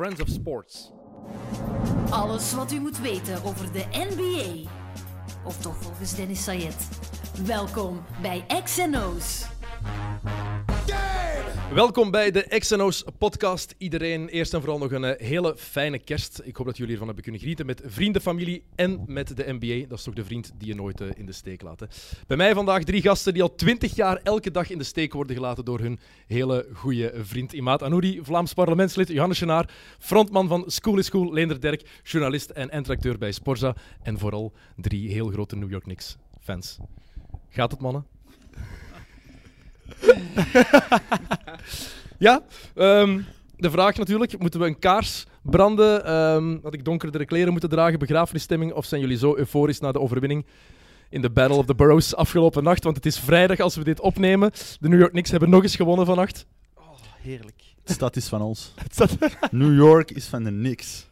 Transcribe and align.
Friends 0.00 0.20
of 0.20 0.28
Sports. 0.28 0.90
Alles 2.10 2.54
wat 2.54 2.72
u 2.72 2.80
moet 2.80 3.00
weten 3.00 3.44
over 3.44 3.72
de 3.72 3.84
NBA. 3.90 4.70
Of 5.44 5.56
toch 5.56 5.76
volgens 5.76 6.14
Dennis 6.14 6.44
Sayed. 6.44 6.88
Welkom 7.44 8.04
bij 8.22 8.44
XNO's. 8.64 9.46
Welkom 11.74 12.10
bij 12.10 12.30
de 12.30 12.58
XNO's 12.58 13.04
podcast. 13.18 13.74
Iedereen, 13.78 14.28
eerst 14.28 14.54
en 14.54 14.60
vooral 14.60 14.78
nog 14.78 14.92
een 14.92 15.04
eh, 15.04 15.26
hele 15.26 15.56
fijne 15.56 15.98
kerst. 15.98 16.40
Ik 16.44 16.56
hoop 16.56 16.66
dat 16.66 16.76
jullie 16.76 16.92
ervan 16.92 17.06
hebben 17.06 17.24
kunnen 17.24 17.40
genieten 17.40 17.66
met 17.66 17.82
vrienden, 17.84 18.22
familie 18.22 18.62
en 18.74 19.02
met 19.06 19.36
de 19.36 19.56
NBA. 19.58 19.88
Dat 19.88 19.98
is 19.98 20.04
toch 20.04 20.14
de 20.14 20.24
vriend 20.24 20.52
die 20.58 20.68
je 20.68 20.74
nooit 20.74 21.00
eh, 21.00 21.08
in 21.14 21.26
de 21.26 21.32
steek 21.32 21.62
laat. 21.62 21.80
Hè. 21.80 21.86
Bij 22.26 22.36
mij 22.36 22.54
vandaag 22.54 22.84
drie 22.84 23.02
gasten 23.02 23.32
die 23.32 23.42
al 23.42 23.54
twintig 23.54 23.94
jaar 23.94 24.20
elke 24.22 24.50
dag 24.50 24.70
in 24.70 24.78
de 24.78 24.84
steek 24.84 25.12
worden 25.12 25.36
gelaten 25.36 25.64
door 25.64 25.80
hun 25.80 25.98
hele 26.26 26.68
goede 26.72 27.12
vriend 27.16 27.52
Imaat 27.52 27.82
Anouri, 27.82 28.20
Vlaams 28.22 28.54
parlementslid 28.54 29.08
Johannes 29.08 29.38
Genaar, 29.38 29.70
frontman 29.98 30.48
van 30.48 30.64
School 30.66 30.98
is 30.98 31.06
School, 31.06 31.32
Leender 31.32 31.60
Derk, 31.60 32.00
journalist 32.02 32.50
en 32.50 32.70
eindredacteur 32.70 33.18
bij 33.18 33.32
Sporza 33.32 33.76
en 34.02 34.18
vooral 34.18 34.52
drie 34.76 35.10
heel 35.10 35.28
grote 35.28 35.56
New 35.56 35.70
York 35.70 35.82
Knicks 35.82 36.16
fans. 36.40 36.78
Gaat 37.48 37.70
het, 37.70 37.80
mannen? 37.80 38.06
ja, 42.18 42.42
ehm, 42.74 43.20
de 43.56 43.70
vraag 43.70 43.96
natuurlijk, 43.96 44.38
moeten 44.38 44.60
we 44.60 44.66
een 44.66 44.78
kaars 44.78 45.26
branden? 45.42 46.04
Ehm, 46.04 46.58
had 46.62 46.74
ik 46.74 46.84
donkerdere 46.84 47.24
kleren 47.24 47.52
moeten 47.52 47.70
dragen, 47.70 47.98
begrafenisstemming? 47.98 48.72
Of 48.72 48.84
zijn 48.84 49.00
jullie 49.00 49.18
zo 49.18 49.36
euforisch 49.36 49.80
na 49.80 49.92
de 49.92 50.00
overwinning 50.00 50.46
in 51.08 51.20
de 51.20 51.30
Battle 51.30 51.56
of 51.56 51.66
the 51.66 51.74
Boroughs 51.74 52.14
afgelopen 52.14 52.62
nacht? 52.62 52.84
Want 52.84 52.96
het 52.96 53.06
is 53.06 53.18
vrijdag 53.18 53.60
als 53.60 53.76
we 53.76 53.84
dit 53.84 54.00
opnemen. 54.00 54.50
De 54.80 54.88
New 54.88 54.98
York 54.98 55.12
Knicks 55.12 55.30
hebben 55.30 55.50
nog 55.50 55.62
eens 55.62 55.76
gewonnen 55.76 56.06
vannacht. 56.06 56.46
Heerlijk. 57.20 57.62
De 57.84 57.92
stad 57.92 58.16
is 58.16 58.28
van 58.28 58.42
ons. 58.42 58.74
New 59.50 59.74
York 59.74 60.10
is 60.10 60.26
van 60.26 60.44
de 60.44 60.50
Knicks. 60.50 61.06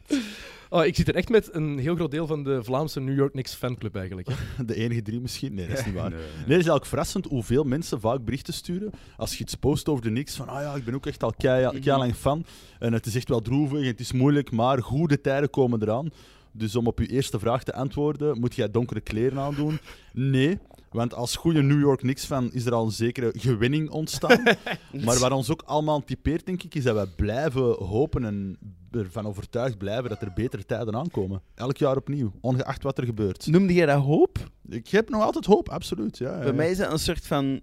Oh, 0.71 0.85
ik 0.85 0.97
zit 0.97 1.09
er 1.09 1.15
echt 1.15 1.29
met 1.29 1.55
een 1.55 1.79
heel 1.79 1.95
groot 1.95 2.11
deel 2.11 2.27
van 2.27 2.43
de 2.43 2.65
Vlaamse 2.65 3.01
New 3.01 3.17
York 3.17 3.33
Knicks 3.33 3.55
fanclub 3.55 3.97
eigenlijk. 3.97 4.29
Hè. 4.29 4.65
De 4.65 4.75
enige 4.75 5.03
drie 5.03 5.21
misschien? 5.21 5.55
Nee, 5.55 5.69
dat 5.69 5.79
is 5.79 5.85
niet 5.91 5.95
waar. 5.95 6.11
Nee, 6.11 6.21
het 6.21 6.47
is 6.47 6.53
eigenlijk 6.53 6.87
verrassend 6.87 7.25
hoeveel 7.25 7.65
mensen 7.65 8.01
vaak 8.01 8.25
berichten 8.25 8.55
sturen 8.55 8.91
als 9.17 9.35
je 9.35 9.45
iets 9.45 9.55
post 9.55 9.89
over 9.89 10.03
de 10.05 10.11
Knicks. 10.11 10.37
Van, 10.37 10.49
ah 10.49 10.63
ja, 10.63 10.75
ik 10.75 10.85
ben 10.85 10.95
ook 10.95 11.07
echt 11.07 11.23
al 11.23 11.33
kei 11.37 11.81
lang 11.85 12.15
fan. 12.15 12.45
En 12.79 12.93
het 12.93 13.07
is 13.07 13.15
echt 13.15 13.29
wel 13.29 13.41
droevig 13.41 13.79
en 13.79 13.87
het 13.87 14.01
is 14.01 14.13
moeilijk, 14.13 14.51
maar 14.51 14.83
goede 14.83 15.21
tijden 15.21 15.51
komen 15.51 15.83
eraan. 15.83 16.11
Dus 16.53 16.77
om 16.77 16.87
op 16.87 16.99
uw 16.99 17.07
eerste 17.07 17.39
vraag 17.39 17.63
te 17.63 17.75
antwoorden, 17.75 18.41
moet 18.41 18.55
jij 18.55 18.71
donkere 18.71 19.01
kleren 19.01 19.39
aandoen? 19.39 19.79
Nee, 20.13 20.59
want 20.91 21.15
als 21.15 21.37
goede 21.37 21.63
New 21.63 21.81
York 21.81 21.99
Knicks-fan 21.99 22.53
is 22.53 22.67
er 22.67 22.75
al 22.75 22.85
een 22.85 22.91
zekere 22.91 23.33
gewinning 23.37 23.91
ontstaan. 23.91 24.43
maar 25.05 25.19
wat 25.19 25.31
ons 25.31 25.51
ook 25.51 25.63
allemaal 25.63 26.05
typeert, 26.05 26.47
denk 26.47 26.63
ik, 26.63 26.75
is 26.75 26.83
dat 26.83 26.95
wij 26.95 27.07
blijven 27.17 27.85
hopen 27.85 28.25
en 28.25 28.59
ervan 28.91 29.27
overtuigd 29.27 29.79
blijven 29.79 30.09
dat 30.09 30.23
er 30.23 30.33
betere 30.35 30.65
tijden 30.65 30.97
aankomen. 30.97 31.43
Elk 31.55 31.77
jaar 31.77 31.97
opnieuw, 31.97 32.33
ongeacht 32.41 32.83
wat 32.83 32.99
er 32.99 33.05
gebeurt. 33.05 33.47
Noemde 33.47 33.73
jij 33.73 33.87
dat 33.87 34.03
hoop? 34.03 34.39
Ik 34.69 34.89
heb 34.89 35.09
nog 35.09 35.23
altijd 35.23 35.45
hoop, 35.45 35.69
absoluut. 35.69 36.19
Ja, 36.19 36.33
ja, 36.33 36.39
Bij 36.39 36.47
ja. 36.47 36.53
mij 36.53 36.71
is 36.71 36.77
dat 36.77 36.93
een 36.93 36.99
soort 36.99 37.27
van 37.27 37.61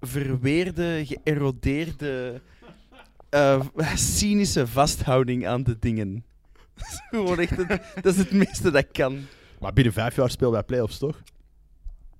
verweerde, 0.00 1.02
geërodeerde, 1.06 2.40
eh, 3.28 3.60
cynische 3.94 4.66
vasthouding 4.66 5.46
aan 5.46 5.62
de 5.62 5.78
dingen. 5.78 6.24
Dat 6.74 6.86
is 6.86 7.00
Gewoon 7.10 7.38
echt 7.38 7.56
het, 7.56 7.82
dat 8.02 8.12
is 8.14 8.16
het 8.16 8.32
meeste 8.32 8.70
dat 8.70 8.86
kan. 8.92 9.20
Maar 9.60 9.72
binnen 9.72 9.92
vijf 9.92 10.16
jaar 10.16 10.30
spelen 10.30 10.52
wij 10.52 10.62
playoffs, 10.62 10.98
toch? 10.98 11.22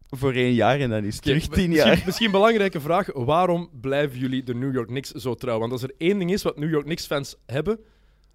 Voor 0.08 0.32
één 0.32 0.54
jaar 0.54 0.80
en 0.80 0.90
dan 0.90 1.04
is 1.04 1.14
het 1.14 1.24
terug 1.24 1.48
tien 1.48 1.68
misschien, 1.68 1.72
jaar. 1.72 2.02
Misschien 2.04 2.26
een 2.26 2.32
belangrijke 2.32 2.80
vraag. 2.80 3.08
Waarom 3.12 3.70
blijven 3.80 4.18
jullie 4.18 4.42
de 4.42 4.54
New 4.54 4.74
York 4.74 4.86
Knicks 4.86 5.10
zo 5.10 5.34
trouw? 5.34 5.58
Want 5.58 5.72
als 5.72 5.82
er 5.82 5.94
één 5.98 6.18
ding 6.18 6.32
is 6.32 6.42
wat 6.42 6.58
New 6.58 6.70
York 6.70 6.84
Knicks 6.84 7.06
fans 7.06 7.36
hebben, 7.46 7.78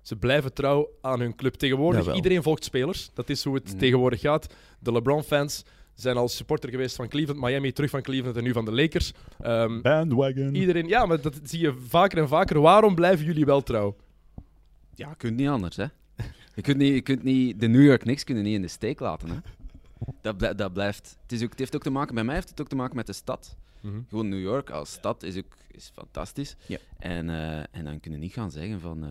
ze 0.07 0.15
blijven 0.15 0.53
trouw 0.53 0.89
aan 1.01 1.19
hun 1.19 1.35
club. 1.35 1.53
Tegenwoordig, 1.53 1.99
Jawel. 1.99 2.15
iedereen 2.15 2.43
volgt 2.43 2.63
spelers. 2.63 3.09
Dat 3.13 3.29
is 3.29 3.43
hoe 3.43 3.55
het 3.55 3.73
Mm. 3.73 3.79
tegenwoordig 3.79 4.19
gaat. 4.19 4.53
De 4.79 4.91
LeBron-fans 4.91 5.63
zijn 5.93 6.17
al 6.17 6.27
supporter 6.27 6.69
geweest 6.69 6.95
van 6.95 7.07
Cleveland, 7.07 7.39
Miami, 7.41 7.71
terug 7.71 7.89
van 7.89 8.01
Cleveland 8.01 8.37
en 8.37 8.43
nu 8.43 8.51
van 8.53 8.65
de 8.65 8.71
Lakers. 8.71 9.13
Ehm, 9.41 9.81
Bandwagon. 9.81 10.55
iedereen, 10.55 10.87
ja, 10.87 11.05
maar 11.05 11.21
dat 11.21 11.39
zie 11.43 11.59
je 11.59 11.73
vaker 11.87 12.17
en 12.17 12.27
vaker. 12.27 12.59
Waarom 12.61 12.95
blijven 12.95 13.25
jullie 13.25 13.45
wel 13.45 13.61
trouw? 13.63 13.95
Ja, 14.95 15.09
je 15.09 15.15
kunt 15.15 15.35
niet 15.37 15.47
anders, 15.47 15.75
hè. 15.75 15.85
Je 16.55 16.61
kunt 16.61 16.77
niet, 16.77 16.93
je 16.93 17.01
kunt 17.01 17.23
niet, 17.23 17.59
de 17.59 17.67
New 17.67 17.83
York 17.85 18.01
Knicks 18.01 18.23
kunnen 18.23 18.43
niet 18.43 18.55
in 18.55 18.61
de 18.61 18.67
steek 18.67 18.99
laten, 18.99 19.29
hè. 19.29 19.35
Dat, 20.21 20.37
blij- 20.37 20.55
dat 20.55 20.73
blijft... 20.73 21.17
Het, 21.21 21.31
is 21.31 21.43
ook, 21.43 21.49
het 21.49 21.59
heeft 21.59 21.75
ook 21.75 21.83
te 21.83 21.89
maken, 21.89 22.15
bij 22.15 22.23
mij 22.23 22.35
heeft 22.35 22.49
het 22.49 22.61
ook 22.61 22.67
te 22.67 22.75
maken 22.75 22.95
met 22.95 23.05
de 23.07 23.13
stad. 23.13 23.55
Gewoon 24.09 24.29
New 24.29 24.41
York 24.41 24.69
als 24.69 24.91
stad 24.91 25.23
is 25.23 25.37
ook 25.37 25.55
is 25.71 25.91
fantastisch. 25.93 26.55
Ja. 26.65 26.77
En, 26.99 27.29
eh, 27.29 27.57
en 27.71 27.83
dan 27.83 27.99
kunnen 27.99 28.19
niet 28.19 28.33
gaan 28.33 28.51
zeggen 28.51 28.79
van... 28.79 29.03
eh, 29.03 29.09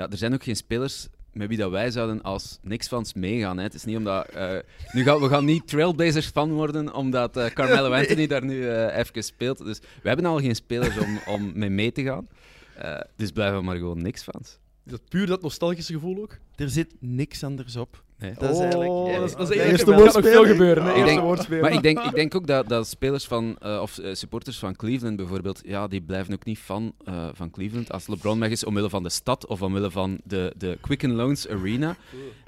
ja, 0.00 0.08
er 0.10 0.16
zijn 0.18 0.34
ook 0.34 0.42
geen 0.42 0.56
spelers 0.56 1.08
met 1.32 1.48
wie 1.48 1.58
dat 1.58 1.70
wij 1.70 1.90
zouden 1.90 2.22
als 2.22 2.58
Knicks-fans 2.62 3.14
meegaan. 3.14 3.56
Hè. 3.56 3.62
Het 3.62 3.74
is 3.74 3.84
niet 3.84 3.96
omdat... 3.96 4.28
eh, 4.28 4.56
nu 4.92 5.02
gaan, 5.02 5.20
we 5.20 5.28
gaan 5.28 5.44
niet 5.44 5.68
Trailblazers-fan 5.68 6.52
worden, 6.52 6.94
omdat 6.94 7.36
eh, 7.36 7.46
Carmelo 7.50 7.92
Anthony 8.00 8.26
daar 8.26 8.44
nu 8.44 8.68
eh, 8.68 8.98
even 8.98 9.24
speelt. 9.24 9.58
Dus 9.58 9.78
we 10.02 10.08
hebben 10.08 10.26
al 10.26 10.40
geen 10.40 10.54
spelers 10.54 10.98
om, 10.98 11.20
om 11.26 11.52
mee 11.54 11.70
mee 11.70 11.92
te 11.92 12.02
gaan. 12.02 12.28
Eh, 12.76 13.00
dus 13.16 13.30
blijven 13.30 13.58
we 13.58 13.64
maar 13.64 13.76
gewoon 13.76 13.98
Knicks-fans. 13.98 14.58
Is 14.84 14.92
dat 14.92 15.08
puur 15.08 15.26
dat 15.26 15.42
nostalgische 15.42 15.92
gevoel 15.92 16.22
ook? 16.22 16.38
Er 16.56 16.70
zit 16.70 16.94
niks 17.00 17.44
anders 17.44 17.76
op. 17.76 18.04
Nee. 18.20 18.34
Dat 18.38 18.50
is 18.50 18.58
eigenlijk... 18.58 18.90
Oh, 18.90 19.10
ja, 19.10 19.18
dat 19.18 19.28
is, 19.28 19.36
dat 19.36 19.50
is 19.50 19.56
eerste 19.56 19.92
er 19.92 19.96
kan 19.96 20.04
nog 20.04 20.32
veel 20.32 20.46
gebeuren. 20.46 20.94
Eerste. 20.94 21.60
Maar 21.60 21.72
ik 21.72 21.82
denk, 21.82 21.98
ik 21.98 22.14
denk 22.14 22.34
ook 22.34 22.46
dat, 22.46 22.68
dat 22.68 22.86
spelers 22.86 23.24
van, 23.24 23.56
eh, 23.58 23.78
of 23.82 23.98
eh, 23.98 24.14
supporters 24.14 24.58
van 24.58 24.76
Cleveland 24.76 25.16
bijvoorbeeld, 25.16 25.60
ja, 25.64 25.88
die 25.88 26.00
blijven 26.00 26.34
ook 26.34 26.44
niet 26.44 26.58
fan 26.58 26.92
eh, 27.04 27.28
van 27.32 27.50
Cleveland 27.50 27.92
als 27.92 28.06
LeBron 28.06 28.40
weg 28.40 28.50
is, 28.50 28.64
omwille 28.64 28.90
van 28.90 29.02
de 29.02 29.08
stad 29.08 29.46
of 29.46 29.62
omwille 29.62 29.90
van 29.90 30.20
de, 30.24 30.54
de 30.56 30.78
Quicken 30.80 31.12
Loans 31.12 31.48
Arena. 31.48 31.96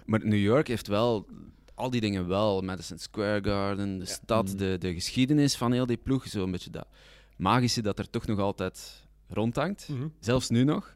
Maar 0.06 0.20
New 0.26 0.40
York 0.40 0.68
heeft 0.68 0.86
wel 0.86 1.26
al 1.74 1.90
die 1.90 2.00
dingen 2.00 2.28
wel. 2.28 2.60
Madison 2.60 2.98
Square 2.98 3.40
Garden, 3.44 3.98
de 3.98 4.04
stad, 4.04 4.58
de, 4.58 4.76
de 4.78 4.94
geschiedenis 4.94 5.56
van 5.56 5.72
heel 5.72 5.86
die 5.86 5.96
ploeg. 5.96 6.26
Zo'n 6.26 6.50
beetje 6.50 6.70
dat 6.70 6.86
magische 7.36 7.82
dat 7.82 7.98
er 7.98 8.10
toch 8.10 8.26
nog 8.26 8.38
altijd 8.38 9.06
rondhangt. 9.28 9.88
Mhm. 9.88 10.06
Zelfs 10.20 10.48
nu 10.48 10.64
nog. 10.64 10.94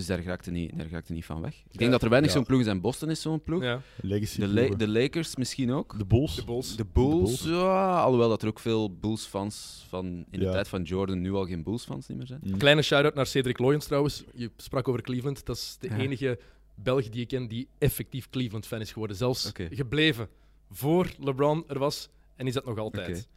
Dus 0.00 0.08
daar 0.08 0.24
raakt 0.24 0.46
er 0.46 0.52
niet, 0.52 0.78
daar 0.78 0.86
er 0.92 1.14
niet 1.14 1.24
van 1.24 1.40
weg. 1.40 1.62
Ik 1.70 1.78
denk 1.78 1.90
dat 1.90 2.02
er 2.02 2.08
weinig 2.08 2.30
ja. 2.30 2.36
zo'n 2.36 2.46
ploeg 2.46 2.62
zijn. 2.64 2.80
Boston 2.80 3.10
is 3.10 3.20
zo'n 3.20 3.42
ploeg. 3.42 3.62
Ja. 3.62 3.82
Legacy. 4.00 4.40
De, 4.40 4.48
La- 4.48 4.68
de 4.76 4.88
Lakers 4.88 5.36
misschien 5.36 5.72
ook. 5.72 5.98
De 5.98 6.04
Bulls. 6.04 6.34
De 6.36 6.44
Bulls. 6.44 6.76
De 6.76 6.84
Bulls, 6.92 7.42
Bulls. 7.42 7.60
ja. 7.60 8.00
Alhoewel 8.02 8.28
dat 8.28 8.42
er 8.42 8.48
ook 8.48 8.58
veel 8.60 8.94
Bulls-fans 8.98 9.86
van 9.88 10.06
in 10.30 10.38
de 10.38 10.44
Ja. 10.44 10.52
tijd 10.52 10.68
van 10.68 10.82
Jordan 10.82 11.20
nu 11.20 11.32
al 11.32 11.46
geen 11.46 11.62
Bulls-fans 11.62 12.06
meer 12.08 12.26
zijn. 12.26 12.40
Mm. 12.44 12.56
Kleine 12.58 12.82
shout-out 12.82 13.14
naar 13.14 13.26
Cedric 13.26 13.58
Loyens 13.58 13.86
trouwens. 13.86 14.24
Je 14.34 14.50
sprak 14.56 14.88
over 14.88 15.02
Cleveland. 15.02 15.46
Dat 15.46 15.56
is 15.56 15.76
de 15.80 15.88
Ja. 15.88 15.96
enige 15.96 16.38
Belg 16.74 17.08
die 17.08 17.20
ik 17.20 17.28
ken 17.28 17.48
die 17.48 17.68
effectief 17.78 18.30
Cleveland-fan 18.30 18.80
is 18.80 18.92
geworden. 18.92 19.16
Zelfs 19.16 19.52
gebleven 19.70 20.28
voor 20.70 21.10
LeBron 21.18 21.64
er 21.68 21.78
was. 21.78 22.08
En 22.36 22.46
is 22.46 22.54
dat 22.54 22.64
nog 22.64 22.78
altijd. 22.78 23.28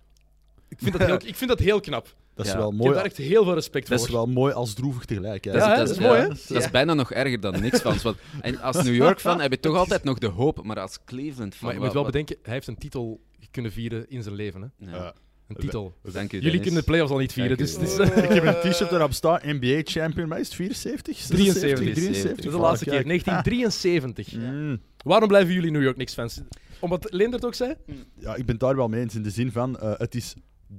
Ik, 0.73 0.79
vind 0.79 0.97
dat 0.97 1.07
heel, 1.07 1.19
ik 1.29 1.35
vind 1.35 1.49
dat 1.49 1.59
heel 1.59 1.79
knap. 1.79 2.15
Dat 2.35 2.45
is 2.45 2.51
Ja. 2.51 2.57
wel 2.57 2.67
Ik 2.69 2.73
mooi. 2.75 2.85
heb 2.87 2.95
daar 2.95 3.05
echt 3.05 3.17
heel 3.17 3.43
veel 3.43 3.53
respect 3.53 3.87
Dat 3.89 3.99
voor. 3.99 4.07
is 4.07 4.13
wel 4.13 4.25
mooi 4.27 4.53
als 4.53 4.73
droevig 4.73 5.05
tegelijk. 5.05 5.43
hè. 5.45 5.51
Ja, 5.51 5.57
hè? 5.59 5.67
dat, 5.67 5.87
dat 5.87 5.89
is 5.89 6.01
mooi, 6.03 6.19
hè? 6.19 6.27
Dat 6.27 6.49
is 6.63 6.69
bijna 6.71 6.93
nog 6.93 7.11
erger 7.11 7.39
dan 7.39 7.61
niks 7.61 7.79
fans. 7.79 8.01
Want, 8.01 8.17
en 8.41 8.61
als 8.61 8.83
New 8.83 8.95
York-fan 8.95 9.41
heb 9.41 9.51
je 9.51 9.59
toch 9.59 9.75
altijd 9.77 10.03
nog 10.03 10.17
de 10.17 10.27
hoop, 10.27 10.63
maar 10.63 10.79
als 10.79 10.99
Cleveland-fan... 11.05 11.65
Maar 11.65 11.73
je 11.73 11.79
moet 11.83 11.93
wel 11.93 12.03
wat- 12.03 12.11
bedenken, 12.11 12.37
hij 12.43 12.53
heeft 12.53 12.67
een 12.67 12.77
titel 12.77 13.21
kunnen 13.51 13.71
vieren 13.71 14.09
in 14.09 14.23
zijn 14.23 14.35
leven. 14.35 14.61
Hè? 14.61 14.91
Ja. 14.91 14.95
Ja. 14.97 15.13
Een 15.47 15.55
titel. 15.55 15.93
Dank 16.01 16.15
u, 16.15 16.17
Jullie 16.35 16.41
Dennis. 16.41 16.61
kunnen 16.61 16.79
de 16.79 16.85
playoffs 16.85 17.11
al 17.11 17.17
niet 17.17 17.33
vieren. 17.33 17.57
Dank 17.57 17.69
Dus 17.79 17.97
is, 17.97 17.97
Ik 18.23 18.29
heb 18.29 18.43
een 18.63 18.71
t-shirt 18.71 18.91
erop 18.91 19.13
staan, 19.13 19.39
NBA 19.43 19.81
champion, 19.83 20.27
maar 20.27 20.39
is 20.39 20.45
het 20.45 20.55
74? 20.55 21.17
73. 21.17 21.93
73? 21.93 22.35
dat 22.35 22.45
is 22.45 22.51
de 22.51 22.57
laatste 22.57 22.85
keer. 22.85 23.03
1973. 23.05 24.33
Mm. 24.35 24.81
Waarom 25.03 25.27
blijven 25.27 25.53
jullie 25.53 25.71
New 25.71 25.81
York 25.81 25.95
Knicks 25.95 26.13
fans? 26.13 26.41
Omdat 26.79 27.07
Leendert 27.13 27.45
ook 27.45 27.53
zei? 27.53 27.73
Ja, 28.19 28.31
ik 28.35 28.45
ben 28.45 28.55
het 28.55 28.59
daar 28.59 28.75
wel 28.75 28.87
mee 28.87 29.01
eens 29.01 29.15
in 29.15 29.23
de 29.23 29.29
zin 29.29 29.51
van 29.51 29.79
eh, 29.79 29.91
het 29.97 30.15
is 30.15 30.33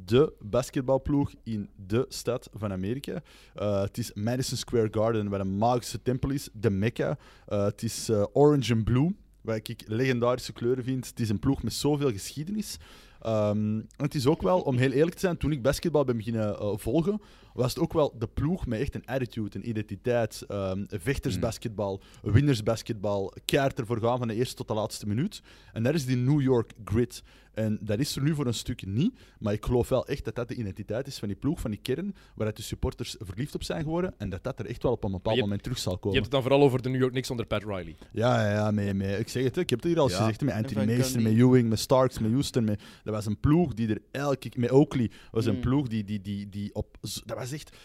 de 0.05 0.33
basketbalploeg 0.41 1.33
in 1.43 1.69
de 1.87 2.05
stad 2.09 2.49
van 2.53 2.73
Amerika. 2.73 3.23
Eh, 3.55 3.81
het 3.81 3.99
is 3.99 4.13
Madison 4.15 4.57
Square 4.57 4.89
Garden, 4.91 5.29
waar 5.29 5.41
een 5.41 5.57
magische 5.57 6.03
tempel 6.03 6.31
is, 6.31 6.49
de 6.53 6.71
Mecca. 6.71 7.19
Eh, 7.47 7.65
het 7.65 7.83
is 7.83 8.09
eh, 8.09 8.25
orange 8.33 8.73
en 8.73 8.85
blue, 8.85 9.17
waar 9.41 9.57
ik 9.57 9.85
legendarische 9.87 10.53
kleuren 10.53 10.85
vind. 10.85 11.07
Het 11.07 11.21
is 11.21 11.29
een 11.29 11.39
ploeg 11.39 11.63
met 11.63 11.73
zoveel 11.73 12.11
geschiedenis. 12.11 12.77
Ehm, 13.21 13.81
het 13.97 14.15
is 14.15 14.27
ook 14.27 14.43
wel, 14.43 14.61
om 14.61 14.77
heel 14.77 14.91
eerlijk 14.91 15.15
te 15.15 15.21
zijn, 15.21 15.37
toen 15.37 15.53
ik 15.53 15.63
basketbal 15.63 16.05
ben 16.05 16.17
beginnen 16.17 16.79
volgen, 16.81 17.21
was 17.55 17.75
het 17.75 17.83
ook 17.83 17.93
wel 17.93 18.15
de 18.19 18.27
ploeg 18.29 18.67
met 18.67 18.81
echt 18.81 18.95
een 18.95 19.07
attitude, 19.07 19.59
een 19.59 19.69
identiteit. 19.69 20.43
ehm 20.49 20.85
vechtersbasketbal, 20.89 22.01
winnersbasketbal, 22.23 23.33
keihard 23.45 23.79
ervoor 23.79 24.01
gaan 24.01 24.19
van 24.19 24.29
de 24.29 24.35
eerste 24.35 24.55
tot 24.55 24.69
de 24.69 24.75
laatste 24.75 25.07
minuut. 25.07 25.43
En 25.73 25.83
dat 25.83 25.95
is 25.95 26.07
die 26.07 26.17
New 26.17 26.41
York 26.41 26.73
grit. 26.85 27.23
En 27.55 27.79
dat 27.83 27.99
is 27.99 28.17
er 28.17 28.23
nu 28.23 28.35
voor 28.35 28.47
een 28.47 28.55
stuk 28.55 28.87
niet, 28.87 29.19
maar 29.39 29.53
ik 29.53 29.65
geloof 29.65 29.89
wel 29.89 30.07
echt 30.07 30.25
dat 30.25 30.35
dat 30.35 30.49
de 30.49 30.55
identiteit 30.55 31.07
is 31.07 31.19
van 31.19 31.29
die 31.29 31.37
ploeg, 31.37 31.61
van 31.61 31.71
die 31.71 31.81
kern, 31.83 32.15
waar 32.35 32.55
de 32.55 32.63
supporters 32.63 33.17
verliefd 33.19 33.55
op 33.55 33.63
zijn 33.63 33.83
geworden 33.83 34.15
en 34.19 34.31
dat 34.31 34.43
dat 34.45 34.59
er 34.59 34.67
echt 34.67 34.83
wel 34.83 34.93
op 34.93 35.05
een 35.05 35.11
bepaald 35.11 35.37
je- 35.37 35.43
moment 35.43 35.63
terug 35.63 35.79
zal 35.79 35.93
Je 35.93 35.99
komen. 35.99 36.13
hebt 36.13 36.25
het 36.25 36.35
dan 36.35 36.43
vooral 36.43 36.63
over 36.67 36.83
de 36.83 36.89
New 36.89 36.99
York 37.01 37.11
Knicks 37.13 37.31
onder 37.31 37.47
Pat 37.47 37.63
Riley. 37.63 37.97
Ja, 38.13 38.45
ja, 38.47 38.53
ja 38.53 38.71
mee, 38.71 38.95
mee. 38.95 39.19
ik 39.19 39.29
zeg 39.29 39.45
het, 39.45 39.57
ik 39.57 39.71
heb 39.71 39.79
het 39.79 39.89
hier 39.89 39.99
al 39.99 40.05
eens 40.05 40.13
Ja. 40.13 40.19
gezegd, 40.19 40.41
met 40.41 40.55
Anthony 40.55 40.87
Mason, 40.97 41.05
Gundy. 41.23 41.29
met 41.29 41.39
Ewing, 41.49 41.69
met 41.69 41.79
Starks, 41.79 42.19
met 42.19 42.31
Houston. 42.31 42.65
Met, 42.65 42.83
dat 43.05 43.15
was 43.15 43.27
een 43.27 43.41
ploeg 43.41 43.75
die 43.75 43.89
er 43.89 44.03
elke 44.11 44.51
met 44.57 44.71
Oakley, 44.71 45.11
was 45.31 45.47
een 45.47 45.55
Mm. 45.55 45.61
ploeg 45.61 45.89
die, 45.89 46.05
die, 46.05 46.21
die, 46.21 46.49
die 46.49 46.75
op... 46.75 46.97
z- 47.03 47.21
Dat 47.25 47.37
was 47.39 47.44
echt... 47.53 47.77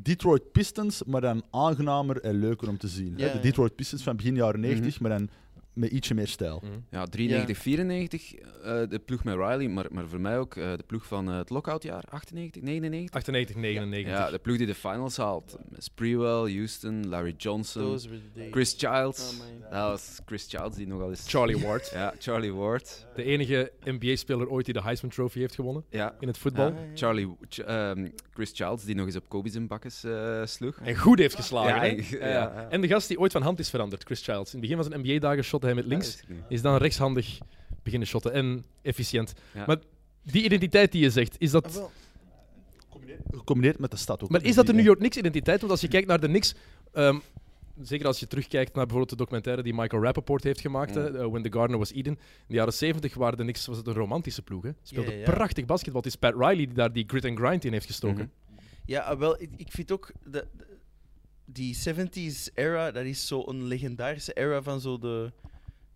Detroit 0.00 0.52
Pistons, 0.52 1.04
maar 1.04 1.20
dan 1.20 1.42
aangenamer 1.50 2.20
en 2.20 2.38
leuker 2.38 2.68
om 2.68 2.78
te 2.78 2.88
zien. 2.88 3.14
Ja, 3.16 3.32
de. 3.32 3.40
Detroit 3.40 3.74
Pistons 3.74 4.02
van 4.02 4.16
begin 4.16 4.34
jaren 4.34 4.60
90, 4.60 4.94
Mhm. 5.00 5.02
maar 5.08 5.18
dan 5.18 5.28
met 5.72 5.90
ietsje 5.90 6.14
meer 6.14 6.28
stijl. 6.28 6.60
Mhm. 6.64 6.72
Ja, 6.90 7.04
93, 7.06 7.58
94, 7.58 8.34
eh, 8.34 8.42
de 8.88 9.00
ploeg 9.04 9.24
met 9.24 9.34
Riley, 9.34 9.68
maar, 9.68 9.86
maar 9.90 10.08
voor 10.08 10.20
mij 10.20 10.38
ook 10.38 10.56
eh, 10.56 10.70
de 10.76 10.82
ploeg 10.86 11.06
van 11.06 11.30
eh, 11.30 11.36
het 11.36 11.50
lockoutjaar, 11.50 12.04
98, 12.10 12.62
99. 12.62 13.14
98, 13.14 13.56
99. 13.56 14.12
Ja, 14.12 14.30
de 14.30 14.38
ploeg 14.38 14.56
die 14.56 14.66
de 14.66 14.74
finals 14.74 15.16
haalt. 15.16 15.56
Met 15.68 15.84
Sprewell, 15.84 16.54
Houston, 16.54 17.08
Larry 17.08 17.34
Johnson. 17.36 17.98
Chris 18.50 18.74
Childs. 18.78 19.34
Oh, 19.40 19.70
dat 19.70 19.88
was 19.90 20.18
Chris 20.26 20.46
Childs 20.48 20.76
die 20.76 20.86
nogal 20.86 21.10
eens... 21.10 21.24
Charlie 21.30 21.58
Ward. 21.58 21.90
Ja, 22.02 22.14
Charlie 22.18 22.52
Ward. 22.54 23.06
De 23.14 23.22
enige 23.24 23.72
NBA-speler 23.84 24.48
ooit 24.48 24.64
die 24.64 24.74
de 24.74 24.82
Heisman 24.82 25.10
Trophy 25.10 25.38
heeft 25.38 25.54
gewonnen 25.54 25.84
Ja, 25.90 26.14
in 26.20 26.28
het 26.28 26.38
voetbal. 26.38 26.66
Ja. 26.66 26.74
Charlie, 26.94 27.36
Ch- 27.48 27.58
ehm, 27.58 28.08
Chris 28.34 28.50
Childs 28.54 28.84
die 28.84 28.94
nog 28.94 29.06
eens 29.06 29.16
op 29.16 29.28
Kobe's 29.28 29.54
in 29.54 29.66
bakkes 29.66 30.04
eh, 30.04 30.40
sloeg. 30.44 30.76
En 30.82 30.96
goed 30.96 31.18
heeft 31.18 31.34
geslagen. 31.34 31.74
Ja, 31.74 31.82
en- 31.86 31.96
Ja, 31.96 32.04
ja, 32.18 32.26
ja. 32.26 32.32
ja. 32.32 32.66
En 32.70 32.80
de 32.80 32.88
gast 32.88 33.08
die 33.08 33.18
ooit 33.18 33.32
van 33.32 33.42
hand 33.42 33.58
is 33.58 33.70
veranderd, 33.70 34.04
Chris 34.04 34.22
Childs. 34.22 34.54
In 34.54 34.58
het 34.60 34.68
begin 34.68 34.82
van 34.82 34.92
zijn 34.92 35.00
NBA-dagen 35.06 35.44
shotte 35.62 35.66
hij 35.66 35.74
met 35.74 35.86
links. 35.86 36.22
Ja. 36.28 36.34
Is 36.48 36.62
dan 36.62 36.76
rechtshandig 36.76 37.38
beginnen 37.82 38.08
shotten 38.08 38.32
en 38.32 38.64
efficiënt. 38.82 39.32
Ja. 39.54 39.64
Maar 39.66 39.76
die 40.22 40.44
identiteit 40.44 40.92
die 40.92 41.02
je 41.02 41.10
zegt, 41.10 41.34
is 41.38 41.54
Ah, 41.54 41.62
dat... 41.62 41.74
wel. 41.74 41.90
Gecombineerd 43.30 43.78
met 43.78 43.90
de 43.90 43.96
stad 43.96 44.22
ook. 44.22 44.30
Maar 44.30 44.42
is 44.44 44.54
dat 44.54 44.66
de 44.66 44.72
New 44.72 44.84
York 44.84 44.98
Knicks-identiteit? 44.98 45.58
Want 45.60 45.72
als 45.72 45.80
je 45.80 45.88
kijkt 45.88 46.06
naar 46.08 46.20
de 46.20 46.26
Knicks... 46.26 46.54
ehm, 46.92 47.18
zeker 47.80 48.06
als 48.06 48.20
je 48.20 48.26
terugkijkt 48.26 48.74
naar 48.74 48.86
bijvoorbeeld 48.86 49.10
de 49.10 49.16
documentaire 49.16 49.62
die 49.62 49.74
Michael 49.74 50.02
Rappaport 50.02 50.44
heeft 50.44 50.60
gemaakt, 50.60 50.94
hè, 50.94 51.18
eh, 51.18 51.26
When 51.26 51.42
the 51.42 51.52
Gardener 51.52 51.78
Was 51.78 51.92
Eden. 51.92 52.12
In 52.12 52.18
de 52.46 52.54
jaren 52.54 52.72
70 52.72 53.14
waren 53.14 53.36
de 53.36 53.42
Knicks 53.42 53.66
was 53.66 53.76
het 53.76 53.86
een 53.86 53.92
romantische 53.92 54.42
ploeg. 54.42 54.62
Hè. 54.62 54.70
Speelde 54.82 55.10
Ja, 55.10 55.16
ja, 55.16 55.24
ja. 55.26 55.32
prachtig 55.32 55.64
basketbal. 55.64 56.00
Het 56.02 56.10
is 56.10 56.16
Pat 56.16 56.32
Riley 56.34 56.56
die 56.56 56.72
daar 56.72 56.92
die 56.92 57.04
grit 57.06 57.24
and 57.24 57.38
grind 57.38 57.64
in 57.64 57.72
heeft 57.72 57.86
gestoken. 57.86 58.30
Mhm. 58.50 58.60
Ja, 58.86 59.00
ah, 59.00 59.18
wel, 59.18 59.42
ik, 59.42 59.50
ik 59.56 59.70
vind 59.70 59.92
ook 59.92 60.12
de, 60.24 60.30
de- 60.56 60.66
die 61.44 61.76
70s 61.88 62.52
era, 62.54 62.90
dat 62.90 63.04
is 63.04 63.26
zo 63.26 63.42
een 63.46 63.64
legendarische 63.66 64.32
era 64.32 64.62
van 64.62 64.80
zo 64.80 64.98
de. 64.98 65.32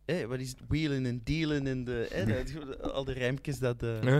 Eh, 0.06 0.24
wat 0.24 0.38
is 0.40 0.48
het? 0.48 0.58
Wheelen 0.68 1.06
en 1.06 1.20
dealen 1.24 1.66
en 1.66 1.84
de. 1.84 2.08
Eh, 2.08 2.26
dat- 2.66 2.92
al 2.92 3.04
de 3.04 3.12
rijmpjes 3.12 3.58
dat. 3.58 3.82
eh, 3.82 4.00
Hè? 4.00 4.16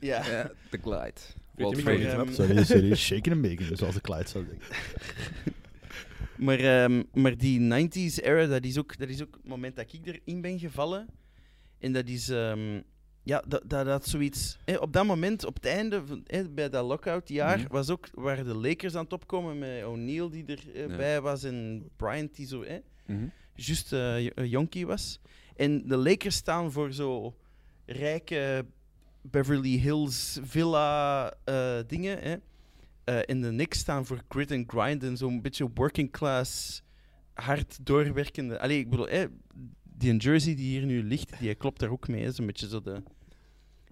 ja. 0.00 0.26
Ja, 0.26 0.50
de 0.70 0.78
Clyde. 0.80 1.12
je 1.56 1.62
Walt 1.62 1.78
ehm, 1.86 2.32
Sorry, 2.32 2.64
sorry. 2.64 2.94
Shaken 3.06 3.32
and 3.32 3.42
bacon, 3.42 3.76
zoals 3.76 3.94
de 3.94 4.00
Clyde 4.00 4.28
zou 4.28 4.44
zeggen. 4.44 4.74
Maar, 6.36 6.58
ehm, 6.58 7.02
maar 7.12 7.36
die 7.36 7.60
90s 7.60 8.20
era, 8.22 8.46
dat 8.46 8.64
is, 8.64 8.78
ook, 8.78 8.98
dat 8.98 9.08
is 9.08 9.22
ook 9.22 9.34
het 9.34 9.48
moment 9.48 9.76
dat 9.76 9.92
ik 9.92 10.06
erin 10.06 10.40
ben 10.40 10.58
gevallen. 10.58 11.06
En 11.78 11.92
dat 11.92 12.08
is. 12.08 12.28
ehm, 12.28 12.80
ja, 13.22 13.42
dat, 13.48 13.62
dat, 13.66 13.86
dat 13.86 14.06
zoiets. 14.08 14.58
eh, 14.64 14.80
op 14.80 14.92
dat 14.92 15.06
moment, 15.06 15.44
op 15.44 15.54
het 15.54 15.64
einde, 15.66 16.06
van, 16.06 16.22
eh, 16.26 16.44
bij 16.54 16.68
dat 16.68 16.84
lockout-jaar, 16.86 17.58
Mhm. 17.58 17.68
was 17.72 17.90
ook, 17.90 18.08
waren 18.14 18.44
de 18.44 18.54
Lakers 18.54 18.94
aan 18.94 19.04
het 19.04 19.12
opkomen 19.12 19.58
met 19.58 19.84
O'Neal 19.84 20.30
die 20.30 20.44
erbij 20.74 21.12
Ja. 21.12 21.20
was 21.20 21.42
en 21.44 21.88
Bryant 21.96 22.36
die 22.36 22.46
zo. 22.46 22.62
Eh, 22.62 22.76
Mhm. 23.06 23.24
Juist 23.54 23.92
eh, 23.92 24.24
een 24.24 24.48
jonkie 24.48 24.86
was. 24.86 25.20
En 25.56 25.86
de 25.88 25.96
Lakers 25.96 26.36
staan 26.36 26.72
voor 26.72 26.92
zo 26.92 27.34
rijke 27.86 28.66
Beverly 29.22 29.78
Hills 29.78 30.38
villa 30.42 31.34
eh, 31.44 31.78
dingen. 31.86 32.18
Hè. 32.18 32.36
Eh, 33.04 33.22
en 33.26 33.40
de 33.40 33.48
Knicks 33.48 33.78
staan 33.78 34.06
voor 34.06 34.22
grit 34.28 34.52
and 34.52 34.70
grind 34.70 35.02
en 35.02 35.16
zo'n 35.16 35.42
beetje 35.42 35.70
working 35.74 36.10
class, 36.10 36.82
hard 37.34 37.86
doorwerkende. 37.86 38.58
Allee, 38.58 38.78
ik 38.78 38.90
bedoel, 38.90 39.08
hè, 39.08 39.26
die 39.82 40.16
jersey 40.16 40.54
die 40.54 40.66
hier 40.66 40.86
nu 40.86 41.02
ligt, 41.02 41.38
die 41.38 41.54
klopt 41.54 41.80
daar 41.80 41.90
ook 41.90 42.08
mee. 42.08 42.24
hè. 42.24 42.32
Zo'n 42.32 42.46
beetje 42.46 42.68
zo 42.68 42.80
de. 42.80 43.02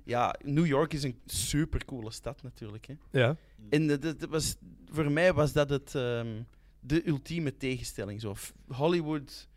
Ja, 0.04 0.34
New 0.44 0.66
York 0.66 0.92
is 0.92 1.02
een 1.02 1.20
supercoole 1.26 2.10
stad 2.10 2.42
natuurlijk. 2.42 2.86
Hè. 2.86 2.94
Ja. 3.10 3.36
En 3.68 3.86
dat, 3.86 4.02
dat 4.02 4.24
was, 4.28 4.56
voor 4.90 5.12
mij 5.12 5.32
was 5.32 5.52
dat 5.52 5.70
het, 5.70 5.94
ehm, 5.94 6.42
de 6.80 7.08
ultieme 7.08 7.56
tegenstelling. 7.56 8.20
Zo. 8.20 8.34
Hollywood, 8.68 9.48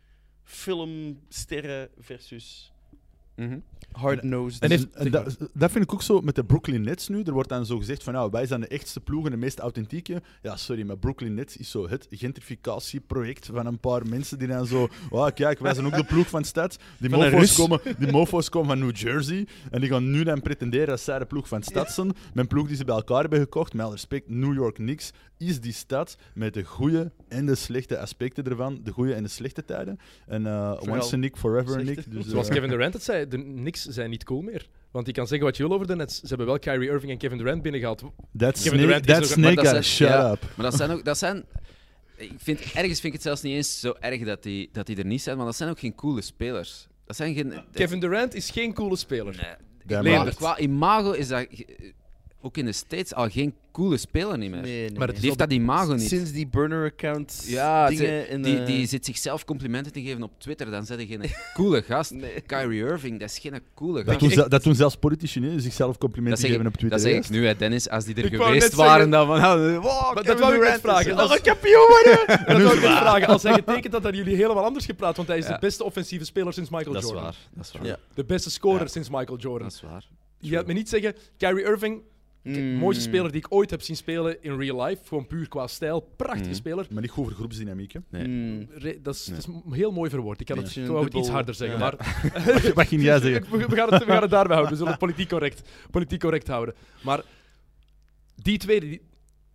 filmsterren 0.44 1.88
versus 1.98 2.72
Mhm. 3.36 3.58
hard-nosed. 3.92 4.62
En 4.62 4.70
En, 4.92 5.10
dat, 5.10 5.36
dat 5.52 5.70
vind 5.70 5.84
ik 5.84 5.92
ook 5.92 6.02
zo 6.02 6.20
met 6.20 6.34
de 6.34 6.44
Brooklyn 6.44 6.82
Nets 6.82 7.08
nu. 7.08 7.22
Er 7.22 7.32
wordt 7.32 7.48
dan 7.48 7.66
zo 7.66 7.78
gezegd 7.78 8.02
van, 8.02 8.12
nou, 8.12 8.30
wij 8.30 8.46
zijn 8.46 8.60
de 8.60 8.66
echtste 8.66 9.00
ploeg 9.00 9.24
en 9.24 9.30
de 9.30 9.36
meest 9.36 9.58
authentieke. 9.58 10.22
Ja, 10.42 10.56
sorry, 10.56 10.82
maar 10.82 10.98
Brooklyn 10.98 11.34
Nets 11.34 11.56
is 11.56 11.70
zo 11.70 11.88
het 11.88 12.06
gentrificatieproject 12.10 13.46
van 13.52 13.66
een 13.66 13.78
paar 13.78 14.06
mensen 14.08 14.38
die 14.38 14.48
dan 14.48 14.66
zo... 14.66 14.88
Oh, 15.10 15.26
kijk, 15.34 15.58
wij 15.58 15.74
zijn 15.74 15.86
ook 15.86 15.96
de 15.96 16.04
ploeg 16.04 16.28
van 16.28 16.44
stad. 16.44 16.78
Die 16.98 17.10
Van 17.10 17.18
mofo's, 17.18 17.54
komen, 17.54 17.80
die 17.98 18.10
mofo's 18.12 18.48
komen 18.48 18.68
van 18.68 18.78
New 18.78 18.96
Jersey. 18.96 19.46
En 19.70 19.80
die 19.80 19.90
gaan 19.90 20.10
nu 20.10 20.22
dan 20.24 20.40
pretenderen 20.42 20.86
dat 20.86 21.00
zij 21.00 21.18
de 21.18 21.26
ploeg 21.26 21.48
van 21.48 21.62
stad 21.62 21.90
zijn. 21.92 22.12
Mijn 22.34 22.46
ploeg 22.46 22.66
die 22.66 22.76
ze 22.76 22.84
bij 22.84 22.94
elkaar 22.94 23.20
hebben 23.20 23.40
gekocht. 23.40 23.74
Met 23.74 23.90
respect, 23.90 24.28
New 24.28 24.54
York 24.54 24.74
Knicks 24.74 25.10
is 25.48 25.60
die 25.60 25.72
stad 25.72 26.16
met 26.34 26.54
de 26.54 26.64
goede 26.64 27.12
en 27.28 27.46
de 27.46 27.54
slechte 27.54 27.98
aspecten 27.98 28.44
ervan. 28.44 28.80
De 28.84 28.90
goede 28.90 29.14
en 29.14 29.22
de 29.22 29.28
slechte 29.28 29.64
tijden. 29.64 29.98
En 30.26 30.46
eh 30.46 30.72
Vooral 30.78 30.96
once 30.96 31.14
a 31.14 31.18
Nick, 31.18 31.36
forever 31.36 31.78
a 31.78 31.82
Nick. 31.82 32.10
Dus, 32.10 32.26
Zoals 32.26 32.48
eh, 32.48 32.54
Kevin 32.54 32.70
Durant 32.70 32.92
het 32.94 33.02
zei, 33.10 33.28
de 33.28 33.42
Knicks 33.42 33.84
zijn 33.84 34.10
niet 34.10 34.24
cool 34.24 34.40
meer. 34.42 34.68
Want 34.90 35.06
je 35.06 35.12
kan 35.12 35.26
zeggen 35.26 35.46
wat 35.46 35.56
je 35.56 35.62
wil 35.62 35.72
over 35.72 35.86
de 35.86 35.96
Nets. 35.96 36.20
Ze 36.20 36.26
hebben 36.28 36.46
wel 36.46 36.58
Kyrie 36.58 36.88
Irving 36.90 37.12
en 37.12 37.18
Kevin 37.18 37.38
Durant 37.38 37.62
binnengehaald. 37.62 38.00
That 38.00 38.10
Kevin 38.62 38.62
snake, 38.62 38.76
Durant 38.76 39.06
is 39.08 39.12
that 39.12 39.20
nog 39.20 39.28
een- 39.30 39.34
snake 39.34 39.54
Maar 39.54 39.64
dat 39.64 39.72
guy, 39.72 39.78
is- 39.80 39.94
shut 39.94 40.08
ja. 40.08 40.30
up. 40.32 40.42
Maar 40.56 40.66
dat 40.70 40.74
zijn 40.74 40.90
ook... 40.90 41.04
Dat 41.04 41.18
zijn, 41.18 41.44
ik 42.16 42.32
vind, 42.36 42.58
ergens 42.60 42.74
vind 43.00 43.04
ik 43.04 43.12
het 43.12 43.22
zelfs 43.22 43.42
niet 43.42 43.54
eens 43.54 43.80
zo 43.80 43.94
erg 44.00 44.24
dat 44.24 44.42
die, 44.42 44.68
dat 44.72 44.86
die 44.86 44.96
er 44.96 45.04
niet 45.06 45.22
zijn, 45.22 45.36
want 45.36 45.48
dat 45.48 45.56
zijn 45.56 45.70
ook 45.70 45.78
geen 45.78 45.94
coole 45.94 46.22
spelers. 46.22 46.86
Dat 47.06 47.16
zijn 47.16 47.34
geen... 47.34 47.52
Kevin 47.72 48.00
Durant 48.00 48.34
is 48.34 48.50
geen 48.50 48.74
coole 48.74 48.96
speler. 48.96 49.56
Nee. 50.02 50.32
Qua, 50.34 50.58
imago 50.58 51.10
is 51.12 51.28
dat 51.28 51.46
ook 52.42 52.56
in 52.56 52.64
de 52.64 52.72
States 52.72 53.14
al 53.14 53.28
geen 53.28 53.54
coole 53.72 53.96
speler 53.96 54.38
niet 54.38 54.50
meer. 54.50 54.60
Nee, 54.62 54.72
nee, 54.72 54.82
Maar 54.98 55.00
het 55.00 55.10
nee. 55.10 55.14
Die 55.16 55.24
heeft 55.24 55.38
dat 55.38 55.52
imago 55.52 55.92
niet. 55.92 56.08
Sinds 56.08 56.32
die 56.32 56.46
burner-account 56.46 57.42
Ja, 57.46 57.88
dingen... 57.88 58.42
Die, 58.42 58.58
eh, 58.58 58.66
die 58.66 58.86
zit 58.86 59.04
zichzelf 59.04 59.44
complimenten 59.44 59.92
te 59.92 60.02
geven 60.02 60.22
op 60.22 60.30
Twitter, 60.38 60.70
dan 60.70 60.86
zet 60.86 61.00
je 61.00 61.06
geen 61.06 61.22
coole 61.54 61.82
gast. 61.82 62.10
Nee. 62.10 62.40
Kyrie 62.46 62.80
Irving, 62.80 63.20
dat 63.20 63.28
is 63.30 63.38
geen 63.38 63.60
coole 63.74 63.94
Dat 64.04 64.06
gast. 64.06 64.18
doen, 64.20 64.28
ik- 64.28 64.34
ze- 64.34 64.48
dat 64.48 64.62
doen 64.62 64.74
zelfs 64.74 64.96
politici 64.96 65.40
nu, 65.40 65.60
zichzelf 65.60 65.98
complimenten 65.98 66.42
geven 66.48 66.60
ik, 66.60 66.66
op 66.66 66.72
Twitter. 66.76 66.90
dat 66.90 67.00
zeg 67.00 67.12
hè. 67.12 67.18
ik 67.18 67.28
nu, 67.30 67.46
hè, 67.46 67.56
Dennis, 67.56 67.88
als 67.88 68.04
die 68.04 68.14
er 68.14 68.24
Ik 68.24 68.36
wou 68.36 68.52
geweest 68.52 68.74
waren, 68.74 68.92
zeggen- 68.92 69.10
dan 69.10 69.26
van... 69.26 69.36
oh, 69.36 69.82
wow, 69.82 70.24
dat 70.26 70.38
wou 70.40 70.54
ik 70.54 70.60
net 70.60 70.80
vragen. 70.80 71.10
is- 71.12 71.16
Als- 71.18 71.30
Oh, 71.36 71.42
kampioen 71.42 71.86
worden! 71.88 72.46
Dat 72.46 72.56
wil 72.56 72.66
ik 72.72 72.80
net 72.80 72.98
vragen. 72.98 73.26
Als 73.26 73.42
hij 73.42 73.52
getekend 73.52 73.92
had, 73.92 74.02
hadden 74.02 74.22
jullie 74.24 74.36
helemaal 74.36 74.64
anders 74.64 74.84
gepraat. 74.84 75.16
Want 75.16 75.28
hij 75.28 75.38
is 75.38 75.46
Ja. 75.46 75.52
de 75.52 75.58
beste 75.60 75.84
offensieve 75.84 76.24
speler 76.24 76.52
sinds 76.52 76.70
Michael 76.70 76.92
Dat 76.92 77.02
is 77.02 77.08
Jordan. 77.08 77.24
waar, 77.24 77.36
dat 77.54 77.64
is 77.64 77.72
waar. 77.72 77.86
Ja. 77.86 77.96
De 78.14 78.24
beste 78.24 78.50
scorer 78.50 78.88
sinds 78.88 79.08
Michael 79.10 79.38
Jordan. 79.38 79.68
Dat 79.68 79.76
is 79.76 79.82
waar. 79.90 80.04
Je 80.38 80.50
gaat 80.56 80.66
me 80.66 80.72
niet 80.72 80.88
zeggen, 80.88 81.14
Kyrie 81.36 81.64
Irving, 81.64 82.00
de 82.42 82.50
Mm. 82.60 82.74
mooiste 82.78 83.02
speler 83.02 83.30
die 83.32 83.40
ik 83.40 83.46
ooit 83.52 83.70
heb 83.70 83.82
zien 83.82 83.96
spelen 83.96 84.42
in 84.42 84.58
real 84.58 84.82
life. 84.84 85.02
Gewoon 85.06 85.26
puur 85.26 85.48
qua 85.48 85.66
stijl. 85.66 86.00
Prachtige 86.16 86.44
Mhm. 86.48 86.54
speler. 86.54 86.86
Maar 86.90 87.02
niet 87.02 87.10
goed 87.10 87.24
voor 87.24 87.32
groepsdynamiek. 87.34 87.92
Hè. 87.92 88.00
Nee. 88.10 88.26
Mm. 88.28 88.68
Re- 88.74 88.98
dat, 89.02 89.14
is, 89.14 89.26
Nee. 89.26 89.36
dat 89.36 89.48
is 89.48 89.76
heel 89.76 89.92
mooi 89.92 90.10
verwoord. 90.10 90.40
Ik 90.40 90.46
kan 90.46 90.56
het, 90.58 90.76
iets 91.14 91.28
harder 91.28 91.54
zeggen. 91.54 91.78
ja. 91.78 91.94
Maar 92.74 92.86
ging 92.92 93.02
jij 93.02 93.20
zeggen? 93.20 93.50
we, 93.58 93.66
we 93.66 93.76
gaan 93.76 93.88
het, 93.92 94.04
we 94.04 94.10
gaan 94.10 94.22
het 94.22 94.30
daarbij 94.30 94.56
houden. 94.56 94.70
We 94.70 94.76
zullen 94.76 94.90
het 94.92 95.00
politiek 95.00 95.28
correct, 95.28 95.68
politiek 95.90 96.20
correct 96.20 96.46
houden. 96.46 96.74
Maar 97.02 97.22
die 98.36 98.58
twee, 98.58 98.80
die, 98.80 99.00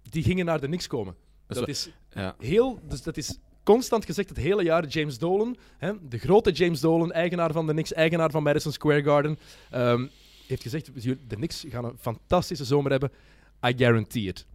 die 0.04 0.24
gingen 0.24 0.46
naar 0.46 0.60
de 0.62 0.68
niks 0.68 0.88
komen. 0.88 1.16
Dat 1.48 1.58
Dat 1.58 1.68
is 1.68 1.88
is 1.88 1.94
Ja. 2.14 2.36
heel... 2.40 2.80
Dus 2.90 3.02
dat 3.04 3.18
is 3.18 3.38
constant 3.64 4.06
gezegd 4.06 4.30
het 4.30 4.38
hele 4.38 4.64
jaar. 4.64 4.88
James 4.88 5.18
Dolan, 5.18 5.58
hè, 5.78 5.92
de 6.10 6.18
grote 6.18 6.52
James 6.52 6.80
Dolan, 6.80 7.12
eigenaar 7.12 7.52
van 7.52 7.66
de 7.66 7.72
Knicks, 7.72 7.94
eigenaar 7.94 8.32
van 8.32 8.44
Madison 8.44 8.72
Square 8.72 9.04
Garden, 9.04 9.40
ehm, 9.72 10.06
heeft 10.48 10.62
gezegd, 10.62 10.90
de 11.04 11.36
Knicks 11.36 11.66
gaan 11.70 11.86
een 11.86 11.98
fantastische 12.00 12.66
zomer 12.66 12.92
hebben. 12.92 13.12
I 13.68 13.74
guarantee 13.78 14.24
it. 14.24 14.46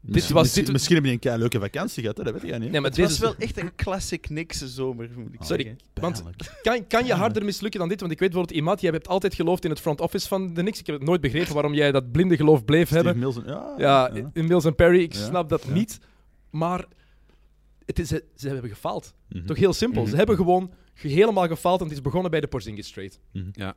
Misschien, 0.00 0.34
was- 0.34 0.42
misschien, 0.42 0.62
dit- 0.64 0.72
misschien 0.72 0.94
heb 0.96 1.04
je 1.04 1.10
een 1.10 1.18
kei 1.18 1.38
leuke 1.38 1.60
vakantie 1.60 2.00
gehad, 2.02 2.16
hè? 2.16 2.24
dat 2.24 2.32
weet 2.32 2.42
jij 2.42 2.58
niet. 2.58 2.70
Nee, 2.70 2.80
maar 2.80 2.90
Het 2.90 2.98
deze 2.98 3.08
was 3.08 3.30
is- 3.30 3.36
wel 3.38 3.46
echt 3.46 3.58
een 3.58 3.74
classic 3.74 4.28
Nickse 4.30 4.68
zomer, 4.68 5.10
moet 5.16 5.34
ik 5.34 5.42
Sorry, 5.42 5.62
zeggen. 5.62 5.80
want 5.94 6.22
kan, 6.62 6.86
kan 6.86 7.06
je 7.06 7.12
harder 7.14 7.44
mislukken 7.44 7.80
dan 7.80 7.88
dit? 7.88 8.00
Want 8.00 8.12
ik 8.12 8.18
weet 8.18 8.28
bijvoorbeeld, 8.30 8.60
Imad, 8.60 8.80
jij 8.80 8.90
hebt 8.90 9.08
altijd 9.08 9.34
geloofd 9.34 9.64
in 9.64 9.70
het 9.70 9.80
front 9.80 10.00
office 10.00 10.28
van 10.28 10.54
de 10.54 10.60
Knicks. 10.60 10.78
Ik 10.80 10.86
heb 10.86 10.94
het 10.96 11.04
nooit 11.04 11.20
begrepen 11.20 11.54
waarom 11.54 11.74
jij 11.74 11.92
dat 11.92 12.12
blinde 12.12 12.36
geloof 12.36 12.64
bleef 12.64 12.86
Steve 12.88 12.94
hebben. 12.94 13.18
Mills 13.18 13.36
en- 13.36 13.44
ja, 13.46 13.74
Ja, 13.78 14.10
ja. 14.14 14.30
in 14.32 14.46
Mills 14.46 14.64
en 14.64 14.74
Perry, 14.74 15.00
ik 15.02 15.12
Ja, 15.14 15.24
snap 15.24 15.48
dat 15.48 15.62
ja. 15.66 15.72
niet. 15.72 15.98
Maar 16.50 16.84
het 17.86 17.98
is, 17.98 18.08
ze 18.08 18.48
hebben 18.48 18.70
gefaald. 18.70 19.14
Mhm. 19.28 19.46
Toch 19.46 19.58
heel 19.58 19.72
simpel. 19.72 20.00
Mhm. 20.02 20.10
Ze 20.10 20.16
hebben 20.16 20.36
gewoon 20.36 20.70
ge- 20.94 21.08
helemaal 21.08 21.46
gefaald 21.46 21.80
en 21.80 21.86
het 21.86 21.94
is 21.94 22.02
begonnen 22.02 22.30
bij 22.30 22.40
de 22.40 22.46
Porzingis 22.46 22.90
trade. 22.90 23.12
Ja. 23.52 23.74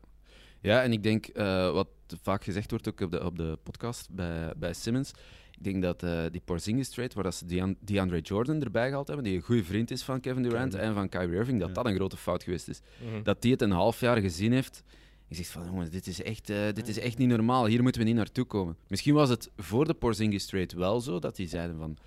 Ja, 0.65 0.83
en 0.83 0.91
ik 0.91 1.03
denk, 1.03 1.25
eh, 1.25 1.71
wat 1.71 1.87
vaak 2.21 2.43
gezegd 2.43 2.69
wordt 2.71 2.87
ook 2.89 2.99
op 3.01 3.11
de, 3.11 3.25
op 3.25 3.37
de 3.37 3.57
podcast 3.63 4.09
bij, 4.11 4.53
bij 4.57 4.73
Simmons, 4.73 5.11
ik 5.57 5.63
denk 5.63 5.81
dat 5.81 6.03
eh, 6.03 6.23
die 6.31 6.41
Porzingis 6.45 6.89
trade, 6.89 7.13
waar 7.13 7.23
dat 7.23 7.35
ze 7.35 7.45
Dean- 7.45 7.77
DeAndre 7.79 8.19
Jordan 8.21 8.61
erbij 8.61 8.87
gehaald 8.87 9.07
hebben, 9.07 9.25
die 9.25 9.35
een 9.35 9.41
goede 9.41 9.63
vriend 9.63 9.91
is 9.91 10.03
van 10.03 10.19
Kevin 10.19 10.43
Durant 10.43 10.73
en 10.73 10.93
van 10.93 11.09
Kyrie 11.09 11.35
Irving, 11.35 11.59
dat 11.59 11.67
Ja. 11.67 11.73
dat 11.73 11.85
een 11.85 11.95
grote 11.95 12.17
fout 12.17 12.43
geweest 12.43 12.67
is. 12.67 12.81
Dat 13.23 13.41
die 13.41 13.51
het 13.51 13.61
een 13.61 13.71
half 13.71 13.99
jaar 13.99 14.17
gezien 14.17 14.51
heeft. 14.51 14.83
Je 15.27 15.35
zegt 15.35 15.49
van, 15.49 15.65
jongens, 15.65 15.89
dit 15.89 16.07
is, 16.07 16.21
echt, 16.21 16.49
eh, 16.49 16.57
dit 16.73 16.87
is 16.87 16.99
echt 16.99 17.17
niet 17.17 17.27
normaal. 17.29 17.65
Hier 17.65 17.81
moeten 17.81 18.01
we 18.01 18.07
niet 18.07 18.15
naartoe 18.15 18.45
komen. 18.45 18.77
Misschien 18.87 19.13
was 19.13 19.29
het 19.29 19.51
voor 19.57 19.85
de 19.85 19.93
Porzingis 19.93 20.45
trade 20.45 20.75
wel 20.77 21.01
zo, 21.01 21.19
dat 21.19 21.35
die 21.35 21.47
zeiden 21.47 21.77
van, 21.77 21.97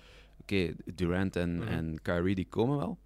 oké, 0.41 0.73
Durant 0.95 1.35
en, 1.35 1.55
Mhm. 1.57 1.67
en 1.67 1.99
Kyrie 2.01 2.35
die 2.35 2.47
komen 2.49 2.77
wel. 2.77 2.97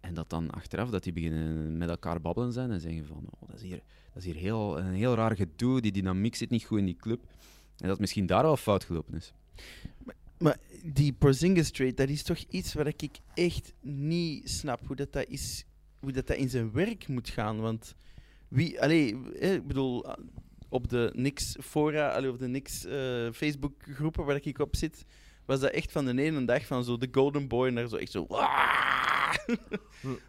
En 0.00 0.14
dat 0.14 0.30
dan 0.30 0.50
achteraf, 0.50 0.90
dat 0.90 1.02
die 1.02 1.12
beginnen 1.12 1.76
met 1.76 1.88
elkaar 1.88 2.20
babbelen 2.20 2.52
zijn 2.52 2.70
en 2.70 2.80
zeggen 2.80 3.06
van, 3.06 3.24
oh, 3.30 3.48
dat 3.48 3.56
is 3.56 3.62
hier, 3.62 3.80
dat 4.16 4.24
is 4.24 4.32
hier 4.32 4.42
heel, 4.42 4.78
een 4.78 4.94
heel 4.94 5.14
raar 5.14 5.36
gedoe, 5.36 5.80
die 5.80 5.92
dynamiek 5.92 6.34
zit 6.34 6.50
niet 6.50 6.64
goed 6.64 6.78
in 6.78 6.84
die 6.84 6.96
club. 6.96 7.24
En 7.78 7.88
dat 7.88 7.98
misschien 7.98 8.26
daar 8.26 8.42
wel 8.42 8.56
fout 8.56 8.84
gelopen 8.84 9.14
is. 9.14 9.32
Maar 10.38 10.56
die 10.82 11.12
Porzingis 11.12 11.70
trade, 11.70 11.94
dat 11.94 12.08
is 12.08 12.22
toch 12.22 12.38
iets 12.38 12.74
waar 12.74 12.86
ik 12.86 13.18
echt 13.34 13.72
niet 13.80 14.50
snap 14.50 14.86
hoe 14.86 14.96
dat, 14.96 15.12
dat 15.12 15.26
is, 15.28 15.64
hoe 15.98 16.12
dat, 16.12 16.26
dat 16.26 16.36
in 16.36 16.48
zijn 16.48 16.72
werk 16.72 17.08
moet 17.08 17.28
gaan. 17.28 17.60
Want 17.60 17.94
wie, 18.48 18.82
allee, 18.82 19.16
ik 19.32 19.66
bedoel, 19.66 20.06
op 20.68 20.88
de 20.88 21.10
Nix 21.14 21.56
fora, 21.60 22.08
allee, 22.08 22.30
op 22.30 22.38
de 22.38 22.48
Nix 22.48 22.84
eh, 22.84 23.32
Facebook 23.32 23.82
groepen 23.82 24.24
waar 24.24 24.40
ik 24.42 24.58
op 24.58 24.76
zit, 24.76 25.04
was 25.44 25.60
dat 25.60 25.70
echt 25.70 25.92
van 25.92 26.04
de 26.04 26.22
ene 26.22 26.44
dag 26.44 26.66
van 26.66 26.84
zo 26.84 26.96
de 26.96 27.08
Golden 27.10 27.48
Boy 27.48 27.70
naar 27.70 27.88
zo 27.88 27.96
echt 27.96 28.10
zo. 28.10 28.26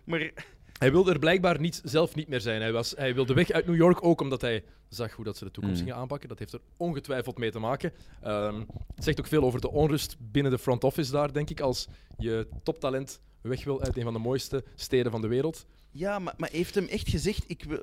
maar 0.06 0.34
Hij 0.77 0.91
wilde 0.91 1.12
er 1.12 1.19
blijkbaar 1.19 1.60
niet, 1.60 1.81
zelf 1.84 2.15
niet 2.15 2.27
meer 2.27 2.41
zijn. 2.41 2.62
Hij, 2.62 2.72
was, 2.72 2.93
hij 2.98 3.13
wilde 3.13 3.34
weg 3.34 3.51
uit 3.51 3.65
New 3.65 3.75
York 3.75 4.03
ook 4.03 4.22
omdat 4.22 4.41
hij 4.41 4.63
zag 4.89 5.12
hoe 5.12 5.25
dat 5.25 5.38
ze 5.38 5.43
de 5.43 5.51
toekomst 5.51 5.79
Mm. 5.79 5.86
gingen 5.86 6.01
aanpakken. 6.01 6.29
Dat 6.29 6.39
heeft 6.39 6.53
er 6.53 6.62
ongetwijfeld 6.77 7.38
mee 7.38 7.51
te 7.51 7.60
maken. 7.60 7.93
Ehm, 8.22 8.60
het 8.96 9.03
zegt 9.03 9.19
ook 9.19 9.27
veel 9.27 9.43
over 9.43 9.62
de 9.62 9.72
onrust 9.72 10.15
binnen 10.19 10.51
de 10.51 10.57
front 10.57 10.84
office 10.84 11.12
daar, 11.12 11.34
denk 11.34 11.50
ik. 11.50 11.60
Als 11.60 11.88
je 12.17 12.48
toptalent 12.63 13.22
weg 13.41 13.63
wil 13.63 13.81
uit 13.81 13.98
een 13.98 14.03
van 14.03 14.13
de 14.13 14.19
mooiste 14.19 14.63
steden 14.75 15.12
van 15.12 15.22
de 15.22 15.27
wereld. 15.27 15.65
Ja, 15.98 16.20
maar, 16.20 16.34
maar 16.38 16.50
heeft 16.51 16.75
hem 16.75 16.86
echt 16.88 17.10
gezegd, 17.10 17.44
ik 17.48 17.63
wil, 17.63 17.80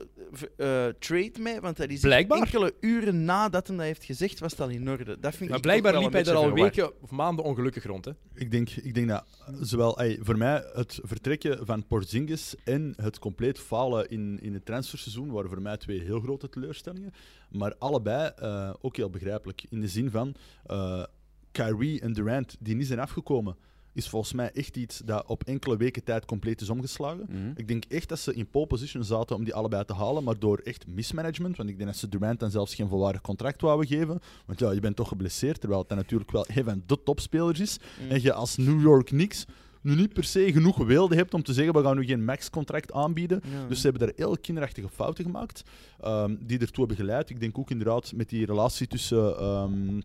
eh, 0.56 0.86
trade 0.98 1.32
mij? 1.40 1.60
Want 1.60 1.76
dat 1.76 1.90
is 1.90 2.00
Blijkbaar. 2.00 2.38
enkele 2.38 2.74
uren 2.80 3.24
nadat 3.24 3.66
hij 3.66 3.76
dat 3.76 3.86
heeft 3.86 4.04
gezegd, 4.04 4.38
was 4.38 4.50
het 4.50 4.60
al 4.60 4.68
in 4.68 4.90
orde. 4.90 5.18
Dat 5.20 5.34
vind 5.34 5.48
Maar 5.48 5.58
ik 5.58 5.64
blijkbaar 5.64 5.92
toch 5.92 6.00
wel 6.00 6.10
liep 6.10 6.24
hij 6.24 6.34
een 6.34 6.38
er 6.38 6.44
al 6.44 6.52
beetje 6.54 6.72
verward. 6.72 6.92
weken 6.92 7.02
of 7.02 7.10
maanden 7.10 7.44
ongelukkig 7.44 7.84
rond. 7.84 8.04
Hè? 8.04 8.12
Ik 8.34 8.50
denk, 8.50 8.70
ik 8.70 8.94
denk 8.94 9.08
dat 9.08 9.24
zowel 9.60 9.98
ey, 9.98 10.18
voor 10.20 10.38
mij 10.38 10.64
het 10.72 11.00
vertrekken 11.02 11.66
van 11.66 11.86
Porzingis 11.86 12.54
en 12.64 12.94
het 12.96 13.18
compleet 13.18 13.58
falen 13.58 14.08
in, 14.08 14.38
in 14.42 14.54
het 14.54 14.64
transferseizoen 14.64 15.30
waren 15.30 15.50
voor 15.50 15.62
mij 15.62 15.76
twee 15.76 16.00
heel 16.00 16.20
grote 16.20 16.48
teleurstellingen. 16.48 17.12
Maar 17.50 17.74
allebei 17.78 18.32
eh, 18.36 18.70
ook 18.80 18.96
heel 18.96 19.10
begrijpelijk. 19.10 19.62
In 19.70 19.80
de 19.80 19.88
zin 19.88 20.10
van 20.10 20.34
eh, 20.66 21.04
Kyrie 21.52 22.00
en 22.00 22.12
Durant 22.12 22.56
die 22.60 22.74
niet 22.74 22.86
zijn 22.86 22.98
afgekomen, 22.98 23.56
is 23.94 24.08
volgens 24.08 24.32
mij 24.32 24.50
echt 24.52 24.76
iets 24.76 24.98
dat 24.98 25.26
op 25.26 25.44
enkele 25.44 25.76
weken 25.76 26.04
tijd 26.04 26.24
compleet 26.24 26.60
is 26.60 26.70
omgeslagen. 26.70 27.26
Mhm. 27.28 27.50
Ik 27.56 27.68
denk 27.68 27.84
echt 27.84 28.08
dat 28.08 28.18
ze 28.18 28.34
in 28.34 28.46
pole 28.46 28.66
position 28.66 29.04
zaten 29.04 29.36
om 29.36 29.44
die 29.44 29.54
allebei 29.54 29.84
te 29.84 29.94
halen, 29.94 30.24
maar 30.24 30.38
door 30.38 30.58
echt 30.58 30.86
mismanagement, 30.86 31.56
want 31.56 31.68
ik 31.68 31.76
denk 31.76 31.88
dat 31.88 31.98
ze 31.98 32.08
Durant 32.08 32.40
dan 32.40 32.50
zelfs 32.50 32.74
geen 32.74 32.88
volwaardig 32.88 33.20
contract 33.20 33.60
wouden 33.60 33.86
geven, 33.86 34.20
want 34.46 34.58
ja, 34.58 34.70
je 34.70 34.80
bent 34.80 34.96
toch 34.96 35.08
geblesseerd, 35.08 35.60
terwijl 35.60 35.80
het 35.80 35.88
dan 35.88 35.98
natuurlijk 35.98 36.30
wel 36.30 36.44
een 36.48 36.64
van 36.64 36.82
de 36.86 37.02
topspelers 37.02 37.60
is. 37.60 37.78
Mm. 38.02 38.10
En 38.10 38.22
je 38.22 38.32
als 38.32 38.56
New 38.56 38.80
York 38.80 39.06
Knicks 39.06 39.46
nu 39.84 39.94
niet 39.94 40.12
per 40.12 40.24
se 40.24 40.52
genoeg 40.52 40.76
wilde 40.76 41.14
hebt 41.14 41.34
om 41.34 41.42
te 41.42 41.52
zeggen, 41.52 41.74
we 41.74 41.82
gaan 41.82 41.96
nu 41.96 42.04
geen 42.04 42.24
max-contract 42.24 42.92
aanbieden. 42.92 43.40
Ja. 43.52 43.66
Dus 43.68 43.80
ze 43.80 43.88
hebben 43.88 44.06
daar 44.06 44.16
heel 44.16 44.38
kinderachtige 44.38 44.88
fouten 44.88 45.24
gemaakt, 45.24 45.62
ehm, 46.00 46.36
die 46.40 46.58
ertoe 46.58 46.86
hebben 46.86 46.96
geleid. 47.06 47.30
Ik 47.30 47.40
denk 47.40 47.58
ook 47.58 47.70
inderdaad 47.70 48.12
met 48.14 48.28
die 48.28 48.46
relatie 48.46 48.86
tussen 48.86 49.38
ehm 49.38 50.00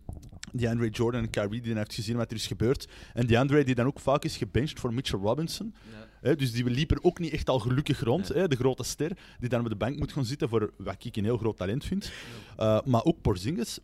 DeAndre 0.52 0.88
Jordan 0.88 1.22
en 1.22 1.30
Kyrie, 1.30 1.60
die 1.60 1.74
heeft 1.74 1.94
gezien 1.94 2.16
wat 2.16 2.30
er 2.30 2.36
is 2.36 2.46
gebeurd. 2.46 2.88
En 3.14 3.26
DeAndre 3.26 3.64
die 3.64 3.74
dan 3.74 3.86
ook 3.86 4.00
vaak 4.00 4.24
is 4.24 4.36
gebenched 4.36 4.80
voor 4.80 4.94
Mitchell 4.94 5.18
Robinson. 5.18 5.74
Dus 6.20 6.52
die 6.52 6.64
liep 6.70 6.90
er 6.90 6.98
ook 7.02 7.18
niet 7.18 7.32
echt 7.32 7.48
al 7.48 7.58
gelukkig 7.58 8.00
rond, 8.00 8.30
Ja. 8.34 8.46
de 8.46 8.56
grote 8.56 8.82
ster, 8.82 9.10
die 9.38 9.48
dan 9.48 9.60
op 9.60 9.68
de 9.68 9.76
bank 9.76 9.98
moet 9.98 10.12
gaan 10.12 10.24
zitten 10.24 10.48
voor 10.48 10.72
wat 10.76 11.04
ik 11.04 11.16
een 11.16 11.24
heel 11.24 11.36
groot 11.38 11.56
talent 11.56 11.84
vind. 11.84 12.12
Uh, 12.58 12.80
maar 12.84 13.04
ook 13.04 13.20
Porzingis, 13.20 13.78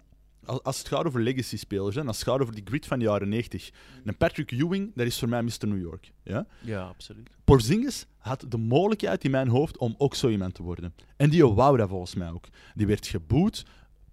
als, 0.47 0.79
het 0.79 0.89
gaat 0.89 1.05
over 1.05 1.21
legacy-spelers, 1.23 1.97
en 1.97 2.07
als 2.07 2.19
het 2.19 2.29
gaat 2.29 2.41
over 2.41 2.55
die 2.55 2.65
grid 2.67 2.87
van 2.87 2.99
de 2.99 3.05
jaren 3.05 3.29
90. 3.29 3.71
Een 4.05 4.17
Patrick 4.17 4.51
Ewing, 4.51 4.93
dat 4.95 5.07
is 5.07 5.19
voor 5.19 5.29
mij 5.29 5.43
Mr. 5.43 5.67
New 5.67 5.81
York. 5.81 6.13
Ja? 6.23 6.47
Ja, 6.61 6.81
absoluut. 6.83 7.29
Porzingis 7.45 8.07
had 8.19 8.45
de 8.49 8.57
mogelijkheid 8.59 9.25
in 9.25 9.31
mijn 9.31 9.49
hoofd 9.49 9.77
om 9.77 9.95
ook 9.99 10.15
zo 10.15 10.29
iemand 10.29 10.55
te 10.55 10.63
worden. 10.63 10.95
En 11.17 11.31
die 11.31 11.47
wou 11.47 11.77
dat 11.77 11.89
volgens 11.89 12.15
mij 12.15 12.31
ook. 12.31 12.45
Die 12.75 12.87
werd 12.87 13.07
geboet 13.07 13.65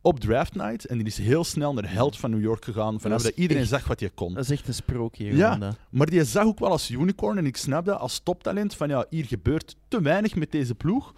op 0.01 0.19
draft 0.19 0.55
night 0.55 0.85
en 0.85 0.97
die 0.97 1.07
is 1.07 1.17
heel 1.17 1.43
snel 1.43 1.73
naar 1.73 1.83
de 1.83 1.89
held 1.89 2.17
van 2.17 2.29
New 2.31 2.41
York 2.41 2.65
gegaan, 2.65 2.99
vanaf 2.99 3.21
Dat 3.21 3.31
dat, 3.31 3.39
iedereen 3.39 3.61
echt- 3.61 3.71
zag 3.71 3.87
wat 3.87 3.99
je 3.99 4.09
kon. 4.09 4.33
Dat 4.33 4.43
is 4.43 4.49
echt 4.49 4.67
een 4.67 4.73
sprookje. 4.73 5.35
Ja. 5.35 5.55
dat. 5.55 5.77
Maar 5.89 6.07
die 6.09 6.23
zag 6.23 6.43
ook 6.45 6.59
wel 6.59 6.69
als 6.69 6.89
unicorn 6.91 7.37
en 7.37 7.45
ik 7.45 7.57
snap 7.57 7.85
dat 7.85 7.99
als 7.99 8.19
toptalent 8.19 8.75
van 8.75 8.89
ja, 8.89 9.05
hier 9.09 9.25
gebeurt 9.25 9.75
te 9.87 10.01
weinig 10.01 10.35
met 10.35 10.51
deze 10.51 10.75
ploeg. 10.75 11.13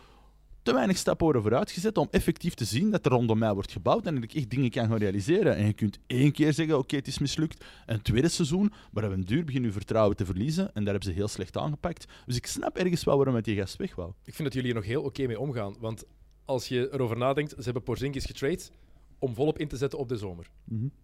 Te 0.66 0.74
weinig 0.74 0.98
stappen 0.98 1.24
worden 1.24 1.42
vooruitgezet 1.42 1.98
om 1.98 2.08
effectief 2.12 2.54
te 2.54 2.66
zien 2.66 2.92
dat 2.92 3.06
er 3.06 3.12
rondom 3.12 3.38
mij 3.38 3.54
wordt 3.54 3.72
gebouwd 3.72 4.06
en 4.06 4.16
dat 4.16 4.24
ik 4.24 4.34
echt 4.34 4.50
dingen 4.50 4.70
kan 4.70 4.88
gaan 4.88 4.98
realiseren. 4.98 5.56
En 5.56 5.66
je 5.66 5.74
kunt 5.74 6.00
één 6.08 6.32
keer 6.32 6.54
zeggen, 6.54 6.78
oké, 6.78 6.96
het 6.96 7.08
is 7.08 7.20
mislukt. 7.20 7.66
Een 7.86 8.02
tweede 8.02 8.30
seizoen, 8.30 8.74
maar 8.92 9.04
op 9.06 9.12
een 9.12 9.26
duur 9.26 9.44
begin 9.46 9.64
je 9.64 9.72
vertrouwen 9.72 10.16
te 10.16 10.26
verliezen 10.26 10.66
en 10.74 10.84
daar 10.84 10.94
hebben 10.94 11.10
ze 11.12 11.16
heel 11.16 11.28
slecht 11.28 11.58
aangepakt. 11.58 12.06
Dus 12.26 12.36
ik 12.36 12.48
snap 12.48 12.78
ergens 12.78 13.04
wel 13.04 13.16
waarom 13.16 13.36
het 13.36 13.46
die 13.46 13.56
gast 13.56 13.76
weg 13.76 13.96
wou. 13.96 14.12
Ik 14.24 14.34
vind 14.34 14.44
dat 14.44 14.54
jullie 14.54 14.70
er 14.70 14.76
nog 14.76 14.86
heel 14.86 15.02
oké 15.04 15.28
mee 15.28 15.40
omgaan. 15.40 15.76
Want 15.80 16.04
als 16.46 16.68
je 16.68 16.90
erover 16.94 17.18
nadenkt, 17.18 17.52
ze 17.58 17.64
hebben 17.64 17.84
Porzingis 17.84 18.26
getrade 18.26 18.64
om 19.20 19.34
volop 19.34 19.60
in 19.60 19.68
te 19.68 19.78
zetten 19.78 20.00
op 20.00 20.10
de 20.10 20.18
zomer. 20.18 20.50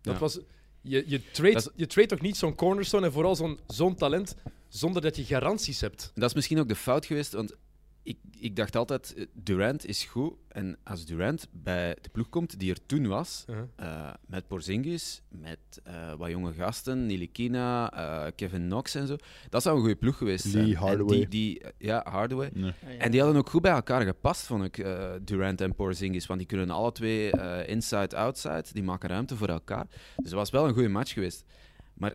Dat 0.02 0.14
Ja. 0.14 0.20
was, 0.20 0.40
je, 0.82 1.04
je, 1.08 1.32
trade, 1.32 1.54
Dat 1.54 1.72
je 1.76 1.88
trade 1.88 2.08
toch 2.08 2.22
niet 2.22 2.38
zo'n 2.38 2.56
cornerstone 2.56 3.06
en 3.06 3.12
vooral 3.12 3.36
zo'n 3.36 3.60
zo'n 3.68 3.96
talent 3.96 4.36
zonder 4.68 5.02
dat 5.02 5.16
je 5.16 5.24
garanties 5.24 5.82
hebt. 5.82 6.12
Dat 6.16 6.30
is 6.30 6.36
misschien 6.36 6.60
ook 6.60 6.68
de 6.68 6.76
fout 6.76 7.06
geweest, 7.06 7.34
want 7.34 7.56
ik, 8.04 8.18
ik 8.40 8.56
dacht 8.56 8.76
altijd, 8.76 9.14
eh, 9.14 9.26
Durant 9.34 9.86
is 9.86 10.04
goed. 10.04 10.34
En 10.48 10.78
als 10.84 11.06
Durant 11.06 11.48
bij 11.52 11.98
de 12.02 12.10
ploeg 12.10 12.30
komt 12.30 12.60
die 12.60 12.72
er 12.72 12.86
toen 12.86 13.08
was, 13.08 13.46
Uh-huh. 13.50 13.64
eh, 13.76 14.14
met 14.28 14.48
Porzingis, 14.48 15.22
met 15.30 15.58
eh, 15.84 16.14
wat 16.14 16.30
jonge 16.30 16.54
gasten, 16.54 17.06
Nilikina, 17.06 17.94
eh 17.94 18.32
Kevin 18.36 18.66
Knox 18.66 18.96
en 18.96 19.08
zo, 19.08 19.16
dat 19.50 19.62
zou 19.62 19.76
een 19.76 19.82
goede 19.82 19.96
ploeg 19.96 20.18
geweest 20.18 20.46
zijn. 20.46 20.64
Lee 20.66 20.74
En 20.76 20.80
Hardaway. 20.82 21.18
Die, 21.18 21.28
die, 21.28 21.62
ja, 21.78 22.06
Hardaway. 22.10 22.50
Nee. 22.54 22.74
En 22.98 23.12
die 23.12 23.22
hadden 23.22 23.40
ook 23.40 23.50
goed 23.50 23.62
bij 23.62 23.72
elkaar 23.72 24.02
gepast, 24.06 24.46
vond 24.46 24.64
ik, 24.64 24.78
eh, 24.78 25.12
Durant 25.22 25.62
en 25.62 25.76
Porzingis. 25.76 26.26
Want 26.26 26.40
die 26.40 26.48
kunnen 26.48 26.70
alle 26.70 26.92
twee 26.92 27.32
eh, 27.32 27.70
inside-outside, 27.70 28.66
die 28.74 28.84
maken 28.84 29.10
ruimte 29.10 29.36
voor 29.36 29.48
elkaar. 29.50 29.86
Dus 29.90 30.26
het 30.26 30.32
was 30.34 30.50
wel 30.50 30.68
een 30.68 30.74
goede 30.74 30.90
match 30.90 31.14
geweest. 31.14 31.44
Maar 31.94 32.14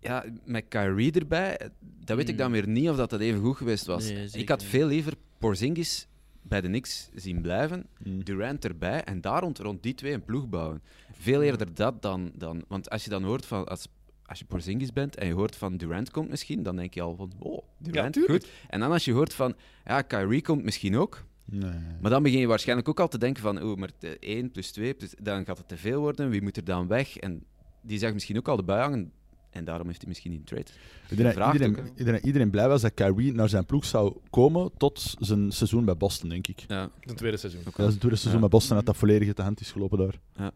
ja, 0.00 0.24
met 0.44 0.64
Kyrie 0.68 1.12
erbij, 1.12 1.56
eh, 1.56 1.68
dan 2.04 2.16
weet 2.16 2.28
ik 2.28 2.38
dan 2.38 2.52
weer 2.52 2.68
niet 2.68 2.88
of 2.88 2.96
dat, 2.96 3.10
dat 3.10 3.20
even 3.20 3.40
goed 3.40 3.56
geweest 3.56 3.86
was. 3.86 4.08
Nee, 4.08 4.28
ik 4.32 4.48
had 4.48 4.62
veel 4.64 4.86
liever 4.86 5.14
Porzingis 5.38 6.06
bij 6.42 6.60
de 6.60 6.66
Knicks 6.68 7.10
zien 7.14 7.40
blijven, 7.40 7.86
Mm. 8.04 8.24
Durant 8.24 8.64
erbij 8.64 9.04
en 9.04 9.20
daar 9.20 9.40
rond, 9.40 9.58
rond 9.58 9.82
die 9.82 9.94
twee 9.94 10.12
een 10.12 10.24
ploeg 10.24 10.48
bouwen. 10.48 10.82
Veel 11.12 11.42
eerder 11.42 11.74
dat 11.74 12.02
dan, 12.02 12.30
dan... 12.34 12.64
Want 12.68 12.90
als 12.90 13.04
je 13.04 13.10
dan 13.10 13.22
hoort 13.24 13.46
van... 13.46 13.66
Als, 13.66 13.88
als 14.26 14.38
je 14.38 14.44
Porzingis 14.44 14.92
bent 14.92 15.16
en 15.16 15.26
je 15.26 15.32
hoort 15.34 15.56
van 15.56 15.76
Durant 15.76 16.10
komt 16.10 16.28
misschien, 16.28 16.62
dan 16.62 16.76
denk 16.76 16.94
je 16.94 17.00
al 17.00 17.16
van, 17.16 17.32
oh, 17.38 17.62
Durant, 17.78 18.18
goed. 18.26 18.48
En 18.68 18.80
dan 18.80 18.92
als 18.92 19.04
je 19.04 19.12
hoort 19.12 19.34
van, 19.34 19.54
ja, 19.84 20.02
Kyrie 20.02 20.42
komt 20.42 20.64
misschien 20.64 20.96
ook, 20.96 21.24
Nee. 21.44 21.70
maar 22.00 22.10
dan 22.10 22.22
begin 22.22 22.38
je 22.40 22.46
waarschijnlijk 22.46 22.88
ook 22.88 23.00
al 23.00 23.08
te 23.08 23.18
denken 23.18 23.42
van, 23.42 23.62
oh, 23.62 23.76
maar 23.76 23.90
de 23.98 24.18
1 24.18 24.50
plus 24.50 24.70
2, 24.70 24.94
plus, 24.94 25.14
dan 25.22 25.44
gaat 25.44 25.58
het 25.58 25.68
te 25.68 25.76
veel 25.76 26.00
worden, 26.00 26.30
wie 26.30 26.42
moet 26.42 26.56
er 26.56 26.64
dan 26.64 26.86
weg? 26.86 27.16
En 27.16 27.44
die 27.82 27.98
zag 27.98 28.12
misschien 28.12 28.36
ook 28.36 28.48
al 28.48 28.56
de 28.56 28.62
bui 28.62 28.80
hangen, 28.80 29.12
en 29.50 29.64
daarom 29.64 29.86
heeft 29.86 29.98
hij 30.00 30.08
misschien 30.08 30.30
niet 30.30 30.40
een 30.40 30.46
trade. 30.46 30.62
Ik 31.08 31.16
denk 31.16 31.22
dat 31.22 31.32
Vraagt 31.32 31.52
iedereen, 31.52 31.78
ook, 31.78 31.86
ik 31.94 32.06
dat 32.06 32.22
iedereen 32.24 32.50
blij 32.50 32.68
was 32.68 32.82
dat 32.82 32.94
Kyrie 32.94 33.32
naar 33.32 33.48
zijn 33.48 33.66
ploeg 33.66 33.84
zou 33.84 34.16
komen 34.30 34.70
tot 34.76 35.14
zijn 35.18 35.52
seizoen 35.52 35.84
bij 35.84 35.96
Boston, 35.96 36.28
denk 36.28 36.46
ik. 36.46 36.64
Ja, 36.68 36.90
Een 37.00 37.14
tweede 37.14 37.36
seizoen. 37.36 37.60
ook 37.66 37.76
Dat 37.76 37.86
is 37.86 37.90
het 37.92 37.98
tweede 38.00 38.16
seizoen 38.18 38.40
Ja. 38.42 38.48
bij 38.48 38.58
Boston 38.58 38.76
dat 38.76 38.86
dat 38.86 38.96
volledig 38.96 39.26
uit 39.28 39.36
de 39.36 39.42
hand 39.42 39.60
is 39.60 39.72
gelopen 39.72 39.98
daar. 39.98 40.52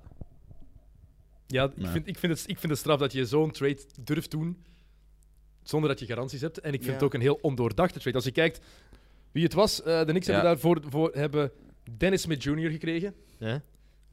Ja, 1.46 1.64
ik 1.64 1.76
Nee. 1.76 1.90
vind, 1.90 2.06
ik, 2.08 2.18
vind 2.18 2.32
het, 2.38 2.48
ik 2.50 2.58
vind 2.58 2.72
het 2.72 2.80
straf 2.80 2.98
dat 2.98 3.12
je 3.12 3.24
zo'n 3.26 3.50
trade 3.50 3.78
durft 4.00 4.30
doen 4.30 4.64
zonder 5.62 5.88
dat 5.90 5.98
je 5.98 6.06
garanties 6.06 6.40
hebt. 6.40 6.58
En 6.60 6.68
ik 6.72 6.74
vind 6.78 6.86
Ja. 6.86 6.92
het 6.92 7.02
ook 7.02 7.14
een 7.14 7.20
heel 7.20 7.38
ondoordachte 7.42 7.98
trade. 7.98 8.16
Als 8.16 8.24
je 8.24 8.30
kijkt 8.32 8.60
wie 9.32 9.42
het 9.44 9.52
was, 9.54 9.82
eh, 9.82 9.98
de 9.98 10.04
Knicks 10.06 10.26
Ja. 10.26 10.32
hebben 10.32 10.50
daarvoor 10.50 10.80
voor, 10.88 11.10
hebben 11.14 11.50
Dennis 11.98 12.22
Smith 12.22 12.42
Jr. 12.42 12.70
gekregen. 12.70 13.14
Ja. 13.38 13.62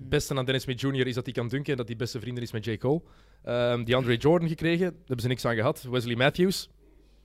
Het 0.01 0.09
beste 0.09 0.35
aan 0.35 0.45
Dennis 0.45 0.63
Smith 0.63 0.81
Jr. 0.81 1.07
is 1.07 1.13
dat 1.15 1.25
hij 1.25 1.33
kan 1.33 1.47
dunken 1.47 1.71
en 1.71 1.77
dat 1.77 1.87
hij 1.87 1.95
beste 1.95 2.19
vrienden 2.19 2.43
is 2.43 2.51
met 2.51 2.65
J. 2.65 2.77
Cole. 2.77 3.01
Ehm 3.43 3.83
die 3.83 3.95
Andre 3.95 4.15
Jordan 4.17 4.47
gekregen, 4.47 4.85
daar 4.85 4.97
hebben 4.97 5.21
ze 5.21 5.27
niks 5.27 5.45
aan 5.45 5.55
gehad. 5.55 5.87
Wesley 5.91 6.15
Matthews, 6.15 6.69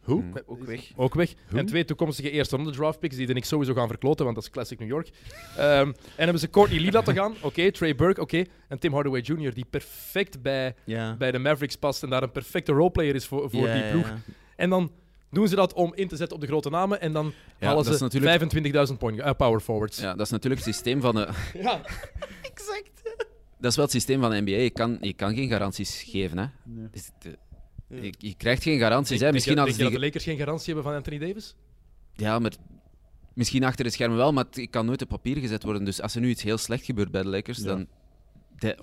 Hoe? 0.01 0.23
Mm. 0.23 0.33
Ook 0.47 0.65
weg. 0.65 0.93
ook 0.97 1.15
weg. 1.15 1.35
En 1.53 1.67
twee 1.67 1.85
toekomstige 1.85 2.31
eerste 2.31 2.57
ronde 2.57 2.71
draft 2.71 2.99
picks 2.99 3.17
die 3.17 3.27
de 3.27 3.33
Knicks 3.33 3.49
sowieso 3.49 3.75
gaan 3.75 3.89
verkloten, 3.89 4.25
want 4.25 4.37
dat 4.37 4.45
is 4.45 4.51
classic 4.51 4.79
New 4.79 4.89
York. 4.89 5.11
Ehm, 5.57 5.89
en 5.89 5.95
hebben 6.17 6.39
ze 6.39 6.51
Courtney 6.51 6.81
Lee 6.81 6.93
laten 6.93 7.15
gaan, 7.15 7.35
oké. 7.41 7.71
Trey 7.71 7.95
Burke, 7.95 8.21
oké. 8.21 8.45
En 8.69 8.79
Tim 8.79 8.93
Hardaway 8.93 9.21
Jr., 9.21 9.55
die 9.55 9.67
perfect 9.71 10.43
bij, 10.43 10.75
bij 11.19 11.31
de 11.33 11.39
Mavericks 11.39 11.77
past 11.77 12.03
en 12.03 12.11
daar 12.11 12.23
een 12.23 12.33
perfecte 12.33 12.73
roleplayer 12.73 13.15
is 13.15 13.27
voor, 13.27 13.51
voor 13.51 13.67
die 13.73 13.91
ploeg. 13.91 14.13
En 14.57 14.71
dan 14.71 14.91
doen 15.31 15.49
ze 15.49 15.55
dat 15.55 15.73
om 15.73 15.95
in 15.95 16.09
te 16.09 16.17
zetten 16.17 16.35
op 16.37 16.41
de 16.43 16.49
grote 16.49 16.71
namen 16.71 17.01
en 17.01 17.13
dan 17.13 17.33
Ja, 17.59 17.67
halen 17.67 17.85
ze 17.85 18.03
natuurlijk- 18.03 18.53
25.000 18.89 18.99
point, 18.99 19.19
eh, 19.21 19.31
power 19.37 19.61
forwards. 19.61 19.99
Ja, 20.01 20.15
dat 20.15 20.27
is 20.27 20.31
natuurlijk 20.33 20.65
het 20.65 20.75
systeem 20.75 21.01
van 21.01 21.15
de... 21.15 21.29
Ja. 21.63 21.81
Dat 23.59 23.71
is 23.71 23.77
wel 23.77 23.85
het 23.85 23.95
systeem 23.95 24.21
van 24.21 24.31
de 24.31 24.41
NBA. 24.41 24.51
Je 24.51 24.71
kan, 24.71 24.99
je 25.01 25.13
kan 25.13 25.35
geen 25.35 25.49
garanties 25.49 26.03
geven, 26.03 26.39
hè. 26.39 26.47
Nee. 26.65 26.89
Dus 26.91 27.11
de- 27.19 27.39
je, 27.89 28.13
je 28.19 28.35
krijgt 28.37 28.63
geen 28.63 28.79
garanties, 28.79 29.09
Denk- 29.09 29.21
hè. 29.21 29.25
denk 29.25 29.33
Misschien 29.33 29.55
je, 29.57 29.61
denk 29.61 29.69
je 29.77 29.83
die... 29.83 29.85
dat 29.91 30.01
de 30.01 30.07
Lakers 30.07 30.25
geen 30.25 30.37
garantie 30.37 30.67
hebben 30.75 30.85
van 30.85 30.95
Anthony 30.95 31.19
Davis? 31.19 31.55
Ja, 32.13 32.39
maar 32.39 32.53
misschien 33.35 33.65
achter 33.65 33.85
de 33.85 33.91
schermen 33.91 34.17
wel, 34.17 34.33
maar 34.33 34.45
het 34.51 34.67
kan 34.71 34.87
nooit 34.87 35.03
op 35.03 35.09
papier 35.09 35.37
gezet 35.37 35.63
worden. 35.63 35.85
Dus 35.85 36.01
als 36.03 36.15
er 36.15 36.21
nu 36.21 36.29
iets 36.29 36.43
heel 36.43 36.59
slecht 36.59 36.85
gebeurt 36.85 37.11
bij 37.11 37.23
de 37.23 37.29
Lakers, 37.29 37.59
Ja. 37.59 37.65
dan... 37.65 37.87
De 38.59 38.77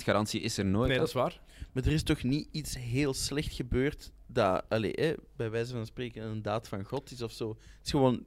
100% 0.00 0.04
garantie 0.04 0.40
is 0.40 0.58
er 0.58 0.64
nooit. 0.64 0.88
Nee, 0.88 0.98
dat 0.98 1.06
is 1.06 1.12
waar. 1.14 1.40
Maar 1.72 1.84
er 1.84 1.92
is 1.92 2.02
toch 2.02 2.22
niet 2.22 2.48
iets 2.50 2.76
heel 2.78 3.14
slecht 3.14 3.52
gebeurd 3.52 4.12
dat, 4.26 4.64
allee, 4.68 4.92
hè, 4.94 5.12
bij 5.36 5.50
wijze 5.50 5.72
van 5.72 5.86
spreken, 5.86 6.22
een 6.22 6.42
daad 6.42 6.68
van 6.68 6.84
God 6.84 7.10
is 7.10 7.22
of 7.22 7.32
zo. 7.32 7.48
Het 7.48 7.84
is 7.84 7.90
gewoon. 7.90 8.24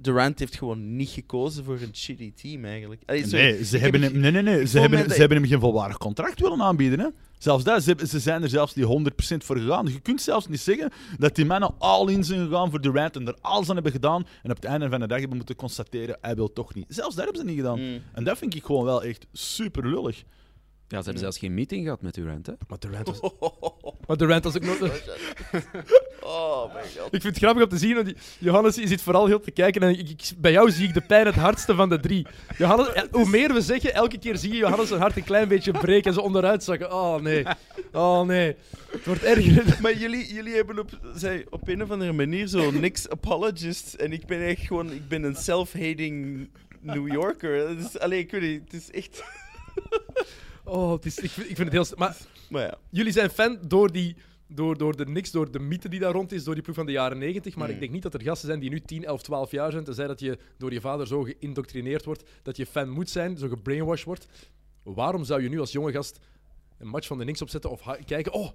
Durant 0.00 0.38
heeft 0.38 0.56
gewoon 0.56 0.96
niet 0.96 1.08
gekozen 1.08 1.64
voor 1.64 1.74
een 1.80 1.94
shitty 1.94 2.32
team 2.34 2.64
eigenlijk. 2.64 3.02
Allee, 3.06 3.26
Nee, 3.26 3.64
ze 3.64 3.78
hebben 3.78 4.02
heb- 4.02 4.12
hem, 4.12 4.20
nee, 4.20 4.30
nee, 4.30 4.42
nee. 4.42 4.66
Ze, 4.66 4.78
hebben, 4.78 4.98
ze 4.98 5.08
dat- 5.08 5.16
hebben 5.16 5.36
hem 5.38 5.46
geen 5.46 5.60
volwaardig 5.60 5.98
contract 5.98 6.40
willen 6.40 6.62
aanbieden. 6.62 7.00
Hè? 7.00 7.06
Zelfs 7.38 7.64
dat, 7.64 7.82
ze, 7.82 8.18
zijn 8.18 8.42
er 8.42 8.48
zelfs 8.48 8.74
niet 8.74 8.84
100% 8.86 9.44
voor 9.44 9.58
gegaan. 9.58 9.86
Je 9.86 10.00
kunt 10.00 10.22
zelfs 10.22 10.46
niet 10.48 10.60
zeggen 10.60 10.90
dat 11.18 11.34
die 11.34 11.44
mannen 11.44 11.74
all 11.78 12.08
in 12.08 12.24
zijn 12.24 12.46
gegaan 12.46 12.70
voor 12.70 12.80
Durant 12.80 13.16
en 13.16 13.26
er 13.26 13.36
alles 13.40 13.68
aan 13.68 13.74
hebben 13.74 13.92
gedaan. 13.92 14.26
En 14.42 14.50
op 14.50 14.56
het 14.56 14.64
einde 14.64 14.88
van 14.88 15.00
de 15.00 15.06
dag 15.06 15.18
hebben 15.18 15.36
moeten 15.36 15.56
constateren, 15.56 16.18
hij 16.20 16.34
wil 16.34 16.52
toch 16.52 16.74
niet. 16.74 16.84
Zelfs 16.88 17.14
dat 17.14 17.24
hebben 17.24 17.40
ze 17.42 17.48
niet 17.48 17.56
gedaan. 17.56 17.80
Mm. 17.80 17.98
En 18.12 18.24
dat 18.24 18.38
vind 18.38 18.54
ik 18.54 18.64
gewoon 18.64 18.84
wel 18.84 19.02
echt 19.02 19.26
super 19.32 19.88
lullig. 19.88 20.22
Ja, 20.90 20.98
ze 20.98 21.02
hebben 21.04 21.22
zelfs 21.22 21.38
geen 21.38 21.54
meeting 21.54 21.82
gehad 21.84 22.02
met 22.02 22.14
Durant, 22.14 22.46
hè? 22.46 22.52
Maar 22.68 22.78
Durant 22.78 23.06
was, 23.06 23.32
maar 24.06 24.16
Durant 24.16 24.44
was 24.44 24.56
ook 24.56 24.64
nooit... 24.64 24.80
Oh 26.22 26.74
my 26.74 26.80
god. 26.96 27.14
Ik 27.14 27.20
vind 27.20 27.22
het 27.22 27.38
grappig 27.38 27.62
om 27.62 27.68
te 27.68 27.78
zien, 27.78 27.94
want 27.94 28.06
die- 28.06 28.16
Johannes 28.38 28.74
je 28.74 28.86
zit 28.86 29.02
vooral 29.02 29.26
heel 29.26 29.40
te 29.40 29.50
kijken 29.50 29.82
en 29.82 29.98
ik, 29.98 30.08
ik- 30.10 30.30
bij 30.38 30.52
jou 30.52 30.70
zie 30.70 30.88
ik 30.88 30.94
de 30.94 31.00
pijn 31.00 31.26
het 31.26 31.34
hardste 31.34 31.74
van 31.74 31.88
de 31.88 32.00
drie. 32.00 32.26
Johannes, 32.58 32.92
eh, 32.92 33.02
hoe 33.10 33.28
meer 33.28 33.52
we 33.52 33.60
zeggen, 33.60 33.94
elke 33.94 34.18
keer 34.18 34.36
zie 34.36 34.50
je 34.52 34.56
Johannes 34.56 34.88
zijn 34.88 35.00
hart 35.00 35.16
een 35.16 35.24
klein 35.24 35.48
beetje 35.48 35.72
breken 35.72 36.04
en 36.08 36.12
ze 36.14 36.20
onderuit 36.22 36.64
zakken. 36.64 36.92
Oh 36.92 37.20
nee, 37.20 37.44
oh 37.92 38.20
nee. 38.26 38.56
Het 38.90 39.04
wordt 39.04 39.22
erger. 39.22 39.76
Maar 39.82 39.94
jullie, 39.96 40.34
jullie 40.34 40.54
hebben 40.54 40.78
op, 40.78 40.90
zij, 41.14 41.46
op 41.50 41.68
een 41.68 41.82
of 41.82 41.90
andere 41.90 42.12
manier 42.12 42.46
zo 42.46 42.70
niks 42.70 43.08
apologists. 43.08 43.96
En 43.96 44.12
ik 44.12 44.26
ben 44.26 44.42
echt 44.46 44.60
gewoon, 44.66 44.92
ik 44.92 45.08
ben 45.08 45.22
een 45.22 45.36
self-hating 45.36 46.48
New 46.80 47.12
Yorker. 47.12 47.76
Dus, 47.76 47.98
allee, 47.98 48.18
ik 48.18 48.30
weet 48.30 48.40
niet, 48.40 48.60
het 48.64 48.72
is 48.72 48.90
echt... 48.90 49.22
Oh, 50.68 50.92
het 50.92 51.06
is, 51.06 51.18
ik, 51.18 51.30
vind, 51.30 51.50
ik 51.50 51.56
vind 51.56 51.72
het 51.72 51.88
heel... 51.88 51.96
Maar 51.98 52.16
Maar 52.50 52.62
ja. 52.62 52.78
jullie 52.90 53.12
zijn 53.12 53.30
fan 53.30 53.58
door 53.66 53.92
die... 53.92 54.16
Door, 54.50 54.78
door 54.78 54.96
de 54.96 55.06
niks, 55.06 55.30
door 55.30 55.50
de 55.50 55.58
mythe 55.58 55.88
die 55.88 56.00
daar 56.00 56.12
rond 56.12 56.32
is, 56.32 56.44
door 56.44 56.54
die 56.54 56.62
ploeg 56.62 56.76
van 56.76 56.86
de 56.86 56.92
jaren 56.92 57.18
90. 57.18 57.56
Maar 57.56 57.68
Mm. 57.68 57.74
ik 57.74 57.80
denk 57.80 57.92
niet 57.92 58.02
dat 58.02 58.14
er 58.14 58.22
gasten 58.22 58.48
zijn 58.48 58.60
die 58.60 58.70
nu 58.70 58.80
10, 58.80 59.04
11, 59.04 59.22
12 59.22 59.50
jaar 59.50 59.70
zijn. 59.70 59.84
Tenzij 59.84 60.06
dat 60.06 60.20
je 60.20 60.38
door 60.58 60.72
je 60.72 60.80
vader 60.80 61.06
zo 61.06 61.22
geïndoctrineerd 61.22 62.04
wordt 62.04 62.22
dat 62.42 62.56
je 62.56 62.66
fan 62.66 62.90
moet 62.90 63.10
zijn, 63.10 63.36
zo 63.36 63.48
gebrainwashed 63.48 64.04
wordt. 64.06 64.26
Waarom 64.82 65.24
zou 65.24 65.42
je 65.42 65.48
nu 65.48 65.60
als 65.60 65.72
jonge 65.72 65.92
gast 65.92 66.18
een 66.78 66.88
match 66.88 67.06
van 67.06 67.18
de 67.18 67.24
niks 67.24 67.42
opzetten 67.42 67.70
of 67.70 67.96
kijken? 68.04 68.32
Oh, 68.32 68.50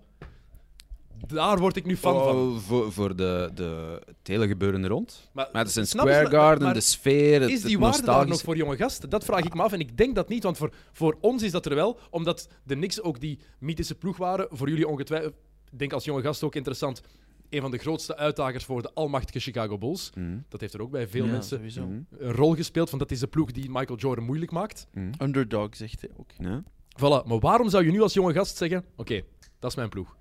daar 1.27 1.59
word 1.59 1.75
ik 1.75 1.85
nu 1.85 1.97
fan 1.97 2.13
van. 2.23 2.61
Voor, 2.61 2.91
voor 2.91 3.15
de, 3.15 3.51
de, 3.53 3.99
het 4.05 4.27
hele 4.27 4.47
gebeuren 4.47 4.83
er 4.83 4.89
rond. 4.89 5.29
Maar, 5.33 5.49
Maar 5.51 5.61
het 5.61 5.69
is 5.69 5.75
een 5.75 5.87
Square 5.87 6.29
Garden, 6.29 6.63
maar 6.63 6.73
de 6.73 6.79
sfeer, 6.81 7.41
het, 7.41 7.49
is 7.49 7.61
die 7.61 7.71
het 7.71 7.79
waarde 7.79 8.05
daar 8.05 8.27
nog 8.27 8.41
voor 8.41 8.55
jonge 8.55 8.75
gasten? 8.77 9.09
Dat 9.09 9.23
vraag 9.25 9.43
ik 9.43 9.53
me 9.53 9.61
af 9.61 9.71
en 9.71 9.79
ik 9.79 9.97
denk 9.97 10.15
dat 10.15 10.29
niet, 10.29 10.43
want 10.43 10.57
voor, 10.57 10.73
voor 10.91 11.17
ons 11.21 11.43
is 11.43 11.51
dat 11.51 11.65
er 11.65 11.75
wel, 11.75 11.99
omdat 12.09 12.47
de 12.63 12.75
Knicks 12.75 13.01
ook 13.01 13.19
die 13.19 13.39
mythische 13.59 13.95
ploeg 13.95 14.17
waren. 14.17 14.47
Voor 14.51 14.69
jullie 14.69 14.87
ongetwijfeld, 14.87 15.33
ik 15.71 15.79
denk 15.79 15.93
als 15.93 16.03
jonge 16.05 16.21
gast 16.21 16.43
ook 16.43 16.55
interessant, 16.55 17.01
een 17.49 17.61
van 17.61 17.71
de 17.71 17.77
grootste 17.77 18.17
uitdagers 18.17 18.65
voor 18.65 18.81
de 18.81 18.91
almachtige 18.93 19.39
Chicago 19.39 19.77
Bulls. 19.77 20.11
Mhm, 20.15 20.37
Dat 20.49 20.61
heeft 20.61 20.73
er 20.73 20.81
ook 20.81 20.91
bij 20.91 21.07
veel 21.07 21.25
Ja, 21.25 21.31
mensen 21.31 21.57
sowieso. 21.57 21.85
mhm, 21.85 21.99
een 22.17 22.31
rol 22.33 22.55
gespeeld, 22.55 22.89
want 22.89 23.01
dat 23.01 23.11
is 23.11 23.19
de 23.19 23.27
ploeg 23.27 23.51
die 23.51 23.69
Michael 23.69 23.99
Jordan 23.99 24.25
moeilijk 24.25 24.51
maakt. 24.51 24.87
mhm. 24.93 25.09
Underdog, 25.21 25.75
zegt 25.75 26.01
hij 26.01 26.09
ook. 26.17 26.31
Ja. 26.37 26.63
Voilà, 26.97 27.27
maar 27.27 27.39
waarom 27.39 27.69
zou 27.69 27.85
je 27.85 27.91
nu 27.91 28.01
als 28.01 28.13
jonge 28.13 28.33
gast 28.33 28.57
zeggen, 28.57 28.85
oké, 28.95 29.21
dat 29.59 29.69
is 29.69 29.75
mijn 29.75 29.89
ploeg. 29.89 30.15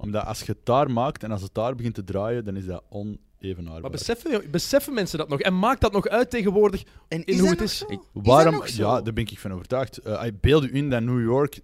Omdat 0.00 0.24
als 0.24 0.38
je 0.40 0.44
het 0.52 0.66
daar 0.66 0.90
maakt 0.90 1.22
en 1.22 1.30
als 1.30 1.42
het 1.42 1.54
daar 1.54 1.74
begint 1.74 1.94
te 1.94 2.04
draaien, 2.04 2.44
dan 2.44 2.56
is 2.56 2.66
dat 2.66 2.82
onevenaarbaar. 2.88 3.80
Maar 3.80 3.90
beseffen, 3.90 4.50
beseffen 4.50 4.94
mensen 4.94 5.18
dat 5.18 5.28
nog? 5.28 5.40
En 5.40 5.58
maakt 5.58 5.80
dat 5.80 5.92
nog 5.92 6.08
uit 6.08 6.30
tegenwoordig 6.30 6.82
En 7.08 7.18
in 7.18 7.24
is 7.24 7.38
hoe 7.40 7.48
dat 7.48 7.50
het 7.50 7.58
nog 7.58 7.68
is? 7.68 7.78
zo? 7.78 7.86
Ik- 7.88 7.98
Is 8.22 8.28
Waarom? 8.28 8.52
dat 8.52 8.60
nog 8.60 8.68
zo? 8.70 8.82
Ja, 8.86 9.00
daar 9.02 9.12
ben 9.12 9.24
ik 9.26 9.38
van 9.38 9.52
overtuigd. 9.52 9.98
Eh, 9.98 10.24
ik 10.26 10.40
beeld 10.40 10.64
u 10.64 10.74
in 10.74 10.90
dat 10.90 11.02
New 11.02 11.22
York 11.22 11.60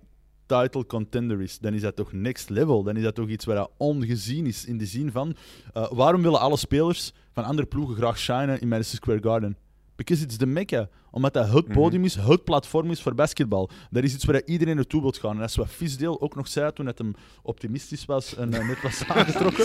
title 0.47 0.87
contender 0.87 1.41
is. 1.43 1.59
Dan 1.59 1.75
is 1.75 1.81
dat 1.81 1.97
toch 1.97 2.13
next 2.13 2.49
level. 2.51 2.83
Dan 2.83 2.97
is 2.97 3.03
dat 3.03 3.15
toch 3.15 3.29
iets 3.29 3.45
waar 3.45 3.57
dat 3.57 3.71
ongezien 3.77 4.47
is. 4.47 4.65
In 4.65 4.79
de 4.79 4.87
zin 4.87 5.11
van, 5.11 5.37
eh, 5.73 5.87
waarom 5.91 6.23
willen 6.23 6.41
alle 6.41 6.57
spelers 6.57 7.13
van 7.33 7.45
andere 7.45 7.69
ploegen 7.69 7.97
graag 7.97 8.19
shinen 8.19 8.61
in 8.61 8.69
Madison 8.69 8.97
Square 8.97 9.21
Garden? 9.23 9.57
Because 9.97 10.23
it's 10.25 10.37
the 10.37 10.47
mecca. 10.47 10.89
Omdat 11.11 11.33
dat 11.33 11.49
het 11.49 11.65
Mhm. 11.69 11.75
podium 11.79 12.05
is, 12.05 12.15
het 12.15 12.45
platform 12.45 12.91
is 12.91 13.03
voor 13.03 13.15
basketbal. 13.15 13.71
Dat 13.91 14.03
is 14.03 14.15
iets 14.15 14.25
waar 14.25 14.43
iedereen 14.45 14.77
naartoe 14.77 15.01
wilt 15.01 15.19
gaan. 15.19 15.31
En 15.33 15.39
dat 15.39 15.49
is 15.49 15.57
wat 15.57 15.69
Fisdale 15.69 16.21
ook 16.21 16.35
nog 16.35 16.49
zei 16.49 16.73
toen 16.73 16.87
het 16.87 16.99
hem 16.99 17.15
optimistisch 17.43 18.05
was 18.05 18.35
en 18.35 18.55
eh, 18.55 18.67
net 18.69 18.83
was 18.83 19.05
aangetrokken. 19.09 19.65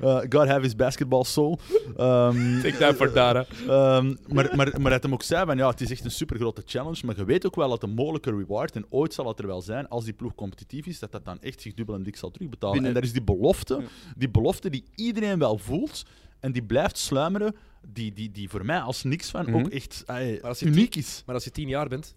Eh, 0.00 0.16
God 0.28 0.48
have 0.48 0.60
his 0.60 0.76
basketball 0.76 1.24
soul. 1.24 1.58
Ehm, 1.96 2.58
Ik 2.66 2.78
daar 2.78 2.94
voor 2.94 3.12
daar, 3.12 3.46
maar, 3.66 4.56
maar, 4.56 4.80
maar 4.80 4.90
dat 4.90 5.02
hem 5.02 5.12
ook 5.12 5.22
zei 5.22 5.46
van 5.46 5.56
ja, 5.56 5.68
het 5.68 5.80
is 5.80 5.90
echt 5.90 6.04
een 6.04 6.10
super 6.10 6.36
grote 6.36 6.62
challenge, 6.66 7.06
maar 7.06 7.16
je 7.16 7.24
weet 7.24 7.46
ook 7.46 7.56
wel 7.56 7.68
dat 7.68 7.82
een 7.82 7.94
mogelijke 7.94 8.30
reward, 8.30 8.76
en 8.76 8.86
ooit 8.88 9.14
zal 9.14 9.28
het 9.28 9.38
er 9.38 9.46
wel 9.46 9.62
zijn, 9.62 9.88
als 9.88 10.04
die 10.04 10.12
ploeg 10.12 10.34
competitief 10.34 10.86
is, 10.86 10.98
dat 10.98 11.12
dat 11.12 11.24
dan 11.24 11.40
echt 11.40 11.60
zich 11.60 11.74
dubbel 11.74 11.94
en 11.94 12.02
dik 12.02 12.16
zal 12.16 12.30
terugbetalen. 12.30 12.72
Binnen- 12.74 12.90
En 12.94 12.96
dat 13.00 13.04
is 13.08 13.12
die 13.12 13.22
belofte, 13.36 13.80
die 14.16 14.30
belofte 14.30 14.70
die 14.70 14.84
iedereen 14.94 15.38
wel 15.38 15.58
voelt 15.58 16.02
en 16.40 16.52
die 16.52 16.62
blijft 16.62 16.98
sluimeren, 16.98 17.54
die, 17.88 18.12
die, 18.12 18.30
die 18.30 18.48
voor 18.48 18.64
mij 18.64 18.78
als 18.80 19.02
niks 19.02 19.30
van 19.30 19.44
Mhm. 19.50 19.54
ook 19.58 19.68
echt 19.68 20.04
als 20.42 20.58
je 20.58 20.66
uniek 20.66 20.96
is. 20.96 21.22
Maar 21.26 21.34
als 21.34 21.44
je 21.44 21.50
tien 21.50 21.68
jaar 21.68 21.88
bent, 21.88 22.14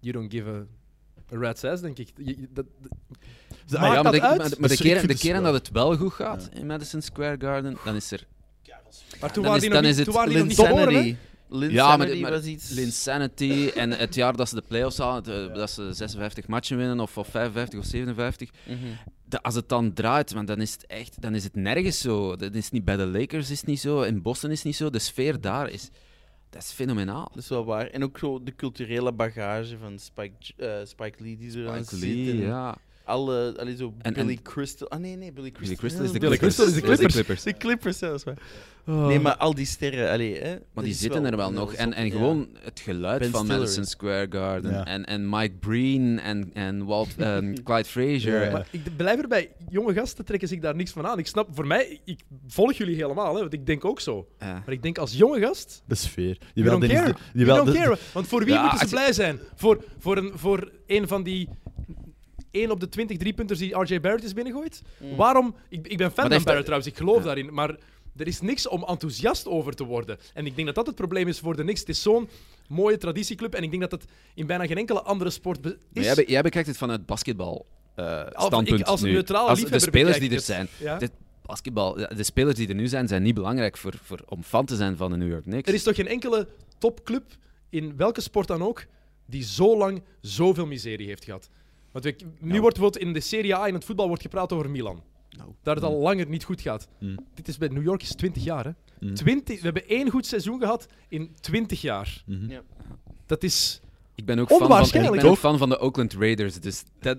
you 0.00 0.12
don't 0.12 0.32
give 0.32 0.48
a, 0.48 0.64
a 1.36 1.38
rat's 1.38 1.64
ass, 1.64 1.82
denk 1.82 1.98
ik. 1.98 2.08
Je- 2.16 2.24
je- 2.24 2.48
dat, 2.50 2.66
Dus, 3.66 3.78
ja, 3.80 3.80
maar 3.80 4.02
dat 4.02 4.12
de, 4.12 4.22
uit? 4.22 4.38
maar 4.38 4.48
de, 4.50 4.56
maar 4.58 4.68
de 4.68 4.74
Dus 4.76 4.80
keren, 4.86 5.08
de 5.08 5.16
keren 5.16 5.42
dat 5.42 5.54
het 5.54 5.70
wel 5.70 5.96
goed 5.96 6.12
gaat 6.12 6.48
in 6.52 6.66
Madison 6.66 7.02
Square 7.02 7.36
Garden, 7.40 7.76
dan 7.84 7.94
is 7.94 8.10
er... 8.10 8.26
maar 9.20 9.32
toen 9.32 9.42
dan 9.42 9.42
waren 9.42 9.54
is- 9.56 9.60
die 9.60 9.70
dan 9.70 9.82
nog 9.82 9.90
is 9.90 9.96
niet, 9.96 9.96
het 9.96 10.04
toen 10.04 10.14
waren 10.14 10.28
die 10.30 10.38
nog 10.38 10.48
niet 10.48 10.58
geboren. 10.58 11.18
Ja, 11.48 11.56
maar, 11.56 11.58
Linsanity 12.06 12.20
maar 12.20 12.30
was 12.30 12.44
iets... 12.44 12.70
Linsanity 12.70 13.70
en 13.74 13.90
het 13.90 14.14
jaar 14.14 14.36
dat 14.36 14.48
ze 14.48 14.54
de 14.54 14.62
playoffs 14.68 14.96
hadden, 14.98 15.48
de- 15.48 15.54
dat 15.58 15.70
ze 15.70 15.92
56 15.92 16.46
matchen 16.46 16.76
winnen, 16.76 17.00
of, 17.00 17.18
of 17.18 17.28
55 17.28 17.78
of 17.78 17.84
57. 17.84 18.50
Mhm. 18.64 18.76
Da- 19.28 19.38
als 19.42 19.54
het 19.54 19.68
dan 19.68 19.92
draait, 19.92 20.32
want 20.32 20.46
dan 20.46 20.60
is 20.60 20.72
het 20.72 20.86
echt, 20.86 21.22
dan 21.22 21.34
is 21.34 21.44
het 21.44 21.54
nergens 21.54 22.00
zo. 22.00 22.36
Dat 22.36 22.54
is 22.54 22.70
niet 22.70 22.84
bij 22.84 22.96
de 22.96 23.06
Lakers 23.06 23.50
is 23.50 23.58
het 23.58 23.66
niet 23.68 23.80
zo, 23.80 24.02
in 24.02 24.22
Boston 24.22 24.50
is 24.50 24.56
het 24.56 24.66
niet 24.66 24.76
zo. 24.76 24.90
De 24.90 24.98
sfeer 24.98 25.40
daar 25.40 25.70
is, 25.70 25.90
dat 26.50 26.62
is 26.62 26.70
fenomenaal. 26.70 27.28
Dat 27.34 27.42
is 27.42 27.48
wel 27.48 27.64
waar. 27.64 27.86
En 27.86 28.02
ook 28.04 28.18
zo 28.18 28.42
de 28.42 28.54
culturele 28.54 29.12
bagage 29.12 29.78
van 29.78 29.98
Spike, 29.98 30.52
eh, 30.56 30.70
Spike 30.84 31.22
Lee 31.22 31.36
die 31.36 31.48
er 31.62 31.84
zit. 31.84 32.00
En 32.28 32.36
ja. 32.38 32.76
Alle, 33.06 33.54
allee, 33.58 33.76
zo 33.76 33.94
En- 34.02 34.14
Billy 34.14 34.30
en- 34.30 34.42
Crystal. 34.42 34.90
Ah 34.90 34.98
nee, 35.00 35.16
nee, 35.16 35.32
Billy 35.32 35.50
Crystal. 35.50 35.76
Billy 35.76 35.76
Crystal 35.76 36.04
is 36.04 36.12
de 36.12 36.18
Billy. 36.18 36.36
Crystal 36.36 36.66
is 36.66 36.72
de 36.74 36.80
Clippers. 36.80 37.42
De 37.42 37.56
Clippers 37.56 37.98
zelfs. 37.98 38.24
Maar. 38.24 38.36
Oh. 38.88 39.06
Nee, 39.06 39.20
maar 39.20 39.36
al 39.36 39.54
die 39.54 39.66
sterren, 39.66 40.10
allee, 40.10 40.38
hè. 40.38 40.56
Maar 40.72 40.84
die 40.84 40.94
zitten 40.94 41.24
er 41.24 41.36
wel 41.36 41.52
nog. 41.52 41.72
En, 41.74 41.92
en 41.92 42.10
gewoon 42.10 42.48
het 42.60 42.80
geluid 42.80 43.18
Ben 43.18 43.30
van 43.30 43.40
Stiller 43.40 43.58
Madison 43.60 43.82
is- 43.82 43.90
Square 43.90 44.26
Garden. 44.30 44.70
Ja. 44.72 44.84
En, 44.86 45.04
en 45.04 45.28
Mike 45.28 45.54
Breen 45.60 46.20
en, 46.20 46.50
en 46.54 46.84
Walt, 46.84 47.16
en 47.34 47.62
Clyde 47.64 47.84
Frazier. 47.84 48.44
Ja. 48.44 48.50
Maar 48.52 48.66
ik 48.70 48.96
blijf 48.96 49.20
erbij, 49.20 49.50
jonge 49.70 49.92
gasten 49.92 50.24
trekken 50.24 50.48
zich 50.48 50.60
daar 50.60 50.74
niks 50.76 50.90
van 50.90 51.06
aan. 51.06 51.18
Ik 51.18 51.26
snap, 51.26 51.48
voor 51.52 51.66
mij, 51.66 52.00
ik 52.04 52.20
volg 52.48 52.72
jullie 52.72 52.94
helemaal, 52.96 53.34
hè, 53.34 53.40
want 53.40 53.52
ik 53.52 53.66
denk 53.66 53.84
ook 53.84 54.00
zo. 54.00 54.26
Ja. 54.38 54.52
Maar 54.52 54.72
ik 54.74 54.82
denk 54.82 54.98
als 54.98 55.12
jonge 55.16 55.40
gast, 55.40 55.82
De 55.86 55.94
sfeer. 55.94 56.24
you 56.38 56.38
Jawel, 56.54 56.78
don't 56.78 56.92
care. 56.92 57.12
de- 57.12 57.18
You 57.32 57.46
jawel, 57.46 57.56
don't 57.64 57.76
de- 57.76 57.82
care. 57.82 57.98
Want 58.12 58.26
voor 58.26 58.44
wie 58.44 58.54
Ja, 58.54 58.60
moeten 58.60 58.78
ze 58.78 58.84
je- 58.84 58.90
blij 58.90 59.12
zijn? 59.12 59.38
Voor, 59.54 59.84
voor, 59.98 60.16
een, 60.16 60.30
voor 60.34 60.70
een 60.86 61.08
van 61.08 61.22
die... 61.22 61.48
1 62.50 62.70
op 62.70 62.80
de 62.80 62.88
20 62.88 63.16
driepunters 63.16 63.58
die 63.58 63.78
RJ 63.80 64.00
Barrett 64.00 64.24
is 64.24 64.32
binnengooid? 64.32 64.82
Mm. 64.98 65.16
Waarom? 65.16 65.54
Ik, 65.68 65.86
ik 65.86 65.96
ben 65.98 66.10
fan 66.12 66.30
van 66.30 66.42
Barrett 66.42 66.64
trouwens, 66.64 66.90
ik 66.90 66.96
geloof 66.96 67.18
Ja. 67.18 67.22
daarin. 67.24 67.54
Maar 67.54 67.76
er 68.16 68.26
is 68.26 68.40
niks 68.40 68.68
om 68.68 68.84
enthousiast 68.84 69.46
over 69.46 69.74
te 69.74 69.84
worden. 69.84 70.18
En 70.34 70.46
ik 70.46 70.54
denk 70.54 70.66
dat 70.66 70.76
dat 70.76 70.86
het 70.86 70.94
probleem 70.94 71.28
is 71.28 71.38
voor 71.38 71.56
de 71.56 71.62
Knicks. 71.62 71.80
Het 71.80 71.88
is 71.88 72.02
zo'n 72.02 72.28
mooie 72.68 72.96
traditieclub 72.98 73.54
en 73.54 73.62
ik 73.62 73.70
denk 73.70 73.82
dat 73.82 73.90
het 73.90 74.04
in 74.34 74.46
bijna 74.46 74.66
geen 74.66 74.76
enkele 74.78 75.02
andere 75.02 75.30
sport 75.30 75.60
be- 75.60 75.68
Maar 75.68 75.78
is. 75.92 76.04
jij, 76.04 76.14
be- 76.14 76.30
jij 76.30 76.42
bekijkt 76.42 76.68
het 76.68 76.76
vanuit 76.76 77.06
basketbal 77.06 77.66
eh, 77.94 78.24
Als- 78.32 78.46
standpunt 78.46 78.80
ik 78.80 78.86
als 78.86 79.00
een 79.00 79.06
nu. 79.06 79.12
neutrale 79.12 79.48
Als 79.48 79.64
de 79.64 79.78
spelers 79.78 80.18
die 80.18 80.28
er 80.28 80.34
het. 80.34 80.44
zijn. 80.44 80.68
Ja? 80.78 80.98
Dit 80.98 81.10
basketbal, 81.42 81.94
de 81.94 82.22
spelers 82.24 82.56
die 82.56 82.68
er 82.68 82.74
nu 82.74 82.86
zijn, 82.88 83.08
zijn 83.08 83.22
niet 83.22 83.34
belangrijk 83.34 83.76
voor, 83.76 83.94
voor, 84.02 84.20
om 84.28 84.42
fan 84.42 84.64
te 84.66 84.76
zijn 84.76 84.96
van 84.96 85.10
de 85.10 85.16
New 85.16 85.28
York 85.28 85.42
Knicks. 85.42 85.68
Er 85.68 85.74
is 85.74 85.82
toch 85.82 85.94
geen 85.94 86.08
enkele 86.08 86.48
topclub 86.78 87.24
in 87.70 87.96
welke 87.96 88.20
sport 88.20 88.48
dan 88.48 88.62
ook 88.62 88.84
die 89.26 89.42
zo 89.44 89.76
lang 89.76 90.02
zoveel 90.20 90.66
miserie 90.66 91.06
heeft 91.06 91.24
gehad. 91.24 91.48
Want 92.02 92.04
we- 92.18 92.26
nu 92.40 92.48
Nou. 92.48 92.60
wordt 92.60 92.76
bijvoorbeeld 92.76 93.04
in 93.04 93.12
de 93.12 93.20
Serie 93.20 93.54
A 93.56 93.66
in 93.66 93.74
het 93.74 93.84
voetbal 93.84 94.06
wordt 94.06 94.22
gepraat 94.22 94.52
over 94.52 94.70
Milan. 94.70 95.02
Nou. 95.30 95.50
Dat 95.62 95.74
het 95.74 95.84
al 95.84 95.98
langer 95.98 96.28
niet 96.28 96.44
goed 96.44 96.60
gaat. 96.60 96.88
Mm. 96.98 97.18
Dit 97.34 97.48
is 97.48 97.58
bij 97.58 97.68
New 97.68 97.82
York 97.82 98.02
is 98.02 98.14
20 98.14 98.44
jaar. 98.44 98.64
Hè? 98.64 98.70
Mm. 99.00 99.14
20, 99.14 99.56
we 99.58 99.64
hebben 99.64 99.88
één 99.88 100.10
goed 100.10 100.26
seizoen 100.26 100.60
gehad 100.60 100.86
in 101.08 101.34
20 101.40 101.80
jaar. 101.80 102.22
Ja. 102.26 102.62
Dat 103.26 103.42
is. 103.42 103.80
Ik 104.14 104.24
ben 104.24 104.38
ook 104.38 104.48
fan 104.48 104.56
van, 104.58 104.66
ik 104.66 104.72
Onwaarschijnlijk, 104.72 105.22
ben 105.22 105.30
ook 105.30 105.36
fan 105.36 105.58
van 105.58 105.68
de 105.68 105.78
Oakland 105.80 106.12
Raiders. 106.12 106.60
Dus 106.60 106.82
dat, 107.00 107.18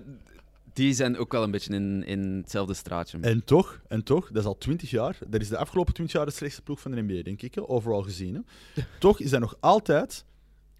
die 0.72 0.92
zijn 0.92 1.16
ook 1.16 1.32
wel 1.32 1.42
een 1.42 1.50
beetje 1.50 1.74
in, 1.74 2.04
in 2.04 2.20
hetzelfde 2.20 2.74
straatje. 2.74 3.18
En 3.20 3.44
toch, 3.44 3.80
en 3.88 4.02
toch, 4.04 4.26
dat 4.28 4.42
is 4.42 4.48
al 4.48 4.58
20 4.58 4.90
jaar. 4.90 5.18
Dat 5.28 5.40
is 5.40 5.48
de 5.48 5.56
afgelopen 5.56 5.94
20 5.94 6.16
jaar 6.16 6.26
de 6.26 6.32
slechtste 6.32 6.62
ploeg 6.62 6.80
van 6.80 6.90
de 6.90 7.02
NBA, 7.02 7.22
denk 7.22 7.42
ik, 7.42 7.54
overal 7.70 8.02
gezien. 8.02 8.34
Hè. 8.34 8.82
toch 8.98 9.20
is 9.20 9.30
dat 9.30 9.40
nog 9.40 9.56
altijd, 9.60 10.24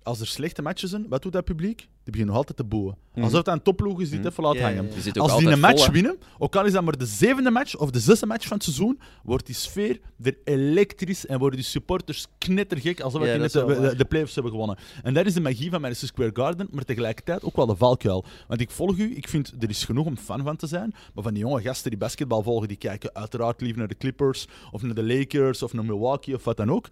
als 0.09 0.21
er 0.21 0.27
slechte 0.27 0.63
matches 0.63 0.91
zijn, 0.91 1.07
wat 1.09 1.23
doet 1.23 1.33
dat 1.33 1.45
publiek? 1.45 1.79
Die 1.79 1.89
beginnen 2.17 2.27
nog 2.27 2.37
altijd 2.37 2.57
te 2.57 2.65
boeien. 2.65 2.97
Mhm. 3.15 3.25
Alsof 3.25 3.39
het 3.39 3.47
een 3.49 3.63
topploeg 3.63 4.01
is 4.01 4.11
die 4.11 4.19
het 4.19 4.27
Mhm. 4.27 4.29
even 4.33 4.43
laat 4.45 4.59
hangen. 4.59 4.91
Als 5.15 5.39
die 5.39 5.49
een 5.49 5.61
match 5.61 5.85
vol, 5.85 5.93
winnen, 5.93 6.19
ook 6.39 6.57
al 6.57 6.65
is 6.65 6.73
dat 6.73 6.85
maar 6.85 6.97
de 6.99 7.07
zevende 7.07 7.51
match 7.51 7.77
of 7.77 7.91
de 7.91 8.01
zesde 8.01 8.27
match 8.27 8.47
van 8.47 8.57
het 8.57 8.63
seizoen, 8.65 9.01
wordt 9.23 9.47
die 9.47 9.55
sfeer 9.55 10.01
er 10.23 10.37
elektrisch 10.45 11.27
en 11.27 11.39
worden 11.39 11.59
die 11.59 11.69
supporters 11.69 12.27
knettergek 12.39 13.01
alsof 13.01 13.25
Ja, 13.25 13.31
die 13.33 13.41
net 13.41 13.53
de, 13.53 13.95
de 13.97 14.05
playoffs 14.05 14.35
hebben 14.35 14.53
gewonnen. 14.53 14.79
En 15.03 15.15
dat 15.15 15.27
is 15.27 15.35
de 15.35 15.41
magie 15.41 15.71
van 15.71 15.81
Madison 15.81 16.09
Square 16.09 16.31
Garden, 16.35 16.69
maar 16.71 16.85
tegelijkertijd 16.85 17.43
ook 17.43 17.57
wel 17.57 17.67
de 17.67 17.77
valkuil. 17.77 18.25
Want 18.49 18.61
ik 18.61 18.71
volg 18.71 18.97
u, 18.99 19.17
ik 19.17 19.29
vind 19.29 19.53
er 19.61 19.69
is 19.69 19.85
genoeg 19.85 20.07
om 20.07 20.17
fan 20.17 20.43
van 20.43 20.57
te 20.57 20.67
zijn, 20.67 20.95
maar 21.15 21.25
van 21.25 21.35
die 21.35 21.43
jonge 21.43 21.61
gasten 21.63 21.91
die 21.91 21.99
basketbal 21.99 22.43
volgen, 22.43 22.69
die 22.69 22.77
kijken 22.77 23.15
uiteraard 23.15 23.61
liever 23.61 23.79
naar 23.79 23.89
de 23.89 23.97
Clippers 23.97 24.47
of 24.71 24.83
naar 24.83 24.95
de 24.95 25.05
Lakers 25.05 25.63
of 25.63 25.73
naar 25.73 25.85
Milwaukee 25.85 26.35
of 26.35 26.45
wat 26.45 26.57
dan 26.57 26.71
ook. 26.71 26.89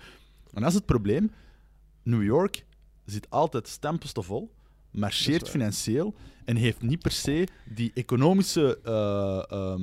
En 0.52 0.60
dat 0.60 0.68
is 0.70 0.74
het 0.76 0.86
probleem. 0.86 1.30
New 2.02 2.22
York 2.22 2.64
zit 3.06 3.30
altijd 3.30 3.68
stempenstevol, 3.68 4.50
marcheert 4.90 5.40
waar. 5.42 5.50
financieel 5.50 6.14
en 6.44 6.56
heeft 6.56 6.82
niet 6.82 7.02
per 7.02 7.10
se 7.12 7.46
die 7.74 7.90
economische 7.94 8.78
eh, 8.82 9.74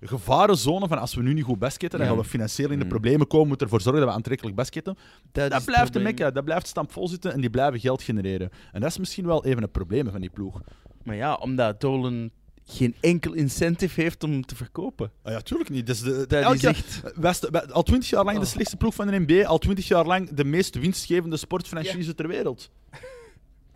gevarenzone 0.00 0.88
van 0.88 0.98
als 0.98 1.14
we 1.14 1.22
nu 1.22 1.32
niet 1.32 1.44
goed 1.44 1.58
basketten, 1.58 1.98
dan 1.98 2.08
gaan 2.08 2.16
we 2.16 2.24
financieel 2.24 2.70
in 2.70 2.78
de 2.78 2.84
Mm. 2.84 2.90
problemen 2.90 3.26
komen, 3.26 3.48
moeten 3.48 3.66
ervoor 3.66 3.80
zorgen 3.82 4.00
dat 4.00 4.10
we 4.10 4.16
aantrekkelijk 4.16 4.56
basketten. 4.56 4.96
Dat, 5.32 5.50
Dat 5.50 5.64
blijft 5.64 5.84
het 5.84 5.92
de 5.92 6.00
mekka, 6.00 6.30
dat 6.30 6.44
blijft 6.44 6.66
stampvol 6.66 7.08
zitten 7.08 7.32
en 7.32 7.40
die 7.40 7.50
blijven 7.50 7.80
geld 7.80 8.02
genereren. 8.02 8.50
En 8.72 8.80
dat 8.80 8.90
is 8.90 8.98
misschien 8.98 9.26
wel 9.26 9.44
even 9.44 9.62
een 9.62 9.70
probleem 9.70 10.10
van 10.10 10.20
die 10.20 10.30
ploeg. 10.30 10.60
Maar 11.04 11.16
ja, 11.16 11.34
omdat 11.34 11.80
Dolan 11.80 12.30
geen 12.64 12.94
enkel 13.00 13.32
incentive 13.32 14.00
heeft 14.00 14.24
om 14.24 14.44
te 14.46 14.56
verkopen. 14.56 15.10
Ah 15.22 15.32
ja, 15.32 15.40
tuurlijk 15.40 15.70
niet. 15.70 15.86
Dus 15.86 16.00
de, 16.00 16.24
Dat 16.28 16.54
is 16.54 16.64
echt... 16.64 17.02
West- 17.14 17.50
we- 17.50 17.72
al 17.72 17.82
twintig 17.82 18.10
jaar 18.10 18.24
lang 18.24 18.36
de 18.38 18.44
Oh. 18.44 18.50
slechtste 18.50 18.76
ploeg 18.76 18.94
van 18.94 19.06
de 19.06 19.18
NBA, 19.26 19.46
al 19.46 19.58
twintig 19.58 19.88
jaar 19.88 20.06
lang 20.06 20.28
de 20.30 20.44
meest 20.44 20.74
winstgevende 20.78 21.36
sportfranchise 21.36 22.14
ter 22.14 22.28
wereld. 22.28 22.70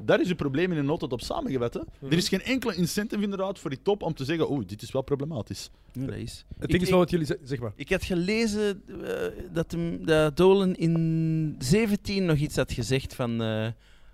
Daar 0.02 0.20
is 0.20 0.28
je 0.28 0.34
probleem 0.34 0.72
in 0.72 0.78
een 0.78 0.84
notendop 0.84 1.20
op 1.20 1.26
samengevat. 1.26 1.74
Hè? 1.74 1.80
Mhm. 2.00 2.12
Er 2.12 2.18
is 2.18 2.28
geen 2.28 2.42
enkele 2.42 2.74
incentive 2.74 3.22
inderdaad 3.22 3.58
voor 3.58 3.70
die 3.70 3.82
top 3.82 4.02
om 4.02 4.14
te 4.14 4.24
zeggen, 4.24 4.50
oeh, 4.50 4.66
dit 4.66 4.82
is 4.82 4.92
wel 4.92 5.02
problematisch. 5.02 5.70
Ja, 5.92 6.06
dat 6.06 6.14
is. 6.14 6.44
Het 6.58 6.70
ding 6.70 6.82
is 6.82 6.90
wel 6.90 6.98
wat 6.98 7.10
jullie 7.10 7.26
zeggen, 7.26 7.46
zeg 7.48 7.58
maar. 7.60 7.72
Ik 7.76 7.90
had 7.90 8.04
gelezen 8.04 8.82
eh, 8.88 9.44
dat, 9.52 9.72
hem, 9.72 10.06
dat 10.06 10.36
Dolan 10.36 10.74
in 10.74 11.54
17 11.58 12.24
nog 12.24 12.36
iets 12.36 12.56
had 12.56 12.72
gezegd 12.72 13.14
van... 13.14 13.42
eh, 13.42 13.66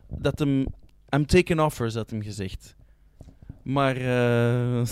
dat 0.08 0.38
hem... 0.38 0.66
I'm 1.14 1.26
taking 1.26 1.60
offers, 1.60 1.94
had 1.94 2.10
hem 2.10 2.22
gezegd. 2.22 2.74
Maar... 3.62 3.96
eh, 3.96 4.82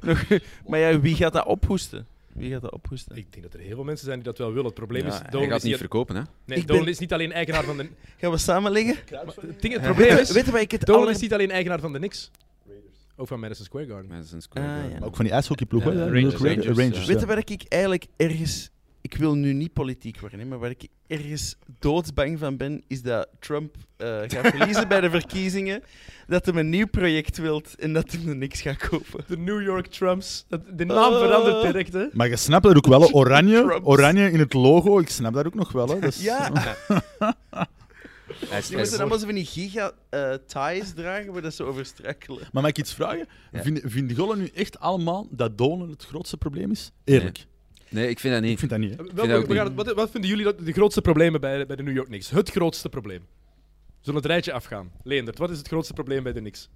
nog, 0.00 0.24
maar 0.66 0.78
ja, 0.78 1.00
wie 1.00 1.14
gaat 1.14 1.32
dat 1.32 1.46
ophoesten? 1.46 2.06
Wie 2.32 2.50
gaat 2.52 2.62
dat 2.62 2.72
ophoesten? 2.72 3.16
Ik 3.16 3.26
denk 3.30 3.42
dat 3.44 3.54
er 3.54 3.60
heel 3.60 3.74
veel 3.74 3.84
mensen 3.84 4.04
zijn 4.06 4.18
die 4.18 4.24
dat 4.26 4.38
wel 4.38 4.48
willen. 4.48 4.64
Het 4.64 4.74
probleem 4.74 5.06
is, 5.06 5.12
Ja, 5.14 5.20
hij 5.22 5.30
Dolan 5.30 5.46
gaat 5.48 5.56
is 5.56 5.62
niet 5.62 5.70
niet, 5.72 5.80
verkopen, 5.80 6.16
hè? 6.16 6.22
nee, 6.44 6.58
Ik 6.58 6.66
Dolan 6.66 6.82
ben- 6.84 6.92
is 6.92 6.98
niet 6.98 7.12
alleen 7.12 7.32
eigenaar 7.32 7.64
van 7.64 7.76
de... 7.76 7.88
Gaan 8.20 8.30
we 8.30 8.36
samen 8.38 8.72
liggen? 8.72 8.96
Maar 9.12 9.34
het, 9.40 9.60
ding, 9.62 9.72
het 9.74 9.82
probleem 9.82 10.16
is, 10.16 10.30
weet 10.30 10.46
je 10.46 10.58
ik 10.60 10.70
het 10.70 10.86
Dolan 10.86 11.10
is 11.10 11.18
niet 11.20 11.32
alleen 11.32 11.50
eigenaar 11.50 11.80
van 11.80 11.92
de 11.92 11.98
Knicks. 11.98 12.30
Ook 13.16 13.28
van 13.28 13.40
Madison 13.40 13.64
Square 13.64 13.86
Garden. 13.86 14.06
Madison 14.10 14.40
Square 14.40 14.66
Ah, 14.66 14.72
Garden. 14.72 14.90
ja. 14.92 14.98
Maar 14.98 15.08
ook 15.08 15.16
van 15.16 15.24
die 15.24 15.34
ijshockeyploeg, 15.34 15.84
Ja, 15.84 15.90
hè? 15.90 16.04
Rangers, 16.04 16.34
Rangers, 16.34 16.66
Rangers, 16.66 16.98
ja. 17.00 17.06
Weet 17.06 17.20
je 17.20 17.26
waar 17.26 17.38
ik 17.38 17.64
eigenlijk 17.68 18.06
ergens... 18.16 18.70
Ik 19.10 19.16
wil 19.16 19.34
nu 19.34 19.52
niet 19.52 19.72
politiek 19.72 20.20
worden, 20.20 20.38
hè, 20.38 20.44
maar 20.44 20.58
waar 20.58 20.70
ik 20.70 20.88
ergens 21.06 21.56
doodsbang 21.78 22.38
van 22.38 22.56
ben, 22.56 22.82
is 22.88 23.02
dat 23.02 23.28
Trump 23.38 23.76
eh, 23.96 24.18
gaat 24.26 24.46
verliezen 24.56 24.88
bij 24.88 25.00
de 25.00 25.10
verkiezingen, 25.10 25.82
dat 26.26 26.46
hij 26.46 26.54
een 26.54 26.68
nieuw 26.68 26.86
project 26.86 27.38
wilt 27.38 27.74
en 27.78 27.92
dat 27.92 28.10
hij 28.12 28.26
er 28.26 28.36
niks 28.36 28.60
gaat 28.60 28.88
kopen. 28.88 29.24
De 29.26 29.36
New 29.38 29.62
York 29.62 29.86
Trumps. 29.86 30.44
Dat- 30.48 30.78
De 30.78 30.84
naam 30.84 31.12
Ah. 31.12 31.20
verandert 31.20 31.62
direct, 31.62 31.92
hè. 31.92 32.06
Maar 32.12 32.28
je 32.28 32.36
snapt 32.36 32.64
dat 32.64 32.76
ook 32.76 32.86
wel, 32.86 33.00
hè. 33.00 33.12
oranje, 33.12 33.80
oranje 33.94 34.30
in 34.30 34.38
het 34.38 34.52
logo, 34.52 34.98
ik 34.98 35.08
snap 35.08 35.34
dat 35.34 35.46
ook 35.46 35.54
nog 35.54 35.72
wel. 35.72 35.88
Hè. 35.88 36.06
Is- 36.06 36.22
Ja, 36.22 36.48
die 38.68 38.76
moeten 38.76 38.98
allemaal 38.98 39.18
zo 39.18 39.26
van 39.26 39.34
die 39.34 39.44
giga-ties 39.46 40.92
dragen 40.94 41.32
waar 41.32 41.42
dat 41.42 41.54
ze 41.54 41.62
over. 41.64 41.86
Maar 42.52 42.62
mag 42.62 42.66
ik 42.70 42.78
iets 42.78 42.94
vragen? 42.94 43.26
Ja. 43.52 43.62
Vinden 43.62 43.90
vinden 43.90 44.16
jullie 44.16 44.36
nu 44.36 44.46
echt 44.54 44.80
allemaal 44.80 45.26
dat 45.30 45.58
Dolan 45.58 45.90
het 45.90 46.04
grootste 46.04 46.36
probleem 46.36 46.70
is? 46.70 46.92
Eerlijk. 47.04 47.36
Nee, 47.36 47.46
ik 47.90 48.18
vind 48.18 48.34
dat 48.34 48.42
Ik 48.42 48.48
niet. 48.48 48.58
vind 48.58 48.70
dat 48.70 48.80
niet. 48.80 48.90
Hè. 48.90 48.96
Wel, 48.96 49.26
dat 49.46 49.52
gaan- 49.56 49.74
wat, 49.74 49.92
wat 49.92 50.10
vinden 50.10 50.30
jullie 50.30 50.44
dat 50.44 50.58
de 50.58 50.72
grootste 50.72 51.00
problemen 51.00 51.40
bij, 51.40 51.66
bij 51.66 51.76
de 51.76 51.82
New 51.82 51.94
York 51.94 52.06
Knicks? 52.08 52.30
Het 52.30 52.50
grootste 52.50 52.88
probleem. 52.88 53.20
We 53.20 54.04
zullen 54.04 54.20
het 54.20 54.30
rijtje 54.30 54.52
afgaan. 54.52 54.90
Leendert, 55.02 55.38
wat 55.38 55.50
is 55.50 55.58
het 55.58 55.68
grootste 55.68 55.92
probleem 55.92 56.22
bij 56.22 56.32
de 56.32 56.40
Knicks? 56.40 56.68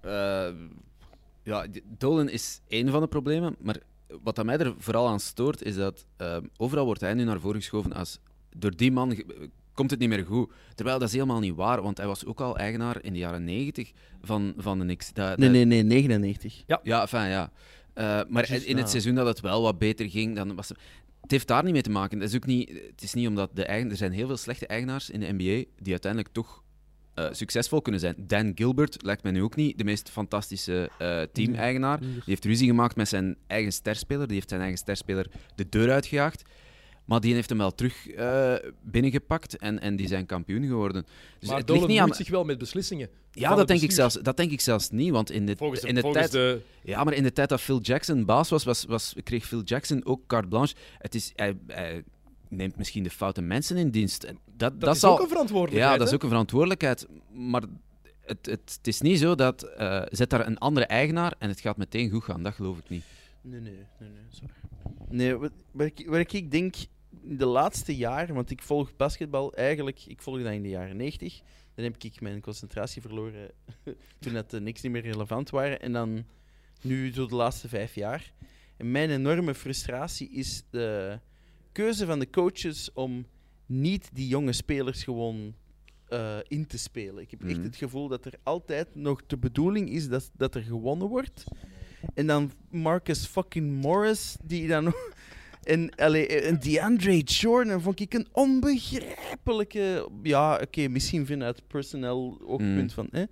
Eh, 0.00 0.48
ja, 1.42 1.66
Dolan 1.84 2.28
is 2.28 2.60
één 2.68 2.88
van 2.90 3.00
de 3.00 3.06
problemen, 3.06 3.56
maar 3.60 3.76
wat 4.22 4.38
aan 4.38 4.46
mij 4.46 4.58
er 4.58 4.74
vooral 4.78 5.08
aan 5.08 5.20
stoort, 5.20 5.62
is 5.62 5.74
dat 5.74 6.06
eh, 6.16 6.36
overal 6.56 6.84
wordt 6.84 7.00
hij 7.00 7.14
nu 7.14 7.24
naar 7.24 7.40
voren 7.40 7.60
geschoven 7.60 7.92
als 7.92 8.18
door 8.56 8.76
die 8.76 8.92
man 8.92 9.22
komt 9.74 9.90
het 9.90 10.00
niet 10.00 10.08
meer 10.08 10.24
goed. 10.26 10.50
Terwijl 10.74 10.98
dat 10.98 11.08
is 11.08 11.14
helemaal 11.14 11.40
niet 11.40 11.54
waar, 11.54 11.82
want 11.82 11.96
hij 11.98 12.06
was 12.06 12.24
ook 12.26 12.40
al 12.40 12.56
eigenaar 12.58 13.02
in 13.02 13.12
de 13.12 13.18
jaren 13.18 13.44
90 13.44 13.92
van, 14.22 14.54
van 14.56 14.78
de 14.78 14.84
Knicks. 14.84 15.12
Dat, 15.12 15.26
Nee, 15.38 15.48
dat- 15.48 15.56
nee, 15.56 15.64
nee, 15.64 15.82
99. 15.82 16.62
Ja, 16.66 17.00
enfin, 17.00 17.28
ja. 17.28 17.50
Eh, 17.94 18.20
maar 18.28 18.50
in 18.64 18.76
het 18.76 18.90
seizoen 18.90 19.14
dat 19.14 19.26
het 19.26 19.40
wel 19.40 19.62
wat 19.62 19.78
beter 19.78 20.10
ging, 20.10 20.36
dan 20.36 20.54
was 20.54 20.68
het 20.68 21.30
heeft 21.30 21.48
daar 21.48 21.64
niet 21.64 21.72
mee 21.72 21.82
te 21.82 21.90
maken. 21.90 22.20
Het 22.20 22.28
is, 22.28 22.36
ook 22.36 22.46
niet, 22.46 22.68
het 22.68 23.02
is 23.02 23.14
niet 23.14 23.28
omdat 23.28 23.50
de 23.54 23.64
eigen, 23.64 23.90
er 23.90 23.96
zijn 23.96 24.12
heel 24.12 24.26
veel 24.26 24.36
slechte 24.36 24.66
eigenaars 24.66 25.10
in 25.10 25.20
de 25.20 25.32
NBA 25.32 25.64
die 25.78 25.90
uiteindelijk 25.90 26.32
toch 26.32 26.62
eh, 27.14 27.26
succesvol 27.30 27.82
kunnen 27.82 28.00
zijn. 28.00 28.14
Dan 28.18 28.52
Gilbert 28.54 29.02
lijkt 29.02 29.22
mij 29.22 29.32
nu 29.32 29.42
ook 29.42 29.56
niet 29.56 29.78
de 29.78 29.84
meest 29.84 30.10
fantastische 30.10 30.90
eh, 30.98 31.22
team-eigenaar. 31.32 32.00
Die 32.00 32.22
heeft 32.24 32.44
ruzie 32.44 32.66
gemaakt 32.66 32.96
met 32.96 33.08
zijn 33.08 33.36
eigen 33.46 33.72
sterspeler. 33.72 34.26
Die 34.26 34.36
heeft 34.36 34.48
zijn 34.48 34.60
eigen 34.60 34.78
sterspeler 34.78 35.26
de 35.54 35.68
deur 35.68 35.90
uitgejaagd. 35.90 36.42
Maar 37.04 37.20
die 37.20 37.34
heeft 37.34 37.48
hem 37.48 37.58
wel 37.58 37.74
terug 37.74 38.08
eh, 38.08 38.54
binnengepakt 38.82 39.56
en, 39.56 39.80
en 39.80 39.96
die 39.96 40.06
zijn 40.06 40.26
kampioen 40.26 40.66
geworden. 40.66 41.06
Dus 41.38 41.48
maar 41.48 41.58
het 41.58 41.68
ligt 41.68 41.86
niet 41.86 41.98
aan... 41.98 42.14
zich 42.14 42.28
wel 42.28 42.44
met 42.44 42.58
beslissingen. 42.58 43.08
Ja, 43.32 43.54
dat 43.54 43.68
denk, 43.68 43.80
ik 43.80 43.92
zelfs, 43.92 44.14
dat 44.14 44.36
denk 44.36 44.50
ik 44.50 44.60
zelfs 44.60 44.90
niet. 44.90 45.10
Want 45.10 45.30
in 45.30 45.46
de, 45.46 45.56
Volgens 45.56 45.80
de, 45.80 45.88
in 45.88 45.94
de 45.94 46.10
tijd... 46.10 46.30
de 46.30 46.60
Ja, 46.82 47.04
maar 47.04 47.14
in 47.14 47.22
de 47.22 47.32
tijd 47.32 47.48
dat 47.48 47.60
Phil 47.60 47.80
Jackson 47.80 48.24
baas 48.24 48.48
was, 48.48 48.64
was, 48.64 48.84
was 48.84 49.14
kreeg 49.22 49.46
Phil 49.46 49.62
Jackson 49.62 50.04
ook 50.04 50.26
carte 50.26 50.48
blanche. 50.48 50.74
Het 50.98 51.14
is, 51.14 51.32
hij, 51.36 51.56
hij 51.66 52.02
neemt 52.48 52.76
misschien 52.76 53.02
de 53.02 53.10
foute 53.10 53.42
mensen 53.42 53.76
in 53.76 53.90
dienst. 53.90 54.24
En 54.24 54.38
Dat, 54.44 54.70
dat, 54.70 54.80
dat, 54.80 54.94
is 54.94 55.00
zal, 55.00 55.12
ook 55.12 55.20
een 55.20 55.28
verantwoordelijkheid. 55.28 55.92
ja, 55.92 55.98
dat 55.98 56.08
is 56.08 56.14
ook 56.14 56.22
een 56.22 56.28
verantwoordelijkheid. 56.28 57.06
Maar 57.32 57.62
het, 58.20 58.46
het, 58.46 58.74
het 58.76 58.86
is 58.86 59.00
niet 59.00 59.18
zo 59.18 59.34
dat 59.34 59.62
eh 59.62 60.02
zet 60.10 60.30
daar 60.30 60.46
een 60.46 60.58
andere 60.58 60.86
eigenaar 60.86 61.34
en 61.38 61.48
het 61.48 61.60
gaat 61.60 61.76
meteen 61.76 62.10
goed 62.10 62.24
gaan. 62.24 62.42
Dat 62.42 62.54
geloof 62.54 62.78
ik 62.78 62.88
niet. 62.88 63.04
Nee, 63.42 63.60
nee, 63.60 63.72
nee, 63.98 64.08
nee. 64.10 64.22
Sorry. 64.28 64.54
Nee, 65.08 65.36
wat, 65.36 65.52
wat, 65.70 65.86
ik, 65.86 66.06
wat 66.08 66.32
ik 66.32 66.50
denk, 66.50 66.74
de 67.22 67.46
laatste 67.46 67.96
jaren, 67.96 68.34
want 68.34 68.50
ik 68.50 68.62
volg 68.62 68.96
basketbal 68.96 69.54
eigenlijk, 69.54 70.06
ik 70.06 70.22
volg 70.22 70.42
dat 70.42 70.52
in 70.52 70.62
de 70.62 70.68
jaren 70.68 70.96
90. 70.96 71.40
Dan 71.74 71.84
heb 71.84 71.96
ik 72.02 72.20
mijn 72.20 72.40
concentratie 72.40 73.02
verloren 73.02 73.50
toen 74.20 74.32
dat 74.32 74.52
niks 74.60 74.82
niet 74.82 74.92
meer 74.92 75.02
relevant 75.02 75.50
waren. 75.50 75.80
En 75.80 75.92
dan 75.92 76.24
nu 76.82 77.12
zo 77.12 77.26
de 77.26 77.34
laatste 77.34 77.68
vijf 77.68 77.94
jaar. 77.94 78.32
En 78.76 78.90
mijn 78.90 79.10
enorme 79.10 79.54
frustratie 79.54 80.30
is 80.30 80.64
de 80.70 81.18
keuze 81.72 82.06
van 82.06 82.18
de 82.18 82.30
coaches 82.30 82.92
om 82.92 83.26
niet 83.66 84.10
die 84.12 84.28
jonge 84.28 84.52
spelers 84.52 85.04
gewoon 85.04 85.54
eh, 86.08 86.38
in 86.48 86.66
te 86.66 86.78
spelen. 86.78 87.22
Ik 87.22 87.30
heb 87.30 87.42
echt 87.44 87.56
Mhm. 87.56 87.62
het 87.66 87.76
gevoel 87.76 88.08
dat 88.08 88.24
er 88.24 88.34
altijd 88.42 88.94
nog 88.94 89.26
de 89.26 89.38
bedoeling 89.38 89.90
is 89.90 90.08
dat, 90.08 90.30
dat 90.36 90.54
er 90.54 90.62
gewonnen 90.62 91.08
wordt. 91.08 91.44
En 92.14 92.26
dan 92.26 92.52
Marcus 92.70 93.26
fucking 93.26 93.82
Morris, 93.82 94.36
die 94.42 94.68
dan... 94.68 94.94
En, 95.62 95.94
allee, 95.94 96.26
en 96.26 96.58
DeAndre 96.60 97.18
Jordan 97.18 97.80
vond 97.82 98.00
ik 98.00 98.14
een 98.14 98.26
onbegrijpelijke... 98.32 100.08
Ja, 100.22 100.60
oké, 100.62 100.88
misschien 100.88 101.26
vanuit 101.26 101.62
personeel 101.66 102.38
oogpunt 102.46 102.80
Mm. 102.82 102.90
van... 102.90 103.08
Hè, 103.10 103.24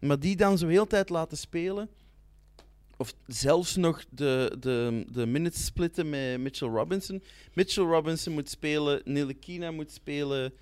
maar 0.00 0.18
die 0.18 0.36
dan 0.36 0.58
zo 0.58 0.66
heel 0.66 0.86
tijd 0.86 1.08
laten 1.08 1.36
spelen. 1.36 1.88
Of 2.96 3.14
zelfs 3.26 3.76
nog 3.76 4.04
de, 4.10 4.56
de, 4.60 5.04
de 5.12 5.26
minutes 5.26 5.64
splitten 5.64 6.10
met 6.10 6.40
Mitchell 6.40 6.68
Robinson. 6.68 7.22
Mitchell 7.52 7.84
Robinson 7.84 8.32
moet 8.32 8.50
spelen, 8.50 9.00
Nilekina 9.04 9.70
moet 9.70 9.92
spelen... 9.92 10.52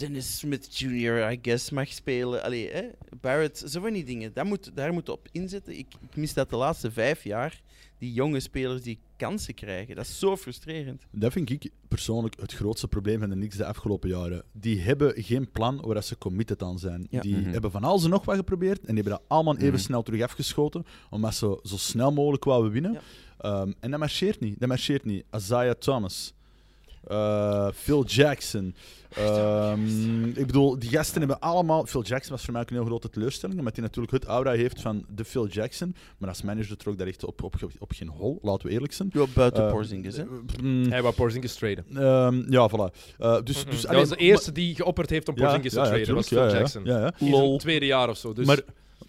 Dennis 0.00 0.38
Smith 0.38 0.78
Jr., 0.78 1.30
I 1.32 1.38
guess, 1.42 1.70
mag 1.70 1.88
spelen. 1.88 2.42
Allee, 2.42 2.70
hè? 2.70 2.82
Barrett, 3.20 3.58
zo 3.66 3.80
van 3.80 3.92
die 3.92 4.04
dingen. 4.04 4.32
Daar 4.34 4.46
moet, 4.46 4.70
daar 4.74 4.92
moet 4.92 5.08
op 5.08 5.28
inzetten. 5.32 5.78
Ik, 5.78 5.86
ik 6.10 6.16
mis 6.16 6.34
dat 6.34 6.50
de 6.50 6.56
laatste 6.56 6.90
vijf 6.90 7.24
jaar. 7.24 7.60
Die 7.98 8.12
jonge 8.12 8.40
spelers 8.40 8.82
die 8.82 8.98
kansen 9.16 9.54
krijgen. 9.54 9.94
Dat 9.96 10.04
is 10.04 10.18
zo 10.18 10.36
frustrerend. 10.36 11.02
Dat 11.12 11.32
vind 11.32 11.50
ik 11.50 11.70
persoonlijk 11.88 12.40
het 12.40 12.52
grootste 12.52 12.88
probleem 12.88 13.20
van 13.20 13.28
de 13.28 13.34
Knicks 13.34 13.56
de 13.56 13.64
afgelopen 13.66 14.08
jaren. 14.08 14.42
Die 14.52 14.80
hebben 14.80 15.12
geen 15.22 15.50
plan 15.50 15.80
waar 15.80 16.02
ze 16.02 16.18
committed 16.18 16.62
aan 16.62 16.78
zijn. 16.78 17.06
Ja. 17.10 17.20
Die 17.20 17.36
Mhm. 17.36 17.50
hebben 17.50 17.70
van 17.70 17.84
alles 17.84 18.04
en 18.04 18.10
nog 18.10 18.24
wat 18.24 18.36
geprobeerd 18.36 18.78
en 18.78 18.86
die 18.86 18.94
hebben 18.94 19.12
dat 19.12 19.22
allemaal 19.28 19.56
even 19.56 19.68
Mhm. 19.68 19.78
snel 19.78 20.02
terug 20.02 20.22
afgeschoten, 20.22 20.84
omdat 21.10 21.34
ze 21.34 21.58
zo 21.62 21.76
snel 21.76 22.12
mogelijk 22.12 22.44
wouden 22.44 22.72
winnen. 22.72 22.92
Ja. 22.92 23.00
Ehm, 23.38 23.72
en 23.80 23.90
dat 23.90 24.00
marcheert 24.00 24.40
niet. 24.40 24.58
Dat 24.60 24.68
marcheert 24.68 25.04
niet. 25.04 25.24
Isaiah 25.36 25.74
Thomas. 25.74 26.34
Eh, 27.06 27.68
Phil 27.74 28.04
Jackson. 28.04 28.74
Ehm, 29.16 30.24
ik 30.24 30.46
bedoel, 30.46 30.78
die 30.78 30.90
gasten 30.90 31.18
hebben 31.18 31.40
allemaal. 31.40 31.86
Phil 31.86 32.02
Jackson 32.02 32.30
was 32.32 32.44
voor 32.44 32.52
mij 32.52 32.62
ook 32.62 32.70
een 32.70 32.76
heel 32.76 32.84
grote 32.84 33.08
teleurstelling, 33.10 33.58
omdat 33.58 33.76
hij 33.76 33.84
natuurlijk 33.84 34.12
het 34.12 34.24
aura 34.24 34.52
heeft 34.52 34.80
van 34.80 35.04
de 35.14 35.24
Phil 35.24 35.46
Jackson. 35.46 35.94
Maar 36.18 36.28
als 36.28 36.42
manager 36.42 36.76
trok 36.76 36.98
dat 36.98 37.06
echt 37.06 37.24
op, 37.24 37.42
op, 37.42 37.54
op 37.78 37.92
geen 37.92 38.08
hol, 38.08 38.38
laten 38.42 38.66
we 38.66 38.72
eerlijk 38.72 38.92
zijn. 38.92 39.10
Ja, 39.12 39.24
buiten 39.34 39.64
Eh, 39.64 39.70
Porzingis, 39.72 40.16
hè? 40.16 40.24
mm, 40.62 40.90
Hij 40.90 41.02
wou 41.02 41.14
Porzingis 41.14 41.54
traden. 41.54 41.84
Ehm, 41.94 42.52
ja, 42.52 42.70
voilà. 42.70 43.14
Eh, 43.18 43.38
dus, 43.44 43.64
dus, 43.64 43.82
dat 43.82 43.94
was 43.94 44.08
de 44.08 44.16
eerste 44.16 44.52
die 44.52 44.74
geopperd 44.74 45.10
heeft 45.10 45.28
om 45.28 45.34
Porzingis 45.34 45.72
te 45.72 45.80
traden. 45.80 46.06
dat 46.06 46.14
was 46.14 46.26
Phil 46.26 46.38
ja, 46.38 46.46
ja, 46.48 46.58
Jackson. 46.58 46.84
Ja, 46.84 46.98
ja. 47.00 47.12
In 47.18 47.34
zijn 47.34 47.58
tweede 47.58 47.86
jaar 47.86 48.08
of 48.08 48.16
zo. 48.16 48.32
Dus 48.32 48.46
Maar 48.46 48.60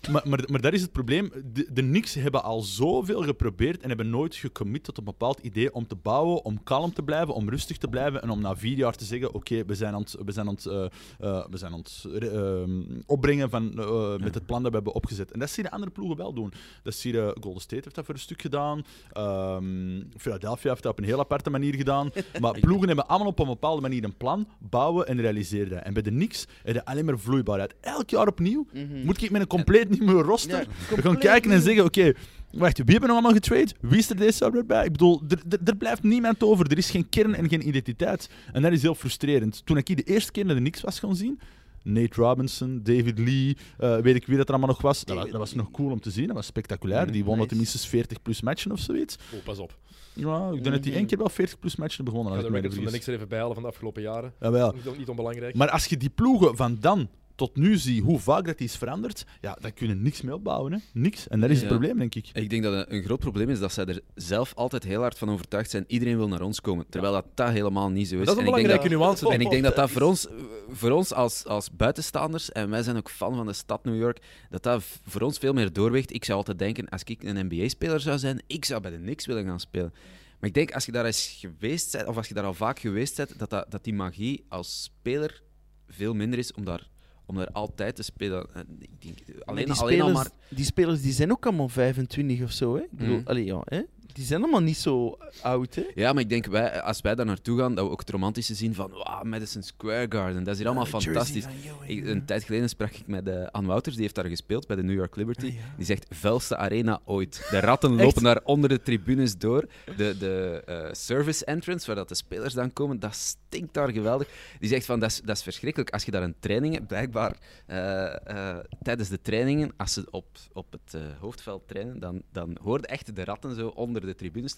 maar, 0.10 0.22
maar, 0.26 0.40
maar 0.48 0.62
daar 0.62 0.74
is 0.74 0.82
het 0.82 0.92
probleem. 0.92 1.32
De, 1.54 1.68
de 1.74 1.82
Knicks 1.82 2.14
hebben 2.14 2.44
al 2.44 2.62
zoveel 2.62 3.24
geprobeerd 3.24 3.82
en 3.82 3.88
hebben 3.88 4.10
nooit 4.10 4.36
gecommit 4.36 4.84
tot 4.84 4.98
een 4.98 5.04
bepaald 5.04 5.40
idee 5.40 5.74
om 5.74 5.88
te 5.88 5.96
bouwen, 5.96 6.46
om 6.46 6.64
kalm 6.64 6.94
te 6.94 7.04
blijven, 7.04 7.34
om 7.34 7.50
rustig 7.50 7.78
te 7.78 7.88
blijven 7.88 8.22
en 8.22 8.30
om 8.30 8.42
na 8.42 8.56
vier 8.56 8.78
jaar 8.78 8.96
te 8.96 9.06
zeggen: 9.06 9.34
Oké, 9.34 9.66
we 9.66 9.76
zijn 9.76 9.94
aan 9.94 10.02
het, 10.02 10.16
we 10.26 10.32
zijn 10.32 10.48
aan 10.48 10.54
het, 10.54 10.66
eh, 10.66 10.86
eh, 11.20 11.46
we 11.50 11.58
zijn 11.58 11.74
aan 11.74 11.80
het 11.80 12.06
eh, 12.24 12.64
opbrengen 13.06 13.50
van, 13.50 13.74
met 14.20 14.34
het 14.34 14.46
plan 14.46 14.62
dat 14.62 14.70
we 14.72 14.76
hebben 14.78 14.94
opgezet. 14.94 15.32
En 15.32 15.40
dat 15.40 15.50
zie 15.50 15.64
je 15.64 15.70
de 15.70 15.76
andere 15.76 15.92
ploegen 15.92 16.18
wel 16.18 16.34
doen. 16.34 16.54
Dat 16.84 16.94
zie 16.94 17.14
je, 17.14 17.38
Golden 17.42 17.62
State 17.62 17.82
heeft 17.84 17.96
dat 17.96 18.06
voor 18.06 18.14
een 18.14 18.20
stuk 18.20 18.42
gedaan. 18.42 18.84
Ehm, 19.12 20.02
Philadelphia 20.18 20.70
heeft 20.70 20.84
dat 20.84 20.92
op 20.92 20.98
een 20.98 21.06
heel 21.06 21.20
aparte 21.20 21.50
manier 21.50 21.76
gedaan. 21.76 22.10
Maar 22.40 22.60
ploegen 22.60 22.88
hebben 22.88 23.08
allemaal 23.08 23.28
op 23.28 23.40
een 23.40 23.46
bepaalde 23.46 23.82
manier 23.82 24.04
een 24.04 24.18
plan, 24.18 24.48
bouwen 24.60 25.08
en 25.08 25.22
realiseren 25.22 25.70
dat. 25.70 25.84
En 25.84 25.94
bij 25.94 26.02
de 26.02 26.10
Knicks 26.10 26.48
heb 26.64 26.76
je 26.76 26.86
alleen 26.86 27.06
maar 27.06 27.20
vloeibaarheid. 27.20 27.76
Elk 27.82 28.10
jaar 28.10 28.28
opnieuw 28.28 28.68
moet 29.04 29.24
ik 29.24 29.32
met 29.32 29.42
een 29.42 29.48
compleet 29.48 29.81
nieuwe 29.90 30.22
roster 30.22 30.68
Ja, 30.90 30.96
we 30.96 31.02
gaan 31.02 31.18
kijken 31.18 31.52
en 31.52 31.62
zeggen: 31.62 31.84
Oké, 31.84 32.14
wacht, 32.52 32.78
wie 32.78 32.86
hebben 32.86 33.02
we 33.02 33.08
nog 33.08 33.10
allemaal 33.10 33.34
getrade? 33.34 33.72
Wie 33.80 33.98
is 33.98 34.10
er 34.10 34.16
deze 34.16 34.52
weer 34.52 34.66
bij? 34.66 34.86
Ik 34.86 34.92
bedoel, 34.92 35.22
er, 35.66 35.76
blijft 35.78 36.04
niemand 36.04 36.44
over. 36.44 36.72
Er 36.72 36.78
is 36.78 36.90
geen 36.90 37.10
kern 37.10 37.36
en 37.36 37.50
geen 37.50 37.68
identiteit. 37.68 38.30
En 38.54 38.62
dat 38.62 38.72
is 38.72 38.82
heel 38.82 38.96
frustrerend. 38.96 39.66
Toen 39.66 39.78
ik 39.78 39.88
hier 39.88 39.96
de 39.96 40.04
eerste 40.04 40.32
keer 40.32 40.46
naar 40.46 40.56
de 40.56 40.62
Knicks 40.62 40.82
was 40.82 41.00
gaan 41.00 41.16
zien. 41.16 41.40
Nate 41.84 42.22
Robinson, 42.22 42.80
David 42.84 43.20
Lee, 43.20 43.58
eh, 43.78 43.98
weet 43.98 44.16
ik 44.16 44.26
wie 44.26 44.38
dat 44.38 44.46
er 44.46 44.54
allemaal 44.54 44.74
nog 44.74 44.82
was. 44.82 45.04
Dat, 45.04 45.16
was. 45.16 45.30
dat 45.30 45.40
was 45.40 45.54
nog 45.54 45.72
cool 45.72 45.92
om 45.92 46.00
te 46.00 46.12
zien. 46.12 46.28
Dat 46.28 46.36
was 46.36 46.46
spectaculair. 46.46 47.12
Die 47.12 47.24
wonnen 47.24 47.38
nice. 47.38 47.50
tenminste 47.50 47.88
40 47.88 48.22
plus 48.22 48.42
matchen 48.42 48.72
of 48.72 48.80
zoiets. 48.80 49.18
Oh, 49.34 49.44
pas 49.44 49.60
op. 49.60 49.78
Ja, 50.14 50.48
ik 50.48 50.64
denk 50.64 50.76
dat 50.76 50.84
die 50.84 50.94
één 50.94 51.06
keer 51.06 51.18
wel 51.18 51.30
40 51.30 51.60
plus 51.60 51.76
matchen 51.76 52.06
begonnen 52.06 52.34
de 52.34 52.40
ik 52.40 52.50
me 52.50 52.56
records 52.56 52.76
van 52.76 52.86
de 52.86 52.92
niks 52.92 53.08
er 53.08 53.14
even 53.14 53.28
bijhalen 53.28 53.54
van 53.54 53.64
de 53.64 53.70
afgelopen 53.70 54.02
jaren. 54.02 54.34
Jawel. 54.40 54.74
Niet, 54.74 54.98
niet 54.98 55.10
onbelangrijk. 55.10 55.56
Maar 55.56 55.70
als 55.70 55.86
je 55.86 55.98
die 55.98 56.10
ploegen 56.10 56.56
van 56.56 56.78
dan 56.80 57.10
tot 57.48 57.56
nu 57.56 57.78
ziet, 57.78 58.04
hoe 58.04 58.20
vaak 58.20 58.46
dat 58.46 58.60
is 58.60 58.76
veranderd, 58.76 59.26
ja, 59.42 59.58
dan 59.62 59.74
kun 59.74 59.88
je 59.88 59.94
niks 59.94 60.22
mee 60.22 60.34
opbouwen. 60.36 60.72
Hè. 60.72 60.78
Niks. 60.94 61.28
En 61.28 61.40
dat 61.40 61.50
is 61.50 61.56
het 61.62 61.70
Ja. 61.70 61.76
probleem, 61.76 61.98
denk 61.98 62.16
ik. 62.16 62.30
Ik 62.34 62.50
denk 62.50 62.64
dat 62.64 62.74
een, 62.74 62.96
een 62.96 63.04
groot 63.04 63.20
probleem 63.20 63.50
is 63.50 63.60
dat 63.60 63.74
zij 63.74 63.86
er 63.86 64.00
zelf 64.16 64.54
altijd 64.56 64.84
heel 64.84 65.02
hard 65.02 65.18
van 65.18 65.30
overtuigd 65.30 65.70
zijn. 65.70 65.84
Iedereen 65.88 66.18
wil 66.18 66.28
naar 66.28 66.42
ons 66.42 66.62
komen. 66.62 66.86
Terwijl 66.90 67.14
dat, 67.14 67.26
dat 67.34 67.50
helemaal 67.50 67.90
niet 67.90 68.08
zo 68.08 68.18
is. 68.20 68.26
dat 68.26 68.36
is 68.36 68.42
een 68.42 68.48
En 68.48 68.54
belangrijke 68.54 68.88
nuance. 68.96 69.30
En 69.30 69.42
ik 69.42 69.50
denk 69.50 69.64
dat 69.64 69.76
dat 69.76 69.90
voor 69.92 70.02
ons, 70.02 70.28
voor 70.70 70.92
ons 70.92 71.14
als, 71.14 71.46
als 71.46 71.72
buitenstaanders, 71.72 72.52
en 72.52 72.70
wij 72.70 72.84
zijn 72.84 72.98
ook 72.98 73.10
fan 73.10 73.36
van 73.36 73.46
de 73.46 73.54
stad 73.54 73.84
New 73.84 74.00
York, 74.00 74.20
dat 74.50 74.64
dat 74.64 74.84
voor 75.06 75.22
ons 75.22 75.38
veel 75.38 75.54
meer 75.54 75.74
doorweegt. 75.74 76.14
Ik 76.14 76.26
zou 76.26 76.38
altijd 76.38 76.60
denken, 76.60 76.90
als 76.90 77.04
ik 77.04 77.24
een 77.24 77.46
NBA-speler 77.48 78.00
zou 78.00 78.18
zijn, 78.18 78.42
ik 78.48 78.66
zou 78.66 78.82
bij 78.82 78.92
de 78.92 78.98
Knicks 78.98 79.26
willen 79.26 79.46
gaan 79.46 79.60
spelen. 79.60 79.94
Maar 80.40 80.50
ik 80.50 80.56
denk, 80.56 80.72
als 80.74 80.86
je 80.86 80.92
daar 80.92 81.06
eens 81.06 81.38
geweest 81.40 81.92
bent, 81.92 82.08
of 82.08 82.18
als 82.18 82.28
je 82.28 82.34
daar 82.34 82.44
al 82.44 82.54
vaak 82.54 82.80
geweest 82.80 83.16
bent, 83.16 83.40
dat, 83.40 83.50
dat, 83.50 83.72
dat 83.72 83.84
die 83.84 83.94
magie 83.94 84.44
als 84.48 84.84
speler 84.84 85.42
veel 85.88 86.14
minder 86.14 86.40
is 86.40 86.54
om 86.54 86.66
daar, 86.66 86.90
om 87.32 87.38
daar 87.38 87.52
altijd 87.52 87.96
te 87.96 88.04
spelen. 88.04 88.48
En 88.54 88.68
Ik 88.80 88.90
denk, 89.02 89.18
alleen, 89.46 89.66
die, 89.66 89.74
alleen 89.76 90.02
al 90.02 90.08
spelers, 90.08 90.14
maar... 90.14 90.30
die 90.50 90.66
spelers 90.66 91.02
die 91.02 91.12
zijn 91.14 91.32
ook 91.32 91.46
allemaal 91.46 91.70
25 91.70 92.42
of 92.44 92.52
zo. 92.52 92.76
Hè? 92.76 92.82
Ik 92.82 92.92
bedoel, 92.92 93.18
Mhm. 93.18 93.28
allee, 93.28 93.46
ja, 93.46 93.62
hè? 93.66 93.82
Die 94.14 94.26
zijn 94.26 94.42
allemaal 94.42 94.62
niet 94.62 94.78
zo 94.78 95.18
oud. 95.42 95.76
Hè? 95.76 95.84
Ja, 95.96 96.14
maar 96.14 96.22
ik 96.22 96.30
denk, 96.30 96.46
wij, 96.46 96.82
als 96.82 97.02
wij 97.02 97.16
daar 97.16 97.26
naartoe 97.26 97.60
gaan, 97.60 97.76
dat 97.76 97.86
we 97.86 97.92
ook 97.92 98.00
het 98.00 98.10
romantische 98.10 98.56
zien 98.56 98.76
van 98.76 98.92
wow, 98.92 99.24
Madison 99.24 99.64
Square 99.64 100.06
Garden. 100.10 100.44
Dat 100.44 100.54
is 100.54 100.58
hier 100.58 100.68
allemaal 100.68 100.86
fantastisch. 100.86 101.46
Ik, 101.86 102.06
een 102.06 102.26
tijd 102.26 102.44
geleden 102.44 102.70
sprak 102.70 102.92
ik 102.92 103.08
met 103.08 103.28
uh, 103.28 103.48
Ann 103.52 103.66
Wouters, 103.66 103.96
die 103.96 104.04
heeft 104.04 104.16
daar 104.16 104.26
gespeeld 104.26 104.68
bij 104.68 104.76
de 104.76 104.84
New 104.84 104.96
York 104.96 105.16
Liberty. 105.16 105.54
Die 105.78 105.86
zegt, 105.86 106.06
vuilste 106.10 106.58
arena 106.58 107.02
ooit. 107.06 107.48
De 107.50 107.60
ratten 107.60 107.96
lopen 108.04 108.24
daar 108.24 108.40
onder 108.44 108.70
de 108.70 108.82
tribunes 108.82 109.38
door. 109.38 109.68
De, 109.98 110.16
de 110.18 110.64
eh, 110.66 110.88
service 110.92 111.46
entrance, 111.46 111.86
waar 111.86 111.96
dat 111.96 112.10
de 112.10 112.16
spelers 112.16 112.54
dan 112.54 112.74
komen, 112.74 113.00
dat 113.00 113.16
stinkt 113.16 113.74
daar 113.74 113.92
geweldig. 113.92 114.28
Die 114.60 114.70
zegt 114.70 114.86
van, 114.86 115.00
dat 115.00 115.10
is, 115.10 115.22
dat 115.22 115.36
is 115.36 115.44
verschrikkelijk. 115.44 115.90
Als 115.90 116.04
je 116.04 116.12
daar 116.12 116.24
een 116.24 116.36
training 116.40 116.74
hebt, 116.74 116.88
blijkbaar 116.88 117.36
eh, 117.66 118.28
eh, 118.28 118.58
tijdens 118.82 119.10
de 119.10 119.22
trainingen, 119.22 119.72
als 119.78 119.94
ze 119.94 120.08
op, 120.12 120.26
op 120.54 120.72
het 120.72 120.94
eh, 120.94 121.02
hoofdveld 121.20 121.68
trainen, 121.68 122.00
dan, 122.00 122.22
dan 122.32 122.58
hoorde 122.62 122.88
echt 122.88 123.16
de 123.16 123.24
ratten 123.24 123.56
zo 123.56 123.68
onder 123.68 124.01
de 124.08 124.16
tribunes. 124.16 124.56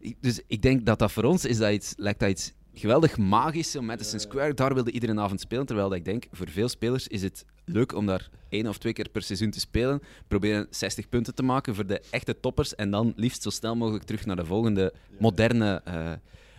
Ik- 0.00 0.16
Dus 0.20 0.40
ik 0.46 0.62
denk 0.62 0.86
dat 0.86 0.98
dat 0.98 1.12
voor 1.12 1.24
ons 1.24 1.44
is 1.44 1.56
dat 1.58 1.72
iets, 1.72 1.94
lijkt 1.96 2.20
dat 2.20 2.28
iets 2.30 2.52
geweldig 2.74 3.18
magisch 3.18 3.76
om 3.76 3.84
Madison 3.84 4.18
Square. 4.20 4.54
Daar 4.54 4.74
wilde 4.74 4.90
iedere 4.90 5.20
avond 5.20 5.40
spelen. 5.40 5.66
Terwijl 5.66 5.88
dat 5.88 5.98
ik 5.98 6.04
denk, 6.04 6.26
voor 6.32 6.48
veel 6.50 6.68
spelers 6.68 7.08
is 7.08 7.22
het 7.22 7.44
leuk 7.64 7.94
om 7.94 8.06
daar 8.06 8.28
één 8.48 8.66
of 8.66 8.78
twee 8.78 8.92
keer 8.92 9.08
per 9.08 9.22
seizoen 9.22 9.50
te 9.50 9.60
spelen. 9.60 10.02
Proberen 10.28 10.66
60 10.70 11.08
punten 11.08 11.34
te 11.34 11.42
maken 11.42 11.74
voor 11.74 11.86
de 11.86 12.02
echte 12.10 12.40
toppers. 12.40 12.74
En 12.74 12.90
dan 12.90 13.12
liefst 13.16 13.42
zo 13.42 13.50
snel 13.50 13.76
mogelijk 13.76 14.04
terug 14.04 14.26
naar 14.26 14.36
de 14.36 14.44
volgende 14.44 14.92
moderne. 15.18 15.80
eh, 15.84 16.12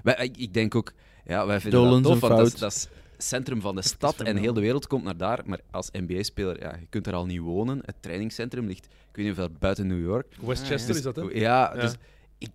wij, 0.04 0.32
ik, 0.38 0.54
denk 0.54 0.76
ook, 0.76 0.94
ja, 1.26 1.46
wij 1.46 1.60
vinden 1.60 1.80
Dolens 1.80 2.04
dat 2.08 2.12
tof, 2.12 2.22
want 2.22 2.38
dat 2.38 2.54
is, 2.54 2.60
dat 2.60 2.72
is 2.72 2.88
centrum 3.22 3.62
van 3.62 3.76
de 3.76 3.82
stad 3.82 4.22
en 4.22 4.38
heel 4.38 4.54
de 4.54 4.62
wereld 4.62 4.88
komt 4.88 5.04
naar 5.04 5.18
daar. 5.18 5.42
Maar 5.46 5.60
als 5.72 5.90
NBA-speler, 5.92 6.60
ja, 6.62 6.76
je 6.80 6.86
kunt 6.90 7.08
er 7.08 7.14
al 7.14 7.26
niet 7.26 7.40
wonen. 7.40 7.80
Het 7.86 7.96
trainingscentrum 8.00 8.68
ligt, 8.68 8.86
ik 8.86 9.16
weet 9.16 9.26
niet 9.26 9.36
hoeveel, 9.36 9.56
buiten 9.60 9.88
New 9.88 10.04
York. 10.04 10.36
Westchester 10.42 10.96
is 10.96 11.02
dat, 11.02 11.16
hè? 11.16 11.22
Ja, 11.22 11.30
Ja. 11.34 11.82
dus 11.82 11.94
ik, 12.38 12.50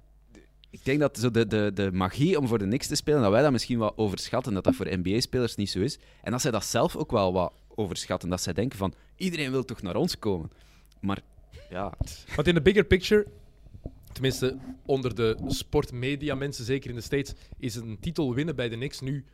ik 0.70 0.84
denk 0.84 1.00
dat 1.00 1.18
zo 1.18 1.30
de, 1.30 1.46
de, 1.46 1.70
de 1.74 1.92
magie 1.92 2.38
om 2.38 2.48
voor 2.48 2.58
de 2.58 2.64
Knicks 2.64 2.86
te 2.86 2.94
spelen, 2.94 3.22
dat 3.22 3.30
wij 3.30 3.42
dat 3.42 3.52
misschien 3.52 3.78
wat 3.78 3.92
overschatten, 3.96 4.54
dat 4.54 4.64
dat 4.64 4.74
voor 4.74 4.86
NBA-spelers 4.98 5.54
niet 5.54 5.70
zo 5.70 5.80
is. 5.80 5.98
En 6.22 6.30
dat 6.30 6.40
zij 6.40 6.50
dat 6.50 6.64
zelf 6.64 6.96
ook 6.96 7.10
wel 7.10 7.32
wat 7.32 7.52
overschatten. 7.74 8.28
Dat 8.28 8.42
zij 8.42 8.52
denken 8.52 8.78
van, 8.78 8.94
iedereen 9.16 9.50
wil 9.50 9.64
toch 9.64 9.82
naar 9.82 9.96
ons 9.96 10.18
komen. 10.18 10.50
Maar 11.00 11.20
ja, 11.70 11.92
Want 12.36 12.48
in 12.48 12.54
de 12.54 12.62
bigger 12.62 12.84
picture, 12.84 13.26
tenminste 14.12 14.56
onder 14.86 15.14
de 15.14 15.36
sportmedia 15.46 16.34
mensen, 16.34 16.64
zeker 16.64 16.90
in 16.90 16.96
de 16.96 17.02
States, 17.02 17.32
is 17.58 17.74
een 17.74 17.96
titel 18.00 18.34
winnen 18.34 18.56
bij 18.56 18.68
de 18.68 18.76
Knicks 18.76 19.00
nu 19.00 19.24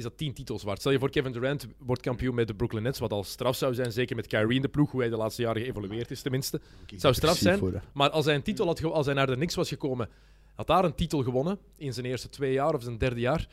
is 0.00 0.08
dat 0.08 0.18
tien 0.18 0.32
titels 0.32 0.62
waard. 0.62 0.78
Stel 0.78 0.92
je 0.92 0.98
voor, 0.98 1.10
Kevin 1.10 1.32
Durant 1.32 1.66
wordt 1.78 2.02
kampioen 2.02 2.34
met 2.34 2.46
de 2.46 2.54
Brooklyn 2.54 2.82
Nets, 2.82 2.98
wat 2.98 3.12
al 3.12 3.24
straf 3.24 3.56
zou 3.56 3.74
zijn, 3.74 3.92
zeker 3.92 4.16
met 4.16 4.26
Kyrie 4.26 4.56
in 4.56 4.62
de 4.62 4.68
ploeg, 4.68 4.90
hoe 4.90 5.00
hij 5.00 5.10
de 5.10 5.16
laatste 5.16 5.42
jaren 5.42 5.62
geëvolueerd 5.62 6.10
is 6.10 6.22
tenminste. 6.22 6.60
Zou 6.96 7.14
straf 7.14 7.36
zijn. 7.36 7.82
Maar 7.92 8.10
als 8.10 8.24
hij 8.24 8.34
een 8.34 8.42
titel 8.42 8.66
had, 8.66 8.84
als 8.84 9.06
hij 9.06 9.14
naar 9.14 9.26
de 9.26 9.34
Knicks 9.34 9.54
was 9.54 9.68
gekomen, 9.68 10.08
had 10.54 10.66
daar 10.66 10.84
een 10.84 10.94
titel 10.94 11.22
gewonnen 11.22 11.58
in 11.76 11.92
zijn 11.92 12.06
eerste 12.06 12.28
twee 12.28 12.52
jaar 12.52 12.74
of 12.74 12.82
zijn 12.82 12.98
derde 12.98 13.20
jaar. 13.20 13.48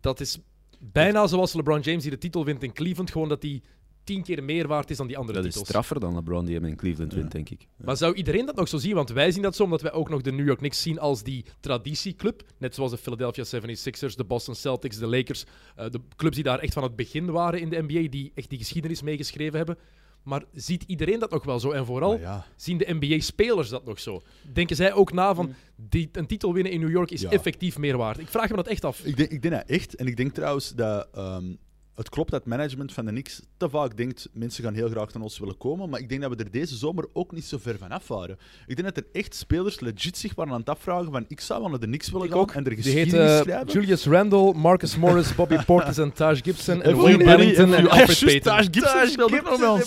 Dat 0.00 0.20
is 0.20 0.38
bijna 0.78 1.26
zoals 1.26 1.52
LeBron 1.52 1.80
James 1.80 2.02
die 2.02 2.10
de 2.10 2.18
titel 2.18 2.44
wint 2.44 2.62
in 2.62 2.72
Cleveland, 2.72 3.10
gewoon 3.10 3.28
dat 3.28 3.42
hij 3.42 3.62
tien 4.08 4.22
keer 4.22 4.44
meer 4.44 4.66
waard 4.68 4.90
is 4.90 4.96
dan 4.96 5.06
die 5.06 5.16
andere 5.16 5.36
dat 5.38 5.46
is 5.46 5.50
titels. 5.52 5.68
straffer 5.68 6.00
dan 6.00 6.14
LeBron 6.14 6.44
die 6.44 6.54
hem 6.54 6.64
in 6.64 6.76
Cleveland 6.76 7.12
wint, 7.14 7.32
denk 7.32 7.48
ik. 7.50 7.66
Maar 7.76 7.96
zou 7.96 8.14
iedereen 8.14 8.46
dat 8.46 8.56
nog 8.56 8.68
zo 8.68 8.76
zien? 8.78 8.94
Want 8.94 9.10
wij 9.10 9.30
zien 9.30 9.42
dat 9.42 9.56
zo, 9.56 9.62
omdat 9.62 9.82
wij 9.82 9.92
ook 9.92 10.08
nog 10.08 10.20
de 10.22 10.32
New 10.32 10.46
York 10.46 10.58
Knicks 10.58 10.82
zien 10.82 10.98
als 10.98 11.22
die 11.22 11.44
traditieclub. 11.60 12.42
Net 12.58 12.74
zoals 12.74 12.90
de 12.90 12.96
Philadelphia 12.98 13.44
76ers, 13.44 14.14
de 14.16 14.24
Boston 14.26 14.54
Celtics, 14.54 14.98
de 14.98 15.06
Lakers. 15.06 15.44
eh, 15.76 15.90
de 15.90 16.00
clubs 16.16 16.34
die 16.34 16.44
daar 16.44 16.58
echt 16.58 16.72
van 16.72 16.82
het 16.82 16.96
begin 16.96 17.30
waren 17.30 17.60
in 17.60 17.68
de 17.68 17.82
NBA, 17.88 18.08
die 18.10 18.32
echt 18.34 18.48
die 18.50 18.58
geschiedenis 18.58 19.02
meegeschreven 19.02 19.56
hebben. 19.56 19.78
Maar 20.22 20.44
ziet 20.52 20.82
iedereen 20.86 21.18
dat 21.18 21.30
nog 21.30 21.44
wel 21.44 21.60
zo? 21.60 21.70
En 21.70 21.86
vooral, 21.86 22.18
ja. 22.18 22.46
zien 22.56 22.78
de 22.78 22.86
NBA-spelers 23.00 23.68
dat 23.68 23.84
nog 23.84 24.00
zo? 24.00 24.22
Denken 24.52 24.76
zij 24.76 24.92
ook 24.92 25.12
na 25.12 25.34
van, 25.34 25.54
die, 25.76 26.08
een 26.12 26.26
titel 26.26 26.52
winnen 26.52 26.72
in 26.72 26.80
New 26.80 26.90
York 26.90 27.10
is 27.10 27.20
Ja. 27.20 27.30
effectief 27.30 27.78
meer 27.78 27.96
waard? 27.96 28.18
Ik 28.18 28.28
vraag 28.28 28.50
me 28.50 28.56
dat 28.56 28.66
echt 28.66 28.84
af. 28.84 29.04
Ik 29.04 29.16
denk, 29.16 29.30
ik 29.30 29.42
denk 29.42 29.54
dat 29.54 29.64
echt. 29.66 29.94
En 29.94 30.06
ik 30.06 30.16
denk 30.16 30.34
trouwens 30.34 30.74
dat 30.74 31.08
ehm, 31.12 31.54
het 31.98 32.08
klopt 32.08 32.30
dat 32.30 32.40
het 32.40 32.48
management 32.48 32.92
van 32.92 33.04
de 33.04 33.10
Knicks 33.10 33.42
te 33.56 33.68
vaak 33.68 33.96
denkt 33.96 34.28
mensen 34.32 34.64
gaan 34.64 34.74
heel 34.74 34.88
graag 34.88 35.12
naar 35.12 35.22
ons 35.22 35.38
willen 35.38 35.56
komen. 35.56 35.88
Maar 35.88 36.00
ik 36.00 36.08
denk 36.08 36.20
dat 36.20 36.30
we 36.30 36.36
er 36.44 36.50
deze 36.50 36.76
zomer 36.76 37.04
ook 37.12 37.32
niet 37.32 37.44
zo 37.44 37.58
ver 37.60 37.78
van 37.78 37.90
af 37.90 38.08
waren. 38.08 38.38
Ik 38.66 38.76
denk 38.76 38.94
dat 38.94 38.96
er 38.96 39.20
echt 39.20 39.34
spelers 39.34 39.80
legit 39.80 40.16
zich 40.16 40.34
waren 40.34 40.52
aan 40.52 40.58
het 40.60 40.68
afvragen 40.68 41.12
van 41.12 41.24
ik 41.28 41.40
zou 41.40 41.60
wel 41.60 41.70
naar 41.70 41.78
de 41.80 41.86
Knicks 41.86 42.10
willen 42.10 42.26
Ik 42.26 42.32
gaan 42.32 42.40
ook. 42.40 42.50
en 42.50 42.64
er 42.64 42.64
Die 42.64 42.76
geschiedenis 42.76 43.12
heten 43.12 43.38
schrijven. 43.44 43.72
Julius 43.72 44.04
Randle, 44.06 44.52
Marcus 44.54 44.96
Morris, 44.96 45.34
Bobby 45.34 45.56
Portis 45.66 45.98
en 45.98 46.12
Taj 46.12 46.34
Gibson. 46.36 46.82
En. 46.82 46.96
Wayne 46.96 47.24
Barry, 47.24 47.30
Ellington 47.40 47.74
en. 47.74 47.88
Alfred 47.90 48.18
Payton. 48.24 48.40
Taj 48.52 48.62
Gibson 48.70 49.06
speelde 49.06 49.40
nog 49.42 49.82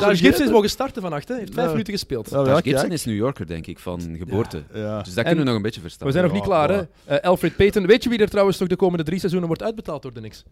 Taj 0.00 0.16
Gibson 0.16 0.44
is 0.46 0.50
mogen 0.50 0.70
starten 0.70 1.02
vannacht, 1.02 1.28
hè? 1.28 1.34
Heeft 1.34 1.52
vijf 1.54 1.64
Ja. 1.66 1.70
minuten 1.72 1.92
gespeeld. 1.92 2.30
Ja, 2.30 2.42
Taj 2.44 2.54
Gibson 2.54 2.80
kijk. 2.80 2.92
is 2.92 3.04
New 3.04 3.16
Yorker, 3.16 3.46
denk 3.46 3.66
ik, 3.66 3.78
van 3.78 4.16
geboorte. 4.18 4.62
Ja. 4.72 4.98
Dus 5.02 5.14
dat 5.14 5.16
En- 5.16 5.24
kunnen 5.24 5.38
we 5.38 5.44
nog 5.44 5.54
een 5.56 5.62
beetje 5.62 5.80
verstaan. 5.80 6.06
We 6.06 6.12
zijn 6.12 6.24
nog 6.24 6.32
niet 6.34 6.42
klaar, 6.42 6.68
hè? 6.70 6.82
Eh, 7.04 7.28
Alfred 7.28 7.56
Payton. 7.56 7.86
Weet 7.86 8.02
je 8.02 8.08
wie 8.08 8.18
er 8.18 8.28
trouwens 8.28 8.56
toch 8.56 8.68
de 8.68 8.76
komende 8.76 9.04
drie 9.04 9.18
seizoenen 9.18 9.48
wordt 9.48 9.62
uitbetaald 9.62 10.02
door 10.02 10.12
de 10.12 10.20
Knicks? 10.20 10.44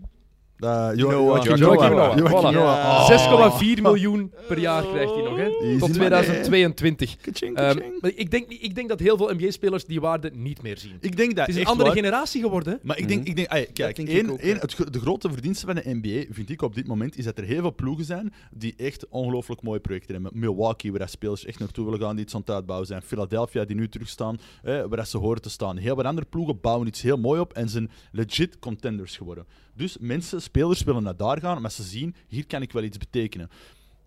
Uh, 0.60 0.88
Jo- 0.94 1.10
Noah. 1.10 1.44
Joachim 1.44 1.56
Joachim 1.56 1.90
Noah. 1.90 2.16
Noah. 2.16 2.18
Joachim 2.18 2.36
Voilà. 2.38 2.54
Noah. 2.54 3.06
Ja. 3.08 3.50
Oh. 3.50 3.58
6,4 3.76 3.82
miljoen 3.82 4.32
per 4.48 4.58
jaar 4.58 4.82
krijgt 4.82 5.14
hij 5.14 5.22
nog, 5.22 5.36
hè? 5.36 5.42
Easy 5.44 5.78
Tot 5.78 5.80
money. 5.80 5.94
2022. 5.94 7.16
Kaching, 7.16 7.56
Ehm, 7.56 7.78
maar 8.00 8.10
ik, 8.14 8.30
denk, 8.30 8.48
niet- 8.48 8.62
ik 8.62 8.74
denk 8.74 8.88
dat 8.88 8.98
heel 9.00 9.16
veel 9.16 9.30
NBA-spelers 9.34 9.84
die 9.84 10.00
waarde 10.00 10.30
niet 10.34 10.62
meer 10.62 10.78
zien. 10.78 10.96
Ik 11.00 11.16
denk 11.16 11.36
dat 11.36 11.46
Het 11.46 11.54
is 11.54 11.60
een 11.60 11.66
andere 11.68 11.88
waar. 11.88 11.98
generatie 11.98 12.42
geworden? 12.42 12.78
Maar 12.82 12.98
ik 12.98 13.08
denk, 13.08 13.20
Mhm. 13.20 13.28
ik 13.30 13.36
denk 13.36 13.48
ay, 13.48 13.66
kijk, 13.72 13.96
denk 13.96 14.08
ik 14.08 14.14
één, 14.14 14.30
ook, 14.30 14.38
één, 14.38 14.54
ja. 14.54 14.60
het, 14.60 14.74
gro- 14.74 14.90
de 14.90 15.00
grote 15.00 15.32
verdienste 15.32 15.66
van 15.66 15.74
de 15.74 15.82
NBA, 15.84 16.24
vind 16.34 16.50
ik 16.50 16.62
op 16.62 16.74
dit 16.74 16.86
moment, 16.86 17.18
is 17.18 17.24
dat 17.24 17.38
er 17.38 17.44
heel 17.44 17.60
veel 17.60 17.74
ploegen 17.74 18.04
zijn 18.04 18.32
die 18.50 18.74
echt 18.76 19.08
ongelooflijk 19.08 19.62
mooie 19.62 19.80
projecten 19.80 20.14
hebben. 20.14 20.32
Milwaukee, 20.34 20.92
waar 20.92 21.08
spelers 21.08 21.44
echt 21.44 21.58
naartoe 21.58 21.84
willen 21.84 22.00
gaan, 22.00 22.16
die 22.16 22.24
iets 22.24 22.34
aan 22.34 22.40
het 22.40 22.50
uitbouwen 22.50 22.86
zijn. 22.86 23.02
Philadelphia, 23.02 23.64
die 23.64 23.76
nu 23.76 23.88
terugstaan, 23.88 24.38
hè, 24.62 24.88
waar 24.88 25.06
ze 25.06 25.18
horen 25.18 25.42
te 25.42 25.50
staan. 25.50 25.76
Heel 25.76 25.96
wat 25.96 26.04
andere 26.04 26.26
ploegen 26.30 26.60
bouwen 26.60 26.86
iets 26.86 27.02
heel 27.02 27.16
mooi 27.18 27.40
op 27.40 27.52
en 27.52 27.68
zijn 27.68 27.90
legit 28.12 28.58
contenders 28.58 29.16
geworden. 29.16 29.46
Dus 29.76 29.98
mensen, 29.98 30.42
spelers 30.42 30.82
willen 30.82 31.02
naar 31.02 31.16
daar 31.16 31.40
gaan, 31.40 31.62
maar 31.62 31.70
ze 31.70 31.82
zien, 31.82 32.14
hier 32.28 32.46
kan 32.46 32.62
ik 32.62 32.72
wel 32.72 32.82
iets 32.82 32.98
betekenen. 32.98 33.50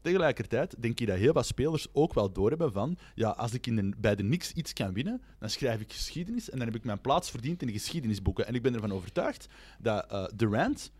Tegelijkertijd 0.01 0.75
denk 0.79 0.99
ik 0.99 1.07
dat 1.07 1.17
heel 1.17 1.33
wat 1.33 1.45
spelers 1.45 1.87
ook 1.93 2.13
wel 2.13 2.31
doorhebben 2.31 2.71
van 2.71 2.97
ja, 3.15 3.29
als 3.29 3.53
ik 3.53 3.67
in 3.67 3.75
de, 3.75 3.91
bij 3.97 4.15
de 4.15 4.23
Knicks 4.23 4.53
iets 4.53 4.73
kan 4.73 4.93
winnen, 4.93 5.21
dan 5.39 5.49
schrijf 5.49 5.81
ik 5.81 5.93
geschiedenis 5.93 6.49
en 6.49 6.57
dan 6.57 6.67
heb 6.67 6.75
ik 6.75 6.83
mijn 6.83 7.01
plaats 7.01 7.29
verdiend 7.29 7.61
in 7.61 7.67
de 7.67 7.73
geschiedenisboeken. 7.73 8.47
En 8.47 8.55
ik 8.55 8.61
ben 8.61 8.73
ervan 8.73 8.93
overtuigd 8.93 9.47
dat 9.79 10.11
eh, 10.11 10.25
Durant 10.35 10.91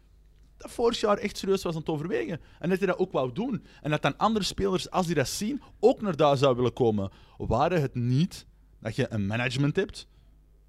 dat 0.58 0.72
vorig 0.72 1.00
jaar 1.00 1.18
echt 1.18 1.38
serieus 1.38 1.64
was 1.64 1.74
aan 1.74 1.80
het 1.80 1.90
overwegen. 1.90 2.40
En 2.60 2.70
dat 2.70 2.78
hij 2.78 2.88
dat 2.88 2.98
ook 2.98 3.12
wou 3.12 3.34
doen. 3.34 3.64
En 3.82 3.90
dat 3.90 4.02
dan 4.02 4.18
andere 4.18 4.46
spelers, 4.46 4.90
als 4.90 5.06
die 5.06 5.16
dat 5.16 5.28
zien, 5.28 5.62
ook 5.80 6.02
naar 6.02 6.16
daar 6.16 6.38
zouden 6.38 6.64
willen 6.64 6.78
komen. 6.78 7.12
Waren 7.38 7.82
het 7.82 7.96
niet 7.96 8.46
dat 8.80 8.96
je 8.96 9.14
een 9.14 9.28
management 9.28 9.76
hebt 9.76 10.08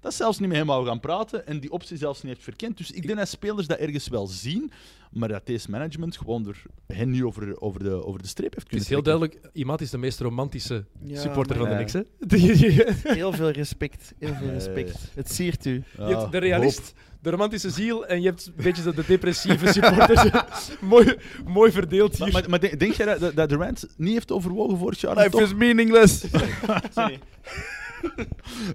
dat 0.01 0.13
zelfs 0.13 0.39
niet 0.39 0.47
met 0.47 0.57
hem 0.57 0.67
wou 0.67 0.85
gaan 0.87 0.99
praten 0.99 1.47
en 1.47 1.59
die 1.59 1.71
optie 1.71 1.97
zelfs 1.97 2.21
niet 2.23 2.31
heeft 2.33 2.43
verkend. 2.43 2.77
Dus 2.77 2.91
ik 2.91 3.05
denk 3.05 3.17
dat 3.17 3.27
spelers 3.27 3.67
dat 3.67 3.77
ergens 3.77 4.07
wel 4.07 4.27
zien, 4.27 4.71
maar 5.11 5.29
dat 5.29 5.45
deze 5.45 5.69
management 5.69 6.17
gewoon 6.17 6.47
er 6.47 6.61
hen 6.87 7.09
niet 7.09 7.21
over, 7.23 7.61
over, 7.61 7.83
de, 7.83 8.05
over 8.05 8.21
de 8.21 8.27
streep 8.27 8.53
heeft 8.53 8.59
Het 8.61 8.67
kunnen 8.69 8.85
is 8.85 8.91
heel 8.93 9.01
trekken. 9.01 9.19
duidelijk, 9.29 9.55
iemand 9.57 9.81
is 9.81 9.89
de 9.89 9.97
meest 9.97 10.19
romantische 10.19 10.85
Ja, 11.03 11.21
supporter 11.21 11.55
van 11.57 11.69
de 11.69 11.75
Knicks. 11.75 11.93
Hè? 11.93 11.99
Je 12.37 12.93
Heel 13.03 13.31
veel 13.33 13.49
respect. 13.49 14.13
Heel 14.19 14.33
veel 14.33 14.45
Nee. 14.45 14.53
respect. 14.55 14.97
Het 15.13 15.31
siert 15.33 15.65
u. 15.65 15.83
Ja, 15.97 16.03
hebt 16.07 16.09
de 16.09 16.15
hoop. 16.25 16.33
realist, 16.33 16.93
de 17.21 17.29
romantische 17.29 17.69
ziel 17.69 18.05
en 18.05 18.21
je 18.21 18.27
hebt 18.27 18.45
een 18.45 18.63
beetje 18.63 18.81
zo 18.81 18.93
de 18.93 19.03
depressieve 19.07 19.71
supporter. 19.71 20.45
mooi, 20.81 21.15
mooi 21.45 21.71
verdeeld 21.71 22.11
hier. 22.17 22.31
Maar, 22.31 22.49
maar, 22.49 22.49
maar 22.61 22.77
denk, 22.77 22.93
jij 22.93 23.17
dat, 23.19 23.35
dat, 23.35 23.49
Durant 23.49 23.87
niet 23.97 24.13
heeft 24.13 24.31
overwogen 24.31 24.77
vorig 24.77 25.01
jaar? 25.01 25.15
om 25.25 25.29
toch- 25.29 25.55
meaningless. 25.55 26.19
Sorry. 26.95 27.19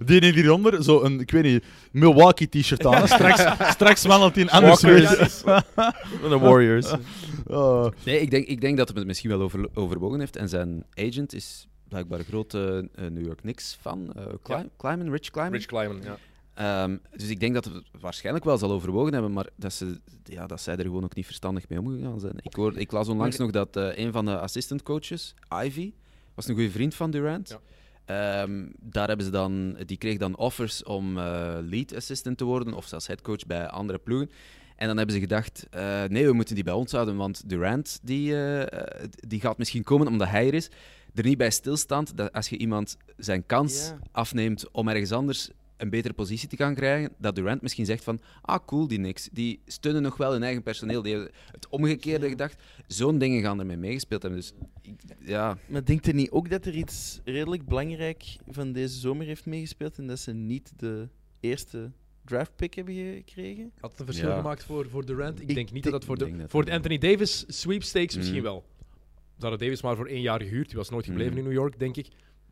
Die 0.05 0.19
heeft 0.19 0.35
hieronder 0.35 0.83
zo 0.83 1.01
een, 1.03 1.19
ik 1.19 1.31
weet 1.31 1.43
niet, 1.43 1.63
Milwaukee 1.91 2.49
t-shirt 2.49 2.85
aan. 2.85 3.07
Straks, 3.17 3.71
straks 3.71 4.05
wandelt 4.05 4.35
hij 4.35 4.43
in 4.43 4.49
anders 4.49 4.79
de 4.79 6.37
Warriors. 6.39 6.93
Oh. 7.47 7.87
Nee, 8.05 8.21
ik 8.21 8.31
denk, 8.31 8.47
ik 8.47 8.61
denk 8.61 8.77
dat 8.77 8.87
hij 8.87 8.97
het 8.97 9.07
misschien 9.07 9.29
wel 9.29 9.41
over, 9.41 9.67
overwogen 9.73 10.19
heeft. 10.19 10.35
En 10.35 10.49
zijn 10.49 10.83
agent 10.93 11.33
is 11.33 11.67
blijkbaar 11.87 12.19
een 12.19 12.25
grote 12.25 12.89
eh, 12.95 13.07
New 13.07 13.25
York 13.25 13.37
Knicks 13.39 13.77
fan. 13.81 14.13
eh 14.13 14.59
Klyman, 14.77 15.09
Rich 15.11 15.29
Klyman. 15.29 15.51
Rich 15.51 15.65
Kleiman, 15.65 16.01
ja. 16.03 16.17
Ehm, 16.53 16.97
dus 17.15 17.29
ik 17.29 17.39
denk 17.39 17.53
dat 17.53 17.65
het 17.65 17.83
waarschijnlijk 17.99 18.45
wel 18.45 18.57
zal 18.57 18.71
overwogen 18.71 19.13
hebben, 19.13 19.33
maar 19.33 19.47
dat, 19.55 19.73
ze, 19.73 19.99
ja, 20.23 20.47
dat 20.47 20.61
zij 20.61 20.75
er 20.75 20.83
gewoon 20.83 21.03
ook 21.03 21.15
niet 21.15 21.25
verstandig 21.25 21.69
mee 21.69 21.79
omgegaan 21.79 22.19
zijn. 22.19 22.33
Ik, 22.41 22.53
hoor, 22.53 22.77
ik 22.77 22.91
las 22.91 23.07
onlangs 23.07 23.37
nog 23.37 23.51
dat 23.51 23.75
eh, 23.75 23.97
een 23.97 24.11
van 24.11 24.25
de 24.25 24.39
assistant 24.39 24.83
coaches, 24.83 25.33
Ivy, 25.63 25.93
was 26.33 26.47
een 26.47 26.53
goede 26.55 26.71
vriend 26.71 26.95
van 26.95 27.11
Durant. 27.11 27.49
Ja. 27.49 27.59
Ehm, 28.07 28.65
daar 28.79 29.07
hebben 29.07 29.25
ze 29.25 29.31
dan, 29.31 29.77
die 29.85 29.97
kreeg 29.97 30.17
dan 30.17 30.37
offers 30.37 30.83
om 30.83 31.17
eh, 31.17 31.57
lead 31.61 31.95
assistant 31.95 32.37
te 32.37 32.43
worden, 32.43 32.73
of 32.73 32.85
zelfs 32.85 33.07
headcoach 33.07 33.45
bij 33.45 33.67
andere 33.67 33.99
ploegen. 33.99 34.29
En 34.75 34.87
dan 34.87 34.97
hebben 34.97 35.15
ze 35.15 35.21
gedacht, 35.21 35.67
eh, 35.69 36.03
nee, 36.03 36.25
we 36.25 36.33
moeten 36.33 36.55
die 36.55 36.63
bij 36.63 36.73
ons 36.73 36.91
houden, 36.91 37.15
want 37.15 37.49
Durant 37.49 37.99
die, 38.03 38.45
eh, 38.45 39.07
die 39.27 39.39
gaat 39.39 39.57
misschien 39.57 39.83
komen 39.83 40.07
omdat 40.07 40.27
hij 40.27 40.47
er 40.47 40.53
is. 40.53 40.69
Er 41.15 41.23
niet 41.23 41.37
bij 41.37 41.51
stilstaand 41.51 42.17
dat 42.17 42.33
als 42.33 42.49
je 42.49 42.57
iemand 42.57 42.97
zijn 43.17 43.45
kans 43.45 43.93
afneemt 44.11 44.71
om 44.71 44.87
ergens 44.87 45.11
anders 45.11 45.49
een 45.77 45.89
betere 45.89 46.13
positie 46.13 46.47
te 46.49 46.55
gaan 46.55 46.75
krijgen, 46.75 47.13
dat 47.17 47.35
Durant 47.35 47.61
misschien 47.61 47.85
zegt 47.85 48.03
van, 48.03 48.19
ah 48.41 48.65
cool, 48.65 48.87
die 48.87 48.99
niks. 48.99 49.29
Die 49.31 49.59
steunen 49.65 50.01
nog 50.01 50.17
wel 50.17 50.31
hun 50.31 50.43
eigen 50.43 50.63
personeel. 50.63 51.01
Die 51.01 51.13
hebben 51.13 51.31
het 51.51 51.67
omgekeerde 51.67 52.29
gedacht. 52.29 52.63
Zo'n 52.87 53.17
dingen 53.17 53.41
gaan 53.41 53.59
ermee 53.59 53.77
meegespeeld 53.77 54.21
hebben. 54.21 54.39
Dus 54.39 54.53
ik- 54.81 55.01
ja, 55.19 55.57
Maar 55.67 55.85
denkt 55.85 56.07
u 56.07 56.11
niet 56.11 56.31
ook 56.31 56.49
dat 56.49 56.65
er 56.65 56.75
iets 56.75 57.19
redelijk 57.23 57.65
belangrijk 57.65 58.23
van 58.47 58.71
deze 58.71 58.99
zomer 58.99 59.25
heeft 59.25 59.45
meegespeeld 59.45 59.97
en 59.97 60.07
dat 60.07 60.19
ze 60.19 60.33
niet 60.33 60.71
de 60.75 61.07
eerste 61.39 61.91
draftpick 62.25 62.73
hebben 62.73 62.93
gekregen? 62.93 63.71
Had 63.79 63.91
het 63.91 63.99
een 63.99 64.05
verschil 64.05 64.29
Ja. 64.29 64.37
gemaakt 64.37 64.63
voor, 64.63 64.89
voor 64.89 65.05
Durant? 65.05 65.41
Ik, 65.41 65.49
Ik 65.49 65.55
denk 65.55 65.71
niet 65.71 65.83
dat 65.83 65.91
dat 65.91 66.05
voor 66.05 66.17
de, 66.17 66.37
dat 66.37 66.49
voor 66.49 66.65
de 66.65 66.71
Anthony 66.71 66.97
Davis 66.97 67.43
sweepstakes 67.47 68.15
misschien 68.15 68.37
Mm. 68.37 68.43
wel. 68.43 68.65
Ze 69.37 69.41
hadden 69.45 69.59
Davis 69.59 69.81
maar 69.81 69.95
voor 69.95 70.07
één 70.07 70.21
jaar 70.21 70.41
gehuurd. 70.41 70.67
Die 70.67 70.77
was 70.77 70.89
nooit 70.89 71.05
gebleven 71.05 71.31
Mm. 71.31 71.37
in 71.37 71.43
New 71.43 71.53
York, 71.53 71.79
denk 71.79 71.97
ik. 71.97 72.07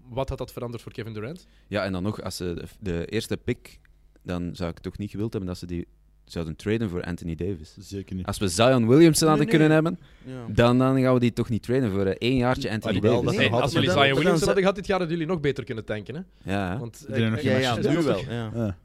Wat 0.10 0.30
had 0.30 0.38
dat 0.38 0.52
veranderd 0.52 0.84
voor 0.84 0.92
Kevin 0.92 1.14
Durant? 1.14 1.48
ja, 1.68 1.84
en 1.84 1.92
dan 1.92 2.04
nog, 2.04 2.22
als 2.22 2.36
ze 2.36 2.64
de, 2.80 3.06
eerste 3.06 3.38
pick, 3.38 3.80
dan 4.22 4.56
zou 4.56 4.70
ik 4.70 4.80
toch 4.80 4.98
niet 4.98 5.12
gewild 5.12 5.32
hebben 5.32 5.50
dat 5.50 5.60
ze 5.60 5.66
die 5.66 5.88
zouden 6.26 6.56
traden 6.56 6.90
voor 6.90 7.04
Anthony 7.04 7.36
Davis. 7.36 7.76
Zeker 7.80 8.16
niet. 8.16 8.26
Als 8.26 8.38
we 8.38 8.48
Zion 8.48 8.88
Williamson 8.88 9.28
hadden 9.28 9.48
Nee, 9.48 9.56
kunnen 9.56 9.74
hebben, 9.74 10.00
Ja. 10.24 10.46
dan, 10.48 10.78
dan 10.78 11.02
gaan 11.02 11.14
we 11.14 11.20
die 11.20 11.34
toch 11.34 11.50
niet 11.50 11.64
trainen 11.64 11.92
voor 11.92 12.06
eh, 12.06 12.16
één 12.18 12.36
jaartje 12.38 12.72
Anthony 12.72 13.00
Davis. 13.00 13.36
Nee, 13.36 13.52
als 13.52 13.72
jullie 13.74 13.92
Zion 13.92 14.16
Williamson 14.20 14.46
hadden 14.46 14.58
gehad 14.58 14.76
dit 14.76 14.88
jaar, 14.88 15.00
hadden 15.00 15.18
jullie 15.18 15.32
nog 15.34 15.42
beter 15.42 15.64
kunnen 15.64 15.86
tanken. 15.86 16.16
Hè? 16.16 16.52
Ja, 16.54 16.72
hè. 16.72 16.78
Want, 16.78 17.06
nog 17.08 17.18
eh, 17.18 17.44
Ja, 17.44 17.58
ja, 17.58 17.76
nu 17.76 18.02
wel. 18.02 18.20
Ja. 18.30 18.78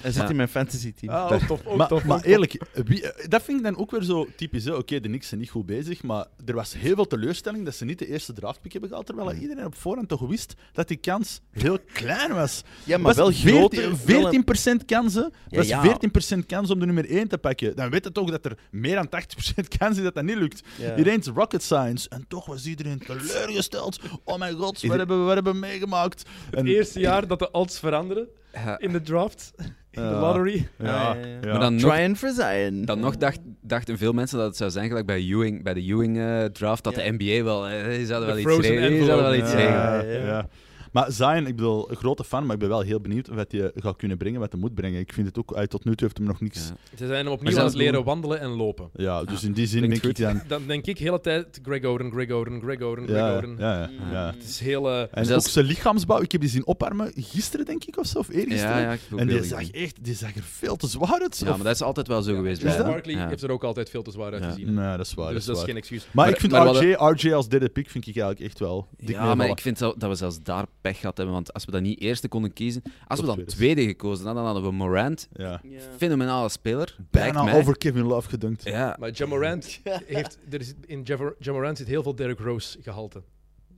Hij 0.00 0.10
zit 0.12 0.22
Ja. 0.22 0.28
in 0.28 0.36
mijn 0.36 0.48
fantasy 0.48 0.92
team. 0.92 1.12
Ah, 1.12 1.32
ook 1.32 1.40
tof, 1.42 1.66
ook 1.66 1.76
Maar, 1.76 1.88
tof, 1.88 2.04
maar 2.04 2.22
eerlijk, 2.22 2.62
wie, 2.84 3.04
dat 3.28 3.42
vind 3.42 3.58
ik 3.58 3.64
dan 3.64 3.76
ook 3.76 3.90
weer 3.90 4.02
zo 4.02 4.26
typisch. 4.36 4.64
hè. 4.64 4.74
Oké, 4.74 5.00
de 5.00 5.08
Knicks 5.08 5.28
zijn 5.28 5.40
niet 5.40 5.50
goed 5.50 5.66
bezig, 5.66 6.02
maar 6.02 6.26
er 6.44 6.54
was 6.54 6.72
heel 6.74 6.94
veel 6.94 7.06
teleurstelling 7.06 7.64
dat 7.64 7.74
ze 7.74 7.84
niet 7.84 7.98
de 7.98 8.06
eerste 8.08 8.32
draftpick 8.32 8.72
hebben 8.72 8.88
gehaald, 8.90 9.06
terwijl 9.06 9.32
iedereen 9.32 9.64
op 9.64 9.74
voorhand 9.74 10.08
toch 10.08 10.20
wist 10.28 10.54
dat 10.72 10.88
die 10.88 10.96
kans 10.96 11.40
heel 11.50 11.78
klein 11.92 12.32
was. 12.34 12.62
Ja, 12.84 12.96
maar 12.96 13.06
was 13.06 13.16
wel 13.16 13.32
14, 13.32 13.58
groter. 13.58 13.82
wel 14.06 14.34
een- 14.34 14.44
14% 14.80 14.84
kansen. 14.86 15.32
Ja, 15.48 15.56
dat 15.56 15.64
is 15.64 15.70
ja. 15.70 15.82
14% 15.82 16.46
kans 16.46 16.70
om 16.70 16.78
de 16.78 16.86
nummer 16.86 17.10
1 17.10 17.28
te 17.28 17.38
pakken. 17.38 17.76
Dan 17.76 17.90
weet 17.90 18.04
je 18.04 18.12
toch 18.12 18.30
dat 18.30 18.44
er 18.44 18.58
meer 18.70 18.94
dan 18.94 19.08
80% 19.08 19.68
kans 19.78 19.96
is 19.96 20.02
dat 20.02 20.14
dat 20.14 20.24
niet 20.24 20.36
lukt. 20.36 20.62
Ja. 20.78 20.96
Iedereen 20.96 21.18
is 21.18 21.26
rocket 21.26 21.62
science. 21.62 22.08
En 22.08 22.24
toch 22.28 22.46
was 22.46 22.66
iedereen 22.66 22.98
teleurgesteld. 22.98 23.98
Oh 24.24 24.38
mijn 24.38 24.54
god, 24.56 24.82
Is 24.82 24.88
wat 24.88 24.96
hebben 24.98 25.18
we 25.18 25.24
wat 25.24 25.34
hebben 25.34 25.52
we 25.52 25.58
meegemaakt? 25.58 26.24
Het 26.50 26.54
En- 26.58 26.66
eerste 26.66 27.00
jaar 27.00 27.26
dat 27.26 27.38
de 27.38 27.50
odds 27.50 27.78
veranderen 27.78 28.28
Ja. 28.52 28.78
in 28.78 28.92
de 28.92 29.00
draft, 29.02 29.52
in 29.90 30.02
de 30.02 30.08
lottery. 30.08 30.68
Ja, 30.78 30.86
ja, 30.86 31.14
ja. 31.14 31.26
ja. 31.42 31.50
Maar 31.50 31.60
dan 31.60 31.74
nog, 31.74 31.92
Trying 31.92 32.16
for 32.18 32.30
Zion. 32.30 32.84
dan 32.84 33.00
nog 33.00 33.16
dacht, 33.16 33.38
dachten 33.62 33.98
veel 33.98 34.12
mensen 34.12 34.38
dat 34.38 34.46
het 34.46 34.56
zou 34.56 34.70
zijn 34.70 34.88
gelijk 34.88 35.06
bij, 35.06 35.18
Ewing, 35.20 35.62
bij 35.62 35.74
de 35.74 35.80
Ewing-draft, 35.82 36.84
dat 36.84 36.94
Ja. 36.96 37.02
de 37.02 37.16
NBA 37.18 37.44
wel... 37.44 37.68
eh, 37.68 37.84
die 37.96 38.06
zouden 38.06 38.28
De 38.28 38.34
wel 38.34 38.42
iets 38.42 38.52
frozen 38.52 38.70
regelen. 38.70 38.90
die 38.90 39.04
zouden 39.04 39.30
wel 39.30 39.34
envelope. 39.34 39.62
iets 39.62 39.64
regelen. 39.64 40.22
ja, 40.26 40.26
ja. 40.32 40.48
Maar 40.92 41.12
Zion, 41.12 41.46
ik 41.46 41.56
bedoel, 41.56 41.90
een 41.90 41.96
grote 41.96 42.24
fan, 42.24 42.44
maar 42.46 42.54
ik 42.54 42.60
ben 42.60 42.68
wel 42.68 42.80
heel 42.80 43.00
benieuwd 43.00 43.28
wat 43.28 43.52
hij 43.52 43.70
gaat 43.74 43.96
kunnen 43.96 44.16
brengen, 44.18 44.40
wat 44.40 44.52
hij 44.52 44.60
moet 44.60 44.74
brengen. 44.74 45.00
Ik 45.00 45.12
vind 45.12 45.26
het 45.26 45.38
ook, 45.38 45.54
hij, 45.54 45.66
tot 45.66 45.84
nu 45.84 45.90
toe 45.94 46.04
heeft 46.06 46.18
hem 46.18 46.26
nog 46.26 46.40
niks. 46.40 46.68
Ja. 46.68 46.74
Ze 46.96 47.06
zijn 47.06 47.24
hem 47.24 47.34
opnieuw 47.34 47.58
aan 47.58 47.64
het 47.64 47.74
leren 47.74 47.92
doen- 47.94 48.04
wandelen 48.04 48.40
en 48.40 48.48
lopen. 48.50 48.90
Ja, 48.94 49.24
dus 49.24 49.40
Ja, 49.40 49.46
in 49.46 49.52
die 49.52 49.66
zin 49.66 49.80
denk 49.88 50.02
ik 50.04 50.16
dan. 50.18 50.40
Dan 50.46 50.62
denk 50.66 50.86
ik 50.86 50.96
de 50.96 51.02
hele 51.02 51.20
tijd 51.20 51.60
Greg 51.62 51.84
Oden, 51.84 52.10
Greg 52.12 52.30
Oden, 52.30 52.60
Greg 52.62 52.80
Oden, 52.80 53.04
Greg 53.04 53.16
Ja, 53.18 53.36
Oden. 53.36 53.56
ja, 53.58 53.78
ja, 53.80 53.90
ja. 54.12 54.26
Het 54.34 54.42
is 54.42 54.60
heel... 54.60 54.90
eh, 54.90 55.00
En 55.10 55.26
Zelfs- 55.26 55.46
ook 55.46 55.52
zijn 55.52 55.64
lichaamsbouw, 55.64 56.20
ik 56.20 56.32
heb 56.32 56.40
die 56.40 56.50
zien 56.50 56.66
oparmen 56.66 57.12
gisteren, 57.16 57.66
denk 57.66 57.84
ik, 57.84 57.96
of 57.98 58.06
zo, 58.06 58.18
of 58.18 58.28
eergisteren. 58.28 58.80
Ja, 58.80 58.96
en 59.16 59.26
die 59.26 59.44
zag 59.44 59.58
gezien. 59.58 59.74
echt 59.74 60.04
die 60.04 60.14
zag 60.14 60.34
er 60.36 60.42
veel 60.42 60.76
te 60.76 60.86
zwaar 60.86 61.20
uit. 61.20 61.38
Ja, 61.38 61.48
maar 61.50 61.58
dat 61.64 61.74
is 61.74 61.82
altijd 61.82 62.06
wel 62.08 62.22
zo 62.22 62.34
geweest. 62.34 62.62
Hem. 62.62 62.84
Barkley 62.86 63.14
Ja. 63.14 63.28
heeft 63.28 63.42
er 63.42 63.50
ook 63.50 63.64
altijd 63.64 63.90
veel 63.90 64.02
te 64.02 64.10
zwaar 64.10 64.32
Ja. 64.34 64.38
uitgezien. 64.38 64.74
Nee, 64.74 64.96
dat 64.96 65.06
is 65.06 65.14
waar. 65.14 65.32
dus 65.32 65.44
dat 65.44 65.56
is 65.56 65.62
geen 65.62 65.76
excuus. 65.76 66.06
Maar, 66.12 66.28
ik 66.28 66.40
vind 66.40 66.52
RJ, 66.52 66.92
RJ 66.92 67.32
als 67.32 67.48
derde 67.48 67.68
pick 67.68 67.90
vind 67.90 68.06
ik 68.06 68.16
eigenlijk 68.16 68.46
echt 68.50 68.58
wel 68.58 68.88
Ja, 68.98 69.34
maar 69.34 69.48
ik 69.48 69.60
vind 69.60 69.78
dat 69.78 69.94
we 69.98 70.14
zelfs 70.14 70.38
daar 70.42 70.66
pech 70.80 70.98
gehad 70.98 71.16
hebben. 71.16 71.34
Want 71.34 71.52
als 71.52 71.64
we 71.64 71.70
dan 71.70 71.82
niet 71.82 72.00
eerste 72.00 72.28
konden 72.28 72.52
kiezen, 72.52 72.82
als 73.06 73.20
we 73.20 73.26
dan 73.26 73.34
tweede. 73.34 73.52
tweede 73.52 73.84
gekozen 73.84 74.24
hadden, 74.26 74.44
dan 74.44 74.52
hadden 74.52 74.70
we 74.70 74.76
Morant. 74.76 75.28
Ja. 75.32 75.60
Ja. 75.64 75.80
Fenomenale 75.96 76.48
speler. 76.48 76.96
Bijna 77.10 77.42
mij. 77.42 77.54
over 77.54 77.78
Kevin 77.78 78.02
Love 78.04 78.28
gedunkt. 78.28 78.64
Ja, 78.64 78.96
Maar 79.00 79.10
Jamorant 79.10 79.80
heeft... 80.06 80.38
Er 80.50 80.60
is, 80.60 80.74
in 80.86 81.02
Java- 81.02 81.34
Jamorant 81.38 81.78
zit 81.78 81.86
heel 81.86 82.02
veel 82.02 82.14
Derrick 82.14 82.38
Rose 82.38 82.78
gehalte. 82.82 83.22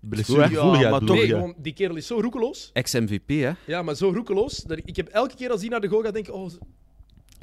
Blessuregevoeligheid 0.01 0.83
Ja, 0.85 0.91
maar 0.91 1.01
bedoel 1.01 1.17
Nee, 1.17 1.27
je? 1.27 1.33
gewoon, 1.33 1.55
die 1.59 1.73
kerel 1.73 1.97
is 1.97 2.07
zo 2.07 2.21
roekeloos. 2.21 2.71
ex-MVP, 2.73 3.29
hè? 3.29 3.51
Ja, 3.67 3.83
maar 3.83 3.95
zo 3.95 4.11
roekeloos. 4.11 4.57
Dat 4.57 4.79
ik, 4.79 4.85
ik 4.85 4.97
heb 4.97 5.09
elke 5.09 5.35
keer 5.35 5.51
als 5.51 5.61
hij 5.61 5.69
naar 5.71 5.81
de 5.81 5.88
goal 5.88 6.03
gaat, 6.03 6.15
denk 6.15 6.29
ik... 6.29 6.35
Oh, 6.35 6.51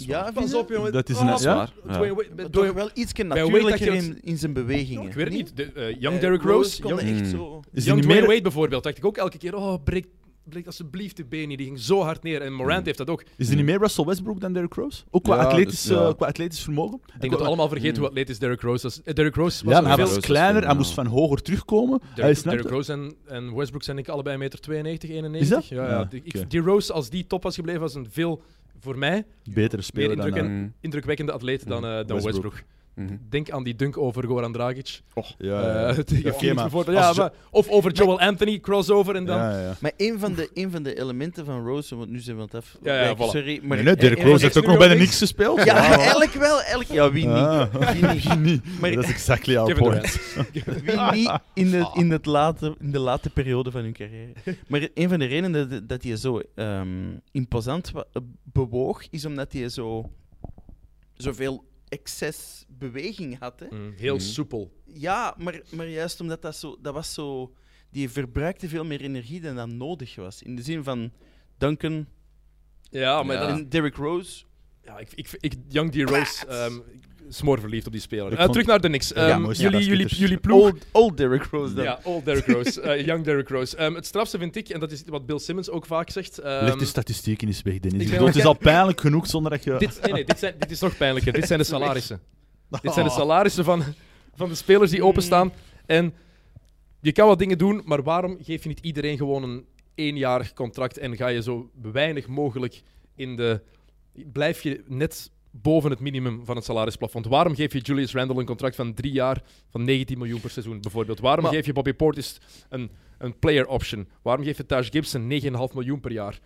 Ja, 0.05 0.31
pas 0.33 0.51
je? 0.51 0.57
op, 0.57 0.69
jongen. 0.69 0.91
Dat 0.91 1.09
is 1.09 1.15
Oh, 1.15 1.27
een- 1.27 1.33
is 1.33 1.41
ja? 1.41 1.69
Dwayne- 1.87 2.49
toch 2.49 2.71
wel 2.71 2.89
iets 2.93 3.13
natuurlijker 3.13 3.93
je 3.93 3.97
in, 3.97 4.19
in 4.21 4.37
zijn 4.37 4.53
bewegingen. 4.53 5.07
ik 5.07 5.13
weet 5.13 5.25
het 5.25 5.33
niet. 5.33 5.51
De, 5.57 5.71
eh, 5.71 5.99
young 6.01 6.15
Eh, 6.15 6.21
Derrick 6.21 6.41
Rose. 6.41 6.81
kon 6.81 6.89
young, 6.95 7.01
echt 7.01 7.19
Mm. 7.21 7.25
zo. 7.29 7.61
Is 7.73 7.85
young 7.85 8.01
Dwayne 8.01 8.27
Wade 8.27 8.41
bijvoorbeeld. 8.41 8.83
Dacht 8.83 8.97
ik 8.97 9.05
ook 9.05 9.17
elke 9.17 9.37
keer... 9.37 9.55
Oh, 9.55 9.83
breek, 9.83 10.05
breek 10.43 10.65
alsjeblieft 10.65 11.17
de 11.17 11.25
been 11.25 11.47
niet. 11.47 11.57
Die 11.57 11.67
ging 11.67 11.79
zo 11.79 12.01
hard 12.01 12.23
neer. 12.23 12.41
En 12.41 12.53
Morant 12.53 12.79
Mm. 12.79 12.85
heeft 12.85 12.97
dat 12.97 13.09
ook. 13.09 13.23
is 13.37 13.47
hij 13.47 13.55
niet 13.55 13.65
meer 13.65 13.77
Russell 13.79 14.05
Westbrook 14.05 14.39
dan 14.39 14.53
Derrick 14.53 14.73
Rose? 14.73 15.03
Ook 15.11 15.23
qua, 15.23 15.35
Ja, 15.35 15.41
atletisch, 15.43 15.81
dus, 15.81 15.91
ja. 15.97 16.07
eh, 16.07 16.13
qua 16.15 16.27
atletisch 16.27 16.61
vermogen? 16.63 16.99
Ik 17.13 17.19
denk 17.19 17.31
dat 17.31 17.41
we 17.41 17.47
allemaal 17.47 17.67
vergeten 17.67 17.93
Mm. 17.93 17.99
hoe 17.99 18.07
atletisch 18.07 18.39
Derrick 18.39 18.61
Rose 18.61 18.83
was. 18.83 19.01
Derrick 19.13 19.35
Rose 19.35 19.65
was 19.65 19.73
Ja, 19.73 19.79
maar 19.81 19.95
hij 19.95 20.05
veel... 20.05 20.15
was 20.15 20.23
kleiner, 20.25 20.65
hij 20.65 20.75
moest 20.75 20.93
van 20.93 21.05
hoger 21.05 21.41
terugkomen. 21.41 21.99
hij 22.15 22.33
Derrick, 22.43 22.69
Rose 22.69 22.91
en, 23.25 23.55
Westbrook 23.55 23.83
zijn 23.83 23.97
ik 23.97 24.07
allebei 24.07 24.37
1,92 24.37 24.81
meter, 24.83 25.09
91. 25.09 25.41
Is 25.41 25.49
dat? 25.49 25.67
Ja, 25.67 26.07
die 26.47 26.61
Rose, 26.61 26.93
als 26.93 27.09
die 27.09 27.27
top 27.27 27.43
was 27.43 27.55
gebleven, 27.55 27.81
was 27.81 27.95
een 27.95 28.07
veel, 28.11 28.41
voor 28.79 28.97
mij, 28.97 29.25
Betere 29.53 29.81
speler 29.81 30.15
dan... 30.15 30.33
eh, 30.33 30.63
indrukwekkende 30.79 31.31
atleet 31.31 31.67
dan, 31.67 31.85
eh, 31.85 31.91
dan 31.91 32.21
Westbrook. 32.21 32.23
Westbrook. 32.43 32.63
Mhm. 32.99 33.17
Denk 33.29 33.49
aan 33.49 33.63
die 33.63 33.75
dunk 33.75 33.97
over 33.97 34.23
Goran 34.25 34.51
Dragic. 34.51 35.01
ja, 35.37 35.61
Eh, 35.87 35.97
ja. 35.97 36.03
tegen 36.03 36.55
maar 36.55 36.63
bijvoorbeeld. 36.63 36.97
als 36.97 37.15
Ja, 37.17 37.21
maar, 37.23 37.31
of 37.51 37.69
over 37.69 37.91
Joel 37.91 38.19
Anthony, 38.19 38.59
crossover 38.59 39.15
en 39.15 39.25
dan... 39.25 39.37
Ja, 39.37 39.59
ja. 39.61 39.75
Maar 39.79 39.91
een 39.97 40.19
van, 40.19 40.33
de, 40.33 40.49
een 40.53 40.71
van 40.71 40.83
de 40.83 40.99
elementen 40.99 41.45
van 41.45 41.65
Rose, 41.65 41.95
want 41.95 42.09
nu 42.09 42.19
zijn 42.19 42.35
we 42.35 42.41
aan 42.41 42.47
het 42.51 42.55
af. 42.57 42.77
Ja, 42.83 42.93
ja, 42.93 42.99
wijken, 42.99 43.25
voilà. 43.27 43.29
Sorry, 43.29 43.59
maar 43.63 43.77
Nee, 43.77 43.85
nee, 43.85 43.95
Derrick 43.95 44.19
een 44.19 44.25
Rose 44.29 44.43
heeft 44.43 44.57
ook 44.57 44.65
nog 44.65 44.77
bij 44.77 44.87
de 44.87 44.93
links. 44.95 45.17
Knicks 45.17 45.17
gespeeld. 45.33 45.63
Ja, 45.63 45.75
voilà. 45.75 45.99
eigenlijk 45.99 46.31
wel. 46.33 46.57
Eigenlijk, 46.59 46.89
ja, 46.91 47.11
wie 47.11 47.25
niet? 47.25 47.35
Ah. 47.35 47.73
Wie 47.93 48.05
niet? 48.07 48.23
Wie 48.27 48.35
niet? 48.37 48.79
Maar- 48.79 48.91
Dat 48.91 49.03
is 49.03 49.09
exactly 49.09 49.55
our 49.57 49.75
point. 49.75 50.19
Wie 50.83 50.99
niet 51.11 51.31
in, 51.53 51.71
de, 51.71 51.89
in, 51.93 52.11
het 52.11 52.25
late, 52.25 52.75
in 52.79 52.91
de 52.91 52.99
late 52.99 53.29
periode 53.29 53.71
van 53.71 53.81
hun 53.81 53.93
carrière. 53.93 54.31
Maar 54.67 54.87
een 54.93 55.09
van 55.09 55.19
de 55.19 55.25
redenen 55.25 55.69
dat, 55.69 55.89
dat 55.89 56.03
hij 56.03 56.15
zo 56.15 56.41
ehm, 56.55 56.87
imposant 57.31 57.91
bewoog, 58.43 59.09
is 59.09 59.25
omdat 59.25 59.53
hij 59.53 59.69
zo 59.69 60.09
zoveel 61.13 61.63
excess 61.89 62.65
beweging 62.79 63.39
had. 63.39 63.59
Hè. 63.59 63.65
Mm, 63.77 63.93
heel 63.97 64.15
Mhm. 64.15 64.23
soepel. 64.23 64.71
Ja, 64.85 65.35
maar, 65.37 65.61
maar 65.71 65.87
juist 65.87 66.21
omdat 66.21 66.41
dat 66.41 66.55
zo... 66.55 66.77
Dat 66.81 66.93
was 66.93 67.13
zo... 67.13 67.53
Die 67.91 68.09
verbruikte 68.09 68.67
veel 68.69 68.85
meer 68.85 69.01
energie 69.01 69.41
dan 69.41 69.55
dat 69.55 69.67
nodig 69.69 70.15
was. 70.15 70.41
In 70.43 70.55
de 70.55 70.61
zin 70.61 70.83
van 70.83 71.11
Duncan 71.57 72.07
Ja, 72.89 73.23
maar 73.23 73.35
Ja. 73.35 73.47
en 73.47 73.69
Derrick 73.69 73.95
Rose. 73.95 74.43
Ja, 74.83 74.97
ik, 74.99 75.09
ik, 75.15 75.27
ik, 75.39 75.53
Young 75.67 75.91
D. 75.91 76.09
Rose... 76.09 76.45
ehm, 76.47 76.73
smoorverliefd 77.29 77.85
op 77.85 77.91
die 77.91 78.01
speler. 78.01 78.33
Eh, 78.33 78.49
terug 78.49 78.65
naar 78.65 78.81
de 78.81 78.87
Knicks. 78.87 79.07
Ja, 79.09 79.29
Ehm, 79.29 79.51
jullie, 79.51 79.85
jullie, 79.85 80.07
jullie 80.07 80.37
ploeg... 80.37 80.61
Old, 80.61 80.85
old 80.91 81.17
Derrick 81.17 81.43
Rose 81.43 81.73
dan. 81.73 81.83
Ja, 81.83 81.99
old 82.03 82.25
Derrick 82.25 82.45
Rose. 82.45 82.81
eh, 82.81 83.05
young 83.05 83.23
Derrick 83.23 83.49
Rose. 83.49 83.77
Ehm, 83.77 83.93
het 83.93 84.05
strafste 84.05 84.37
vind 84.37 84.55
ik, 84.55 84.69
en 84.69 84.79
dat 84.79 84.91
is 84.91 85.03
wat 85.05 85.25
Bill 85.25 85.39
Simmons 85.39 85.69
ook 85.69 85.85
vaak 85.85 86.09
zegt... 86.09 86.37
ehm, 86.39 86.65
Leg 86.65 86.75
die 86.75 86.87
statistieken 86.87 87.47
eens 87.47 87.61
weg, 87.61 87.79
Dennis. 87.79 87.93
ik 87.93 87.99
Ik 87.99 88.05
ben 88.05 88.11
bedoel, 88.11 88.27
het 88.27 88.35
is 88.35 88.45
al 88.45 88.57
pijnlijk 88.57 89.01
genoeg 89.01 89.27
zonder 89.27 89.51
dat 89.51 89.63
je... 89.63 89.75
dit, 89.77 89.99
nee, 90.01 90.11
nee, 90.13 90.25
dit, 90.25 90.39
zijn, 90.39 90.53
dit 90.59 90.71
is 90.71 90.79
nog 90.79 90.97
pijnlijker. 90.97 91.33
Dit 91.33 91.47
zijn 91.47 91.59
de 91.59 91.65
salarissen. 91.65 92.19
Dit 92.81 92.93
zijn 92.93 93.05
de 93.05 93.11
salarissen 93.11 93.63
van, 93.63 93.83
van 94.35 94.49
de 94.49 94.55
spelers 94.55 94.91
die 94.91 95.03
openstaan. 95.05 95.51
En 95.85 96.13
je 97.01 97.11
kan 97.11 97.27
wat 97.27 97.39
dingen 97.39 97.57
doen, 97.57 97.81
maar 97.85 98.03
waarom 98.03 98.37
geef 98.41 98.63
je 98.63 98.69
niet 98.69 98.79
iedereen 98.79 99.17
gewoon 99.17 99.43
een 99.43 99.65
eenjarig 99.95 100.53
contract 100.53 100.97
en 100.97 101.15
ga 101.15 101.27
je 101.27 101.41
zo 101.41 101.69
weinig 101.81 102.27
mogelijk 102.27 102.81
in 103.15 103.35
de... 103.35 103.61
Blijf 104.31 104.61
je 104.63 104.83
net 104.87 105.31
boven 105.51 105.89
het 105.89 105.99
minimum 105.99 106.45
van 106.45 106.55
het 106.55 106.65
salarisplafond. 106.65 107.25
Waarom 107.25 107.55
geef 107.55 107.73
je 107.73 107.79
Julius 107.79 108.13
Randle 108.13 108.39
een 108.39 108.45
contract 108.45 108.75
van 108.75 108.93
drie 108.93 109.11
jaar 109.11 109.41
van 109.69 109.83
19 109.83 110.17
miljoen 110.17 110.41
per 110.41 110.49
seizoen 110.49 110.81
bijvoorbeeld? 110.81 111.19
Waarom 111.19 111.43
Maar- 111.43 111.53
geef 111.53 111.65
je 111.65 111.73
Bobby 111.73 111.93
Portis 111.93 112.37
een, 112.69 112.91
een 113.17 113.39
player 113.39 113.67
option? 113.67 114.07
Waarom 114.21 114.45
geef 114.45 114.57
je 114.57 114.65
Taj 114.65 114.83
Gibson 114.83 115.31
9,5 115.31 115.49
miljoen 115.73 115.99
per 115.99 116.11
jaar? 116.11 116.39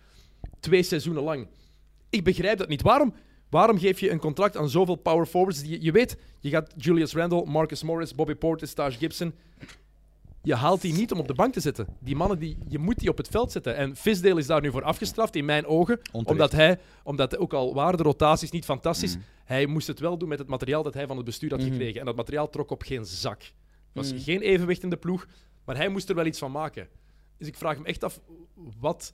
Twee 0.60 0.82
seizoenen 0.82 1.22
lang. 1.22 1.46
Ik 2.10 2.24
begrijp 2.24 2.58
dat 2.58 2.68
niet. 2.68 2.82
Waarom, 2.82 3.14
waarom 3.50 3.78
geef 3.78 4.00
je 4.00 4.10
een 4.10 4.18
contract 4.18 4.56
aan 4.56 4.68
zoveel 4.68 4.96
power 4.96 5.26
forwards? 5.26 5.62
Die, 5.62 5.82
je 5.82 5.92
weet, 5.92 6.16
je 6.40 6.48
gaat 6.50 6.72
Julius 6.76 7.12
Randle, 7.14 7.44
Marcus 7.46 7.82
Morris, 7.82 8.14
Bobby 8.14 8.34
Portis, 8.34 8.72
Taj 8.72 8.90
Gibson. 8.92 9.34
Je 10.42 10.54
haalt 10.54 10.80
die 10.80 10.92
niet 10.92 11.12
om 11.12 11.18
op 11.18 11.26
de 11.26 11.34
bank 11.34 11.52
te 11.52 11.60
zetten. 11.60 11.86
Die 12.00 12.16
mannen, 12.16 12.38
die, 12.38 12.56
je 12.68 12.78
moet 12.78 12.98
die 12.98 13.08
op 13.08 13.16
het 13.16 13.28
veld 13.28 13.52
zetten. 13.52 13.76
En 13.76 13.96
Fisdale 13.96 14.38
is 14.40 14.46
daar 14.46 14.60
nu 14.60 14.70
voor 14.70 14.82
afgestraft, 14.82 15.36
in 15.36 15.44
mijn 15.44 15.66
ogen. 15.66 15.96
Onterecht. 16.12 16.28
Omdat 16.30 16.52
hij, 16.52 16.78
omdat 17.04 17.36
ook 17.36 17.52
al 17.52 17.74
waren 17.74 17.96
de 17.96 18.02
rotaties 18.02 18.50
niet 18.50 18.64
fantastisch, 18.64 19.16
Mm. 19.16 19.22
hij 19.44 19.66
moest 19.66 19.86
het 19.86 19.98
wel 19.98 20.18
doen 20.18 20.28
met 20.28 20.38
het 20.38 20.48
materiaal 20.48 20.82
dat 20.82 20.94
hij 20.94 21.06
van 21.06 21.16
het 21.16 21.24
bestuur 21.24 21.50
had 21.50 21.60
Mhm. 21.60 21.70
gekregen. 21.70 22.00
En 22.00 22.06
dat 22.06 22.16
materiaal 22.16 22.50
trok 22.50 22.70
op 22.70 22.82
geen 22.82 23.04
zak. 23.04 23.42
Er 23.42 23.52
was 23.92 24.12
Mhm. 24.12 24.20
geen 24.22 24.40
evenwicht 24.40 24.82
in 24.82 24.90
de 24.90 24.96
ploeg, 24.96 25.26
maar 25.64 25.76
hij 25.76 25.88
moest 25.88 26.08
er 26.08 26.14
wel 26.14 26.26
iets 26.26 26.38
van 26.38 26.50
maken. 26.52 26.88
Dus 27.38 27.48
ik 27.48 27.56
vraag 27.56 27.78
me 27.78 27.84
echt 27.86 28.04
af, 28.04 28.20
wat 28.80 29.12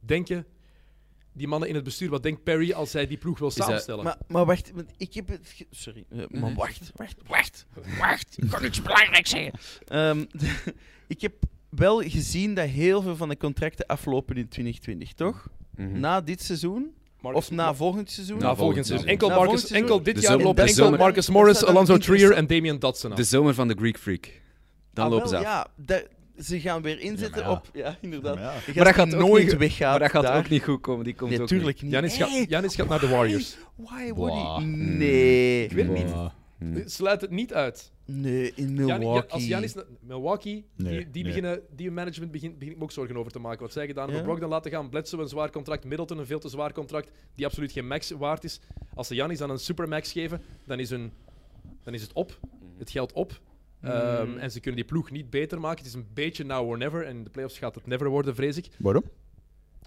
denken 0.00 0.46
die 1.34 1.48
mannen 1.48 1.68
in 1.68 1.74
het 1.74 1.84
bestuur, 1.84 2.10
wat 2.10 2.22
denkt 2.22 2.42
Perry 2.42 2.72
als 2.72 2.92
hij 2.92 3.06
die 3.06 3.16
ploeg 3.18 3.38
wil 3.38 3.48
dat- 3.48 3.56
samenstellen? 3.56 4.04
Maar, 4.04 4.18
maar 4.28 4.44
wacht, 4.44 4.70
want 4.74 4.90
ik 4.96 5.14
heb 5.14 5.28
het... 5.28 5.52
ge- 5.54 5.66
Sorry, 5.70 6.04
eh, 6.10 6.18
maar 6.28 6.54
wacht, 6.54 6.92
wacht, 6.96 7.14
wacht, 7.26 7.66
wacht. 7.98 8.36
Ik 8.42 8.50
kan 8.50 8.64
iets 8.64 8.82
belangrijks 8.82 9.30
zeggen. 9.30 9.52
Ehm, 9.86 10.24
ik 11.14 11.20
heb 11.20 11.32
wel 11.68 12.00
gezien 12.02 12.54
dat 12.54 12.68
heel 12.68 13.02
veel 13.02 13.16
van 13.16 13.28
de 13.28 13.36
contracten 13.36 13.86
aflopen 13.86 14.36
in 14.36 14.48
2020, 14.48 15.12
toch? 15.12 15.48
Mhm. 15.76 16.00
Na 16.00 16.20
dit 16.20 16.42
seizoen? 16.42 16.94
Marcus- 17.20 17.40
Of 17.44 17.50
na 17.50 17.74
volgend 17.74 18.10
seizoen? 18.10 18.38
na 18.38 18.54
volgend 18.56 18.86
seizoen. 18.86 19.08
Enkel, 19.08 19.28
Na 19.28 19.34
Marcus, 19.34 19.50
volgend 19.50 19.68
seizoen? 19.70 19.90
enkel 19.90 20.04
dit 20.04 20.14
De 20.14 20.20
jaar 20.20 20.30
zomer- 20.30 20.46
lopen 20.46 20.62
de 20.64 20.68
enkel 20.70 20.84
zomer- 20.84 20.98
Marcus 20.98 21.26
dat 21.26 21.34
Morris, 21.34 21.54
zou 21.58 21.66
dan 21.66 21.74
Alonso 21.74 21.96
Trier 21.96 22.10
interessant- 22.20 22.50
en 22.50 22.56
Damian 22.56 22.78
Dotson 22.78 23.10
af. 23.10 23.16
De 23.16 23.24
zomer 23.24 23.54
van 23.54 23.68
de 23.68 23.74
Greek 23.78 23.98
Freak. 23.98 24.40
Dan 24.92 25.04
Ah, 25.04 25.10
lopen 25.10 25.30
wel, 25.30 25.40
ze 25.40 25.46
af. 25.48 25.52
Ja, 25.52 25.66
daar- 25.76 26.06
ze 26.38 26.60
gaan 26.60 26.82
weer 26.82 27.00
inzetten 27.00 27.40
Ja, 27.42 27.46
maar 27.48 27.54
ja. 27.54 27.62
op... 27.68 27.76
Ja, 27.76 27.96
inderdaad. 28.00 28.34
Maar 28.34 28.44
ja. 28.44 28.52
Je 28.66 28.72
Maar 28.74 28.84
dat 28.84 28.94
gaat 28.94 29.08
nooit 29.08 29.56
weggaan. 29.56 29.90
Maar 29.90 29.98
dat 29.98 30.10
gaat 30.10 30.22
daar. 30.22 30.38
ook 30.38 30.48
niet 30.48 30.62
goed 30.62 30.80
komen. 30.80 31.04
Die 31.04 31.14
komt 31.14 31.30
Nee, 31.30 31.40
ook 31.40 31.46
tuurlijk 31.46 31.82
niet. 31.82 31.92
Janis, 31.92 32.16
gaat, 32.16 32.28
Giannis 32.28 32.74
gaat 32.74 32.88
naar 32.88 33.00
de 33.00 33.08
Warriors. 33.08 33.56
Why 33.76 34.12
would 34.12 34.32
Wow. 34.34 34.58
he? 34.58 34.64
Nee. 34.66 35.64
Ik 35.64 35.72
weet 35.72 35.86
het 35.86 35.94
niet. 35.96 36.10
Wow. 36.12 36.28
niet. 36.58 36.92
Sluit 36.92 37.20
het 37.20 37.30
niet 37.30 37.54
uit. 37.54 37.92
Nee, 38.06 38.52
in 38.54 38.74
Jan- 38.76 38.98
Milwaukee. 38.98 39.28
Ja, 39.28 39.34
als 39.34 39.46
Janis 39.46 39.74
Milwaukee, 40.00 40.64
Nee, 40.76 40.96
die, 40.96 41.10
die, 41.10 41.22
nee. 41.22 41.32
beginnen, 41.32 41.60
die 41.76 41.90
management 41.90 42.32
begint 42.32 42.58
begin 42.58 42.72
ik 42.72 42.78
me 42.78 42.84
ook 42.84 42.92
zorgen 42.92 43.16
over 43.16 43.32
te 43.32 43.38
maken. 43.38 43.60
Wat 43.62 43.72
zij 43.72 43.86
gedaan 43.86 44.04
hebben, 44.04 44.22
Ja? 44.22 44.28
Brogdon 44.28 44.48
laten 44.50 44.70
gaan, 44.70 44.88
Bledsoe 44.88 45.20
een 45.20 45.28
zwaar 45.28 45.50
contract, 45.50 45.84
Middleton 45.84 46.18
een 46.18 46.26
veel 46.26 46.38
te 46.38 46.48
zwaar 46.48 46.72
contract, 46.72 47.10
die 47.34 47.46
absoluut 47.46 47.72
geen 47.72 47.86
max 47.86 48.10
waard 48.10 48.44
is. 48.44 48.60
Als 48.94 49.06
ze 49.06 49.14
Janis 49.14 49.38
dan 49.38 49.50
een 49.50 49.58
supermax 49.58 50.12
geven, 50.12 50.40
dan 50.66 50.78
is, 50.78 50.90
hun, 50.90 51.12
dan 51.82 51.94
is 51.94 52.02
het 52.02 52.12
op. 52.12 52.38
Het 52.78 52.90
geld 52.90 53.12
op. 53.12 53.40
Ehm, 53.84 54.28
Mm. 54.30 54.38
en 54.38 54.50
ze 54.50 54.60
kunnen 54.60 54.80
die 54.80 54.90
ploeg 54.90 55.10
niet 55.10 55.30
beter 55.30 55.60
maken. 55.60 55.78
Het 55.78 55.86
is 55.86 55.94
een 55.94 56.08
beetje 56.14 56.44
now 56.44 56.68
or 56.68 56.78
never. 56.78 57.04
En 57.04 57.16
in 57.16 57.24
de 57.24 57.30
playoffs 57.30 57.58
gaat 57.58 57.74
het 57.74 57.86
never 57.86 58.08
worden, 58.08 58.34
vrees 58.34 58.56
ik. 58.56 58.68
Waarom? 58.78 59.02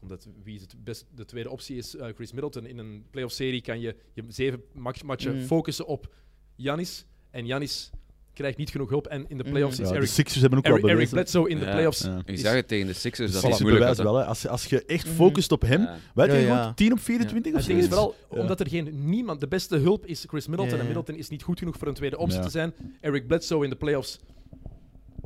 Omdat 0.01 0.27
wie 0.43 0.55
is 0.55 0.61
het 0.61 0.83
best, 0.83 1.05
de 1.15 1.25
tweede 1.25 1.49
optie 1.49 1.77
is 1.77 1.95
eh, 1.95 2.07
Chris 2.15 2.31
Middleton. 2.31 2.65
In 2.65 2.77
een 2.77 3.05
playoff-serie 3.09 3.61
kan 3.61 3.79
je 3.79 3.95
je 4.13 4.23
zeven 4.27 4.61
match- 4.73 5.03
matchen 5.03 5.35
Mm. 5.35 5.41
focussen 5.45 5.85
op 5.87 6.13
Janis. 6.55 7.05
En 7.29 7.45
Janis 7.45 7.89
krijgt 8.37 8.57
niet 8.57 8.69
genoeg 8.69 8.89
hulp. 8.89 9.07
En 9.07 9.25
in 9.29 9.37
de 9.37 9.43
playoffs 9.43 9.77
Mm. 9.77 9.83
is 9.83 9.89
Ja, 9.89 9.93
de 9.95 9.99
Eric, 10.01 10.09
Sixers 10.13 10.41
hebben 10.41 10.59
ook 10.59 10.65
Eric, 10.65 10.81
wel 10.81 10.89
Eric 10.89 11.09
bewezen. 11.09 11.17
Bledsoe 11.31 11.49
in 11.49 11.59
de 11.59 11.65
playoffs. 11.65 12.01
Ja. 12.01 12.21
Is- 12.25 12.41
zag 12.41 12.53
het 12.53 12.67
tegen 12.67 12.87
de 12.87 12.93
Sixers 12.93 13.31
dat 13.31 13.43
is 13.43 13.49
moeilijk 13.59 13.77
bewijs 13.79 13.97
wel. 13.97 14.15
Hè. 14.15 14.25
Als, 14.25 14.41
je, 14.41 14.49
als 14.49 14.65
je 14.65 14.85
echt 14.85 15.05
Mhm. 15.05 15.15
focust 15.15 15.51
op 15.51 15.61
hem, 15.61 15.81
Ja. 15.81 15.97
weet 16.13 16.25
je 16.25 16.31
Ja, 16.31 16.37
hoe 16.39 16.47
ja. 16.47 16.67
goed? 16.67 16.77
10 16.77 16.91
op 16.91 16.99
24 16.99 17.53
of 17.53 17.67
Het 17.67 17.77
is 17.77 17.85
vooral 17.87 18.15
Ja. 18.31 18.39
omdat 18.41 18.59
er 18.59 18.67
geen 18.69 19.09
niemand, 19.09 19.39
de 19.39 19.47
beste 19.47 19.77
hulp 19.77 20.05
is 20.05 20.23
Chris 20.27 20.47
Middleton. 20.47 20.75
Ja, 20.75 20.81
En. 20.81 20.85
Middleton 20.85 21.15
is 21.15 21.29
niet 21.29 21.43
goed 21.43 21.59
genoeg 21.59 21.77
voor 21.77 21.87
een 21.87 21.93
tweede 21.93 22.17
optie 22.17 22.37
Ja. 22.37 22.43
te 22.45 22.49
zijn. 22.49 22.73
Eric 23.01 23.27
Bledsoe 23.27 23.63
in 23.63 23.69
de 23.69 23.75
playoffs 23.75 24.19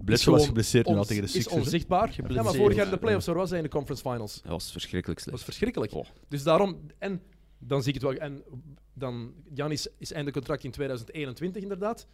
Bledsoe 0.06 0.34
was 0.34 0.46
geblesseerd 0.46 0.88
nu 0.88 0.96
al 0.96 1.04
tegen 1.06 1.22
de 1.22 1.28
is 1.28 1.34
Sixers. 1.34 1.56
hè. 1.56 1.62
onzichtbaar. 1.62 2.14
Ja, 2.30 2.44
maar 2.44 2.54
vorig 2.54 2.76
jaar 2.76 2.86
in 2.86 2.92
de 2.92 2.98
playoffs, 2.98 3.26
waar 3.26 3.36
was 3.36 3.50
hij 3.50 3.58
in 3.58 3.64
de 3.64 3.70
conference 3.70 4.04
finals? 4.10 4.42
Dat 4.42 4.52
was 4.52 4.72
verschrikkelijk 4.72 5.20
Dat 5.24 5.30
was 5.34 5.42
slecht. 5.42 5.58
verschrikkelijk. 5.58 5.94
Oh. 5.94 6.06
Dus 6.28 6.44
daarom, 6.44 6.80
en 6.98 7.22
dan 7.60 7.84
zie 7.84 7.94
ik 7.94 8.02
het 8.02 8.10
wel. 8.12 8.20
En 8.20 8.44
dan, 8.94 9.34
Janis 9.54 9.88
is 9.98 10.12
einde 10.12 10.32
contract 10.32 10.64
in 10.64 10.72
2021 10.72 11.62
inderdaad. 11.62 12.08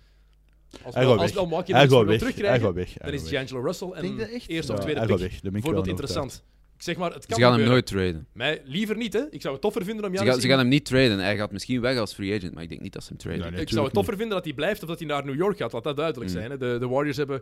Als, 0.83 0.95
Hij 0.95 1.03
wel, 1.03 1.11
gaat 1.13 1.21
als 1.21 1.31
weg. 1.33 1.41
Milwaukee 1.41 1.75
Hij 1.75 1.83
nog 1.85 1.93
gaat 1.93 2.01
iets 2.01 2.03
wil 2.03 2.05
weg. 2.05 2.07
Hij 2.09 2.17
terugkrijgen, 2.17 2.65
gaat 2.65 2.75
weg. 2.75 2.93
dan 2.93 3.13
is. 3.13 3.29
D'Angelo 3.29 3.61
Russell 3.61 3.89
en 3.89 4.17
dat 4.17 4.27
eerste 4.47 4.73
of 4.73 4.79
tweede 4.79 4.99
hij 4.99 5.07
pick. 5.07 5.41
Bijvoorbeeld 5.41 5.63
wel 5.63 5.85
interessant. 5.85 6.43
Ik 6.75 6.83
zeg 6.83 6.97
maar, 6.97 7.13
het 7.13 7.25
kan 7.25 7.37
Ze 7.37 7.43
gaan 7.43 7.59
hem 7.59 7.67
nooit 7.67 7.85
traden. 7.85 8.27
Mij 8.33 8.61
liever 8.65 8.97
niet, 8.97 9.13
hè. 9.13 9.21
Ik 9.29 9.41
zou 9.41 9.53
het 9.53 9.61
toffer 9.61 9.83
vinden 9.83 10.05
om 10.05 10.11
Ze 10.11 10.17
Janis... 10.17 10.31
gaan, 10.31 10.41
ze 10.41 10.47
gaan 10.47 10.57
hem 10.57 10.67
niet 10.67 10.85
traden. 10.85 11.19
Hij 11.19 11.37
gaat 11.37 11.51
misschien 11.51 11.81
weg 11.81 11.97
als 11.97 12.13
free 12.13 12.35
agent, 12.35 12.53
maar 12.53 12.63
ik 12.63 12.69
denk 12.69 12.81
niet 12.81 12.93
dat 12.93 13.01
ze 13.03 13.09
hem 13.09 13.17
traden. 13.17 13.39
Nee, 13.41 13.51
nee. 13.51 13.61
ik 13.61 13.69
zou 13.69 13.85
het 13.85 13.93
toffer 13.93 14.15
vinden 14.17 14.35
dat 14.35 14.45
hij 14.45 14.53
blijft 14.53 14.81
of 14.81 14.87
dat 14.87 14.99
hij 14.99 15.07
naar 15.07 15.25
New 15.25 15.35
York 15.35 15.57
gaat. 15.57 15.71
Laat 15.71 15.83
dat 15.83 15.95
duidelijk 15.97 16.31
Mm. 16.31 16.37
zijn. 16.37 16.51
Hè. 16.51 16.57
De, 16.57 16.77
de 16.79 16.87
Warriors 16.87 17.17
hebben, 17.17 17.41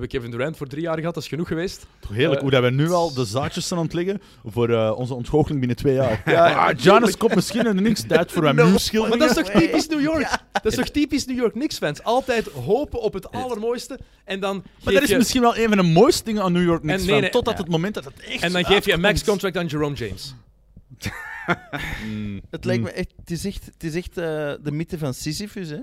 hebben 0.00 0.20
Kevin 0.20 0.30
Durant 0.30 0.56
voor 0.56 0.66
drie 0.66 0.82
jaar 0.82 0.98
gehad. 0.98 1.14
Dat 1.14 1.22
is 1.22 1.28
genoeg 1.28 1.48
geweest. 1.48 1.86
Toch 2.00 2.10
heerlijk 2.10 2.34
Eh, 2.34 2.40
hoe 2.40 2.50
dat 2.50 2.62
we 2.62 2.70
nu 2.70 2.90
al 2.90 3.14
de 3.14 3.24
zaadjes 3.24 3.66
zijn 3.68 3.80
aan 3.80 3.86
het 3.86 3.94
leggen 3.94 4.20
voor 4.44 4.70
eh, 4.70 4.92
onze 4.96 5.14
ontgoocheling 5.14 5.58
binnen 5.58 5.76
twee 5.76 5.94
jaar. 5.94 6.22
Ja, 6.36 6.52
ah, 6.52 6.78
Giannis 6.78 7.16
komt 7.16 7.34
misschien 7.34 7.66
in 7.66 7.76
de 7.76 7.82
niks 7.82 8.02
tijd 8.06 8.32
voor 8.32 8.44
een 8.44 8.56
No. 8.92 9.08
Maar 9.08 9.18
dat 9.18 9.30
is 9.30 9.36
toch 9.36 9.60
typisch 9.60 9.88
New 9.88 10.00
York? 10.00 10.28
Dat 10.52 10.66
is 10.72 10.74
toch 10.74 10.88
typisch 10.88 11.26
New 11.26 11.36
York 11.36 11.52
Knicks-fans? 11.52 12.02
Altijd 12.02 12.46
hopen 12.46 13.00
op 13.00 13.12
het 13.12 13.30
allermooiste 13.30 13.98
en 14.24 14.40
dan 14.40 14.64
Maar 14.84 14.92
dat 14.92 15.02
is 15.02 15.08
je, 15.08 15.16
misschien 15.16 15.40
wel 15.40 15.56
een 15.56 15.68
van 15.68 15.76
de 15.76 15.82
mooiste 15.82 16.24
dingen 16.24 16.42
aan 16.42 16.52
New 16.52 16.64
York 16.64 16.80
Knicks. 16.80 17.00
En 17.00 17.06
nee, 17.06 17.12
van, 17.12 17.22
nee, 17.22 17.30
totdat 17.30 17.56
ja. 17.56 17.62
het 17.62 17.70
moment 17.70 17.94
dat 17.94 18.04
het 18.04 18.20
echt 18.20 18.42
en 18.42 18.52
dan 18.52 18.64
geef 18.64 18.84
je 18.84 18.92
een 18.92 19.00
max-contract 19.00 19.56
aan 19.56 19.66
Jerome 19.66 19.94
James. 19.94 20.34
Mm. 22.06 22.40
Het 22.50 22.64
lijkt 22.64 22.82
me 22.82 22.90
echt, 22.90 23.12
het 23.16 23.30
is 23.30 23.44
echt, 23.44 23.64
het 23.64 23.84
is 23.84 23.94
echt 23.94 24.18
eh, 24.18 24.52
de 24.62 24.70
mythe 24.72 24.98
van 24.98 25.14
Sisyphus, 25.14 25.68
hè. 25.68 25.80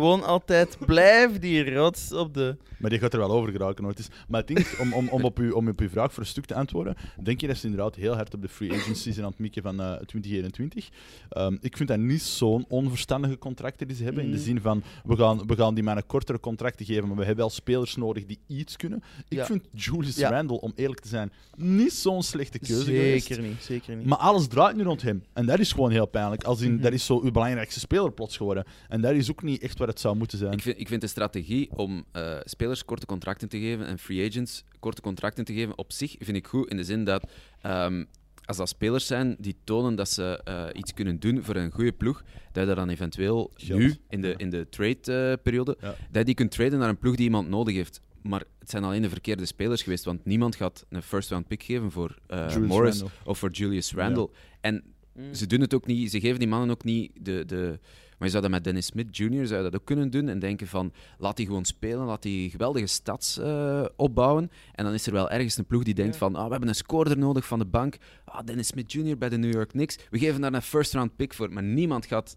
Gewoon 0.00 0.24
altijd 0.24 0.76
blijf 0.86 1.38
die 1.38 1.74
rots 1.74 2.12
op 2.12 2.34
de... 2.34 2.56
Maar 2.78 2.90
die 2.90 2.98
gaat 2.98 3.12
er 3.12 3.18
wel 3.18 3.30
over 3.30 3.50
geraken 3.52 3.82
nooit. 3.84 3.98
eens. 3.98 4.08
Maar 4.28 4.38
het 4.38 4.48
ding 4.48 4.58
is, 4.58 4.76
om, 4.78 4.92
om, 4.92 5.08
om, 5.08 5.24
op 5.24 5.38
uw, 5.38 5.52
om 5.54 5.68
op 5.68 5.80
uw 5.80 5.88
vraag 5.88 6.12
voor 6.12 6.22
een 6.22 6.28
stuk 6.28 6.44
te 6.44 6.54
antwoorden, 6.54 6.94
denk 7.22 7.40
je 7.40 7.46
dat 7.46 7.56
ze 7.56 7.64
inderdaad 7.66 7.94
heel 7.94 8.14
hard 8.14 8.34
op 8.34 8.42
de 8.42 8.48
free 8.48 8.72
agency 8.72 9.12
zijn 9.12 9.24
aan 9.24 9.30
het 9.30 9.40
mikken 9.40 9.62
van 9.62 9.80
eh 9.80 9.92
2021. 9.92 10.88
Ehm, 11.28 11.56
ik 11.60 11.76
vind 11.76 11.88
dat 11.88 11.98
niet 11.98 12.22
zo'n 12.22 12.64
onverstandige 12.68 13.38
contracten 13.38 13.86
die 13.86 13.96
ze 13.96 14.04
hebben. 14.04 14.24
In 14.24 14.30
de 14.30 14.36
Mm. 14.36 14.42
zin 14.42 14.60
van, 14.60 14.82
we 15.04 15.16
gaan, 15.16 15.46
we 15.46 15.56
gaan 15.56 15.74
die 15.74 15.84
mannen 15.84 16.06
kortere 16.06 16.40
contracten 16.40 16.86
geven, 16.86 17.02
maar 17.08 17.16
we 17.16 17.24
hebben 17.24 17.36
wel 17.44 17.50
spelers 17.50 17.96
nodig 17.96 18.26
die 18.26 18.38
iets 18.46 18.76
kunnen. 18.76 19.02
Ik 19.28 19.36
Ja. 19.38 19.44
vind 19.46 19.62
Julius 19.72 20.16
Ja. 20.16 20.30
Randle, 20.30 20.60
om 20.60 20.72
eerlijk 20.76 21.00
te 21.00 21.08
zijn, 21.08 21.32
niet 21.56 21.92
zo'n 21.92 22.22
slechte 22.22 22.58
keuze 22.58 22.84
geweest. 22.84 23.26
Zeker 23.26 23.42
niet, 23.42 23.62
zeker 23.62 23.96
niet. 23.96 24.06
Maar 24.06 24.18
alles 24.18 24.46
draait 24.46 24.76
nu 24.76 24.82
rond 24.82 25.02
hem. 25.02 25.22
En 25.32 25.46
dat 25.46 25.58
is 25.58 25.72
gewoon 25.72 25.90
heel 25.90 26.06
pijnlijk. 26.06 26.44
Als 26.44 26.60
in, 26.60 26.72
Mhm. 26.72 26.82
Dat 26.82 26.92
is 26.92 27.04
zo 27.06 27.20
uw 27.22 27.30
belangrijkste 27.30 27.80
speler 27.80 28.12
plots 28.12 28.36
geworden. 28.36 28.64
En 28.88 29.00
dat 29.00 29.12
is 29.12 29.30
ook 29.30 29.42
niet 29.42 29.62
echt 29.62 29.78
wat 29.78 29.88
het 29.90 30.00
zou 30.00 30.16
moeten 30.16 30.38
zijn. 30.38 30.52
Ik 30.52 30.60
vind, 30.62 30.80
ik 30.80 30.88
vind 30.88 31.00
de 31.00 31.06
strategie 31.06 31.70
om 31.76 32.04
eh, 32.12 32.36
spelers 32.44 32.84
korte 32.84 33.06
contracten 33.06 33.48
te 33.48 33.58
geven 33.58 33.86
en 33.86 33.98
free 33.98 34.28
agents 34.28 34.64
korte 34.78 35.00
contracten 35.00 35.44
te 35.44 35.52
geven 35.54 35.78
op 35.78 35.92
zich 35.92 36.16
vind 36.18 36.36
ik 36.36 36.46
goed 36.46 36.68
in 36.70 36.76
de 36.76 36.84
zin 36.84 37.04
dat 37.04 37.30
ehm, 37.60 38.04
als 38.44 38.56
dat 38.56 38.68
spelers 38.68 39.06
zijn 39.06 39.36
die 39.38 39.56
tonen 39.64 39.94
dat 39.94 40.08
ze 40.10 40.40
eh, 40.44 40.64
iets 40.72 40.94
kunnen 40.94 41.18
doen 41.20 41.42
voor 41.42 41.56
een 41.56 41.70
goede 41.70 41.92
ploeg, 41.92 42.22
dat 42.52 42.60
je 42.62 42.66
daar 42.66 42.74
dan 42.76 42.88
eventueel 42.88 43.50
Geld. 43.54 43.78
nu 43.80 43.94
in 44.08 44.20
de, 44.20 44.28
Ja. 44.28 44.34
in 44.36 44.50
de 44.50 44.66
trade-periode, 44.68 45.76
Ja. 45.80 45.88
dat 45.88 45.96
je 46.18 46.24
die 46.24 46.34
kunt 46.34 46.50
traden 46.50 46.78
naar 46.78 46.88
een 46.88 46.98
ploeg 46.98 47.14
die 47.16 47.24
iemand 47.24 47.48
nodig 47.48 47.74
heeft. 47.74 48.00
Maar 48.22 48.42
het 48.58 48.70
zijn 48.70 48.84
alleen 48.84 49.02
de 49.02 49.08
verkeerde 49.08 49.46
spelers 49.46 49.82
geweest, 49.82 50.04
want 50.04 50.24
niemand 50.24 50.56
gaat 50.56 50.86
een 50.88 51.02
first-round 51.02 51.46
pick 51.46 51.62
geven 51.62 51.90
voor 51.90 52.18
eh, 52.26 52.46
Julius 52.48 52.68
Morris 52.68 53.02
of 53.24 53.38
voor 53.38 53.50
Julius 53.50 53.92
Randle. 53.94 54.30
En 54.60 54.84
Mm. 55.14 55.34
ze 55.34 55.46
doen 55.46 55.60
het 55.60 55.74
ook 55.74 55.86
niet, 55.86 56.10
ze 56.10 56.20
geven 56.20 56.38
die 56.38 56.48
mannen 56.48 56.70
ook 56.70 56.84
niet 56.84 57.10
de, 57.20 57.44
de. 57.46 57.78
Maar 58.20 58.28
je 58.28 58.34
zou 58.34 58.42
dat 58.42 58.52
met 58.52 58.64
Dennis 58.64 58.86
Smith 58.86 59.16
Jr. 59.16 59.46
zou 59.46 59.62
dat 59.62 59.74
ook 59.74 59.84
kunnen 59.84 60.10
doen 60.10 60.28
en 60.28 60.38
denken 60.38 60.66
van 60.66 60.92
laat 61.18 61.36
die 61.36 61.46
gewoon 61.46 61.64
spelen, 61.64 62.04
laat 62.06 62.22
die 62.22 62.50
geweldige 62.50 62.86
stats 62.86 63.38
eh, 63.38 63.84
opbouwen. 63.96 64.50
En 64.72 64.84
dan 64.84 64.94
is 64.94 65.06
er 65.06 65.12
wel 65.12 65.30
ergens 65.30 65.56
een 65.56 65.66
ploeg 65.66 65.82
die 65.82 65.94
denkt 65.94 66.12
Ja. 66.12 66.18
van 66.18 66.34
ah, 66.36 66.44
we 66.44 66.50
hebben 66.50 66.68
een 66.68 66.74
scorer 66.74 67.18
nodig 67.18 67.46
van 67.46 67.58
de 67.58 67.64
bank. 67.64 67.96
Ah, 68.24 68.44
Dennis 68.46 68.66
Smith 68.66 68.92
Jr. 68.92 69.18
bij 69.18 69.28
de 69.28 69.36
New 69.38 69.52
York 69.52 69.68
Knicks. 69.68 69.98
We 70.10 70.18
geven 70.18 70.40
daar 70.40 70.52
een 70.52 70.62
first 70.62 70.92
round 70.94 71.16
pick 71.16 71.34
voor, 71.34 71.52
maar 71.52 71.62
niemand 71.62 72.06
gaat 72.06 72.36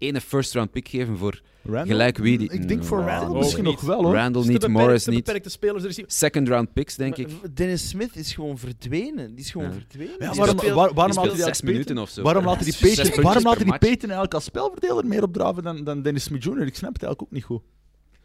ene 0.00 0.20
first 0.20 0.54
round 0.54 0.70
pick 0.70 0.88
geven 0.88 1.16
voor 1.18 1.40
Randall? 1.62 1.86
Gelijk 1.86 2.18
wie 2.18 2.38
die- 2.38 2.52
Ik 2.52 2.68
denk 2.68 2.84
voor 2.84 2.98
Nou, 2.98 3.10
Randall 3.10 3.38
misschien 3.38 3.64
niet. 3.64 3.72
nog 3.72 3.80
wel 3.80 4.02
hoor. 4.04 4.14
Randall 4.14 4.42
niet, 4.42 4.52
beperkt- 4.52 4.74
Morris 4.74 5.06
niet. 5.06 5.24
beperkte 5.24 5.50
spelers. 5.50 5.82
Er 5.84 5.88
is 5.88 6.02
Second 6.18 6.48
round 6.48 6.72
picks, 6.72 6.96
denk 6.96 7.16
ik. 7.16 7.56
Dennis 7.56 7.88
Smith 7.88 8.16
is 8.16 8.32
gewoon 8.34 8.58
verdwenen. 8.58 9.34
Die 9.34 9.44
is 9.44 9.50
gewoon 9.50 9.66
Ja. 9.66 9.72
verdwenen. 9.72 10.14
Ja, 10.18 10.30
Die 10.30 10.38
waarom, 10.38 10.58
speelt- 10.58 10.74
waar- 10.74 10.94
waarom 10.94 11.12
Die 11.16 11.24
laat 11.26 11.36
hij 11.36 11.46
zes 11.46 11.62
minuten 11.62 11.98
of 11.98 12.08
zo. 12.10 12.22
Waarom 12.22 12.44
laat 12.44 12.56
hij 12.56 12.64
die 12.64 12.76
Peyton, 12.94 13.22
waarom 13.22 13.42
laat 13.44 13.56
per 13.56 13.66
hij 13.66 13.78
die. 13.78 13.88
Peyton 13.88 14.02
eigenlijk 14.02 14.34
als 14.34 14.44
spelverdeler 14.44 15.06
meer 15.06 15.22
opdraven 15.22 15.62
dan, 15.62 15.84
dan 15.84 16.02
Dennis 16.02 16.22
Smith 16.24 16.44
Jr.? 16.44 16.60
Ik 16.66 16.74
snap 16.76 16.92
het 16.92 17.02
eigenlijk 17.02 17.22
ook 17.22 17.30
niet 17.30 17.44
goed. 17.44 17.62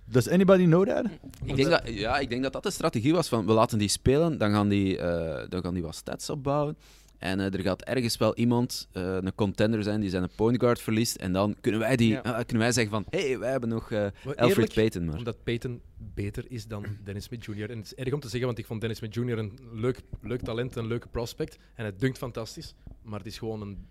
Does 0.08 0.30
anybody 0.30 0.64
know 0.64 0.86
that? 0.88 1.06
Ik 1.46 1.56
denk, 1.56 1.70
dat, 1.70 1.82
ja, 1.86 2.18
ik 2.18 2.30
denk 2.30 2.44
dat 2.44 2.54
dat 2.54 2.64
de 2.64 2.72
strategie 2.72 3.14
was 3.14 3.28
van 3.28 3.46
we 3.46 3.52
laten 3.52 3.78
die 3.78 3.88
spelen, 3.88 4.38
dan 4.38 4.52
gaan 4.52 4.68
die, 4.70 4.98
eh, 4.98 5.50
dan 5.50 5.62
gaan 5.62 5.74
die 5.74 5.84
wat 5.84 5.96
stats 5.96 6.30
opbouwen. 6.30 6.78
En 7.26 7.40
eh, 7.40 7.54
er 7.54 7.62
gaat 7.62 7.82
ergens 7.84 8.18
wel 8.18 8.36
iemand, 8.36 8.88
eh, 8.92 9.16
een 9.22 9.36
contender 9.36 9.84
zijn, 9.84 10.02
die 10.02 10.10
zijn 10.10 10.30
point 10.36 10.60
guard 10.60 10.80
verliest. 10.82 11.16
En 11.16 11.34
dan 11.34 11.56
kunnen 11.62 11.80
wij, 11.82 11.96
die, 11.96 12.10
Ja. 12.10 12.24
eh, 12.24 12.36
kunnen 12.36 12.58
wij 12.64 12.72
zeggen 12.72 12.92
van, 12.94 13.06
hé, 13.10 13.28
hey, 13.28 13.40
wij 13.40 13.52
hebben 13.52 13.70
nog 13.70 13.92
eh, 13.92 14.04
Alfred 14.26 14.40
eerlijk, 14.50 14.74
Payton. 14.74 15.06
Maar. 15.06 15.18
Omdat 15.18 15.44
Peyton 15.44 15.82
beter 15.98 16.46
is 16.52 16.68
dan 16.68 16.86
Dennis 17.04 17.24
Smith 17.24 17.46
Jr. 17.46 17.70
En 17.70 17.78
het 17.78 17.86
is 17.86 17.94
erg 17.96 18.14
om 18.14 18.20
te 18.20 18.28
zeggen, 18.30 18.46
want 18.48 18.60
ik 18.60 18.66
vond 18.66 18.80
Dennis 18.82 18.98
Smith 18.98 19.14
Jr. 19.16 19.38
een 19.38 19.60
leuk, 19.74 20.00
leuk 20.22 20.42
talent, 20.42 20.76
een 20.76 20.88
leuke 20.88 21.08
prospect. 21.08 21.58
En 21.76 21.86
het 21.86 22.00
dunkt 22.00 22.18
fantastisch. 22.18 22.76
Maar 23.02 23.20
het 23.20 23.28
is 23.28 23.38
gewoon 23.38 23.62
een 23.62 23.88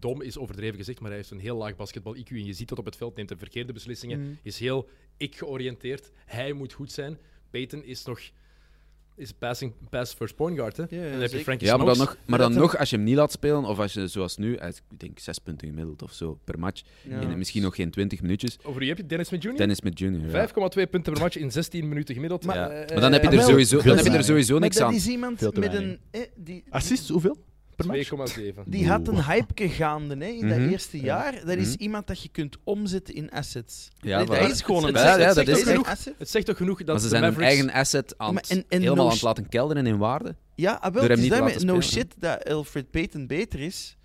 dom, 0.00 0.22
is 0.22 0.38
overdreven 0.38 0.76
gezegd, 0.76 1.00
maar 1.00 1.08
hij 1.08 1.18
heeft 1.18 1.30
een 1.30 1.38
heel 1.38 1.56
laag 1.56 1.76
basketbal-IQ. 1.76 2.28
En 2.28 2.44
je 2.44 2.52
ziet 2.52 2.68
dat 2.68 2.78
op 2.78 2.84
het 2.84 2.96
veld, 2.96 3.16
neemt 3.16 3.28
de 3.28 3.36
verkeerde 3.36 3.72
beslissingen, 3.72 4.20
Mm. 4.20 4.38
is 4.42 4.58
heel 4.58 4.88
ik-georiënteerd. 5.16 6.10
Hij 6.26 6.52
moet 6.52 6.72
goed 6.72 6.92
zijn. 6.92 7.18
Peyton 7.50 7.84
is 7.84 8.04
nog 8.04 8.20
is 9.16 9.32
passing, 9.32 9.72
pass 9.90 10.14
first 10.14 10.34
point 10.36 10.56
guard. 10.58 10.76
Hè? 10.76 10.82
Ja, 10.88 10.96
ja, 10.96 11.02
en 11.04 11.10
dan 11.10 11.12
heb 11.12 11.20
je 11.20 11.28
zeker. 11.28 11.44
Frankie 11.44 11.66
Ja, 11.66 11.76
maar 11.76 11.86
dan, 11.86 11.96
nog, 11.98 12.16
maar 12.26 12.38
dan 12.38 12.52
nog, 12.54 12.76
als 12.78 12.90
je 12.90 12.96
hem 12.96 13.04
niet 13.04 13.14
laat 13.16 13.32
spelen, 13.32 13.64
of 13.64 13.78
als 13.78 13.92
je 13.92 14.06
zoals 14.08 14.36
nu, 14.36 14.56
hij 14.56 14.68
is, 14.68 14.76
ik 14.90 15.00
denk 15.00 15.18
zes 15.18 15.38
punten 15.38 15.68
gemiddeld 15.68 16.02
of 16.02 16.12
zo 16.12 16.38
per 16.44 16.58
match, 16.58 16.82
Ja. 17.02 17.20
in 17.20 17.38
misschien 17.38 17.62
nog 17.62 17.74
geen 17.74 17.90
20 17.90 18.20
minuutjes. 18.22 18.58
Over 18.62 18.78
wie 18.80 18.88
heb 18.88 18.96
je? 18.98 19.06
Dennis 19.06 19.26
Smith 19.28 19.42
Jr.? 19.42 19.56
Dennis 19.56 19.76
Smith 19.76 19.98
Jr. 19.98 20.10
Ja. 20.30 20.48
5,2 20.48 20.54
punten 20.90 21.12
per 21.12 21.18
match 21.22 21.36
in 21.36 21.50
16 21.52 21.88
minuten 21.88 22.14
gemiddeld. 22.14 22.44
Maar, 22.44 22.70
Eh, 22.70 22.88
maar 22.88 23.00
dan 23.00 23.12
heb 23.12 23.22
je 23.22 23.28
er 23.28 23.42
sowieso, 23.42 23.82
dan 23.82 23.96
heb 23.96 24.04
je 24.06 24.10
er 24.12 24.24
sowieso 24.24 24.52
Maar 24.52 24.62
niks 24.62 24.76
dat 24.76 24.86
aan. 24.88 24.94
is 24.94 25.06
iemand 25.08 25.40
met 25.58 25.74
een... 25.74 25.98
Eh, 26.10 26.20
die, 26.36 26.64
Assists, 26.70 27.08
hoeveel? 27.08 27.36
Per 27.76 27.86
match? 27.86 28.10
2,7. 28.36 28.62
die 28.66 28.88
had 28.88 29.08
een 29.08 29.24
hype 29.24 29.68
gaande 29.68 30.16
hè, 30.16 30.24
in 30.30 30.46
Mhm. 30.46 30.48
dat 30.60 30.70
eerste 30.70 31.00
jaar. 31.00 31.32
Dat 31.44 31.56
is 31.56 31.72
Mhm. 31.72 31.82
iemand 31.82 32.06
dat 32.06 32.22
je 32.22 32.28
kunt 32.28 32.56
omzetten 32.64 33.14
in 33.14 33.30
assets. 33.30 33.88
Ja, 34.00 34.24
dat 34.24 34.50
is 34.50 34.62
gewoon 34.62 34.84
een 34.84 34.94
Het 34.94 35.02
Ja, 35.20 35.34
dat 35.34 35.48
is 35.48 35.62
genoeg- 35.62 35.86
asset. 35.88 36.14
Het 36.18 36.30
zegt 36.30 36.46
toch 36.46 36.56
genoeg 36.56 36.78
dat 36.78 36.86
Maar 36.86 36.98
ze 37.00 37.08
zijn 37.08 37.24
hun 37.24 37.42
eigen 37.42 37.70
asset 37.70 38.14
aan 38.16 38.32
Maar 38.34 38.42
het- 38.42 38.50
en- 38.50 38.64
en 38.68 38.80
helemaal 38.80 38.96
no 38.96 39.04
aan 39.04 39.12
het 39.14 39.22
laten 39.22 39.48
kelderen 39.48 39.86
in 39.86 39.98
waarde. 39.98 40.34
Ja, 40.54 40.72
ah, 40.72 40.92
wel, 40.94 41.06
te 41.06 41.28
daarmee 41.28 41.58
no 41.58 41.80
shit 41.80 42.14
dat 42.18 42.44
Alfred 42.48 42.90
Payton 42.90 43.26
beter 43.26 43.60
is. 43.60 43.96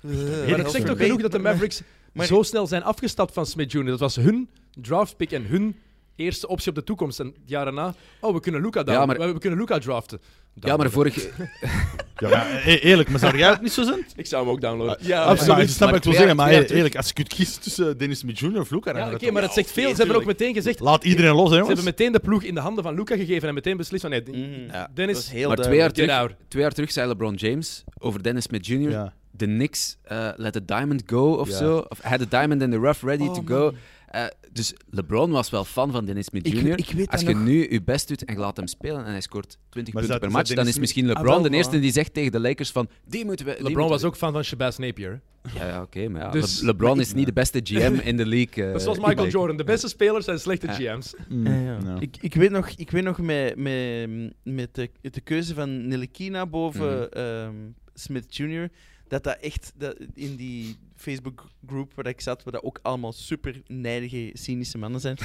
Maar 0.00 0.12
het 0.12 0.20
zegt 0.48 0.56
toch 0.56 0.72
Payton- 0.72 0.96
genoeg 0.96 1.20
dat 1.20 1.32
de 1.32 1.38
Mavericks 1.38 1.82
maar- 2.12 2.26
zo 2.26 2.42
snel 2.42 2.66
zijn 2.66 2.82
afgestapt 2.82 3.32
van 3.32 3.46
Smith 3.46 3.72
Jr. 3.72 3.84
Dat 3.84 4.00
was 4.00 4.16
hun 4.16 4.48
draftpick 4.80 5.32
en 5.32 5.44
hun 5.46 5.76
eerste 6.16 6.48
optie 6.48 6.68
op 6.68 6.74
de 6.74 6.84
toekomst. 6.84 7.20
En 7.20 7.26
het 7.26 7.36
jaar 7.44 7.64
daarna, 7.64 7.94
oh, 8.20 8.34
we 8.34 8.40
kunnen 8.40 8.60
Luca, 8.60 8.82
Ja, 8.84 9.06
maar- 9.06 9.18
we, 9.18 9.32
we 9.32 9.38
kunnen 9.38 9.58
Luca 9.58 9.78
draften. 9.78 10.18
Ja, 10.60 10.76
maar 10.76 10.88
Downloaden. 10.88 10.92
vorig, 10.92 11.28
Ja, 12.22 12.28
maar 12.28 12.62
e- 12.66 12.76
eerlijk, 12.78 13.08
maar 13.08 13.18
zou 13.18 13.36
jij 13.38 13.48
het 13.50 13.60
niet 13.62 13.72
zo 13.72 13.82
zijn? 13.82 14.06
Ik 14.16 14.26
zou 14.26 14.42
hem 14.44 14.52
ook 14.52 14.60
downloaden. 14.60 14.96
Ja, 15.00 15.22
Absoluut. 15.22 15.54
maar- 15.54 15.62
ik 15.62 15.68
snap 15.68 15.88
wat 15.88 15.98
ik 15.98 16.04
wil 16.04 16.12
zeggen, 16.12 16.36
maar 16.36 16.50
eerlijk, 16.50 16.96
als 16.96 17.06
je 17.06 17.12
kunt 17.12 17.28
kiezen 17.28 17.60
tussen 17.62 17.98
Dennis 17.98 18.18
Smith 18.18 18.38
Jr. 18.38 18.60
of 18.60 18.70
Luca, 18.70 18.92
dan 18.92 19.08
Ja, 19.08 19.14
oké, 19.14 19.30
maar 19.30 19.42
het 19.42 19.52
zegt 19.52 19.70
veel. 19.70 19.90
Ze 19.90 19.96
hebben 19.96 20.16
ook 20.16 20.24
meteen 20.24 20.54
gezegd... 20.54 20.80
Laat 20.80 21.04
iedereen 21.04 21.34
los, 21.34 21.44
hè, 21.44 21.48
Ze 21.50 21.60
jongens. 21.60 21.66
hebben 21.80 21.84
meteen 21.98 22.12
de 22.12 22.18
ploeg 22.20 22.42
in 22.42 22.54
de 22.54 22.60
handen 22.60 22.84
van 22.84 22.94
Luca 22.94 23.16
gegeven 23.16 23.48
en 23.48 23.54
meteen 23.54 23.76
beslist 23.76 24.02
van 24.02 24.10
nee. 24.10 24.66
Ja. 24.66 24.90
Dennis, 24.94 25.16
Dat 25.16 25.26
heel 25.28 25.48
maar 25.48 25.56
twee 25.56 25.76
jaar, 25.78 25.92
terug, 25.92 26.34
twee 26.48 26.62
jaar 26.62 26.72
terug 26.72 26.92
zei 26.92 27.08
LeBron 27.08 27.34
James 27.34 27.84
over 27.98 28.22
Dennis 28.22 28.44
Smith 28.44 28.66
Jr. 28.66 28.90
Ja. 28.90 29.12
De 29.30 29.44
Knicks 29.44 29.96
eh 30.02 30.28
let 30.36 30.52
the 30.52 30.64
diamond 30.64 31.02
go 31.06 31.32
of 31.32 31.48
Ja. 31.48 31.56
zo. 31.56 31.76
Of 31.88 32.00
had 32.00 32.18
the 32.18 32.28
diamond 32.28 32.62
in 32.62 32.70
the 32.70 32.78
rough 32.78 33.04
ready 33.04 33.22
Oh, 33.22 33.34
to 33.34 33.42
man. 33.42 33.58
go. 33.58 33.72
Eh, 34.06 34.24
dus 34.56 34.74
LeBron 34.90 35.30
was 35.30 35.50
wel 35.50 35.64
fan 35.64 35.90
van 35.92 36.04
Dennis 36.04 36.26
Smith 36.26 36.48
Jr. 36.48 36.78
ik 36.78 36.90
weet 36.90 37.08
Als 37.10 37.20
je 37.20 37.34
nog. 37.34 37.44
nu 37.44 37.70
je 37.70 37.82
best 37.82 38.08
doet 38.08 38.24
en 38.24 38.34
je 38.34 38.40
laat 38.40 38.56
hem 38.56 38.66
spelen 38.66 39.04
en 39.04 39.10
hij 39.10 39.20
scoort 39.20 39.58
20 39.68 39.94
Maar 39.94 40.02
punten 40.02 40.20
per 40.20 40.30
match, 40.30 40.54
dan 40.54 40.66
is 40.66 40.78
misschien 40.78 41.06
LeBron 41.06 41.26
Ah, 41.26 41.32
wel, 41.40 41.50
de 41.50 41.56
eerste 41.56 41.80
die 41.80 41.92
zegt 41.92 42.14
tegen 42.14 42.32
de 42.32 42.40
Lakers 42.40 42.70
van 42.70 42.88
die 43.04 43.24
moeten 43.24 43.46
we... 43.46 43.50
die 43.52 43.62
LeBron 43.62 43.78
moeten 43.80 44.00
was 44.00 44.04
ook 44.04 44.16
fan 44.16 44.32
van 44.32 44.44
Shabazz 44.44 44.78
Napier. 44.78 45.20
Ja, 45.54 45.66
ja 45.66 45.82
oké, 45.82 46.08
maar 46.08 46.22
ja, 46.22 46.30
Dus- 46.30 46.60
Le- 46.60 46.66
LeBron 46.66 46.96
maar 46.96 47.04
is 47.04 47.12
niet 47.14 47.26
de 47.26 47.32
beste 47.32 47.60
GM 47.64 47.94
in 48.10 48.16
de 48.16 48.26
league. 48.26 48.64
eh, 48.66 48.72
Dat 48.72 48.82
zoals 48.82 48.98
Michael 48.98 49.28
Jordan. 49.28 49.56
De 49.56 49.64
beste 49.64 49.88
spelers 49.88 50.24
zijn 50.24 50.38
slechte 50.38 50.66
Ja. 50.66 50.72
GM's. 50.72 51.14
Mm, 51.28 51.46
Ja, 51.46 51.60
ja. 51.60 51.78
ja. 51.84 51.96
Ik, 52.00 52.16
ik 52.20 52.34
weet 52.34 52.50
nog, 52.50 52.68
ik 52.68 52.90
weet 52.90 53.04
nog 53.04 53.18
met, 53.20 53.56
met, 53.56 54.08
met 54.42 54.74
de, 54.74 54.90
de 55.00 55.20
keuze 55.20 55.54
van 55.54 55.86
Nilikina 55.86 56.46
boven 56.46 56.96
Mhm. 56.96 57.18
ehm, 57.22 57.54
Smith 57.94 58.36
Jr., 58.36 58.68
dat 59.08 59.24
dat 59.24 59.36
echt 59.40 59.72
dat 59.76 59.96
in 60.14 60.36
die 60.36 60.76
Facebook 60.96 61.46
group 61.66 61.92
waar 61.94 62.06
ik 62.06 62.20
zat, 62.20 62.42
waar 62.42 62.52
dat 62.52 62.62
ook 62.62 62.78
allemaal 62.82 63.12
super 63.12 63.62
nijdige, 63.66 64.30
cynische 64.32 64.78
mannen 64.78 65.00
zijn, 65.00 65.16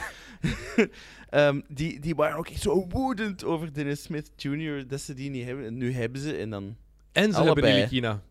ehm, 1.29 1.61
die, 1.67 1.99
die 1.99 2.15
waren 2.15 2.37
ook 2.37 2.47
echt 2.47 2.61
zo 2.61 2.87
woedend 2.89 3.43
over 3.43 3.73
Dennis 3.73 4.01
Smith 4.01 4.31
Jr. 4.35 4.87
dat 4.87 5.01
ze 5.01 5.13
die 5.13 5.29
niet 5.29 5.45
hebben. 5.45 5.65
En 5.65 5.77
nu 5.77 5.93
hebben 5.93 6.21
ze 6.21 6.35
en 6.37 6.49
dan... 6.49 6.75
En 7.11 7.31
ze 7.31 7.37
Allebei. 7.37 7.53
hebben 7.67 7.73
Nilikina. 7.75 8.21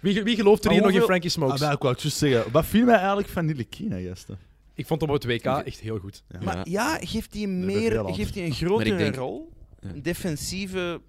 Wie, 0.00 0.22
wie 0.22 0.36
gelooft 0.36 0.64
er 0.64 0.70
hier 0.70 0.82
nog 0.82 0.90
in 0.90 1.00
Frankie 1.00 1.30
Ah, 1.30 1.36
Smokes? 1.36 1.60
maar 1.60 1.72
ik 1.72 1.78
wou 1.78 1.92
het 1.92 2.02
juist 2.02 2.16
zeggen. 2.16 2.52
Wat 2.52 2.66
viel 2.66 2.84
mij 2.84 2.94
eigenlijk 2.96 3.28
van 3.28 3.46
die 3.46 3.56
Lekina, 3.56 3.98
gasten? 4.00 4.38
Ik 4.74 4.86
vond 4.86 5.00
hem 5.00 5.10
op 5.10 5.22
het 5.22 5.24
WK 5.24 5.44
echt 5.44 5.80
heel 5.80 5.98
goed. 5.98 6.22
Ja. 6.28 6.40
Maar 6.42 6.68
ja, 6.68 6.98
geeft 7.00 7.32
hij 7.34 7.42
Er 7.42 7.48
meer, 7.48 8.04
geeft 8.04 8.34
hij 8.34 8.44
een 8.44 8.52
grotere 8.52 8.96
denk- 8.96 9.14
rol? 9.16 9.52
Een 9.80 10.02
defensieve 10.02 11.00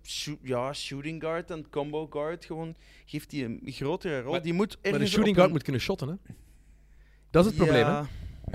ja, 0.42 0.74
shooting 0.74 1.22
guard 1.22 1.52
en 1.52 1.70
combo 1.70 2.08
guard 2.10 2.46
gewoon. 2.46 2.76
Geeft 3.06 3.32
hij 3.32 3.44
een 3.44 3.62
grotere 3.66 4.22
rol. 4.22 4.32
Maar- 4.32 4.42
die 4.42 4.54
moet 4.54 4.78
Maar 4.82 4.92
ergens 4.92 5.12
shooting 5.12 5.36
guard 5.36 5.48
een- 5.48 5.54
moet 5.56 5.64
kunnen 5.64 5.82
shotten, 5.82 6.08
hè? 6.08 6.14
Dat 7.30 7.46
is 7.46 7.52
het 7.52 7.60
probleem, 7.60 7.86
hè? 7.86 8.02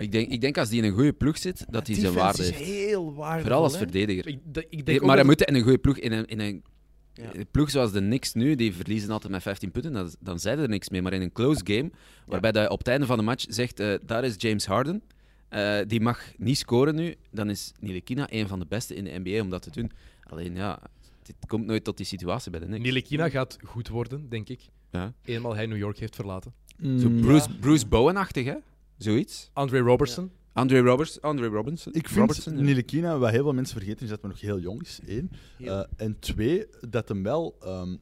Ik 0.03 0.12
denk, 0.12 0.31
ik 0.31 0.41
denk 0.41 0.59
als 0.59 0.69
die 0.69 0.79
in 0.83 0.89
een 0.89 0.95
goede 0.95 1.12
ploeg 1.12 1.39
zit, 1.39 1.64
dat 1.71 1.87
hij 1.87 1.97
zijn 1.97 2.12
waarde 2.12 2.43
is 2.43 2.51
heeft. 2.51 2.61
heel 2.64 3.14
waardevol. 3.14 3.43
Vooral 3.43 3.62
als 3.62 3.73
hè. 3.73 3.79
verdediger. 3.79 4.27
Ik, 4.27 4.39
de- 4.45 4.67
ik 4.71 4.87
denk 4.87 5.01
maar 5.01 5.17
hij 5.17 5.25
moet 5.25 5.43
in 5.43 5.55
een 5.55 5.62
goede 5.62 5.79
ploeg, 5.79 5.99
in 5.99 6.12
een, 6.12 6.27
in 6.27 6.41
een 6.41 6.62
Ja. 7.12 7.35
een 7.35 7.47
ploeg 7.51 7.71
zoals 7.71 7.93
de 7.93 7.99
Knicks 8.01 8.33
nu, 8.35 8.55
die 8.55 8.75
verliezen 8.75 9.11
altijd 9.11 9.33
met 9.33 9.43
15 9.43 9.71
punten, 9.71 9.93
dan, 9.93 10.11
dan 10.21 10.39
zijn 10.39 10.59
er 10.59 10.69
niks 10.69 10.89
mee. 10.89 11.03
Maar 11.03 11.12
in 11.12 11.21
een 11.23 11.33
close 11.33 11.61
game, 11.64 11.91
waarbij 12.27 12.53
dat 12.53 12.62
je 12.62 12.71
op 12.71 12.79
het 12.79 12.89
einde 12.89 13.07
van 13.07 13.17
de 13.19 13.23
match 13.25 13.45
zegt, 13.49 13.81
eh, 13.81 13.95
daar 14.07 14.25
is 14.25 14.35
James 14.37 14.67
Harden, 14.67 15.03
eh, 15.57 15.86
die 15.86 16.00
mag 16.00 16.20
niet 16.36 16.59
scoren 16.59 16.94
nu, 16.94 17.14
dan 17.30 17.50
is 17.50 17.72
Nilikina 17.80 18.26
een 18.30 18.48
van 18.48 18.59
de 18.59 18.66
beste 18.66 18.94
in 18.94 19.04
de 19.04 19.18
NBA 19.24 19.40
om 19.40 19.50
dat 19.50 19.62
te 19.62 19.70
doen. 19.70 19.90
Alleen 20.22 20.54
ja, 20.54 20.80
het 21.22 21.36
komt 21.46 21.66
nooit 21.66 21.84
tot 21.84 21.96
die 21.96 22.07
situatie 22.07 22.50
bij 22.50 22.61
de 22.61 22.66
Knicks. 22.66 22.84
Nilikina 22.84 23.28
gaat 23.28 23.57
goed 23.64 23.88
worden, 23.88 24.28
denk 24.28 24.48
ik. 24.48 24.61
Ja. 24.90 25.12
Eenmaal 25.24 25.54
hij 25.54 25.66
New 25.66 25.78
York 25.78 25.98
heeft 25.98 26.14
verlaten. 26.14 26.52
Zo 26.80 27.09
Mm, 27.09 27.20
Bruce, 27.20 27.48
Bruce 27.61 27.86
Bowen-achtig, 27.86 28.44
hè? 28.44 28.54
Zoiets. 28.98 29.50
Andre 29.52 29.78
Robertson. 29.78 30.30
Andre 30.52 30.80
Roberts, 30.80 31.20
Andre 31.20 31.46
Robinson. 31.46 31.92
Ik 31.92 32.09
vind 32.09 32.20
Robertson, 32.20 32.57
ja. 32.57 32.62
Nilekina, 32.62 33.18
wat 33.18 33.30
heel 33.30 33.42
veel 33.42 33.52
mensen 33.52 33.76
vergeten, 33.76 34.02
is 34.02 34.09
dat 34.09 34.20
hij 34.20 34.30
nog 34.30 34.40
heel 34.40 34.59
jong 34.59 34.82
is. 34.82 35.00
Eén. 35.07 35.30
Eh, 35.59 35.82
en 35.96 36.18
twee, 36.18 36.66
dat 36.88 37.09
hem 37.09 37.22
wel 37.22 37.57
ehm, 37.61 37.96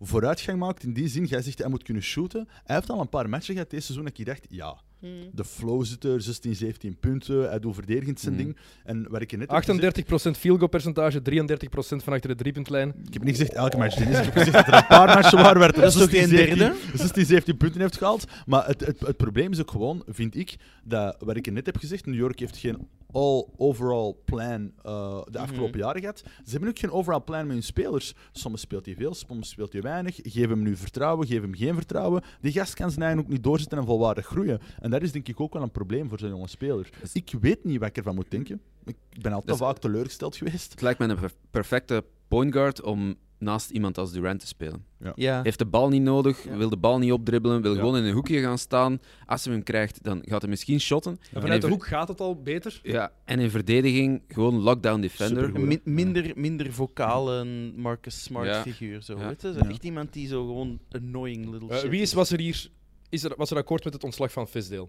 vooruitgang 0.00 0.58
maakt 0.58 0.82
in 0.82 0.92
die 0.92 1.08
zin. 1.08 1.24
Jij 1.24 1.42
zegt 1.42 1.58
hij 1.58 1.68
moet 1.68 1.82
kunnen 1.82 2.02
shooten. 2.02 2.48
Hij 2.64 2.76
heeft 2.76 2.90
al 2.90 3.00
een 3.00 3.08
paar 3.08 3.28
matchen 3.28 3.54
gehad 3.54 3.70
deze 3.70 3.82
seizoen 3.82 4.04
dat 4.04 4.18
ik 4.18 4.26
dacht, 4.26 4.46
ja, 4.48 4.80
Hmm. 5.02 5.30
de 5.32 5.44
flow 5.44 5.84
zit 5.84 6.04
er, 6.04 6.20
16, 6.20 6.54
17 6.54 6.96
punten, 7.00 7.48
hij 7.48 7.58
doet 7.58 7.74
verdedigend 7.74 8.20
zijn 8.20 8.34
Hmm. 8.34 8.44
ding. 8.44 8.56
En 8.84 9.06
wat 9.10 9.20
ik 9.22 9.30
je 9.30 9.36
net 9.36 9.50
heb 9.50 9.58
gezegd- 9.64 9.78
38% 9.78 10.36
field 10.38 10.56
goal 10.58 10.68
percentage, 10.68 11.22
33% 11.22 12.02
van 12.02 12.12
achter 12.12 12.28
de 12.30 12.34
driepuntlijn. 12.36 12.88
Ik 13.06 13.12
heb 13.12 13.22
niet 13.22 13.36
gezegd 13.36 13.52
elke 13.52 13.76
match, 13.76 13.96
Dennis. 13.96 14.18
Ik 14.18 14.24
heb 14.24 14.34
gezegd 14.36 14.52
dat 14.56 14.66
er 14.66 14.74
een 14.74 14.86
paar 14.86 15.06
matchen 15.06 15.38
waren 15.38 15.58
waar 15.60 15.70
hij 15.72 15.80
Dat 15.82 15.92
is 15.94 15.98
toch 16.00 16.10
16, 16.10 16.20
geen 16.20 16.38
17 16.38 16.58
derde? 16.58 16.98
16, 16.98 17.24
17 17.26 17.56
punten 17.56 17.80
heeft 17.80 17.96
gehaald. 17.96 18.24
Maar 18.46 18.66
het, 18.66 18.80
het, 18.86 19.00
het 19.00 19.16
probleem 19.16 19.52
is 19.52 19.60
ook 19.60 19.70
gewoon, 19.70 20.02
vind 20.06 20.36
ik, 20.36 20.56
dat 20.84 21.16
wat 21.18 21.36
ik 21.36 21.44
je 21.44 21.50
net 21.52 21.66
heb 21.66 21.76
gezegd, 21.76 22.06
New 22.06 22.14
York 22.14 22.38
heeft 22.38 22.56
geen 22.56 22.88
all-overall 23.12 24.14
plan 24.24 24.72
eh, 24.82 25.20
de 25.30 25.38
afgelopen 25.38 25.78
jaren 25.78 26.00
gehad. 26.00 26.18
Ze 26.44 26.50
hebben 26.50 26.68
ook 26.68 26.78
geen 26.78 26.90
overall 26.90 27.20
plan 27.20 27.42
met 27.46 27.52
hun 27.52 27.62
spelers. 27.62 28.14
Soms 28.32 28.60
speelt 28.60 28.86
hij 28.86 28.94
veel, 28.94 29.14
soms 29.14 29.48
speelt 29.48 29.72
hij 29.72 29.82
weinig. 29.82 30.18
Geef 30.22 30.48
hem 30.48 30.62
nu 30.62 30.76
vertrouwen, 30.76 31.26
geef 31.26 31.40
hem 31.40 31.54
geen 31.54 31.74
vertrouwen. 31.74 32.22
Die 32.40 32.52
gast 32.52 32.74
kan 32.74 32.90
zijn 32.90 33.02
eigen 33.02 33.20
ook 33.20 33.28
niet 33.28 33.42
doorzetten 33.42 33.78
en 33.78 33.84
volwaardig 33.84 34.26
groeien. 34.26 34.60
En 34.80 34.90
dat 34.92 35.02
is 35.02 35.12
denk 35.12 35.28
ik 35.28 35.40
ook 35.40 35.52
wel 35.52 35.62
een 35.62 35.70
probleem 35.70 36.08
voor 36.08 36.18
zo'n 36.18 36.28
jonge 36.28 36.48
speler. 36.48 36.88
Ik 37.12 37.32
weet 37.40 37.64
niet 37.64 37.78
wat 37.78 37.88
ik 37.88 37.96
ervan 37.96 38.14
moet 38.14 38.30
denken. 38.30 38.60
Ik 38.84 38.96
ben 39.22 39.32
altijd 39.32 39.58
Dus- 39.58 39.66
vaak 39.66 39.78
teleurgesteld 39.78 40.36
geweest. 40.36 40.70
Het 40.70 40.80
lijkt 40.80 40.98
me 40.98 41.06
een 41.06 41.16
per- 41.18 41.32
perfecte 41.50 42.04
point 42.28 42.52
guard 42.52 42.82
om 42.82 43.14
naast 43.38 43.70
iemand 43.70 43.98
als 43.98 44.12
Durant 44.12 44.40
te 44.40 44.46
spelen. 44.46 44.84
Ja. 45.14 45.42
Heeft 45.42 45.58
de 45.58 45.66
bal 45.66 45.88
niet 45.88 46.02
nodig, 46.02 46.44
Ja. 46.44 46.56
wil 46.56 46.68
de 46.68 46.76
bal 46.76 46.98
niet 46.98 47.12
opdribbelen, 47.12 47.62
wil 47.62 47.72
Ja. 47.72 47.78
gewoon 47.78 47.96
in 47.96 48.04
een 48.04 48.12
hoekje 48.12 48.40
gaan 48.40 48.58
staan. 48.58 48.98
Als 49.26 49.44
hij 49.44 49.54
hem 49.54 49.62
krijgt, 49.62 50.02
dan 50.04 50.18
gaat 50.24 50.40
hij 50.40 50.50
misschien 50.50 50.80
shotten. 50.80 51.12
En 51.12 51.18
En 51.32 51.40
vanuit 51.40 51.62
de 51.62 51.68
hoek 51.68 51.86
gaat 51.86 52.08
het 52.08 52.20
al 52.20 52.42
beter. 52.42 52.80
Ja, 52.82 53.12
en 53.24 53.38
in 53.38 53.50
verdediging 53.50 54.22
gewoon 54.28 54.54
lockdown 54.54 55.00
defender. 55.00 55.80
Minder, 55.84 56.32
minder 56.34 56.72
vocale 56.72 57.44
Marcus 57.76 58.22
Smart 58.22 58.46
Ja. 58.46 58.62
figuur. 58.62 59.02
Zo, 59.02 59.18
Ja. 59.18 59.26
weet 59.28 59.42
je? 59.42 59.52
Zo 59.52 59.58
Ja. 59.58 59.68
Echt 59.68 59.84
iemand 59.84 60.12
die 60.12 60.26
zo 60.28 60.46
gewoon 60.46 60.78
annoying 60.90 61.50
little 61.50 61.68
Eh, 61.68 61.76
shit 61.78 61.90
wie 61.90 62.00
is, 62.00 62.12
was 62.12 62.30
er 62.30 62.38
hier... 62.40 62.70
Is 63.12 63.24
er, 63.24 63.34
was 63.36 63.50
er 63.50 63.56
akkoord 63.56 63.84
met 63.84 63.92
het 63.92 64.04
ontslag 64.04 64.32
van 64.32 64.48
Visdale? 64.48 64.88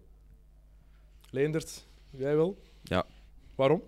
Leendert, 1.30 1.86
jij 2.10 2.36
wel? 2.36 2.62
Ja. 2.84 3.06
Waarom? 3.56 3.82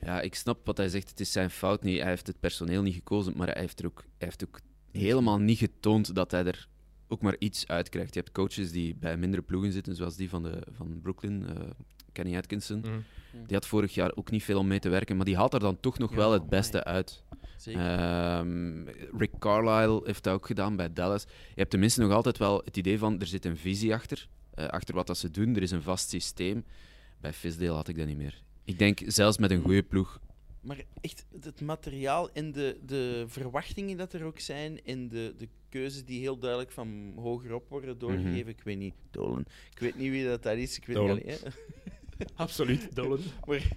Ja, 0.00 0.20
ik 0.20 0.34
snap 0.34 0.66
wat 0.66 0.76
hij 0.76 0.88
zegt. 0.88 1.08
Het 1.08 1.20
is 1.20 1.32
zijn 1.32 1.50
fout 1.50 1.82
niet. 1.82 2.00
Hij 2.00 2.08
heeft 2.08 2.26
het 2.26 2.40
personeel 2.40 2.82
niet 2.82 2.94
gekozen, 2.94 3.36
maar 3.36 3.46
hij 3.46 3.60
heeft, 3.60 3.78
er 3.80 3.86
ook, 3.86 3.98
hij 4.18 4.28
heeft 4.28 4.44
ook 4.44 4.60
helemaal 4.92 5.38
niet 5.38 5.58
getoond 5.58 6.14
dat 6.14 6.30
hij 6.30 6.44
er 6.44 6.68
ook 7.08 7.22
maar 7.22 7.36
iets 7.38 7.66
uitkrijgt. 7.66 8.14
Je 8.14 8.20
hebt 8.20 8.32
coaches 8.32 8.70
die 8.70 8.94
bij 8.94 9.16
mindere 9.16 9.42
ploegen 9.42 9.72
zitten, 9.72 9.94
zoals 9.94 10.16
die 10.16 10.28
van, 10.28 10.42
de, 10.42 10.62
van 10.70 11.00
Brooklyn, 11.02 11.46
eh, 11.46 11.70
Kenny 12.12 12.36
Atkinson. 12.36 12.78
Mhm. 12.80 13.00
Die 13.46 13.56
had 13.56 13.66
vorig 13.66 13.94
jaar 13.94 14.12
ook 14.14 14.30
niet 14.30 14.42
veel 14.42 14.58
om 14.58 14.66
mee 14.66 14.78
te 14.78 14.88
werken, 14.88 15.16
maar 15.16 15.24
die 15.24 15.36
haalt 15.36 15.54
er 15.54 15.60
dan 15.60 15.80
toch 15.80 15.98
nog 15.98 16.10
Ja, 16.10 16.16
wel 16.16 16.32
het 16.32 16.48
beste 16.48 16.84
uit. 16.84 17.22
Zeker. 17.62 17.80
Ehm, 17.80 18.86
Rick 19.16 19.30
Carlisle 19.38 20.00
heeft 20.04 20.24
dat 20.24 20.34
ook 20.34 20.46
gedaan 20.46 20.76
bij 20.76 20.92
Dallas. 20.92 21.22
Je 21.22 21.54
hebt 21.54 21.70
tenminste 21.70 22.00
nog 22.00 22.12
altijd 22.12 22.38
wel 22.38 22.62
het 22.64 22.76
idee 22.76 22.98
van 22.98 23.20
er 23.20 23.26
zit 23.26 23.44
een 23.44 23.56
visie 23.56 23.94
achter, 23.94 24.28
eh, 24.54 24.66
achter 24.66 24.94
wat 24.94 25.06
dat 25.06 25.18
ze 25.18 25.30
doen. 25.30 25.56
Er 25.56 25.62
is 25.62 25.70
een 25.70 25.82
vast 25.82 26.08
systeem. 26.08 26.64
Bij 27.20 27.32
Fisdale 27.32 27.72
had 27.72 27.88
ik 27.88 27.96
dat 27.96 28.06
niet 28.06 28.16
meer. 28.16 28.42
Ik 28.64 28.78
denk 28.78 29.00
zelfs 29.06 29.38
met 29.38 29.50
een 29.50 29.62
goede 29.62 29.82
ploeg. 29.82 30.20
Maar 30.60 30.84
echt, 31.00 31.26
het 31.40 31.60
materiaal 31.60 32.30
en 32.32 32.52
de, 32.52 32.78
de 32.86 33.24
verwachtingen 33.26 33.96
dat 33.96 34.12
er 34.12 34.24
ook 34.24 34.38
zijn 34.38 34.84
en 34.84 35.08
de, 35.08 35.34
de 35.38 35.48
keuzes 35.68 36.04
die 36.04 36.20
heel 36.20 36.38
duidelijk 36.38 36.72
van 36.72 37.12
hogerop 37.16 37.68
worden 37.68 37.98
doorgegeven. 37.98 38.38
Mhm. 38.38 38.48
Ik 38.48 38.62
weet 38.62 38.78
niet, 38.78 38.94
Dolan. 39.10 39.44
Ik 39.70 39.78
weet 39.78 39.96
niet 39.96 40.10
wie 40.10 40.24
dat, 40.24 40.42
dat 40.42 40.56
is. 40.56 40.76
Ik 40.76 40.86
weet 40.86 40.96
Dolan. 40.96 41.16
niet. 41.16 41.42
Hè. 41.42 41.50
Absoluut, 42.34 42.94
Dolan. 42.94 43.20
Maar 43.46 43.72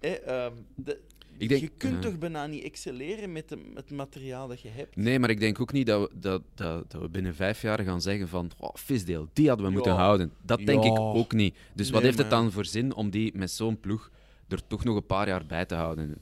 ehm, 0.00 0.52
de, 0.74 1.00
Ik 1.38 1.48
denk- 1.48 1.60
je 1.60 1.70
kunt 1.76 2.02
toch 2.02 2.18
bijna 2.18 2.46
niet 2.46 2.62
excelleren 2.64 3.32
met 3.32 3.48
de, 3.48 3.58
het 3.74 3.90
materiaal 3.90 4.48
dat 4.48 4.60
je 4.60 4.68
hebt. 4.68 4.96
Nee, 4.96 5.18
maar 5.18 5.30
ik 5.30 5.40
denk 5.40 5.60
ook 5.60 5.72
niet 5.72 5.86
dat 5.86 6.00
we, 6.10 6.18
dat, 6.20 6.42
dat, 6.54 6.90
dat 6.90 7.00
we 7.02 7.08
binnen 7.08 7.34
vijf 7.34 7.62
jaar 7.62 7.80
gaan 7.80 8.00
zeggen 8.00 8.28
van 8.28 8.50
oh, 8.58 8.74
Fisdale, 8.74 9.26
die 9.32 9.48
hadden 9.48 9.66
we 9.66 9.72
moeten 9.72 9.92
houden. 9.94 10.32
Dat 10.42 10.58
denk 10.66 10.84
ik 10.84 10.98
ook 10.98 11.32
niet. 11.32 11.56
Dus 11.74 11.90
wat 11.90 12.02
heeft 12.02 12.18
het 12.18 12.30
dan 12.30 12.52
voor 12.52 12.64
zin 12.64 12.94
om 12.94 13.10
die 13.10 13.32
met 13.36 13.50
zo'n 13.50 13.80
ploeg 13.80 14.10
er 14.48 14.66
toch 14.66 14.84
nog 14.84 14.96
een 14.96 15.06
paar 15.06 15.28
jaar 15.28 15.46
bij 15.46 15.64
te 15.64 15.74
houden? 15.74 16.16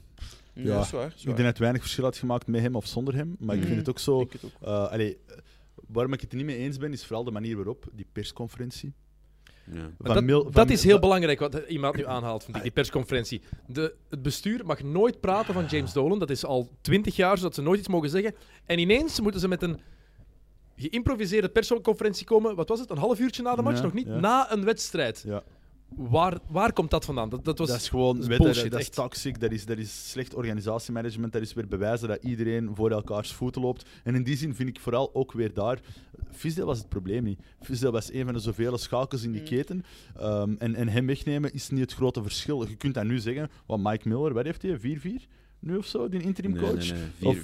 Ja, 0.53 0.79
is 0.81 0.91
waar. 0.91 1.07
Ik 1.17 1.23
denk 1.23 1.37
dat 1.37 1.45
het 1.45 1.57
weinig 1.57 1.81
verschil 1.81 2.03
had 2.03 2.17
gemaakt 2.17 2.47
met 2.47 2.61
hem 2.61 2.75
of 2.75 2.87
zonder 2.87 3.15
hem. 3.15 3.35
Maar 3.39 3.55
ik 3.55 3.61
Mhm. 3.61 3.67
vind 3.69 3.79
het 3.79 3.89
ook 3.89 3.99
zo. 3.99 4.21
Ik 4.21 4.29
denk 4.31 4.41
het 4.43 4.51
ook. 4.61 4.67
eh, 4.67 4.91
allee, 4.91 5.17
eh, 5.27 5.37
waarom 5.87 6.13
ik 6.13 6.21
het 6.21 6.31
er 6.31 6.37
niet 6.37 6.45
mee 6.45 6.57
eens 6.57 6.77
ben, 6.77 6.91
is 6.93 7.05
vooral 7.05 7.23
de 7.23 7.31
manier 7.31 7.55
waarop 7.55 7.87
die 7.93 8.05
persconferentie. 8.11 8.93
Van 9.99 10.13
dat, 10.15 10.23
Mil- 10.23 10.43
dat 10.43 10.53
van- 10.53 10.69
is 10.69 10.81
heel 10.83 10.91
van- 10.91 11.01
belangrijk 11.01 11.39
wat 11.39 11.55
iemand 11.67 11.95
nu 11.95 12.05
aanhaalt, 12.05 12.43
vind 12.43 12.57
ik, 12.57 12.63
die 12.63 12.71
persconferentie. 12.71 13.41
De, 13.67 13.95
het 14.09 14.21
bestuur 14.21 14.65
mag 14.65 14.83
nooit 14.83 15.19
praten 15.19 15.53
van 15.53 15.65
James 15.65 15.93
Dolan. 15.93 16.19
Dat 16.19 16.29
is 16.29 16.45
al 16.45 16.69
twintig 16.81 17.15
jaar, 17.15 17.37
zodat 17.37 17.55
ze 17.55 17.61
nooit 17.61 17.79
iets 17.79 17.87
mogen 17.87 18.09
zeggen. 18.09 18.35
En 18.65 18.79
ineens 18.79 19.19
moeten 19.19 19.39
ze 19.41 19.47
met 19.47 19.61
een 19.61 19.79
geïmproviseerde 20.75 21.49
persconferentie 21.49 22.25
komen. 22.25 22.55
Wat 22.55 22.69
was 22.69 22.79
het? 22.79 22.89
Een 22.89 22.97
half 22.97 23.19
uurtje 23.19 23.43
na 23.43 23.55
de 23.55 23.61
match? 23.61 23.77
Ja, 23.77 23.83
Nog 23.83 23.93
niet? 23.93 24.07
ja. 24.07 24.19
Na 24.19 24.51
een 24.51 24.63
wedstrijd. 24.63 25.23
Ja. 25.25 25.43
Waar, 25.95 26.37
waar 26.47 26.73
komt 26.73 26.91
dat 26.91 27.05
vandaan? 27.05 27.29
Dat, 27.29 27.45
dat 27.45 27.57
was 27.57 27.67
dat 27.67 27.77
is 27.77 27.89
gewoon 27.89 28.19
dat 28.19 28.29
is 28.29 28.37
bullshit, 28.37 28.61
dat, 28.63 28.71
dat 28.71 28.79
is 28.79 28.89
toxic, 28.89 29.39
dat 29.39 29.51
is, 29.51 29.65
dat 29.65 29.77
is 29.77 30.09
slecht 30.09 30.33
organisatiemanagement, 30.35 31.33
dat 31.33 31.41
is 31.41 31.53
weer 31.53 31.67
bewijzen 31.67 32.07
dat 32.07 32.23
iedereen 32.23 32.71
voor 32.75 32.91
elkaars 32.91 33.33
voeten 33.33 33.61
loopt. 33.61 33.85
En 34.03 34.15
in 34.15 34.23
die 34.23 34.37
zin 34.37 34.55
vind 34.55 34.69
ik 34.69 34.79
vooral 34.79 35.09
ook 35.13 35.31
weer 35.31 35.53
daar, 35.53 35.79
Fisdale 36.31 36.67
was 36.67 36.77
het 36.77 36.89
probleem 36.89 37.23
niet. 37.23 37.39
Fisdale 37.61 37.91
was 37.91 38.13
een 38.13 38.25
van 38.25 38.33
de 38.33 38.39
zoveel 38.39 38.77
schakels 38.77 39.23
in 39.23 39.31
die 39.31 39.41
Mm. 39.41 39.47
keten. 39.47 39.83
Ehm, 40.17 40.53
en, 40.57 40.75
en 40.75 40.87
hem 40.87 41.05
wegnemen 41.05 41.53
is 41.53 41.69
niet 41.69 41.79
het 41.81 41.93
grote 41.93 42.21
verschil. 42.21 42.67
Je 42.67 42.75
kunt 42.75 42.93
dat 42.93 43.03
nu 43.03 43.19
zeggen, 43.19 43.49
wat 43.65 43.79
Mike 43.79 44.07
Miller, 44.07 44.33
wat 44.33 44.45
heeft 44.45 44.61
hij, 44.61 44.79
4-4 44.79 45.27
nu 45.59 45.77
of 45.77 45.85
zo, 45.85 46.09
die 46.09 46.21
interim 46.21 46.51
Nee, 46.51 46.61
coach? 46.61 46.91
nee, 46.91 47.01
nee. 47.19 47.29
Of- 47.29 47.37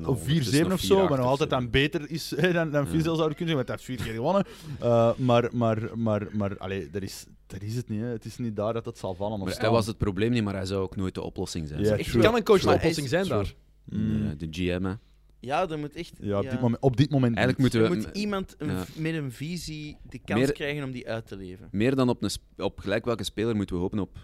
4-7. 0.00 0.06
Of 0.06 0.22
4-7 0.28 0.72
of 0.72 0.80
zo, 0.80 1.08
maar 1.08 1.18
nog 1.18 1.26
altijd 1.26 1.50
dan 1.50 1.70
beter 1.70 2.10
is 2.10 2.30
hè, 2.36 2.52
dan, 2.52 2.70
dan 2.70 2.84
Ja. 2.92 3.00
Zouden 3.00 3.36
kunnen 3.36 3.36
zeggen, 3.36 3.54
want 3.54 3.68
hij 3.68 3.76
heeft 3.76 3.84
vier 3.84 4.02
keer 4.02 4.12
gewonnen. 4.14 4.44
Uh, 4.82 5.14
maar 5.16 5.48
maar, 5.52 5.98
maar, 5.98 6.28
maar 6.32 6.58
allee, 6.58 6.90
dat, 6.90 7.02
is, 7.02 7.26
dat 7.46 7.62
is 7.62 7.74
het 7.76 7.88
niet. 7.88 8.00
Hè. 8.00 8.06
Het 8.06 8.24
is 8.24 8.38
niet 8.38 8.56
daar 8.56 8.72
dat 8.72 8.84
het 8.84 8.98
zal 8.98 9.14
vallen. 9.14 9.38
Of 9.38 9.44
Maar 9.44 9.52
staan. 9.52 9.64
hij 9.64 9.72
was 9.74 9.86
het 9.86 9.98
probleem 9.98 10.30
niet, 10.30 10.42
maar 10.44 10.54
hij 10.54 10.66
zou 10.66 10.82
ook 10.82 10.96
nooit 10.96 11.14
de 11.14 11.22
oplossing 11.22 11.68
zijn. 11.68 11.82
True. 11.82 12.22
kan 12.22 12.34
een 12.36 12.42
coach 12.42 12.56
de 12.60 12.62
True. 12.64 12.74
oplossing 12.76 13.08
zijn 13.08 13.24
True. 13.24 13.36
daar? 13.36 13.54
Mm. 13.84 14.34
De 14.38 14.46
GM, 14.50 14.84
hè. 14.84 14.92
Ja, 15.40 15.68
er 15.68 15.78
moet 15.78 15.94
echt. 15.94 16.12
Ja, 16.20 16.38
op, 16.38 16.50
Dit 16.50 16.60
moment, 16.60 16.82
op 16.82 16.96
dit 16.96 17.10
moment 17.10 17.36
Eigenlijk 17.36 17.58
moeten 17.58 17.80
Er 17.84 17.90
we 17.90 17.96
moet 18.06 18.16
iemand 18.16 18.54
een- 18.58 18.68
ja. 18.70 18.84
met 18.96 19.14
een 19.14 19.32
visie 19.32 19.96
de 20.08 20.18
kans 20.18 20.40
Meer- 20.40 20.52
krijgen 20.52 20.84
om 20.84 20.90
die 20.90 21.08
uit 21.08 21.26
te 21.26 21.36
leven. 21.36 21.68
meer 21.72 21.94
dan 21.96 22.08
op, 22.08 22.22
een 22.22 22.30
op 22.56 22.78
gelijk 22.78 23.04
welke 23.04 23.24
speler 23.24 23.56
moeten 23.56 23.74
we 23.76 23.80
hopen 23.82 23.98
op 23.98 24.16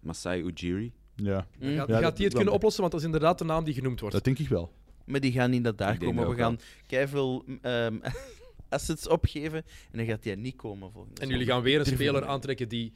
Masai 0.00 0.42
Ujiri. 0.42 0.92
Ja, 1.22 1.46
Mm. 1.58 1.76
Gaat, 1.76 1.88
Ja, 1.88 1.94
gaat 1.94 2.02
dat- 2.02 2.02
die 2.02 2.02
het 2.08 2.16
dat- 2.18 2.32
kunnen 2.34 2.52
oplossen? 2.52 2.80
Want 2.80 2.92
dat 2.92 3.00
is 3.00 3.06
inderdaad 3.06 3.38
de 3.38 3.44
naam 3.44 3.64
die 3.64 3.74
genoemd 3.74 4.00
wordt. 4.00 4.14
dat 4.14 4.24
denk 4.24 4.38
ik 4.38 4.48
wel. 4.48 4.72
Maar 5.04 5.20
die 5.20 5.32
gaan 5.32 5.50
niet 5.50 5.62
naar 5.62 5.76
daar 5.76 5.92
Ik 5.94 5.98
komen. 6.00 6.22
We 6.22 6.28
dat 6.28 6.38
gaan 6.44 6.58
keiveel 6.86 7.44
ehm 7.62 7.96
assets 8.68 9.08
opgeven 9.08 9.64
en 9.90 9.98
dan 9.98 10.06
gaat 10.06 10.22
die 10.22 10.36
niet 10.36 10.56
komen 10.56 10.90
volgende 10.92 11.20
En 11.20 11.28
jullie 11.28 11.46
gaan 11.46 11.62
weer 11.62 11.78
een 11.80 11.86
speler 11.86 12.26
aantrekken 12.26 12.68
die 12.68 12.92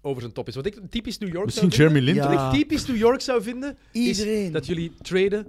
over 0.00 0.20
zijn 0.22 0.32
top 0.34 0.48
is. 0.48 0.54
Wat 0.54 0.66
ik 0.66 0.80
typisch 0.90 1.18
New 1.18 1.32
York 1.32 1.44
Misschien 1.44 1.72
zou 1.72 1.82
vinden, 1.90 2.02
Jeremy 2.04 2.20
Lin. 2.28 2.36
Ja. 2.38 2.44
wat 2.44 2.54
ik 2.54 2.60
typisch 2.60 2.86
New 2.86 2.96
York 2.96 3.20
zou 3.20 3.42
vinden, 3.42 3.76
Iedereen. 3.92 4.44
is 4.44 4.50
dat 4.52 4.66
jullie 4.66 4.92
traden 5.02 5.46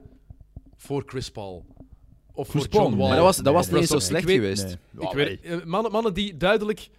voor 0.75 1.03
Chris 1.05 1.31
Paul. 1.31 1.65
Of 2.33 2.49
Chris 2.49 2.61
voor 2.63 2.71
John 2.71 2.85
Paul, 2.85 2.97
Wall. 2.97 3.07
Maar 3.07 3.15
dat 3.15 3.25
was, 3.25 3.35
dat 3.35 3.45
Nee, 3.45 3.53
was 3.53 3.65
nee, 3.65 3.73
niet 3.81 3.91
eens 3.91 4.01
zo 4.03 4.07
slecht 4.09 4.29
geweest. 4.29 4.77
Nee. 4.91 5.07
Ik 5.07 5.13
weet, 5.13 5.41
eh, 5.41 5.63
mannen, 5.63 5.91
mannen 5.91 6.13
die 6.13 6.37
duidelijk 6.37 6.89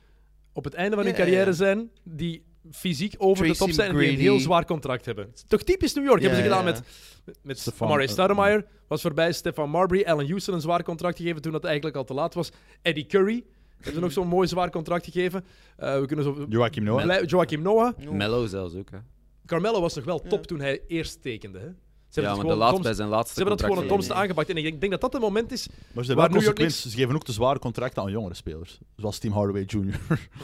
op 0.52 0.64
het 0.64 0.74
einde 0.74 0.96
van 0.96 1.04
hun 1.04 1.14
carrière 1.14 1.44
ja. 1.44 1.52
zijn, 1.52 1.90
die 2.02 2.44
fysiek 2.70 3.14
over 3.18 3.46
de 3.46 3.56
top 3.56 3.70
zijn 3.70 3.90
en 3.90 3.96
die 3.98 4.08
een 4.08 4.18
heel 4.18 4.38
zwaar 4.38 4.64
contract 4.64 5.04
hebben. 5.04 5.32
Toch 5.46 5.62
typisch 5.62 5.94
New 5.94 6.04
York. 6.04 6.20
Ja, 6.20 6.28
hebben 6.28 6.44
ze 6.44 6.50
ja, 6.50 6.56
gedaan 6.56 6.74
ja. 6.74 6.80
met, 7.24 7.38
met 7.42 7.58
Stefan, 7.58 8.30
Amari 8.30 8.54
eh, 8.54 8.62
was 8.88 9.02
voorbij. 9.02 9.32
Stefan 9.32 9.70
Marbury, 9.70 10.04
Allen 10.04 10.26
Houston 10.26 10.54
een 10.54 10.60
zwaar 10.60 10.82
contract 10.82 11.16
gegeven 11.16 11.42
toen 11.42 11.52
dat 11.52 11.64
eigenlijk 11.64 11.96
al 11.96 12.04
te 12.04 12.14
laat 12.14 12.34
was. 12.34 12.50
Eddie 12.82 13.06
Curry 13.06 13.44
hebben 13.74 13.94
ze 13.94 14.00
nog 14.00 14.12
zo'n 14.12 14.28
mooi 14.28 14.48
zwaar 14.48 14.70
contract 14.70 15.04
gegeven. 15.04 15.44
Eh, 15.76 16.00
we 16.00 16.06
kunnen 16.06 16.24
zo... 16.24 16.46
Joachim 16.48 16.84
Noah. 16.84 17.24
Joachim 17.26 17.62
Noah. 17.62 17.98
No. 17.98 18.12
Mello 18.12 18.46
zelfs 18.46 18.74
ook. 18.74 18.90
Hè. 18.90 18.98
Carmelo 19.46 19.80
was 19.80 19.94
nog 19.94 20.04
wel 20.04 20.20
top 20.20 20.38
Ja. 20.38 20.44
toen 20.44 20.60
hij 20.60 20.82
eerst 20.86 21.22
tekende. 21.22 21.58
Hè. 21.58 21.68
Ze 22.14 22.20
Ja, 22.20 22.26
hebben 22.26 22.46
maar 22.46 22.54
de 22.54 22.60
laatste, 22.60 22.74
Toms- 22.82 22.86
bij 22.86 22.94
zijn 22.94 23.08
laatste 23.08 23.34
ze 23.34 23.40
hebben 23.40 23.56
dat 23.58 23.66
gewoon 23.66 23.82
een 23.82 23.88
Tom's 23.90 24.10
aangepakt. 24.10 24.48
En 24.48 24.56
ik 24.56 24.62
denk, 24.62 24.80
denk 24.80 24.92
dat 24.92 25.00
dat 25.00 25.12
het 25.12 25.22
moment 25.22 25.52
is. 25.52 25.66
Maar 25.92 26.04
ze 26.04 26.14
Waar 26.14 26.30
New 26.30 26.42
York. 26.42 26.70
Ze 26.70 26.90
geven 26.90 27.14
ook 27.14 27.24
te 27.24 27.32
zware 27.32 27.58
contracten 27.58 28.02
aan 28.02 28.10
jongere 28.10 28.34
spelers. 28.34 28.78
Zoals 28.96 29.18
Tim 29.18 29.32
Hardaway 29.32 29.62
Jr. 29.66 29.80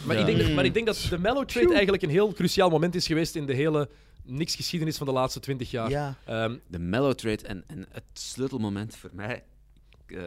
Maar, 0.06 0.16
Ja. 0.16 0.20
ik, 0.20 0.26
denk 0.26 0.38
dat, 0.38 0.48
Mm. 0.48 0.54
maar 0.54 0.64
ik 0.64 0.74
denk 0.74 0.86
dat 0.86 1.06
de 1.10 1.18
Mellow 1.18 1.44
trade 1.44 1.72
eigenlijk 1.72 2.02
een 2.02 2.10
heel 2.10 2.32
cruciaal 2.32 2.70
moment 2.70 2.94
is 2.94 3.06
geweest 3.06 3.34
in 3.36 3.46
de 3.46 3.54
hele 3.54 3.88
niks-geschiedenis 4.24 4.96
van 4.96 5.06
de 5.06 5.12
laatste 5.12 5.40
twintig 5.40 5.70
jaar. 5.70 5.90
Ja. 5.90 6.16
Ehm, 6.24 6.56
De 6.66 6.78
mellow 6.78 7.12
trade 7.12 7.42
en, 7.46 7.64
en 7.66 7.86
het 7.90 8.04
sleutelmoment 8.12 8.96
voor 8.96 9.10
mij. 9.12 9.44
eh, 10.06 10.22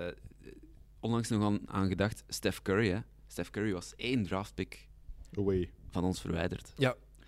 onlangs 0.99 1.29
nog 1.29 1.43
aan, 1.43 1.59
aan 1.65 1.87
gedacht, 1.87 2.23
Steph 2.27 2.61
Curry. 2.61 2.89
Hè. 2.89 2.97
Steph 3.27 3.49
Curry 3.49 3.73
was 3.73 3.93
één 3.95 4.23
draftpick 4.25 4.87
Away. 5.37 5.69
van 5.89 6.03
ons 6.03 6.21
verwijderd. 6.21 6.73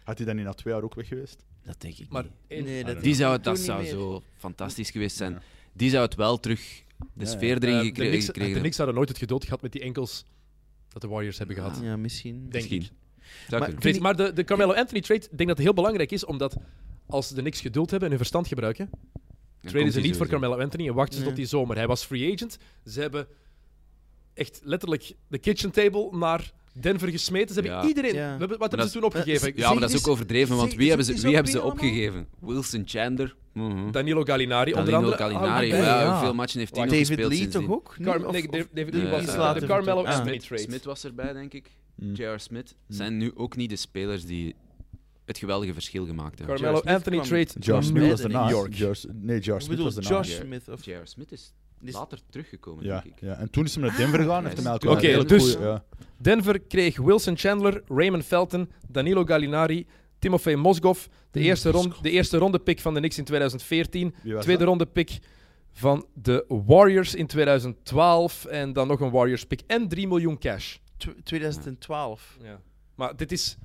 Had 0.04 0.18
hij 0.18 0.26
dan 0.28 0.36
niet 0.36 0.46
na 0.46 0.54
twee 0.54 0.74
jaar 0.74 0.84
ook 0.84 0.96
weg 0.96 1.08
geweest? 1.08 1.46
Dat 1.66 1.82
denk 1.82 1.98
ik 1.98 2.10
maar 2.10 2.26
niet. 2.50 2.64
Nee, 2.66 2.84
dat 2.84 3.02
Die 3.02 3.16
zou, 3.16 3.42
dat 3.42 3.60
zou 3.60 3.86
zo 3.86 4.24
fantastisch 4.38 4.90
geweest 4.90 5.18
zijn. 5.18 5.32
Ja. 5.32 5.42
Die 5.74 5.90
zou 5.90 6.04
het 6.04 6.16
wel 6.16 6.40
terug 6.40 6.84
de 7.14 7.26
sfeer 7.26 7.64
eh, 7.64 7.70
erin 7.70 7.84
de 7.86 7.92
Knicks, 7.92 8.26
gekregen 8.26 8.54
de 8.54 8.60
Knicks 8.60 8.78
hadden 8.78 8.96
nooit 8.96 9.10
het 9.10 9.18
geduld 9.18 9.44
gehad 9.44 9.62
met 9.62 9.72
die 9.72 9.82
enkels 9.82 10.26
dat 10.90 11.02
de 11.02 11.08
Warriors 11.08 11.38
hebben 11.38 11.56
gehad. 11.56 11.80
ja, 11.84 11.98
misschien. 11.98 12.40
Denk 12.50 12.54
Misschien. 12.54 12.82
ik. 13.90 14.00
Maar- 14.00 14.16
de, 14.16 14.34
de 14.34 14.44
Carmelo 14.44 14.74
Anthony 14.74 15.02
trade, 15.02 15.22
ik 15.24 15.38
denk 15.38 15.48
dat 15.50 15.58
het 15.58 15.66
heel 15.66 15.74
belangrijk 15.76 16.12
is, 16.12 16.26
omdat 16.26 16.56
als 17.06 17.30
de 17.30 17.42
Knicks 17.42 17.62
geduld 17.62 17.90
hebben 17.90 18.04
en 18.10 18.10
hun 18.10 18.18
verstand 18.24 18.48
gebruiken, 18.48 18.90
Dan 19.62 19.72
traden 19.72 19.92
ze 19.92 20.00
niet 20.00 20.18
voor. 20.18 20.28
Carmelo 20.28 20.58
Anthony 20.60 20.88
en 20.88 20.94
wachten 20.94 21.14
ze 21.14 21.20
Nee. 21.20 21.28
tot 21.28 21.38
die 21.38 21.46
zomer. 21.48 21.76
Hij 21.76 21.88
was 21.88 22.04
free 22.04 22.34
agent. 22.34 22.58
Ze 22.86 23.02
hebben 23.02 23.28
echt 24.34 24.60
letterlijk 24.64 25.14
de 25.28 25.38
kitchen 25.38 25.72
table 25.72 26.18
naar 26.18 26.52
Denver 26.80 27.10
gesmeten. 27.10 27.56
Ze 27.56 27.62
hebben 27.62 27.80
Ja. 27.82 27.88
iedereen... 27.88 28.14
Ja. 28.14 28.34
We 28.34 28.40
hebben, 28.40 28.48
wat 28.50 28.60
hebben 28.60 28.80
dat 28.80 28.88
ze 28.88 28.94
toen 28.94 29.04
opgegeven? 29.04 29.52
Ja, 29.56 29.72
maar 29.72 29.80
dat 29.82 29.90
is 29.94 29.98
ook 30.00 30.08
overdreven, 30.08 30.56
want 30.56 30.74
wie 30.76 30.88
hebben 30.88 31.06
ze, 31.06 31.14
wie 31.22 31.34
hebben 31.34 31.52
ze 31.52 31.62
opgegeven? 31.62 32.28
Wilson 32.40 32.82
Chandler. 32.86 33.36
Mhm. 33.54 33.92
Danilo 33.92 34.24
Gallinari, 34.24 34.74
onder 34.74 34.92
Danilo 34.92 35.12
andere. 35.12 35.24
Gallinari. 35.32 35.72
Ah, 35.72 35.78
ja, 35.80 36.02
ja. 36.02 36.12
Hoeveel 36.12 36.34
matchen 36.34 36.60
heeft 36.60 36.76
hij 36.76 36.86
nog 36.86 36.92
David 36.94 37.08
gespeeld 37.08 37.30
Lee 37.30 37.38
sindsdien? 37.40 37.66
toch 37.66 37.76
ook? 37.76 37.96
Car- 38.02 38.26
Of- 38.26 38.32
nee, 38.32 38.44
of- 38.44 38.50
David 38.52 38.68
David 38.74 38.94
Nee, 38.94 39.02
Lee 39.04 39.12
was 39.12 39.36
later 39.36 39.62
de 39.62 39.68
Carmelo. 39.68 40.04
Ah. 40.04 40.08
Anthony 40.18 40.28
Smith, 40.40 40.46
trade. 40.48 40.62
Smith 40.62 40.84
was 40.84 41.04
erbij, 41.04 41.34
denk 41.34 41.54
ik. 41.54 41.72
Mm. 41.96 42.14
J.R. 42.14 42.40
Smith. 42.40 42.76
Mm. 42.88 42.96
Zijn 42.96 43.18
nu 43.18 43.32
ook 43.36 43.56
niet 43.56 43.70
de 43.70 43.76
spelers 43.76 44.26
die 44.26 44.56
het 45.26 45.38
geweldige 45.38 45.74
verschil 45.74 46.06
gemaakt 46.06 46.38
hebben. 46.38 46.56
Carmelo 46.56 46.80
Smith 46.82 46.94
Anthony 46.96 47.16
kwam- 47.18 47.28
trade. 47.30 47.50
Jar 47.60 47.84
Smith 47.84 48.10
was 48.10 48.20
in 48.22 48.30
daarna. 48.32 48.50
York. 48.50 48.74
Jar- 48.74 48.98
nee, 49.14 49.36
Ik 49.38 49.44
Smith 49.44 49.68
bedoel, 49.68 49.86
was 49.86 49.94
daarna. 49.96 50.10
Josh. 50.10 50.36
Smith. 50.36 50.70
Of... 50.70 50.86
J.R. 50.86 51.08
Smith 51.08 51.32
is 51.32 51.54
Dus- 51.86 51.94
later 51.96 52.20
teruggekomen, 52.30 52.84
Ja, 52.86 53.02
denk 53.02 53.16
ik. 53.16 53.22
ja, 53.22 53.34
en 53.36 53.50
toen 53.50 53.66
is 53.66 53.76
hij 53.76 53.84
naar 53.84 53.98
Denver 53.98 54.20
gegaan. 54.20 54.46
heeft 54.46 54.66
elkaar 54.66 54.92
Oké, 54.92 55.26
dus- 55.26 55.54
goeie- 55.54 55.68
ja. 55.68 55.84
Denver 56.18 56.60
kreeg 56.60 56.98
Wilson 56.98 57.38
Chandler, 57.38 57.84
Raymond 57.88 58.24
Felton, 58.26 58.70
Danilo 58.88 59.24
Gallinari, 59.26 59.88
Timofey 60.20 60.56
Mozgov. 60.56 61.06
De 61.32 61.40
eerste, 61.40 61.72
rond, 61.72 62.04
de 62.04 62.10
eerste 62.10 62.38
ronde 62.38 62.60
pick 62.60 62.80
van 62.80 62.94
de 62.94 63.00
Knicks 63.00 63.18
in 63.18 63.24
2014. 63.24 64.14
Wie 64.24 64.34
was 64.34 64.44
Tweede 64.44 64.60
dat? 64.60 64.70
ronde 64.70 64.86
pick 64.86 65.20
van 65.72 66.06
de 66.14 66.46
Warriors 66.48 67.16
in 67.16 67.28
2012. 67.28 68.46
En 68.46 68.74
dan 68.74 68.88
nog 68.88 69.00
een 69.00 69.12
Warriors 69.12 69.46
pick 69.46 69.62
en 69.68 69.88
3 69.88 70.08
miljoen 70.08 70.38
cash. 70.38 70.78
Tw- 70.98 71.10
2012. 71.24 72.38
Ja. 72.44 72.60
Maar 72.96 73.16
dit 73.16 73.32
is... 73.32 73.58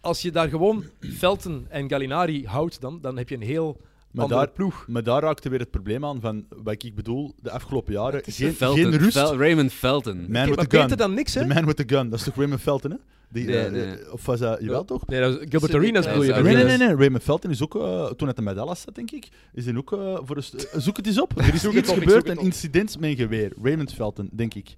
Als 0.00 0.22
je 0.22 0.30
daar 0.30 0.48
gewoon 0.48 0.84
Felton 1.00 1.66
en 1.68 1.88
Gallinari 1.88 2.46
houdt, 2.46 2.80
dan, 2.80 3.00
dan 3.00 3.16
heb 3.16 3.28
je 3.28 3.34
een 3.34 3.42
heel 3.42 3.80
Maar 4.10 4.28
daar, 4.28 4.50
ploeg. 4.50 4.84
maar 4.88 5.02
daar 5.02 5.22
raakte 5.22 5.48
weer 5.48 5.58
het 5.58 5.70
probleem 5.70 6.04
aan 6.04 6.20
van 6.20 6.44
wat 6.62 6.82
ik 6.82 6.94
bedoel, 6.94 7.34
de 7.42 7.50
afgelopen 7.50 7.92
jaren. 7.92 8.22
Geen, 8.24 8.52
Felton, 8.52 8.82
geen 8.82 8.96
rust. 8.96 9.16
Fel- 9.18 9.36
Raymond 9.36 9.72
Felton. 9.72 10.16
Man 10.16 10.26
Oké, 10.26 10.46
with 10.46 10.56
maar 10.56 10.66
the 10.66 10.76
gun. 10.76 10.80
beter 10.82 10.96
dan 10.96 11.14
niks, 11.14 11.34
hè? 11.34 11.40
The 11.40 11.54
man 11.54 11.66
with 11.66 11.76
the 11.76 11.84
gun. 11.86 12.08
Dat 12.10 12.18
is 12.18 12.24
toch 12.24 12.34
Raymond 12.36 12.60
Felton, 12.60 12.90
hè? 12.90 12.96
Die, 13.28 13.44
Nee, 13.44 13.58
eh, 13.58 13.72
nee. 13.72 14.12
Of 14.12 14.26
was 14.26 14.38
dat... 14.38 14.60
Jawel, 14.60 14.84
toch? 14.84 15.06
Nee, 15.06 15.20
dat 15.20 15.36
was 15.38 15.46
Gilbert 15.48 15.74
Arenas 15.74 16.06
bedoel 16.06 16.22
je. 16.22 16.32
Nee, 16.32 16.42
je? 16.42 16.64
nee, 16.64 16.64
nee, 16.64 16.86
nee. 16.86 16.96
Raymond 16.96 17.22
Felton 17.22 17.50
is 17.50 17.62
ook, 17.62 17.74
eh, 17.76 18.06
toen 18.10 18.28
het 18.28 18.38
in 18.38 18.44
Dallas 18.44 18.80
zat, 18.80 18.94
denk 18.94 19.10
ik, 19.10 19.28
is 19.52 19.64
hij 19.64 19.76
ook 19.76 19.92
eh, 19.92 20.18
voor 20.22 20.36
een... 20.36 20.82
zoek 20.82 20.96
het 20.96 21.06
eens 21.06 21.20
op. 21.20 21.32
Er 21.38 21.54
is 21.54 21.64
iets 21.64 21.92
gebeurd, 21.92 22.28
een 22.28 22.38
incident 22.38 22.98
met 22.98 23.10
een 23.10 23.16
geweer. 23.16 23.52
Raymond 23.62 23.92
Felton, 23.92 24.28
denk 24.32 24.54
ik. 24.54 24.74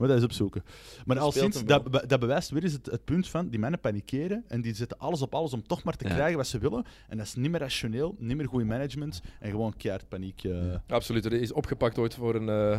Moet 0.00 0.08
dat 0.08 0.16
eens 0.16 0.26
opzoeken. 0.26 0.62
Maar 1.06 1.18
al 1.18 1.32
sinds, 1.32 1.64
dat, 1.64 1.90
be- 1.90 2.04
dat 2.06 2.20
bewijst 2.20 2.50
weer 2.50 2.62
eens 2.62 2.72
het, 2.72 2.86
het 2.86 3.04
punt 3.04 3.28
van, 3.28 3.48
die 3.48 3.58
mannen 3.58 3.80
panikeren 3.80 4.44
en 4.48 4.60
die 4.60 4.74
zetten 4.74 4.98
alles 4.98 5.22
op 5.22 5.34
alles 5.34 5.52
om 5.52 5.66
toch 5.66 5.82
maar 5.84 5.96
te 5.96 6.08
Ja. 6.08 6.14
krijgen 6.14 6.36
wat 6.36 6.46
ze 6.46 6.58
willen. 6.58 6.84
En 7.08 7.16
dat 7.16 7.26
is 7.26 7.34
niet 7.34 7.50
meer 7.50 7.60
rationeel, 7.60 8.14
niet 8.18 8.36
meer 8.36 8.48
goed 8.48 8.64
management 8.64 9.20
en 9.40 9.50
gewoon 9.50 9.74
keihard 9.76 10.08
paniek. 10.08 10.44
eh. 10.44 10.52
Absoluut, 10.88 11.24
er 11.24 11.32
is 11.32 11.52
opgepakt 11.52 11.98
ooit 11.98 12.14
voor 12.14 12.34
een... 12.34 12.48
eh, 12.48 12.78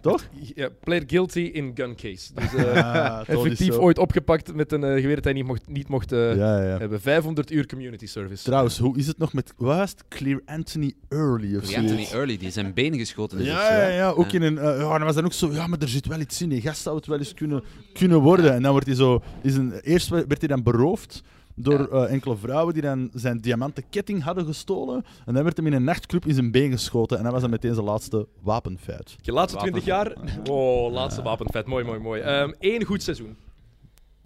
Toch? 0.00 0.24
Ja, 0.54 0.68
played 0.80 1.04
guilty 1.10 1.40
in 1.40 1.70
gun 1.74 1.94
case. 1.96 2.34
Dus 2.34 2.54
eh, 2.54 2.70
Ah, 3.02 3.28
effectief 3.28 3.76
ooit 3.76 3.98
opgepakt 3.98 4.54
met 4.54 4.72
een 4.72 4.84
eh, 4.84 5.00
geweer 5.00 5.14
dat 5.14 5.24
hij 5.24 5.32
niet 5.32 5.44
mocht, 5.46 5.68
niet 5.68 5.88
mocht 5.88 6.12
eh, 6.12 6.36
Ja, 6.36 6.62
ja. 6.62 6.78
hebben. 6.78 7.00
500 7.00 7.50
uur 7.50 7.66
community 7.66 8.06
service. 8.06 8.44
Trouwens, 8.44 8.78
hoe 8.78 8.98
is 8.98 9.06
het 9.06 9.18
nog 9.18 9.32
met... 9.32 9.52
Wat 9.56 9.76
was 9.76 9.90
het? 9.90 10.04
Clear 10.08 10.40
Anthony 10.44 10.92
Early 11.08 11.56
of 11.56 11.64
zo? 11.66 11.78
Anthony 11.78 12.06
Early, 12.12 12.36
die 12.38 12.50
zijn 12.50 12.74
been 12.74 12.98
geschoten 12.98 13.38
is. 13.38 13.44
of 13.44 13.52
Ja, 13.52 13.66
zo, 13.66 13.72
ja, 13.74 13.80
hè? 13.80 13.96
ja, 13.96 14.10
ook 14.10 14.32
in 14.32 14.42
een. 14.42 14.58
eh, 14.58 14.64
ja, 14.78 14.98
dan 14.98 15.02
was 15.06 15.14
dan 15.14 15.24
ook 15.24 15.32
zo. 15.32 15.52
Ja, 15.52 15.66
maar 15.66 15.78
er 15.78 15.88
zit 15.88 16.06
wel 16.06 16.20
iets 16.20 16.42
in. 16.42 16.60
Gast 16.62 16.82
zou 16.82 16.96
het 16.96 17.06
wel 17.06 17.18
eens 17.18 17.34
kunnen, 17.34 17.62
kunnen 17.92 18.20
worden. 18.20 18.52
En 18.54 18.62
dan 18.62 18.70
wordt 18.70 18.86
hij 18.86 18.96
zo. 18.96 19.22
Is 19.42 19.56
een, 19.56 19.72
eerst 19.80 20.08
werd 20.08 20.38
hij 20.38 20.48
dan 20.48 20.62
beroofd 20.62 21.22
door 21.54 21.88
eh, 21.88 22.12
enkele 22.12 22.36
vrouwen 22.36 22.72
die 22.72 22.82
dan 22.82 23.10
zijn 23.14 23.40
diamanten 23.40 23.84
ketting 23.90 24.22
hadden 24.22 24.44
gestolen. 24.44 25.04
En 25.26 25.34
dan 25.34 25.42
werd 25.42 25.56
hem 25.56 25.66
in 25.66 25.72
een 25.72 25.84
nachtclub 25.84 26.26
in 26.26 26.34
zijn 26.34 26.50
been 26.50 26.70
geschoten. 26.70 27.16
En 27.18 27.22
dat 27.22 27.32
was 27.32 27.40
dan 27.40 27.50
meteen 27.50 27.74
zijn 27.74 27.86
laatste 27.86 28.28
wapenfeit. 28.40 29.16
Je 29.20 29.32
laatste 29.32 29.56
Wapen. 29.56 29.72
20 29.72 29.84
jaar. 29.84 30.16
Oh, 30.50 30.92
laatste 30.92 31.22
wapenvet. 31.22 31.66
Mooi, 31.66 31.84
mooi, 31.84 31.98
mooi. 31.98 32.22
Eén 32.58 32.84
goed 32.84 33.02
seizoen. 33.02 33.36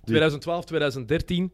2012, 0.04 0.64
2013. 0.64 1.52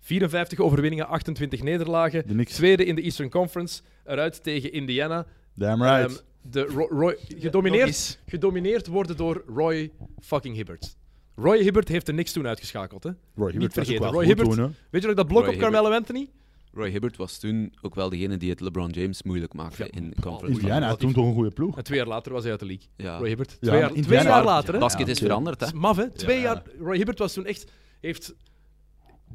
54 0.00 0.58
overwinningen, 0.60 1.06
28 1.06 1.62
nederlagen. 1.62 2.44
Tweede 2.44 2.84
in 2.84 2.94
de 2.94 3.02
Eastern 3.02 3.30
Conference. 3.30 3.82
Eruit 4.04 4.42
tegen 4.42 4.72
Indiana. 4.72 5.26
Damn 5.54 5.82
right. 5.82 6.10
Ehm, 6.10 6.29
de 6.42 6.60
Ro- 6.64 6.88
Roy, 6.88 7.16
gedomineerd, 7.38 8.18
gedomineerd 8.26 8.86
worden 8.86 9.16
door 9.16 9.42
Roy 9.46 9.90
fucking 10.20 10.54
Hibbert. 10.56 10.96
Roy 11.34 11.58
Hibbert 11.62 11.88
heeft 11.88 12.08
er 12.08 12.14
niks 12.14 12.32
toen 12.32 12.46
uitgeschakeld. 12.46 13.02
Hè? 13.04 13.10
Roy 13.34 13.50
Hibbert 13.50 13.74
was 13.74 13.84
ook 13.84 13.90
vergeten. 13.90 14.00
wel 14.02 14.12
Roy 14.12 14.24
Hibbert-. 14.24 14.76
Weet 14.90 15.00
je 15.02 15.06
nog 15.08 15.16
dat 15.16 15.26
blok 15.26 15.44
Roy 15.44 15.54
op 15.54 15.60
Carmelo 15.60 15.90
Anthony? 15.90 16.30
Roy 16.72 16.90
Hibbert 16.90 17.16
was 17.16 17.38
toen 17.38 17.72
ook 17.82 17.94
wel 17.94 18.08
degene 18.08 18.36
die 18.36 18.50
het 18.50 18.60
LeBron 18.60 18.90
James 18.90 19.22
moeilijk 19.22 19.54
maakte 19.54 19.82
Ja. 19.84 19.90
in 19.90 20.10
de 20.10 20.20
conference. 20.20 20.60
Indiana 20.60 20.86
had 20.88 20.98
toen 20.98 21.12
toch 21.12 21.26
een 21.26 21.34
goede 21.34 21.50
ploeg. 21.50 21.76
En 21.76 21.84
twee 21.84 21.98
jaar 21.98 22.06
later 22.06 22.32
was 22.32 22.42
hij 22.42 22.50
uit 22.50 22.60
de 22.60 22.66
league. 22.66 22.86
Ja. 22.96 23.16
Roy 23.16 23.28
Hibbert. 23.28 23.50
Ja, 23.50 23.56
Twee, 23.68 23.80
jaar, 23.80 23.90
twee 23.92 24.22
jaar 24.22 24.44
later, 24.44 24.74
hè? 24.74 24.80
Basket 24.80 25.06
Ja, 25.06 25.12
is 25.12 25.18
veranderd, 25.18 25.60
hè? 25.60 25.66
is 25.66 25.72
maf, 25.72 25.96
hè? 25.96 26.10
Twee 26.10 26.36
Ja. 26.36 26.42
jaar. 26.42 26.62
Roy 26.80 26.96
Hibbert 26.96 27.18
was 27.18 27.32
toen 27.32 27.46
echt. 27.46 27.70
Heeft 28.00 28.34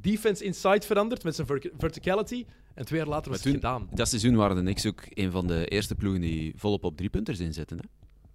defense 0.01 0.43
inside 0.43 0.81
veranderd 0.85 1.23
met 1.23 1.35
zijn 1.35 1.47
ver- 1.47 1.71
verticality. 1.77 2.45
En 2.75 2.85
twee 2.85 2.99
jaar 2.99 3.07
later 3.09 3.31
was 3.31 3.43
het 3.43 3.53
gedaan. 3.53 3.89
Dat 3.93 4.07
seizoen 4.09 4.35
waren 4.35 4.55
de 4.55 4.61
Knicks 4.61 4.85
ook 4.85 5.01
een 5.09 5.31
van 5.31 5.47
de 5.47 5.65
eerste 5.67 5.95
ploegen 5.95 6.21
die 6.21 6.53
volop 6.55 6.83
op 6.83 6.97
driepunters 6.97 7.39
inzetten. 7.39 7.77
Hè? 7.77 7.83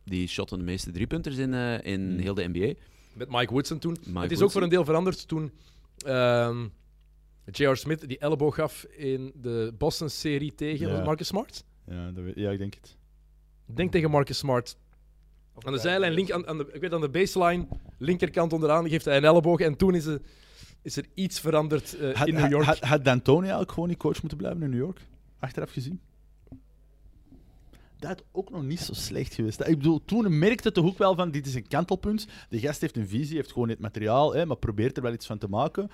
Die 0.04 0.26
shotten 0.28 0.58
de 0.58 0.64
meeste 0.64 0.90
driepunters 0.90 1.36
in, 1.36 1.54
eh, 1.54 1.92
in 1.92 2.00
Hmm. 2.08 2.18
heel 2.18 2.34
de 2.34 2.48
NBA. 2.52 2.72
Met 3.12 3.30
Mike 3.30 3.52
Woodson 3.52 3.78
toen. 3.78 3.96
Mike 4.06 4.18
het 4.18 4.30
is 4.32 4.40
ook 4.40 4.50
voor 4.50 4.62
een 4.62 4.68
deel 4.68 4.84
veranderd 4.84 5.28
toen. 5.28 5.50
ehm 6.06 6.66
J.R. 7.52 7.74
Smith 7.76 8.08
die 8.08 8.18
elleboog 8.18 8.54
gaf 8.54 8.84
in 8.84 9.32
de 9.34 9.74
Boston-serie 9.78 10.54
tegen 10.54 10.88
Ja. 10.88 11.04
Marcus 11.04 11.26
Smart. 11.26 11.64
Ja, 11.86 12.10
dat 12.10 12.24
weet- 12.24 12.34
ja, 12.36 12.50
ik 12.50 12.58
denk 12.58 12.74
het. 12.74 12.96
Ik 13.68 13.76
denk 13.76 13.92
tegen 13.92 14.10
Marcus 14.10 14.38
Smart. 14.38 14.76
Aan 15.58 15.72
de 15.72 15.78
zijlijn, 15.78 16.12
link, 16.12 16.30
aan, 16.30 16.46
aan 16.46 16.58
de, 16.58 16.68
ik 16.72 16.80
weet 16.80 16.92
aan 16.92 17.00
de 17.00 17.08
baseline, 17.08 17.66
linkerkant 17.98 18.52
onderaan, 18.52 18.88
geeft 18.88 19.04
hij 19.04 19.16
een 19.16 19.24
elleboog. 19.24 19.60
En 19.60 19.76
toen 19.76 19.94
is 19.94 20.04
er, 20.04 20.20
is 20.82 20.96
er 20.96 21.06
iets 21.14 21.40
veranderd 21.40 21.96
eh, 21.96 22.14
Had, 22.14 22.28
in 22.28 22.34
New 22.34 22.50
York. 22.50 22.64
had, 22.64 22.78
had 22.78 23.04
D'Antoni 23.04 23.40
eigenlijk 23.40 23.72
gewoon 23.72 23.88
niet 23.88 23.98
coach 23.98 24.20
moeten 24.20 24.38
blijven 24.38 24.62
in 24.62 24.70
New 24.70 24.78
York? 24.78 25.00
Achteraf 25.38 25.70
gezien? 25.70 26.00
Dat 27.98 28.08
had 28.10 28.24
ook 28.32 28.50
nog 28.50 28.62
niet 28.62 28.80
zo 28.80 28.92
slecht 28.92 29.34
geweest. 29.34 29.60
Ik 29.60 29.76
bedoel, 29.78 30.04
toen 30.04 30.38
merkte 30.38 30.62
het 30.68 30.74
toch 30.74 30.84
ook 30.86 30.98
wel 30.98 31.14
van, 31.14 31.30
dit 31.30 31.46
is 31.46 31.54
een 31.54 31.68
kantelpunt. 31.68 32.26
De 32.48 32.58
gast 32.58 32.80
heeft 32.80 32.96
een 32.96 33.08
visie, 33.08 33.36
heeft 33.36 33.52
gewoon 33.52 33.68
het 33.68 33.78
materiaal, 33.78 34.34
hè, 34.34 34.46
maar 34.46 34.56
probeert 34.56 34.96
er 34.96 35.02
wel 35.02 35.12
iets 35.12 35.26
van 35.26 35.38
te 35.38 35.48
maken. 35.48 35.90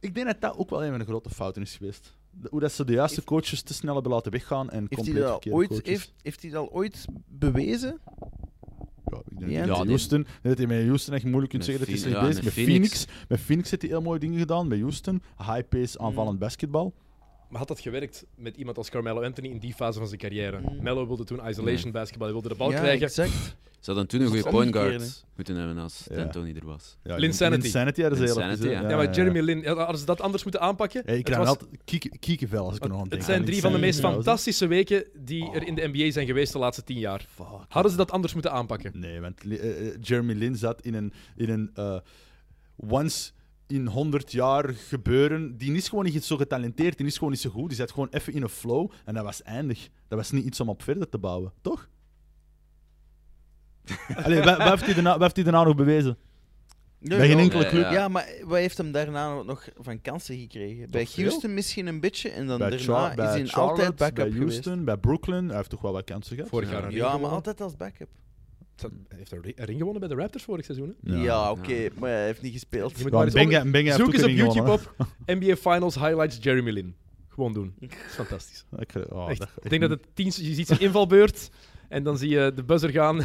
Ik 0.00 0.14
denk 0.14 0.26
dat 0.26 0.40
dat 0.40 0.56
ook 0.56 0.70
wel 0.70 0.84
een 0.84 0.90
van 0.90 0.98
de 0.98 1.04
grote 1.04 1.30
fouten 1.30 1.62
is 1.62 1.76
geweest. 1.76 2.16
De- 2.30 2.48
hoe 2.50 2.60
dat 2.60 2.72
ze 2.72 2.84
de 2.84 2.92
juiste 2.92 3.14
Heeft- 3.14 3.26
coaches 3.26 3.62
te 3.62 3.74
snel 3.74 3.94
hebben 3.94 4.12
laten 4.12 4.32
weggaan 4.32 4.70
en 4.70 4.78
Heeft 4.78 4.90
hij, 4.90 4.96
compleet 5.04 5.22
dat 5.24 5.46
ooit, 5.52 5.68
coaches. 5.68 5.88
heeft, 5.88 6.12
heeft 6.22 6.42
hij 6.42 6.50
dat 6.50 6.60
al 6.60 6.72
ooit 6.72 7.04
bewezen? 7.26 8.00
Ja, 9.10 9.18
ik 9.30 9.38
denk 9.38 9.50
Ja, 9.50 9.58
dat 9.58 9.66
die- 9.66 9.76
met 9.78 9.86
Houston, 9.88 10.26
dat 10.42 10.58
hij 10.58 10.66
met 10.66 10.84
Houston 10.86 11.14
echt 11.14 11.24
moeilijk 11.24 11.50
kunt 11.50 11.66
Met 11.66 11.76
zeggen 11.76 11.78
dat 11.94 11.94
hij 11.94 11.98
Phoenix- 11.98 12.02
slecht 12.02 12.16
ja, 12.16 12.26
bezig 12.26 12.38
is. 12.38 12.44
met 12.44 12.54
Met 12.56 12.64
Phoenix. 12.64 13.04
Phoenix, 13.04 13.28
met 13.28 13.40
Phoenix 13.40 13.70
heeft 13.70 13.82
hij 13.82 13.90
heel 13.90 14.00
mooie 14.02 14.18
dingen 14.18 14.38
gedaan. 14.38 14.68
Bij 14.68 14.78
Houston, 14.78 15.22
high 15.38 15.68
pace, 15.68 15.98
aanvallend 15.98 16.38
basketbal. 16.38 16.92
Maar 17.48 17.58
had 17.58 17.68
dat 17.68 17.80
gewerkt 17.80 18.24
met 18.36 18.56
iemand 18.56 18.76
als 18.76 18.90
Carmelo 18.90 19.22
Anthony 19.22 19.48
in 19.48 19.58
die 19.58 19.74
fase 19.74 19.98
van 19.98 20.08
zijn 20.08 20.20
carrière? 20.20 20.58
Mm. 20.60 20.82
Melo 20.82 21.06
wilde 21.06 21.24
toen 21.24 21.40
isolation 21.48 21.92
basketball, 21.92 22.24
hij 22.26 22.32
wilde 22.32 22.48
de 22.48 22.54
bal 22.54 22.70
ja, 22.70 22.78
krijgen. 22.80 23.06
exact. 23.06 23.56
Ze 23.80 23.90
hadden 23.90 24.06
toen 24.08 24.20
een 24.20 24.26
goede 24.26 24.42
Dat 24.42 24.52
point 24.52 24.74
is 24.74 24.80
guard 24.80 25.24
moeten 25.36 25.56
hebben 25.56 25.78
als 25.78 26.06
Ja. 26.10 26.16
D'Antoni 26.16 26.52
er 26.52 26.66
was. 26.66 26.96
Ja, 27.02 27.16
Linsanity. 27.16 27.62
Linsanity 27.62 28.00
hadden 28.02 28.18
ze 28.18 28.24
heel 28.64 28.70
ja. 28.70 28.88
Ja, 28.88 28.96
maar 28.96 29.14
Jeremy 29.14 29.40
Lin, 29.40 29.66
hadden 29.66 29.98
ze 29.98 30.04
dat 30.04 30.20
anders 30.20 30.42
moeten 30.42 30.60
aanpakken? 30.60 31.00
Ik 31.00 31.08
Het 31.08 31.22
krijg 31.22 31.38
was- 31.38 31.48
altijd 31.48 31.70
kiek- 31.84 32.16
kiekenvel 32.20 32.64
als 32.66 32.76
ik 32.76 32.82
er 32.82 32.88
nog 32.88 32.98
aan 33.00 33.08
denk. 33.08 33.14
Het 33.22 33.30
zijn 33.30 33.44
drie 33.44 33.60
van 33.60 33.72
de 33.72 33.78
meest 33.78 34.00
fantastische 34.00 34.66
weken 34.66 35.04
die 35.14 35.50
er 35.52 35.66
in 35.66 35.74
de 35.74 35.90
NBA 35.92 36.10
zijn 36.10 36.26
geweest 36.26 36.52
de 36.52 36.58
laatste 36.58 36.84
tien 36.84 36.98
jaar. 36.98 37.26
Fuck. 37.34 37.46
Hadden 37.68 37.90
ze 37.90 37.96
dat 37.98 38.10
anders 38.10 38.32
moeten 38.32 38.52
aanpakken? 38.52 38.92
Nee, 38.94 39.20
want 39.20 39.42
eh, 39.44 39.86
eh, 39.88 39.94
Jeremy 40.00 40.32
Lin 40.34 40.56
zat 40.56 40.82
in 40.82 40.94
een, 40.94 41.12
in 41.36 41.48
een 41.50 41.70
eh, 41.74 41.98
once 42.76 43.30
in 43.68 43.86
100 43.86 44.32
jaar 44.32 44.74
gebeuren. 44.74 45.56
Die 45.56 45.72
is 45.74 45.88
gewoon 45.88 46.04
niet 46.04 46.24
zo 46.24 46.36
getalenteerd, 46.36 46.96
die 46.96 47.06
is 47.06 47.14
gewoon 47.16 47.30
niet 47.32 47.40
zo 47.40 47.50
goed. 47.50 47.68
Die 47.68 47.76
zat 47.78 47.90
gewoon 47.90 48.08
even 48.10 48.32
in 48.32 48.42
een 48.42 48.48
flow 48.48 48.90
en 49.04 49.14
dat 49.14 49.24
was 49.24 49.42
eindig. 49.42 49.88
Dat 50.08 50.18
was 50.18 50.30
niet 50.30 50.44
iets 50.44 50.60
om 50.60 50.68
op 50.68 50.82
verder 50.82 51.08
te 51.08 51.18
bouwen, 51.18 51.52
toch? 51.60 51.88
Allee, 54.24 54.42
wat, 54.42 54.56
wat 54.56 54.68
heeft 54.68 54.84
hij 54.84 54.94
daarna, 54.94 55.10
wat 55.12 55.20
heeft 55.20 55.34
hij 55.34 55.44
daarna 55.44 55.62
nog 55.64 55.74
bewezen? 55.76 56.16
Bij 57.00 57.18
geen 57.18 57.36
ja. 57.36 57.42
enkele 57.42 57.62
Ja, 57.62 57.68
club. 57.68 57.82
ja. 57.82 57.92
Ja, 57.92 58.08
maar 58.08 58.28
wat 58.44 58.58
heeft 58.58 58.78
hem 58.78 58.92
daarna 58.92 59.42
nog 59.42 59.68
van 59.78 60.00
kansen 60.00 60.38
gekregen? 60.38 60.90
Bij 60.90 61.06
veel? 61.06 61.24
Houston 61.24 61.54
misschien 61.54 61.86
een 61.86 62.00
beetje 62.00 62.28
en 62.30 62.46
dan 62.46 62.58
Bij, 62.58 62.70
daarna 62.70 62.84
Char- 62.84 63.08
is 63.10 63.14
bij 63.16 63.26
hij 63.40 63.50
altijd 63.52 63.96
backup 63.96 64.14
bij 64.14 64.30
geweest. 64.30 64.64
Houston, 64.64 64.84
bij 64.84 64.96
Brooklyn. 64.96 65.46
Hij 65.48 65.56
heeft 65.56 65.70
toch 65.70 65.80
wel 65.80 65.92
wat 65.92 66.04
kansen 66.04 66.34
gehad. 66.36 66.50
Vorig 66.50 66.70
Ja. 66.70 66.88
jaar 66.90 67.20
maar 67.20 67.30
altijd 67.30 67.60
als 67.60 67.76
backup. 67.76 68.08
Hij 68.82 69.18
heeft 69.18 69.32
een 69.32 69.42
ri- 69.42 69.52
een 69.56 69.64
ring 69.64 69.78
gewonnen 69.78 70.00
bij 70.00 70.08
de 70.16 70.22
Raptors 70.22 70.44
vorig 70.44 70.64
seizoen. 70.64 70.94
Hè? 71.04 71.16
Ja, 71.22 71.50
oké, 71.50 71.88
maar 71.98 72.10
hij 72.10 72.24
heeft 72.24 72.42
niet 72.42 72.52
gespeeld. 72.52 72.90
Je 72.96 73.02
moet 73.02 73.10
Ja, 73.10 73.16
maar 73.16 73.24
eens 73.26 73.34
Benga, 73.34 73.56
onder- 73.58 73.70
Benga 73.72 73.84
heeft 73.84 73.98
Zoek 74.04 74.12
eens 74.14 74.22
op 74.22 74.28
YouTube 74.28 74.52
gewonnen. 74.54 74.80
op 74.98 75.06
NBA 75.40 75.56
Finals 75.56 75.94
Highlights 75.94 76.38
Jeremy 76.40 76.70
Lin. 76.70 76.94
Gewoon 77.28 77.52
doen. 77.52 77.74
Dat 77.80 77.90
is 77.90 78.14
fantastisch. 78.14 78.64
Ik, 78.78 78.92
oh, 79.10 79.30
Echt. 79.30 79.38
dat- 79.38 79.50
Ik 79.62 79.70
denk 79.70 79.82
dat 79.82 79.90
het 79.90 80.06
tien, 80.14 80.26
je 80.26 80.54
ziet 80.54 80.66
zijn 80.66 80.80
invalbeurt 80.80 81.50
en 81.88 82.02
dan 82.02 82.18
zie 82.18 82.28
je 82.28 82.52
de 82.54 82.64
buzzer 82.64 82.90
gaan. 82.90 83.16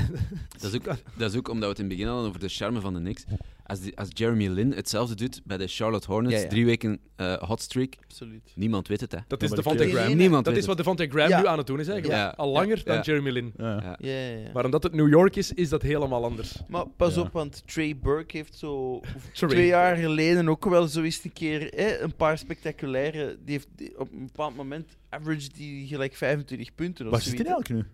Dat 0.59 0.73
is, 0.73 0.75
ook, 0.75 0.83
dat 1.17 1.31
is 1.31 1.37
ook 1.37 1.47
omdat 1.47 1.63
we 1.63 1.69
het 1.69 1.79
in 1.79 1.85
het 1.85 1.93
begin 1.93 2.07
hadden 2.11 2.27
over 2.27 2.39
de 2.39 2.47
charme 2.49 2.79
van 2.79 2.93
de 2.93 2.99
Knicks. 2.99 3.23
Als, 3.65 3.79
die, 3.79 3.97
als 3.97 4.07
Jeremy 4.13 4.47
Lin 4.47 4.71
hetzelfde 4.71 5.15
doet 5.15 5.41
bij 5.43 5.57
de 5.57 5.67
Charlotte 5.67 6.07
Hornets, 6.11 6.35
Ja, 6.35 6.41
ja. 6.41 6.47
drie 6.47 6.65
weken 6.65 6.99
eh 7.15 7.37
hot 7.41 7.61
streak, 7.61 7.95
Absoluut. 8.03 8.51
niemand 8.55 8.87
weet 8.87 9.01
het, 9.01 9.11
hè. 9.11 9.17
Dat 9.27 9.41
is 9.41 9.47
maar 9.49 9.57
Devontae 9.57 9.89
Graham. 9.89 10.07
Nee, 10.07 10.15
Niemand 10.15 10.43
Dat 10.45 10.53
weet 10.53 10.61
is 10.61 10.67
wat 10.67 10.77
Devontae 10.77 11.07
Graham 11.09 11.29
Ja. 11.29 11.39
nu 11.41 11.47
aan 11.47 11.57
het 11.57 11.67
doen 11.67 11.79
is 11.79 11.87
eigenlijk. 11.87 12.19
Ja. 12.19 12.33
Al 12.37 12.49
langer 12.51 12.77
Ja. 12.77 12.83
dan 12.83 12.95
Ja. 12.95 13.01
Jeremy 13.01 13.29
Lin. 13.29 13.53
Ja. 13.57 13.81
Ja, 13.81 13.95
ja, 13.99 14.37
ja. 14.37 14.51
Maar 14.53 14.65
omdat 14.65 14.83
het 14.83 14.93
New 14.93 15.09
York 15.09 15.35
is, 15.35 15.53
is 15.53 15.69
dat 15.69 15.81
helemaal 15.81 16.23
anders. 16.23 16.61
Maar 16.67 16.87
pas 16.87 17.15
Ja. 17.15 17.21
op, 17.21 17.31
want 17.31 17.63
Trey 17.67 17.97
Burke 17.97 18.37
heeft 18.37 18.55
zo 18.55 19.01
twee 19.33 19.65
jaar 19.65 19.95
geleden 19.95 20.49
ook 20.49 20.65
wel 20.65 20.87
zo 20.87 21.01
eens 21.01 21.23
een 21.23 21.33
keer 21.33 21.71
hè, 21.75 21.99
een 21.99 22.15
paar 22.15 22.37
spectaculaire. 22.37 23.37
Die 23.43 23.53
heeft 23.53 23.67
die- 23.75 23.99
op 23.99 24.11
een 24.11 24.25
bepaald 24.25 24.55
moment 24.55 24.97
average 25.09 25.49
die 25.53 25.87
gelijk 25.87 26.15
25 26.15 26.75
punten. 26.75 27.05
Of 27.05 27.11
Waar 27.11 27.21
zit 27.21 27.37
hij 27.37 27.45
eigenlijk 27.45 27.69
nu? 27.69 27.91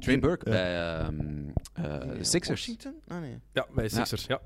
Trey 0.00 0.18
Burke 0.18 0.50
Ja. 0.50 0.56
bij 0.56 0.98
ehm, 0.98 1.48
eh, 1.74 2.00
de 2.18 2.24
Sixers. 2.24 2.48
Washington? 2.66 2.94
Ah 3.08 3.20
nee. 3.20 3.38
Ja, 3.52 3.66
bij 3.74 3.88
Sixers. 3.88 4.24
Ja. 4.26 4.40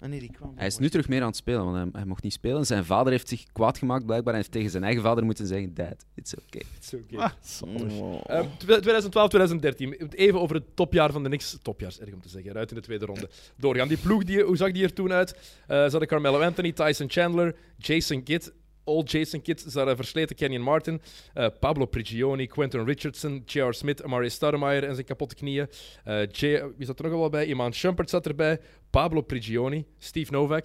Ah 0.00 0.08
nee, 0.08 0.20
die 0.20 0.32
kwam. 0.32 0.52
Hij 0.56 0.66
is 0.66 0.78
nu 0.78 0.88
terug 0.88 1.08
meer 1.08 1.20
aan 1.20 1.26
het 1.26 1.36
spelen, 1.36 1.64
want 1.64 1.76
hij, 1.76 1.86
hij 1.92 2.04
mocht 2.04 2.22
niet 2.22 2.32
spelen. 2.32 2.66
Zijn 2.66 2.84
vader 2.84 3.12
heeft 3.12 3.28
zich 3.28 3.44
kwaad 3.52 3.78
gemaakt, 3.78 4.06
blijkbaar. 4.06 4.32
Hij 4.32 4.42
heeft 4.42 4.52
tegen 4.52 4.70
zijn 4.70 4.84
eigen 4.84 5.02
vader 5.02 5.24
moeten 5.24 5.46
zeggen: 5.46 5.74
Dad, 5.74 6.04
it's 6.14 6.34
okay. 6.34 6.62
It's 6.76 6.94
okay. 6.94 7.18
Ah, 7.18 7.30
zalig. 7.40 7.92
Oh. 7.92 8.20
Ehm, 8.26 8.46
2012, 8.58 9.28
2013. 9.28 9.92
Even 10.10 10.40
over 10.40 10.56
het 10.56 10.76
topjaar 10.76 11.12
van 11.12 11.22
de 11.22 11.28
Knicks. 11.28 11.58
Topjaar 11.62 11.90
is 11.90 12.00
erg 12.00 12.12
om 12.12 12.20
te 12.20 12.28
zeggen. 12.28 12.50
Eruit 12.50 12.70
in 12.70 12.76
de 12.76 12.82
tweede 12.82 13.04
ronde. 13.04 13.28
Doorgaan. 13.56 13.88
Die 13.88 13.96
ploeg, 13.96 14.24
die, 14.24 14.42
hoe 14.42 14.56
zag 14.56 14.72
die 14.72 14.84
er 14.84 14.92
toen 14.92 15.12
uit? 15.12 15.30
Eh 15.30 15.36
ze 15.66 15.90
hadden 15.90 16.08
Carmelo 16.08 16.40
Anthony, 16.40 16.72
Tyson 16.72 17.10
Chandler, 17.10 17.56
Jason 17.76 18.22
Kidd. 18.22 18.52
Old 18.88 19.10
Jason 19.10 19.42
Kidd. 19.42 19.74
Hadden 19.74 19.96
versleten 19.96 20.36
Kenyon 20.36 20.62
Martin, 20.62 21.00
eh, 21.34 21.46
Pablo 21.60 21.86
Prigioni, 21.86 22.46
Quentin 22.46 22.84
Richardson, 22.84 23.42
J.R. 23.46 23.74
Smith, 23.74 24.02
Amari 24.04 24.30
Stoudemire 24.30 24.86
en 24.86 24.94
zijn 24.94 25.06
kapotte 25.06 25.34
knieën. 25.34 25.66
Eh, 26.04 26.20
J- 26.30 26.62
wie 26.76 26.86
zat 26.86 26.98
er 26.98 27.08
nog 27.10 27.18
wel 27.18 27.28
bij? 27.30 27.46
Iman 27.46 27.72
Shumpert 27.74 28.10
zat 28.10 28.26
erbij. 28.26 28.60
Pablo 28.90 29.20
Prigioni, 29.20 29.84
Steve 29.98 30.32
Novak. 30.32 30.64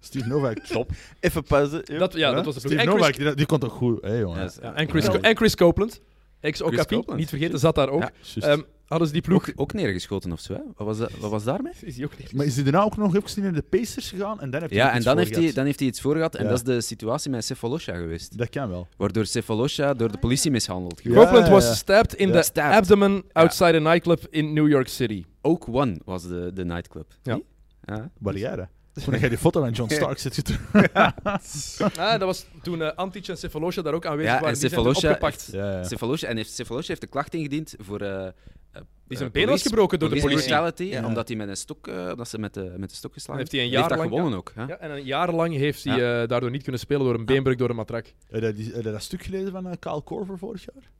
Steve 0.00 0.26
Novak, 0.28 0.58
top. 0.72 0.90
Even 1.20 1.42
pauze. 1.42 1.82
Ja. 1.84 1.98
Dat, 1.98 2.12
ja, 2.14 2.32
dat 2.32 2.44
was 2.44 2.54
de. 2.54 2.60
Steve 2.60 2.74
Chris, 2.74 2.86
Novak, 2.86 3.16
die, 3.16 3.34
die 3.34 3.46
kon 3.46 3.58
toch 3.58 3.72
goed, 3.72 4.02
hè, 4.02 4.18
jongen. 4.18 4.38
Ja, 4.38 4.44
is- 4.44 4.58
ja, 4.62 4.74
en, 4.74 4.88
Chris, 4.88 5.06
Ja. 5.06 5.20
en 5.20 5.36
Chris 5.36 5.54
Copeland, 5.54 6.00
ex-Okapi, 6.40 7.02
niet 7.16 7.28
vergeten, 7.28 7.58
zat 7.58 7.74
daar 7.74 7.88
ook. 7.88 8.10
Ja. 8.34 8.42
Ehm, 8.48 8.60
hadden 8.86 9.06
ze 9.08 9.12
die 9.12 9.22
ploeg... 9.22 9.48
Ook, 9.48 9.60
ook 9.60 9.72
neergeschoten 9.72 10.32
of 10.32 10.40
zo, 10.40 10.52
hè? 10.52 10.60
Wat 10.76 10.86
was, 10.86 10.98
dat, 10.98 11.10
wat 11.18 11.30
was 11.30 11.44
daarmee? 11.44 11.72
Is 11.80 11.94
die 11.94 12.04
ook? 12.04 12.12
Maar 12.32 12.46
is 12.46 12.54
hij 12.54 12.64
daarna 12.64 12.82
ook 12.82 12.96
nog 12.96 13.16
even 13.16 13.42
naar 13.42 13.52
de 13.52 13.62
Pacers 13.62 14.08
gegaan 14.10 14.40
en 14.40 14.50
dan 14.50 14.60
heb 14.60 14.70
je 14.70 14.76
Ja, 14.76 14.92
en 14.92 15.02
dan 15.02 15.18
heeft, 15.18 15.36
hij, 15.36 15.52
dan 15.52 15.64
heeft 15.64 15.78
hij 15.78 15.88
iets 15.88 16.00
voor 16.00 16.14
gehad. 16.14 16.34
En 16.34 16.42
Ja. 16.42 16.48
dat 16.48 16.58
is 16.58 16.64
de 16.64 16.80
situatie 16.80 17.30
met 17.30 17.44
Cephalosha 17.44 17.94
geweest. 17.94 18.38
Dat 18.38 18.48
kan 18.50 18.68
wel. 18.68 18.88
Waardoor 18.96 19.26
Cephalosha 19.26 19.94
door 19.94 20.12
de 20.12 20.18
politie 20.18 20.50
mishandeld 20.50 21.00
Ja, 21.02 21.12
Copeland 21.14 21.46
ja, 21.46 21.52
was 21.52 21.76
stabbed 21.78 22.14
in 22.14 22.28
Stabbed. 22.44 22.74
abdomen 22.76 23.22
outside 23.32 23.76
a 23.76 23.78
nightclub 23.78 24.26
in 24.30 24.52
New 24.52 24.68
York 24.68 24.88
City. 24.88 25.24
Ook 25.42 25.68
One 25.68 26.00
was 26.04 26.22
de, 26.28 26.50
de 26.54 26.64
nightclub. 26.64 27.06
Ja. 27.22 27.40
Ja. 27.84 28.10
Dat? 28.18 28.68
Toen 29.04 29.18
jij 29.18 29.28
die 29.28 29.38
foto 29.38 29.60
van 29.60 29.70
John 29.70 29.92
Stark 29.94 30.18
zit 30.18 30.34
zitten. 30.34 30.58
Ah, 31.96 32.10
dat 32.10 32.20
was 32.22 32.46
toen 32.62 32.82
eh 32.82 32.92
Antic 32.94 33.28
en 33.28 33.36
Cephalosha 33.38 33.82
daar 33.82 33.94
ook 33.94 34.06
aanwezig 34.06 34.30
Ja, 34.30 34.36
en 34.36 34.42
waren. 34.42 34.58
Die 34.60 34.68
zijn 34.68 34.80
Cephalosha 34.82 35.08
opgepakt. 35.08 35.48
Ja, 35.52 35.72
ja. 35.72 35.84
Cephalosha, 35.84 36.26
en 36.28 36.36
heeft, 36.36 36.52
Cephalosha 36.54 36.88
heeft 36.88 37.00
de 37.00 37.06
klacht 37.06 37.34
ingediend 37.34 37.74
voor... 37.78 38.00
eh 38.00 38.26
eh, 38.26 38.32
Die 39.08 39.16
zijn 39.16 39.28
eh, 39.28 39.34
been 39.34 39.48
was 39.48 39.62
gebroken 39.62 39.98
door 39.98 40.08
de 40.08 40.14
police 40.14 40.28
politie. 40.34 40.50
brutality, 40.54 40.84
Ja. 40.84 41.06
omdat 41.06 41.28
hij 41.28 41.36
met 41.36 41.48
een 41.48 41.56
stok, 41.56 41.86
eh, 41.86 42.08
omdat 42.10 42.28
ze 42.28 42.38
met 42.38 42.54
de, 42.54 42.74
met 42.76 42.90
de 42.90 42.96
stok 42.96 43.12
geslagen 43.12 43.38
Heeft 43.40 43.52
hij 43.52 43.60
een 43.60 43.66
heeft 43.66 43.80
jaar 43.80 43.88
dat 43.88 43.98
lang- 43.98 44.10
gewonnen 44.10 44.38
ook. 44.38 44.52
Hè? 44.54 44.64
Ja, 44.64 44.76
en 44.78 44.90
een 44.90 45.04
jaar 45.04 45.32
lang 45.34 45.54
heeft 45.56 45.84
hij 45.84 45.94
eh, 46.22 46.28
daardoor 46.28 46.50
niet 46.50 46.62
kunnen 46.62 46.80
spelen 46.80 47.04
door 47.04 47.14
een 47.14 47.24
beenbreuk 47.24 47.58
door 47.58 47.70
een 47.70 47.76
matrak. 47.76 48.14
Heb 48.30 48.56
je 48.56 48.64
je 48.76 48.82
dat 48.82 49.02
stuk 49.02 49.22
gelezen 49.22 49.50
van 49.52 49.66
eh, 49.68 49.72
Kyle 49.78 50.00
Korver 50.02 50.38
vorig 50.38 50.64
jaar? 50.74 50.90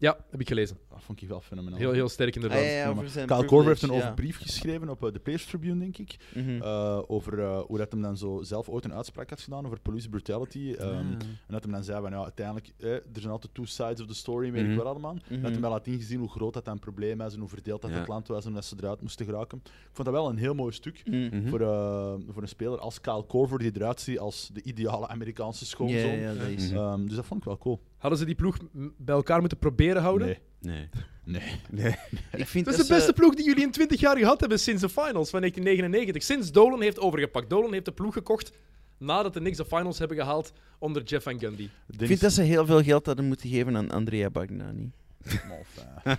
Ja, 0.00 0.16
heb 0.30 0.40
ik 0.40 0.48
gelezen. 0.48 0.78
Dat 0.90 1.02
vond 1.02 1.22
ik 1.22 1.28
wel 1.28 1.40
fenomenaal. 1.40 1.78
Heel, 1.78 1.92
heel 1.92 2.08
sterk 2.08 2.28
Ah, 2.28 2.34
inderdaad. 2.34 2.60
ja, 2.64 2.66
ja, 2.70 2.76
Ja, 2.78 2.88
over 2.88 3.02
maar 3.02 3.10
zijn 3.10 3.26
Kyle 3.26 3.44
Korver 3.44 3.68
heeft 3.68 3.82
een 3.82 3.88
privilege, 3.88 4.12
over 4.12 4.22
brief 4.22 4.38
geschreven 4.38 4.88
op 4.88 5.04
eh, 5.04 5.12
de 5.12 5.18
Players 5.18 5.46
Tribune, 5.46 5.78
denk 5.78 5.98
ik. 5.98 6.16
ja. 6.34 6.40
Mhm. 6.40 6.62
eh, 6.62 7.02
over 7.06 7.38
eh, 7.40 7.58
hoe 7.60 7.78
dat 7.78 7.92
hem 7.92 8.02
dan 8.02 8.16
zo 8.16 8.40
zelf 8.42 8.68
ooit 8.68 8.84
een 8.84 8.92
uitspraak 8.94 9.30
had 9.30 9.40
gedaan 9.40 9.66
over 9.66 9.80
police 9.80 10.08
brutality. 10.08 10.74
ehm, 10.78 10.88
Ah. 10.90 10.98
En 10.98 11.18
dat 11.48 11.62
hem 11.62 11.72
dan 11.72 11.84
zei 11.84 12.00
van 12.00 12.10
ja, 12.10 12.22
uiteindelijk, 12.22 12.72
eh, 12.78 12.92
er 12.92 13.02
zijn 13.12 13.32
altijd 13.32 13.54
two 13.54 13.64
sides 13.64 14.00
of 14.00 14.06
the 14.06 14.14
story, 14.14 14.52
weet 14.52 14.62
Mhm. 14.62 14.70
ik 14.70 14.76
wel 14.76 14.86
allemaal. 14.86 15.16
Mhm. 15.30 15.42
Dat 15.42 15.50
hem 15.52 15.60
wel 15.60 15.70
had 15.70 15.86
ingezien 15.86 16.18
hoe 16.20 16.28
groot 16.30 16.54
dat 16.54 16.66
een 16.66 16.78
probleem 16.78 17.20
is 17.20 17.34
en 17.34 17.40
hoe 17.40 17.48
verdeeld 17.48 17.82
dat 17.82 17.90
Ja. 17.90 17.96
het 17.98 18.08
land 18.08 18.28
was 18.28 18.44
en 18.44 18.52
dat 18.52 18.64
ze 18.64 18.74
eruit 18.78 19.00
moesten 19.00 19.26
geraken. 19.26 19.58
Ik 19.64 19.70
vond 19.92 20.08
dat 20.08 20.16
wel 20.16 20.28
een 20.28 20.36
heel 20.38 20.54
mooi 20.54 20.72
stuk. 20.72 21.02
Mhm. 21.04 21.16
Mhm. 21.36 21.48
Voor, 21.48 21.60
eh, 21.60 22.14
voor 22.28 22.42
een 22.42 22.48
speler 22.48 22.78
als 22.78 23.00
Kyle 23.00 23.22
Korver, 23.24 23.58
die 23.58 23.70
eruit 23.74 24.00
ziet 24.00 24.18
als 24.18 24.50
de 24.52 24.62
ideale 24.62 25.08
Amerikaanse 25.08 25.66
schoonzoon. 25.66 26.16
Ja, 26.18 26.30
ja. 26.30 26.48
Mhm. 26.48 26.76
Ehm, 26.76 27.06
dus 27.06 27.16
dat 27.16 27.26
vond 27.26 27.40
ik 27.40 27.46
wel 27.46 27.58
cool. 27.58 27.80
Hadden 27.98 28.18
ze 28.18 28.24
die 28.24 28.34
ploeg 28.34 28.56
bij 28.96 29.14
elkaar 29.14 29.40
moeten 29.40 29.58
proberen 29.58 30.02
houden? 30.02 30.26
Nee, 30.60 30.88
Nee. 31.24 31.42
nee. 31.70 31.94
Ik 32.42 32.46
vind 32.46 32.64
Dat 32.64 32.74
is 32.74 32.80
dat 32.80 32.86
de 32.88 32.92
beste 32.94 33.06
ze- 33.06 33.12
ploeg 33.12 33.34
die 33.34 33.44
jullie 33.44 33.62
in 33.64 33.70
20 33.70 34.00
jaar 34.00 34.16
gehad 34.16 34.40
hebben 34.40 34.60
sinds 34.60 34.80
de 34.80 34.88
finals 34.88 35.30
van 35.30 35.40
1999. 35.40 36.22
Sinds 36.22 36.52
Dolan 36.52 36.82
heeft 36.82 36.98
overgepakt. 36.98 37.50
Dolan 37.50 37.72
heeft 37.72 37.84
de 37.84 37.92
ploeg 37.92 38.12
gekocht 38.12 38.52
nadat 38.98 39.32
de 39.34 39.40
Knicks 39.40 39.56
de 39.56 39.64
finals 39.64 39.98
hebben 39.98 40.16
gehaald 40.16 40.52
onder 40.78 41.02
Jeff 41.02 41.24
Van 41.24 41.38
Gundy. 41.40 41.68
Ik 41.98 42.06
vind 42.06 42.20
dat 42.20 42.32
ze 42.32 42.42
heel 42.42 42.66
veel 42.66 42.82
geld 42.82 43.06
hadden 43.06 43.24
moeten 43.24 43.48
geven 43.50 43.76
aan 43.76 43.90
Andrea 43.90 44.30
Bagnani. 44.30 44.90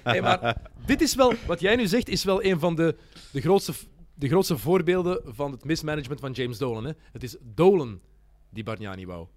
Hey, 0.04 0.22
maar 0.22 0.62
dit 0.86 1.02
is 1.02 1.16
wel, 1.16 1.34
wat 1.48 1.60
jij 1.60 1.76
nu 1.76 1.88
zegt, 1.88 2.10
is 2.10 2.24
wel 2.24 2.44
een 2.44 2.60
van 2.60 2.76
de, 2.76 2.96
de, 3.32 3.42
grootste, 3.42 3.74
de 4.14 4.28
grootste 4.28 4.58
voorbeelden 4.58 5.22
van 5.26 5.52
het 5.52 5.64
mismanagement 5.64 6.20
van 6.20 6.32
James 6.32 6.58
Dolan. 6.58 6.86
Hè. 6.86 6.92
Het 7.12 7.24
is 7.24 7.36
Dolan 7.56 8.00
die 8.50 8.64
Bargnani 8.64 9.06
wou. 9.06 9.28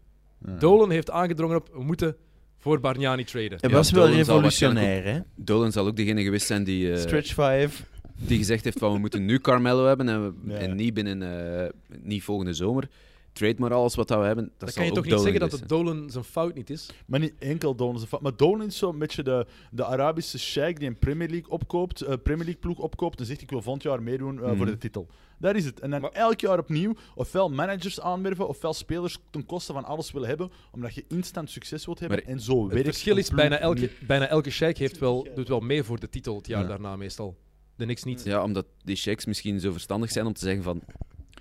Dolan 0.59 0.91
heeft 0.91 1.11
aangedrongen 1.11 1.57
op, 1.57 1.69
we 1.73 1.83
moeten 1.83 2.17
voor 2.63 2.81
Bargnani 2.81 3.25
traden. 3.25 3.59
Hij 3.61 3.71
Ja, 3.71 3.77
was 3.77 3.91
wel 3.91 4.07
Dolan 4.07 4.25
zal 4.25 4.35
revolutionair, 4.35 5.05
hè? 5.05 5.21
Dolan 5.35 5.73
zal 5.73 5.87
ook 5.87 5.97
degene 5.97 6.23
geweest 6.23 6.47
zijn 6.47 6.65
die, 6.65 6.93
eh, 6.93 6.99
Stretch 6.99 7.35
5. 7.35 7.85
die 8.17 8.39
gezegd 8.39 8.65
heeft 8.65 8.79
van 8.79 8.93
we 8.93 8.99
moeten 8.99 9.25
nu 9.25 9.39
Carmelo 9.39 9.87
hebben 9.87 10.09
en, 10.09 10.23
we- 10.23 10.53
Ja. 10.53 10.59
en 10.59 10.77
niet 10.77 10.95
binnen 10.95 11.23
eh, 11.63 11.69
niet 12.03 12.23
volgende 12.23 12.53
zomer. 12.55 12.89
Trade 13.33 13.55
maar 13.59 13.73
alles 13.75 13.95
wat 13.95 14.09
dat 14.09 14.19
we 14.19 14.25
hebben. 14.25 14.45
Dat 14.45 14.59
Dan 14.59 14.69
zal 14.69 14.77
kan 14.77 14.85
je 14.85 14.91
ook 14.91 14.97
toch 14.97 15.05
niet 15.05 15.13
Dolan 15.15 15.33
zeggen 15.33 15.51
dat 15.51 15.61
het. 15.61 15.69
Dolan 15.69 16.11
zijn 16.11 16.25
fout 16.25 16.55
niet 16.55 16.71
is? 16.71 16.91
Maar 17.07 17.21
niet 17.21 17.33
enkel 17.39 17.75
Dolan. 17.75 17.97
zijn 17.97 18.09
fout. 18.09 18.21
Maar 18.23 18.37
Dolan 18.37 18.67
is 18.67 18.77
zo'n 18.79 18.99
beetje 18.99 19.23
de, 19.23 19.47
de 19.71 19.85
Arabische 19.85 20.39
sheik 20.39 20.79
die 20.79 20.89
een 20.89 20.99
Premier 20.99 21.29
League 21.29 21.51
opkoopt, 21.51 22.01
eh, 22.01 22.15
Premier 22.23 22.45
League 22.45 22.61
ploeg 22.63 22.79
opkoopt 22.79 23.21
en 23.21 23.27
zegt 23.27 23.41
ik 23.43 23.51
wil 23.51 23.63
volgend 23.63 23.83
jaar 23.83 24.03
meedoen 24.03 24.39
eh, 24.39 24.47
Mhm. 24.47 24.57
voor 24.57 24.67
de 24.67 24.79
titel. 24.79 25.07
Dat 25.43 25.55
is 25.55 25.65
het. 25.65 25.81
En 25.81 25.91
dan 25.91 26.01
Maar- 26.01 26.11
elk 26.11 26.41
jaar 26.41 26.59
opnieuw 26.59 26.95
ofwel 27.15 27.49
managers 27.51 28.01
aanwerven 28.01 28.49
ofwel 28.49 28.75
spelers 28.75 29.19
ten 29.31 29.47
koste 29.47 29.73
van 29.73 29.85
alles 29.85 30.13
willen 30.13 30.29
hebben, 30.29 30.51
omdat 30.73 30.95
je 30.95 31.05
instant 31.09 31.51
succes 31.51 31.85
wilt 31.87 31.99
hebben. 31.99 32.19
Maar 32.25 32.33
en 32.35 32.41
zo 32.41 32.63
Het 32.63 32.73
werkt 32.73 32.87
verschil 32.89 33.13
een 33.13 33.19
is, 33.21 33.31
bijna 33.31 33.59
elke, 33.59 33.81
niet. 33.81 33.93
bijna 34.07 34.27
elke 34.27 34.51
sheik 34.51 34.79
heeft 34.79 34.99
wel, 34.99 35.27
doet 35.35 35.49
wel 35.49 35.61
mee 35.61 35.83
voor 35.83 36.01
de 36.01 36.09
titel 36.09 36.37
het 36.37 36.47
jaar 36.47 36.63
Ja. 36.63 36.69
daarna 36.69 36.97
meestal. 36.97 37.37
De 37.77 37.87
niks 37.87 38.03
niet. 38.05 38.23
Ja, 38.25 38.43
omdat 38.43 38.67
die 38.85 38.97
sheiks 38.97 39.25
misschien 39.27 39.61
zo 39.61 39.73
verstandig 39.73 40.11
zijn 40.11 40.27
om 40.27 40.33
te 40.33 40.41
zeggen 40.45 40.63
van 40.63 40.81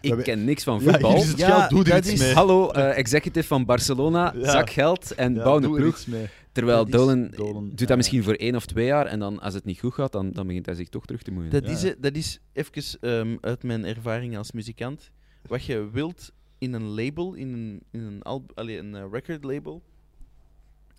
Ja, 0.02 0.16
ik 0.18 0.24
ken 0.24 0.43
niks 0.45 0.64
van 0.64 0.80
Ja, 0.84 0.91
voetbal. 0.91 1.12
hier 1.12 1.20
is 1.20 1.28
het 1.28 1.38
Ja, 1.39 1.47
geld, 1.60 1.70
doe 1.70 1.93
er 1.93 1.97
iets 1.97 2.12
is- 2.12 2.20
mee. 2.20 2.34
Hallo, 2.34 2.70
eh, 2.72 2.97
executive 2.97 3.47
van 3.47 3.66
Barcelona, 3.66 4.34
Ja. 4.38 4.52
zak 4.52 4.70
geld 4.70 5.12
en 5.16 5.34
Ja, 5.36 5.43
bouw 5.43 5.56
een 5.56 5.62
doe 5.62 5.76
er 5.76 5.82
ploeg. 5.82 5.93
iets 5.95 6.06
mee. 6.06 6.28
Terwijl 6.52 6.78
Dat 6.78 6.88
is 6.88 6.93
Dolan, 6.93 7.28
Dolan, 7.30 7.70
doet 7.70 7.80
ja. 7.80 7.86
dat 7.86 7.97
misschien 7.97 8.24
voor 8.24 8.34
één 8.34 8.56
of 8.56 8.66
twee 8.66 8.86
jaar 8.86 9.06
en 9.06 9.20
dan 9.20 9.39
als 9.39 9.54
het 9.54 9.66
niet 9.66 9.80
goed 9.80 9.93
gaat, 9.93 10.12
dan, 10.12 10.32
dan 10.32 10.47
begint 10.47 10.66
hij 10.66 10.76
zich 10.76 10.89
toch 10.89 11.06
terug 11.06 11.22
te 11.22 11.32
moeien. 11.32 11.49
Dat, 11.52 11.66
Ja. 11.66 11.72
is, 11.72 11.84
het- 11.84 12.04
dat 12.04 12.16
is 12.16 12.39
even 12.54 12.99
ehm, 13.02 13.38
uit 13.41 13.64
mijn 13.64 13.86
ervaring 13.86 14.38
als 14.38 14.52
muzikant. 14.52 15.12
Wat 15.47 15.66
je 15.66 15.89
wilt 15.91 16.32
in 16.58 16.74
een 16.74 16.84
label, 16.88 17.34
in 17.34 17.54
een, 17.54 17.82
in 17.91 17.99
een, 17.99 18.22
alb- 18.22 18.52
allee, 18.56 18.78
een 18.78 18.95
eh, 18.95 19.06
record 19.12 19.43
label, 19.43 19.82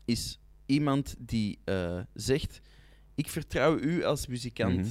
is 0.04 0.38
iemand 0.66 1.14
die 1.18 1.58
eh, 1.64 2.00
zegt: 2.14 2.60
Ik 3.14 3.28
vertrouw 3.28 3.78
u 3.78 4.04
als 4.04 4.26
muzikant. 4.26 4.76
Mhm. 4.76 4.88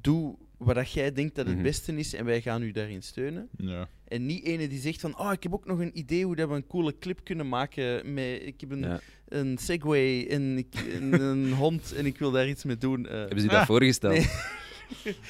Doe 0.00 0.36
wat 0.64 0.74
dat 0.74 0.92
jij 0.92 1.12
denkt 1.12 1.34
dat 1.34 1.46
het 1.46 1.54
Mhm. 1.54 1.62
beste 1.64 1.96
is 1.96 2.14
en 2.14 2.24
wij 2.24 2.40
gaan 2.40 2.62
u 2.62 2.70
daarin 2.72 3.02
steunen. 3.02 3.48
Ja. 3.56 3.88
En 4.08 4.26
niet 4.26 4.44
ene 4.44 4.68
die 4.68 4.80
zegt 4.80 5.00
van, 5.00 5.18
oh, 5.18 5.32
ik 5.32 5.42
heb 5.42 5.52
ook 5.54 5.66
nog 5.66 5.78
een 5.78 5.98
idee 5.98 6.24
hoe 6.24 6.36
dat 6.36 6.48
we 6.48 6.54
een 6.54 6.66
coole 6.66 6.98
clip 6.98 7.20
kunnen 7.24 7.48
maken. 7.48 8.14
Met, 8.14 8.42
ik 8.44 8.60
heb 8.60 8.70
een, 8.70 8.80
Ja. 8.80 9.00
een 9.28 9.58
Segway 9.58 10.26
en 10.30 10.58
ik, 10.58 10.74
en 11.00 11.20
een 11.20 11.52
hond 11.62 11.92
en 11.94 12.06
ik 12.06 12.18
wil 12.18 12.30
daar 12.30 12.48
iets 12.48 12.64
mee 12.64 12.78
doen. 12.78 13.06
eh. 13.06 13.12
Hebben 13.18 13.40
ze 13.40 13.46
dat 13.46 13.66
voorgesteld? 13.66 14.12
Nee. 14.14 14.26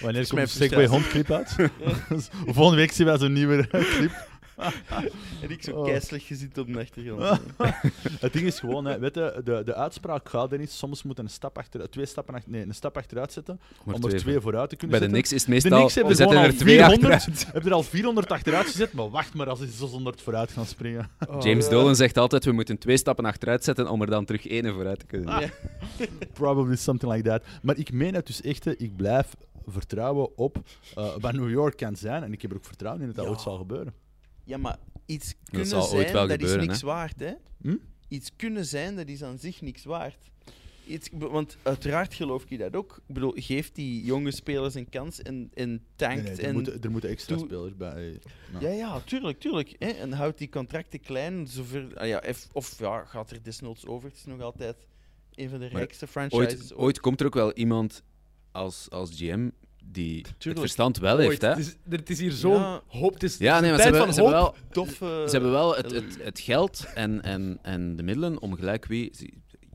Wanneer 0.01 0.21
is 0.21 0.29
komt 0.29 0.33
mijn 0.41 0.47
de 0.47 0.53
Segway 0.53 0.87
hondclip 0.87 1.31
uit? 1.31 1.57
Volgende 2.57 2.77
week 2.77 2.93
zien 2.93 3.07
wij 3.07 3.19
zo'n 3.19 3.33
nieuwe 3.33 3.67
clip. 3.69 4.31
En 5.43 5.51
ik 5.51 5.63
zo 5.63 5.71
Oh. 5.73 5.85
keiselijk 5.85 6.23
gezien 6.25 6.53
op 6.59 6.67
de 6.73 6.81
achtergrond. 6.81 7.41
Het 8.21 8.33
ding 8.33 8.47
is 8.47 8.59
gewoon, 8.61 8.85
hè, 8.85 8.99
weet 8.99 9.15
je, 9.15 9.41
de, 9.45 9.63
de 9.65 9.75
uitspraak 9.75 10.29
gaat 10.29 10.53
er 10.53 10.59
niet. 10.59 10.71
Soms 10.71 11.03
moet 11.03 11.19
een 11.19 11.29
stap 11.31 11.59
achter, 11.59 11.91
twee 11.91 12.07
stappen 12.07 12.35
achter, 12.35 12.51
nee, 12.51 12.63
een 12.63 12.75
stap 12.75 12.97
achteruit 12.97 13.33
zetten 13.33 13.61
Maar 13.85 13.95
om 13.95 14.05
er 14.05 14.17
twee 14.19 14.41
vooruit 14.41 14.69
te 14.71 14.77
kunnen 14.77 14.99
Bij 14.99 15.09
de 15.09 15.15
zetten. 15.15 15.29
Knicks 15.31 15.33
is 15.33 15.63
het 15.63 15.63
De 15.63 15.71
meestal, 15.79 16.03
hebben 16.03 16.13
we 16.17 16.23
zetten 16.23 16.39
er 16.39 16.57
twee 16.57 16.77
400, 16.77 17.13
achteruit. 17.13 17.45
hebben 17.53 17.71
er 17.71 17.77
al 17.77 17.83
400 17.83 18.33
achteruit 18.39 18.67
gezet, 18.67 18.93
maar 18.93 19.11
wacht 19.11 19.35
maar 19.35 19.49
als 19.49 19.59
ze 19.59 19.67
600 19.67 20.23
vooruit 20.23 20.51
gaan 20.53 20.67
springen. 20.67 21.11
James 21.41 21.69
Dolan 21.69 21.97
zegt 21.97 22.17
altijd, 22.19 22.45
we 22.45 22.53
moeten 22.53 22.79
twee 22.79 22.97
stappen 22.97 23.25
achteruit 23.25 23.65
zetten 23.65 23.89
om 23.89 24.01
er 24.01 24.11
dan 24.11 24.25
terug 24.25 24.47
één 24.47 24.73
vooruit 24.75 24.99
te 24.99 25.07
kunnen 25.07 25.41
zetten. 25.41 25.61
Probably 26.33 26.77
something 26.77 27.13
like 27.13 27.29
that. 27.29 27.43
Maar 27.63 27.77
ik 27.77 27.93
meen 27.93 28.15
het 28.15 28.27
dus 28.27 28.41
echt, 28.41 28.65
hè, 28.65 28.73
ik 28.77 28.97
blijf 28.97 29.29
vertrouwen 29.67 30.37
op 30.39 30.57
eh, 30.95 31.07
wat 31.21 31.33
New 31.33 31.51
York 31.51 31.77
kan 31.77 31.97
zijn. 31.97 32.23
En 32.23 32.33
ik 32.33 32.43
heb 32.43 32.51
er 32.51 32.57
ook 32.57 32.65
vertrouwen 32.65 33.01
in 33.03 33.07
dat 33.07 33.17
dat 33.17 33.25
Ja. 33.25 33.31
ooit 33.31 33.41
zal 33.41 33.57
gebeuren. 33.57 33.93
Ja, 34.53 34.59
maar 34.59 34.79
iets 35.07 35.35
kunnen 35.45 35.67
zijn, 35.67 35.83
ooit 35.83 36.11
wel 36.11 36.27
dat 36.27 36.31
gebeuren, 36.31 36.61
is 36.61 36.67
niks 36.67 36.81
hè? 36.81 36.87
waard, 36.87 37.21
hè? 37.21 37.33
Hm? 37.63 37.77
Iets 38.09 38.31
kunnen 38.37 38.65
zijn, 38.65 38.97
dat 38.97 39.09
is 39.09 39.23
aan 39.23 39.39
zich 39.39 39.61
niks 39.61 39.85
waard. 39.85 40.31
Iets, 40.87 41.09
want 41.13 41.57
uiteraard 41.63 42.15
geloof 42.15 42.45
ik 42.49 42.59
dat 42.59 42.77
ook. 42.77 43.01
Ik 43.09 43.15
bedoel, 43.15 43.33
geef 43.37 43.73
die 43.73 44.05
jonge 44.05 44.31
spelers 44.31 44.75
een 44.75 44.89
kans 44.89 45.23
en, 45.23 45.51
en 45.55 45.85
tankt. 45.97 46.23
Nee, 46.23 46.33
nee, 46.33 46.41
er, 46.41 46.45
en 46.45 46.53
moeten, 46.53 46.81
er 46.81 46.91
moeten 46.91 47.11
extra 47.11 47.39
spelers 47.39 47.77
bij. 47.77 48.21
Ja, 48.61 48.69
ja, 48.69 49.01
tuurlijk, 49.01 49.41
tuurlijk. 49.41 49.75
Hè? 49.79 49.89
En 49.89 50.13
houd 50.13 50.39
die 50.39 50.49
contracten 50.49 51.01
klein. 51.01 51.47
Zover, 51.47 51.99
ah 51.99 52.07
ja, 52.07 52.23
of 52.53 52.79
ja, 52.79 53.05
gaat 53.05 53.31
er 53.31 53.43
desnoods 53.43 53.87
over. 53.87 54.09
Het 54.09 54.19
is 54.19 54.25
nog 54.25 54.41
altijd 54.41 54.77
een 55.35 55.49
van 55.49 55.59
de 55.59 55.65
Maar 55.65 55.75
rijkste 55.75 56.07
franchises. 56.07 56.73
Ooit, 56.73 56.75
ooit 56.75 57.01
komt 57.01 57.21
er 57.21 57.27
ook 57.27 57.35
wel 57.35 57.53
iemand 57.53 58.03
als, 58.51 58.91
als 58.91 59.11
GM 59.15 59.49
die 59.91 60.27
het 60.39 60.59
verstand 60.59 60.99
wel 60.99 61.17
Ooit. 61.17 61.27
heeft. 61.29 61.43
Hè? 61.43 61.49
Het, 61.49 61.59
is, 61.59 61.77
het 61.89 62.11
is 62.11 62.19
hier 62.19 62.33
zo'n 62.33 62.53
Ja. 62.53 62.81
hoop. 62.87 63.13
Het 63.13 63.23
is, 63.23 63.39
Ja, 63.39 63.61
nee, 63.61 63.71
een 63.71 63.77
maar 63.77 63.85
ze 63.85 63.91
tijd 63.91 63.97
hebben, 63.97 64.15
ze 64.15 64.31
wel, 64.31 64.55
Doffe... 64.71 65.25
ze 65.27 65.31
hebben 65.33 65.51
wel 65.51 65.77
het, 65.77 65.91
het, 65.91 66.19
het 66.23 66.41
geld 66.41 66.87
en, 66.95 67.23
en, 67.23 67.59
en 67.63 67.97
de 67.97 68.03
middelen 68.03 68.41
om 68.41 68.55
gelijk 68.55 68.87
wie. 68.87 69.11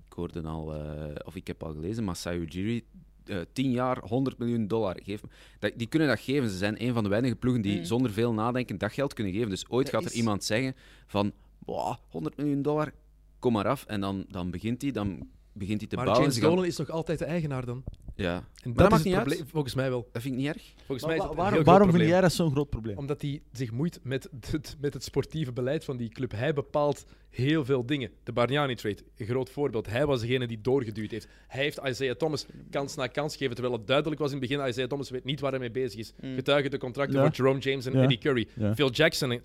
Ik 0.07 0.13
hoorde 0.23 0.41
al, 0.41 0.75
eh, 0.75 1.15
of 1.25 1.35
ik 1.35 1.47
heb 1.47 1.63
al 1.63 1.71
gelezen, 1.73 2.03
Masai 2.03 2.39
Ujiri. 2.39 2.83
eh 3.25 3.37
10 3.53 3.71
jaar, 3.71 3.97
100 3.99 4.37
miljoen 4.37 4.67
dollar. 4.67 4.99
Geef, 5.03 5.21
dat, 5.59 5.71
die 5.75 5.87
kunnen 5.87 6.07
dat 6.07 6.19
geven. 6.19 6.49
Ze 6.49 6.57
zijn 6.57 6.83
een 6.83 6.93
van 6.93 7.03
de 7.03 7.09
weinige 7.09 7.35
ploegen 7.35 7.61
die 7.61 7.77
Mm. 7.77 7.83
zonder 7.85 8.11
veel 8.11 8.33
nadenken 8.33 8.77
dat 8.77 8.91
geld 8.93 9.13
kunnen 9.13 9.33
geven. 9.33 9.49
Dus 9.49 9.69
ooit 9.69 9.85
Dat 9.85 9.95
gaat 9.95 10.03
er 10.03 10.11
is- 10.11 10.17
iemand 10.17 10.43
zeggen 10.43 10.75
van 11.07 11.31
"Boah, 11.59 11.95
100 12.09 12.37
miljoen 12.37 12.61
dollar, 12.61 12.91
kom 13.39 13.53
maar 13.53 13.67
af. 13.67 13.85
En 13.85 14.01
dan, 14.01 14.25
dan 14.29 14.51
begint 14.51 14.81
hij 14.81 14.91
dan 14.91 15.27
begint 15.57 15.79
hij 15.79 15.89
te 15.89 15.95
Maar 15.95 16.05
bouwen. 16.05 16.23
James 16.27 16.35
Ze 16.39 16.45
gaan- 16.45 16.55
Dolan 16.55 16.69
is 16.69 16.77
nog 16.77 16.89
altijd 16.89 17.19
de 17.19 17.25
eigenaar 17.25 17.65
dan. 17.65 17.83
Ja. 18.15 18.35
En 18.35 18.43
dat 18.63 18.75
dat, 18.77 18.89
maakt 18.89 18.91
is 18.91 18.97
het 18.97 19.03
niet 19.05 19.13
probleem. 19.15 19.39
uit. 19.39 19.49
Volgens 19.49 19.75
mij 19.75 19.89
wel. 19.89 20.09
Dat 20.11 20.21
vind 20.21 20.33
ik 20.33 20.39
niet 20.39 20.49
erg. 20.49 20.63
Volgens 20.75 20.99
Maar 21.01 21.07
mij 21.07 21.17
is 21.17 21.23
dat 21.23 21.35
waarom 21.35 21.63
waarom 21.63 21.73
vind 21.81 21.89
probleem. 21.89 22.07
jij 22.09 22.21
dat 22.21 22.33
zo'n 22.33 22.51
groot 22.51 22.69
probleem? 22.69 22.97
Omdat 22.97 23.21
hij 23.21 23.41
zich 23.51 23.71
moeit 23.71 23.99
met 24.03 24.29
het, 24.51 24.75
met 24.79 24.93
het 24.93 25.03
sportieve 25.03 25.51
beleid 25.51 25.83
van 25.85 25.97
die 25.97 26.09
club. 26.09 26.31
Hij 26.31 26.53
bepaalt 26.53 27.05
heel 27.29 27.65
veel 27.65 27.85
dingen. 27.85 28.11
De 28.23 28.31
Bargnani-trade, 28.31 28.97
een 29.17 29.25
groot 29.25 29.49
voorbeeld. 29.49 29.87
Hij 29.87 30.05
was 30.05 30.21
degene 30.21 30.47
die 30.47 30.61
doorgeduwd 30.61 31.11
heeft. 31.11 31.27
Hij 31.47 31.63
heeft 31.63 31.79
Isaiah 31.83 32.15
Thomas 32.15 32.45
kans 32.69 32.95
na 32.95 33.07
kans 33.07 33.31
gegeven, 33.31 33.55
terwijl 33.55 33.77
het 33.77 33.87
duidelijk 33.87 34.19
was 34.21 34.31
in 34.31 34.37
het 34.41 34.49
begin, 34.49 34.67
Isaiah 34.67 34.89
Thomas 34.89 35.09
weet 35.09 35.23
niet 35.23 35.39
waar 35.39 35.51
hij 35.51 35.59
mee 35.59 35.71
bezig 35.71 35.99
is. 35.99 36.13
Getuigen 36.35 36.71
de 36.71 36.77
contracten 36.77 37.15
Ja. 37.19 37.25
voor 37.25 37.35
Jerome 37.35 37.59
James 37.59 37.85
en 37.85 37.93
Ja. 37.93 38.01
Eddie 38.01 38.17
Curry. 38.17 38.47
Ja. 38.55 38.75
Phil 38.75 38.89
Jackson 38.91 39.31
eh, 39.31 39.39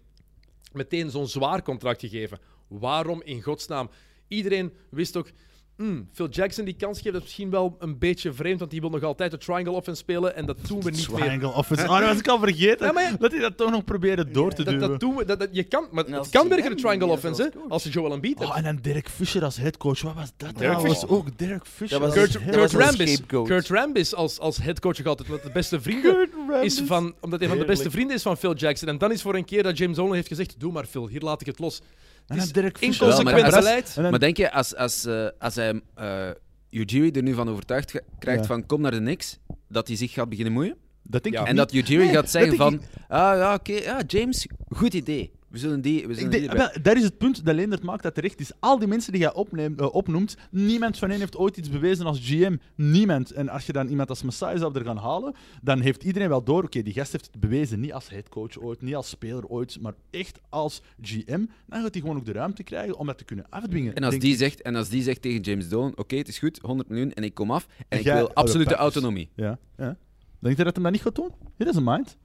meteen 0.73 1.11
zo'n 1.11 1.29
zwaar 1.29 1.63
contract 1.63 2.01
gegeven. 2.01 2.39
Waarom 2.69 3.23
in 3.25 3.43
godsnaam? 3.43 3.91
Iedereen 4.29 4.73
wist 4.91 5.17
ook... 5.17 5.31
hmm, 5.77 6.09
Phil 6.13 6.29
Jackson 6.29 6.65
die 6.65 6.75
kans 6.75 6.97
geeft, 7.01 7.13
dat 7.13 7.15
is 7.23 7.23
misschien 7.23 7.51
wel 7.51 7.77
een 7.79 7.99
beetje 7.99 8.33
vreemd, 8.33 8.59
want 8.59 8.71
die 8.71 8.81
wil 8.81 8.91
nog 8.91 9.03
altijd 9.03 9.31
de 9.31 9.39
triangle 9.39 9.73
offense 9.73 10.01
spelen 10.01 10.37
en 10.37 10.47
dat 10.47 10.57
doen 10.69 10.81
we 10.83 10.91
niet 10.91 11.09
meer. 11.11 11.19
Triangle 11.21 11.49
offense. 11.53 11.83
Oh, 11.85 11.99
dat 11.99 12.09
was 12.09 12.19
ik 12.19 12.29
al 12.29 12.39
vergeten. 12.39 12.87
Ja. 13.03 13.17
Dat 13.19 13.31
hij 13.33 13.41
dat 13.41 13.57
toch 13.57 13.71
nog 13.71 13.85
probeerde 13.85 14.31
door 14.31 14.51
te 14.53 14.63
Dat, 14.63 14.73
duwen. 14.75 14.89
dat 14.91 15.01
doen 15.01 15.17
we, 15.17 15.25
dat, 15.25 15.39
dat- 15.39 15.49
je 15.53 15.63
kan, 15.63 15.87
maar 15.91 16.05
het 16.05 16.29
kan 16.31 16.49
werken, 16.49 16.71
de 16.71 16.77
triangle 16.83 17.07
offense, 17.09 17.43
als 17.43 17.53
hè, 17.53 17.59
coach. 17.61 17.71
als 17.71 17.83
je 17.83 17.91
Joel 17.91 18.13
Embiid 18.13 18.39
hebt. 18.39 18.51
Oh, 18.51 18.57
en 18.57 18.63
dan 18.65 18.79
Derek 18.83 19.09
Fisher 19.09 19.45
als 19.45 19.57
headcoach. 19.57 20.01
Wat 20.03 20.15
was 20.15 20.33
dat? 20.37 20.59
Derek 20.59 20.73
dat 20.75 20.87
was 20.87 21.07
ook 21.07 21.39
Derek 21.39 21.67
Fisher. 21.67 22.01
Dat 22.01 22.15
was- 22.15 22.31
Kurt, 22.51 22.73
Rambis, 22.73 23.13
scapegoat. 23.13 23.47
Kurt 23.47 23.69
Rambis 23.69 24.15
als, 24.15 24.39
als 24.39 24.57
headcoach 24.57 24.99
nog 24.99 25.07
altijd 25.07 25.29
wat 25.29 25.43
de 25.43 25.51
beste 25.51 25.81
vrienden 25.81 26.29
is 26.63 26.81
van, 26.81 27.15
omdat 27.21 27.41
hij 27.41 27.49
van 27.49 27.59
de 27.59 27.65
beste 27.65 27.91
vrienden 27.91 28.17
is 28.17 28.23
van 28.23 28.37
Phil 28.37 28.55
Jackson. 28.55 28.89
En 28.89 28.99
dan 28.99 29.13
is 29.13 29.23
voor 29.23 29.35
een 29.35 29.45
keer 29.45 29.63
dat 29.63 29.79
James 29.79 29.97
Dolan 29.97 30.15
heeft 30.15 30.29
gezegd: 30.29 30.55
Doe 30.61 30.73
maar, 30.73 30.85
Phil, 30.87 31.09
hier 31.09 31.21
laat 31.21 31.41
ik 31.41 31.47
het 31.47 31.59
los. 31.59 31.81
En 32.41 32.49
dan 32.53 32.65
inconsequent 32.79 33.25
maar 33.25 33.45
als- 33.45 33.55
beleid. 33.55 33.97
Maar 34.11 34.19
denk 34.19 34.37
je, 34.37 34.53
als, 34.53 34.77
als, 34.77 35.05
eh, 35.05 35.27
als 35.39 35.55
hij 35.55 35.81
eh 35.95 36.29
Ujiri 36.71 37.11
er 37.11 37.23
nu 37.23 37.35
van 37.35 37.49
overtuigd 37.51 38.01
krijgt 38.19 38.41
Ja. 38.41 38.47
van 38.47 38.67
kom 38.67 38.81
naar 38.81 38.91
de 38.91 38.97
Knicks, 38.99 39.39
dat 39.69 39.87
hij 39.89 39.97
zich 39.97 40.13
gaat 40.13 40.29
beginnen 40.29 40.53
moeien? 40.53 40.77
Dat 41.03 41.23
denk 41.23 41.35
Ja. 41.35 41.41
ik 41.41 41.47
En 41.47 41.55
niet. 41.55 41.63
dat 41.63 41.73
Ujiri 41.73 42.05
Nee, 42.05 42.15
gaat 42.15 42.31
zeggen 42.31 42.57
van, 42.57 42.81
ah 43.09 43.37
ja, 43.37 43.55
oké, 43.55 43.73
ja, 43.73 44.01
James, 44.07 44.47
goed 44.69 44.95
idee. 44.95 45.33
We 45.53 45.59
zullen 45.59 45.81
die, 45.81 46.07
we 46.07 46.15
zullen 46.15 46.33
Ik 46.33 46.39
die 46.39 46.49
erbij. 46.49 46.71
wel, 46.75 46.83
dat 46.83 46.97
is 46.97 47.03
het 47.03 47.19
punt 47.19 47.45
dat 47.45 47.55
Leendert 47.55 47.83
maakt 47.83 48.03
dat 48.03 48.15
terecht 48.15 48.41
is. 48.41 48.51
Al 48.61 48.79
die 48.79 48.89
mensen 48.89 49.13
die 49.13 49.21
jij 49.21 49.35
opneemt, 49.35 49.81
eh, 49.81 49.95
opnoemt, 49.95 50.37
niemand 50.51 50.99
van 50.99 51.11
hen 51.11 51.19
heeft 51.19 51.37
ooit 51.37 51.57
iets 51.57 51.71
bewezen 51.71 52.07
als 52.07 52.19
GM. 52.23 52.57
Niemand. 52.75 53.31
En 53.31 53.49
als 53.49 53.67
je 53.67 53.73
dan 53.73 53.89
iemand 53.89 54.09
als 54.09 54.23
Messiah 54.23 54.59
zou 54.59 54.79
er 54.79 54.85
gaan 54.85 54.97
halen, 54.97 55.35
dan 55.63 55.81
heeft 55.81 56.03
iedereen 56.05 56.29
wel 56.29 56.43
door, 56.45 56.63
oké, 56.65 56.83
die 56.83 56.93
gast 56.93 57.13
heeft 57.13 57.29
het 57.33 57.41
bewezen. 57.41 57.81
Niet 57.81 57.93
als 57.93 58.09
headcoach 58.09 58.59
ooit, 58.59 58.81
niet 58.83 58.95
als 58.95 59.09
speler 59.09 59.47
ooit, 59.47 59.81
maar 59.81 59.95
echt 60.11 60.39
als 60.49 60.83
GM. 61.03 61.45
Dan 61.67 61.83
gaat 61.83 61.93
hij 61.93 62.01
gewoon 62.01 62.17
ook 62.17 62.25
de 62.25 62.33
ruimte 62.33 62.63
krijgen 62.63 62.99
om 62.99 63.07
dat 63.07 63.19
te 63.19 63.25
kunnen 63.25 63.47
afdwingen. 63.49 63.95
En 63.95 64.03
als, 64.03 64.11
denk 64.11 64.23
die 64.23 64.37
zegt, 64.37 64.63
en 64.63 64.75
als 64.77 64.89
die 64.89 65.03
zegt 65.03 65.23
tegen 65.23 65.41
James 65.41 65.69
Dolan, 65.69 65.93
oké, 65.97 66.17
het 66.17 66.29
is 66.29 66.39
goed, 66.39 66.59
100 66.63 66.89
miljoen 66.89 67.13
en 67.13 67.25
ik 67.25 67.35
kom 67.35 67.51
af, 67.51 67.67
en 67.89 67.99
ik 67.99 68.05
Jij- 68.05 68.17
wil 68.17 68.25
oh, 68.27 68.33
absolute 68.35 68.69
Packers. 68.71 68.81
autonomie. 68.95 69.29
Ja, 69.35 69.59
ja. 69.77 69.97
Denk 70.39 70.57
je 70.57 70.65
dat 70.65 70.75
hem 70.75 70.83
dat 70.83 70.93
niet 70.93 71.03
gaat 71.03 71.15
doen? 71.15 71.31
He 71.57 71.65
doesn't 71.65 71.85
mind. 71.85 72.17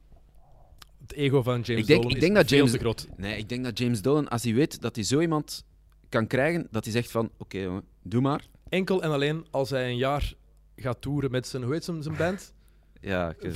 Het 1.07 1.15
ego 1.17 1.41
van 1.43 1.61
James 1.61 1.81
Ik 1.81 1.87
denk- 1.87 2.01
Dolan 2.01 2.15
ik 2.15 2.19
denk 2.21 2.31
is 2.31 2.37
dat 2.37 2.47
veel 2.47 2.57
James- 2.57 2.71
te 2.71 2.79
groot. 2.79 3.07
Nee, 3.17 3.37
ik 3.37 3.49
denk 3.49 3.63
dat 3.63 3.77
James 3.77 4.01
Dolan, 4.01 4.27
als 4.27 4.43
hij 4.43 4.53
weet 4.53 4.81
dat 4.81 4.95
hij 4.95 5.03
zo 5.05 5.19
iemand 5.19 5.65
kan 6.09 6.27
krijgen, 6.27 6.67
dat 6.71 6.83
hij 6.83 6.93
zegt 6.93 7.11
van, 7.11 7.29
oké 7.37 7.81
doe 8.03 8.21
maar. 8.21 8.47
Enkel 8.69 9.01
en 9.03 9.11
alleen 9.11 9.45
als 9.51 9.69
hij 9.69 9.89
een 9.89 9.97
jaar 9.97 10.33
gaat 10.75 11.01
toeren 11.01 11.31
met 11.31 11.47
zijn, 11.47 11.63
hoe 11.63 11.73
heet 11.73 11.83
zijn, 11.83 12.03
zijn 12.03 12.15
band? 12.17 12.53
Ja, 13.01 13.29
ik 13.29 13.43
eh, 13.43 13.51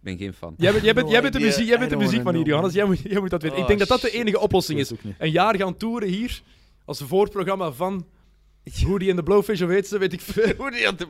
ben 0.00 0.18
geen 0.18 0.32
fan. 0.32 0.54
Jij 0.56 0.72
bent, 0.72 0.84
jij 0.84 0.94
bent, 0.94 1.06
No 1.06 1.12
jij 1.12 1.22
bent 1.22 1.32
de 1.32 1.40
muziek, 1.40 1.66
jij 1.66 1.78
bent 1.78 1.90
de 1.90 1.96
muziek 1.96 2.22
van 2.22 2.34
hier. 2.34 2.46
Johannes. 2.46 2.72
Jij 2.72 2.84
moet, 2.84 2.98
jij 2.98 3.20
moet 3.20 3.30
dat 3.30 3.42
weten. 3.42 3.58
ik 3.58 3.66
denk 3.66 3.78
dat 3.78 3.88
dat 3.88 4.00
de 4.00 4.10
enige 4.10 4.38
oplossing 4.38 4.78
is. 4.78 4.92
Ik 4.92 5.00
Een 5.18 5.30
jaar 5.30 5.56
gaan 5.56 5.76
toeren 5.76 6.08
hier, 6.08 6.42
als 6.84 6.98
voorprogramma 7.02 7.72
van 7.72 8.06
Hoe 8.84 8.98
die 8.98 9.08
in 9.08 9.16
de 9.16 9.22
Blowfish, 9.22 9.60
of 9.62 9.68
weet 9.68 9.86
ze, 9.86 9.98
weet 9.98 10.12
ik 10.12 10.20
veel. 10.20 10.54
Hoe 10.56 10.70
die 10.70 10.94
de 10.96 11.06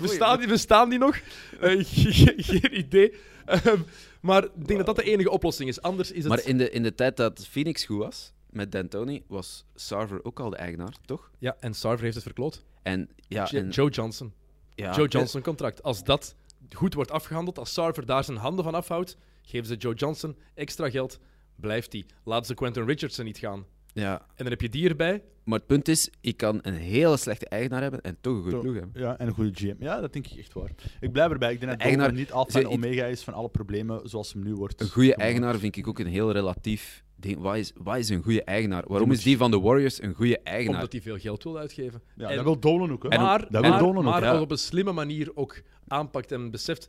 Bestaan 0.00 0.38
die, 0.38 0.48
bestaan 0.48 0.88
die 0.88 0.98
nog? 0.98 1.16
Eh, 1.60 1.70
ge- 1.84 2.34
geen 2.36 2.78
idee. 2.78 3.14
Ehm, 3.44 3.78
maar 4.20 4.44
ik 4.44 4.66
denk 4.66 4.76
dat 4.76 4.86
dat 4.86 4.96
de 4.96 5.02
enige 5.02 5.30
oplossing 5.30 5.68
is. 5.68 5.82
Anders 5.82 6.10
is 6.10 6.18
het... 6.24 6.28
Maar 6.28 6.46
in 6.46 6.58
de, 6.58 6.70
in 6.70 6.82
de 6.82 6.94
tijd 6.94 7.16
dat 7.16 7.46
Phoenix 7.46 7.84
goed 7.84 7.98
was, 7.98 8.32
met 8.50 8.72
D'Antoni, 8.72 9.22
was 9.26 9.64
Sarver 9.74 10.24
ook 10.24 10.40
al 10.40 10.50
de 10.50 10.56
eigenaar, 10.56 10.94
toch? 11.04 11.30
Ja, 11.38 11.56
en 11.60 11.74
Sarver 11.74 12.02
heeft 12.02 12.14
het 12.14 12.24
verkloot. 12.24 12.64
En 12.82 13.08
ja, 13.28 13.50
en, 13.50 13.68
Joe 13.68 13.90
Johnson. 13.90 14.32
ja, 14.74 14.94
Joe 14.96 15.08
Johnson 15.08 15.42
contract. 15.42 15.82
Als 15.82 16.04
dat 16.04 16.34
goed 16.74 16.94
wordt 16.94 17.10
afgehandeld, 17.10 17.58
als 17.58 17.72
Sarver 17.72 18.06
daar 18.06 18.24
zijn 18.24 18.36
handen 18.36 18.64
van 18.64 18.74
afhoudt, 18.74 19.16
geven 19.42 19.66
ze 19.66 19.74
Joe 19.76 19.94
Johnson 19.94 20.36
extra 20.54 20.90
geld, 20.90 21.18
blijft 21.56 21.92
hij. 21.92 22.04
Laten 22.24 22.46
ze 22.46 22.54
Quentin 22.54 22.84
Richardson 22.86 23.24
niet 23.24 23.38
gaan. 23.38 23.64
Ja, 23.94 24.12
En 24.20 24.26
dan 24.36 24.46
heb 24.46 24.60
je 24.60 24.68
die 24.68 24.88
erbij. 24.88 25.22
maar 25.44 25.58
het 25.58 25.66
punt 25.66 25.88
is, 25.88 26.10
ik 26.20 26.36
kan 26.36 26.58
een 26.62 26.74
hele 26.74 27.16
slechte 27.16 27.48
eigenaar 27.48 27.82
hebben 27.82 28.00
en 28.00 28.16
toch 28.20 28.36
een 28.36 28.42
goede 28.42 28.58
ploeg 28.58 28.74
hebben. 28.74 29.00
Ja, 29.02 29.18
en 29.18 29.26
een 29.26 29.32
goede 29.32 29.50
GM. 29.54 29.74
Ja, 29.78 30.00
dat 30.00 30.12
denk 30.12 30.26
ik 30.26 30.38
echt 30.38 30.52
waar. 30.52 30.70
Ik 31.00 31.12
blijf 31.12 31.30
erbij. 31.30 31.52
Ik 31.52 31.58
denk 31.58 31.70
dat 31.70 31.80
De 31.80 31.86
eigenaar- 31.86 32.12
niet 32.12 32.32
alfa 32.32 32.58
en 32.58 32.64
Ze- 32.64 32.70
omega 32.70 33.04
is 33.04 33.22
van 33.22 33.34
alle 33.34 33.48
problemen 33.48 34.08
zoals 34.08 34.32
hem 34.32 34.42
nu 34.42 34.54
wordt. 34.54 34.80
Een 34.80 34.88
goede 34.88 35.08
gemaakt. 35.10 35.22
eigenaar 35.28 35.58
vind 35.58 35.76
ik 35.76 35.88
ook 35.88 35.98
een 35.98 36.06
heel 36.06 36.32
relatief 36.32 37.02
ding. 37.16 37.38
Wat 37.38 37.56
is, 37.56 37.72
wat 37.76 37.96
is 37.96 38.08
een 38.08 38.22
goede 38.22 38.44
eigenaar? 38.44 38.84
Waarom 38.86 39.12
is 39.12 39.22
die 39.22 39.36
van 39.36 39.50
de 39.50 39.60
Warriors 39.60 40.02
een 40.02 40.14
goede 40.14 40.38
eigenaar? 40.38 40.74
Omdat 40.76 40.92
hij 40.92 41.00
veel 41.02 41.18
geld 41.18 41.42
wil 41.44 41.58
uitgeven. 41.58 42.02
Ja, 42.16 42.28
En- 42.28 42.34
dat 42.36 42.44
wil 42.44 42.58
Dolan 42.60 42.92
ook. 42.92 43.02
Hè. 43.08 43.18
Maar 43.18 43.40
dat 43.50 43.50
maar, 43.50 43.70
wil 43.70 43.78
Dolan 43.78 43.96
ook. 43.96 44.12
maar 44.12 44.22
ja. 44.22 44.40
op 44.40 44.50
een 44.50 44.58
slimme 44.58 44.92
manier 44.92 45.30
ook 45.34 45.62
aanpakt 45.88 46.32
en 46.32 46.50
beseft. 46.50 46.88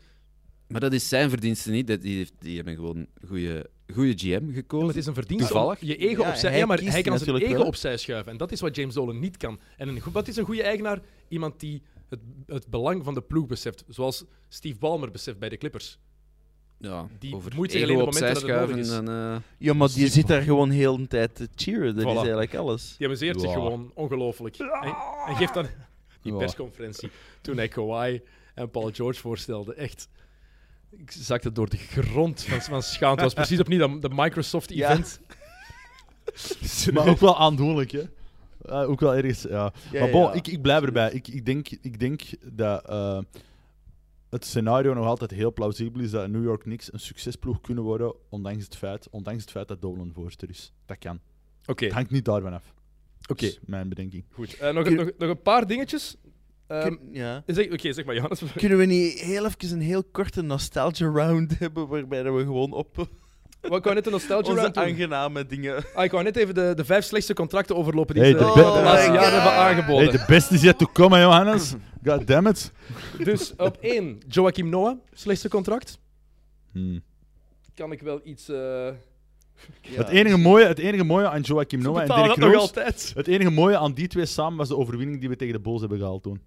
Maar 0.67 0.79
dat 0.81 0.93
is 0.93 1.09
zijn 1.09 1.29
verdienste 1.29 1.71
niet. 1.71 1.87
Dat 1.87 2.01
die, 2.01 2.17
heeft- 2.17 2.33
die 2.39 2.55
hebben 2.55 2.75
gewoon 2.75 2.97
een 2.97 3.07
goede, 3.27 3.69
goede 3.93 4.13
GM 4.13 4.27
Ja, 4.27 4.39
maar 4.39 4.53
gekozen. 4.53 4.87
het 4.87 4.95
is 4.97 5.05
een 5.05 5.13
verdienste 5.13 5.47
Toevallig. 5.53 5.79
je 5.79 5.95
ego 5.97 6.21
Ja, 6.21 6.29
opzij... 6.29 6.49
hij 6.49 6.59
Ja, 6.59 6.65
maar 6.65 6.79
hij 6.81 7.01
kan 7.01 7.19
zijn 7.19 7.35
ego 7.35 7.51
wel. 7.51 7.65
opzij 7.65 7.97
schuiven. 7.97 8.31
En 8.31 8.37
dat 8.37 8.51
is 8.51 8.61
wat 8.61 8.75
James 8.75 8.93
Dolan 8.93 9.19
niet 9.19 9.37
kan. 9.37 9.59
En 9.77 9.87
een, 9.87 10.01
wat 10.11 10.27
is 10.27 10.35
een 10.37 10.45
goede 10.45 10.63
eigenaar? 10.63 10.99
Iemand 11.27 11.59
die 11.59 11.81
het, 12.09 12.19
het 12.47 12.67
belang 12.67 13.03
van 13.03 13.13
de 13.13 13.21
ploeg 13.21 13.47
beseft. 13.47 13.83
Zoals 13.87 14.23
Steve 14.49 14.77
Ballmer 14.79 15.11
beseft 15.11 15.39
bij 15.39 15.49
de 15.49 15.57
Clippers. 15.57 15.97
ja, 16.77 17.07
die 17.19 17.35
over 17.35 17.55
moet 17.55 17.71
zich 17.71 17.83
alleen 17.83 18.01
op 18.01 18.07
opzij 18.07 18.21
momenten 18.21 18.47
dat 18.47 18.59
het 18.59 18.69
nodig 18.69 18.85
is. 18.85 18.91
En, 18.91 19.07
eh, 19.07 19.35
Ja, 19.57 19.73
maar 19.73 19.93
die 19.93 20.07
zit 20.07 20.27
daar 20.27 20.41
gewoon 20.41 20.69
heel 20.69 20.97
de 20.97 21.07
tijd 21.07 21.35
te 21.35 21.47
cheeren. 21.55 21.95
Dat 21.95 22.03
Voilà. 22.03 22.07
is 22.09 22.15
eigenlijk 22.15 22.55
alles. 22.55 22.95
Die 22.97 23.07
amuseert 23.07 23.41
zich 23.41 23.51
gewoon 23.51 23.91
ongelooflijk. 23.93 24.57
En, 24.57 24.95
en 25.27 25.35
geeft 25.35 25.53
dan 25.53 25.65
die 26.21 26.35
persconferentie 26.35 27.09
toen 27.41 27.57
hij 27.57 27.67
Kawhi 27.67 28.21
en 28.55 28.69
Paul 28.69 28.89
George 28.93 29.19
voorstelde. 29.19 29.73
Echt. 29.73 30.07
Ik 30.97 31.11
zakte 31.11 31.51
door 31.51 31.69
de 31.69 31.77
grond 31.77 32.43
van, 32.43 32.61
van 32.61 32.83
schaamte. 32.83 33.23
Het 33.23 33.33
was 33.33 33.45
precies 33.45 33.59
opnieuw 33.59 33.79
dat, 33.79 34.01
de 34.01 34.09
Microsoft-event. 34.15 35.19
Maar 36.93 37.07
ook 37.07 37.19
wel 37.19 37.37
aandoenlijk, 37.37 37.91
hè? 37.91 38.03
Eh, 38.61 38.89
ook 38.89 38.99
wel 38.99 39.15
ergens, 39.15 39.41
ja. 39.41 39.73
Ja, 39.91 39.99
maar 39.99 40.09
bon, 40.09 40.21
ja. 40.21 40.33
ik, 40.33 40.47
ik 40.47 40.61
blijf 40.61 40.83
erbij. 40.83 41.11
Ik, 41.11 41.27
ik, 41.27 41.45
denk, 41.45 41.69
ik 41.69 41.99
denk 41.99 42.21
dat 42.43 42.89
eh, 42.89 43.19
het 44.29 44.45
scenario 44.45 44.93
nog 44.93 45.05
altijd 45.05 45.31
heel 45.31 45.53
plausibel 45.53 46.01
is 46.01 46.11
dat 46.11 46.27
New 46.29 46.43
York 46.43 46.61
Knicks 46.61 46.93
een 46.93 46.99
succesploeg 46.99 47.61
kunnen 47.61 47.83
worden, 47.83 48.13
ondanks 48.29 48.63
het 48.63 48.75
feit, 48.75 49.09
ondanks 49.09 49.41
het 49.41 49.51
feit 49.51 49.67
dat 49.67 49.81
Dolan 49.81 50.11
voorster 50.13 50.49
is. 50.49 50.73
Dat 50.85 50.97
kan. 50.97 51.19
Oké, 51.65 51.83
Het 51.85 51.93
hangt 51.93 52.11
niet 52.11 52.25
daarvan 52.25 52.53
af. 52.53 52.73
oké. 53.29 53.53
Mijn 53.65 53.89
bedenking. 53.89 54.25
Goed. 54.31 54.57
Eh, 54.57 54.73
nog, 54.73 54.89
nog 55.17 55.29
een 55.29 55.41
paar 55.41 55.67
dingetjes. 55.67 56.15
Ehm, 56.67 56.81
Kun- 56.87 56.99
ja. 57.11 57.43
Oké, 57.71 57.93
zeg 57.93 58.05
maar, 58.05 58.15
Johannes. 58.15 58.41
Kunnen 58.55 58.77
we 58.77 58.85
niet 58.85 59.19
heel 59.19 59.45
even 59.45 59.71
een 59.71 59.81
heel 59.81 60.03
korte 60.03 60.41
nostalgia 60.41 61.07
round 61.07 61.59
hebben 61.59 61.87
waarbij 61.87 62.31
we 62.31 62.39
gewoon 62.43 62.71
op 62.73 63.09
Wat 63.61 63.81
kan 63.81 63.93
net 63.93 64.05
een 64.05 64.11
nostalgia 64.11 64.49
onze 64.49 64.61
round 64.61 64.73
doen? 64.73 64.83
aangename 64.83 65.45
dingen... 65.45 65.83
Ah, 65.93 66.03
ik 66.03 66.11
wou 66.11 66.23
net 66.23 66.35
even 66.35 66.53
de, 66.53 66.73
de 66.75 66.85
vijf 66.85 67.05
slechtste 67.05 67.33
contracten 67.33 67.75
overlopen 67.75 68.13
die 68.15 68.23
Hey, 68.23 68.31
ze 68.31 68.37
de 68.37 68.43
laatste 68.43 69.09
Oh 69.09 69.15
jaren 69.15 69.33
hebben 69.33 69.51
aangeboden. 69.51 70.09
Hey, 70.09 70.17
de 70.17 70.23
beste 70.27 70.53
is 70.53 70.61
yet 70.61 70.77
to 70.77 70.85
come, 70.93 71.19
Johannes. 71.19 71.73
God 72.05 72.27
damn 72.27 72.47
it. 72.47 72.71
Dus 73.23 73.53
op 73.57 73.77
één, 73.81 74.17
Joachim 74.27 74.69
Noah, 74.69 74.97
slechtste 75.13 75.49
contract. 75.49 75.99
Hmm. 76.71 77.01
Kan 77.73 77.91
ik 77.91 78.01
wel 78.01 78.21
iets... 78.23 78.49
eh 78.49 78.89
Het, 79.95 80.09
enige 80.09 80.37
mooie, 80.37 80.65
het 80.65 80.79
enige 80.79 81.03
mooie 81.03 81.29
aan 81.29 81.41
Joachim 81.41 81.81
Noah 81.81 82.01
en 82.01 82.07
Dirk 82.07 82.53
Roos... 82.53 82.71
Het 83.13 83.27
enige 83.27 83.49
mooie 83.49 83.77
aan 83.77 83.93
die 83.93 84.07
twee 84.07 84.25
samen 84.25 84.57
was 84.57 84.67
de 84.67 84.77
overwinning 84.77 85.19
die 85.19 85.29
we 85.29 85.35
tegen 85.35 85.53
de 85.53 85.59
Bulls 85.59 85.79
hebben 85.79 85.97
gehaald 85.97 86.23
toen. 86.23 86.41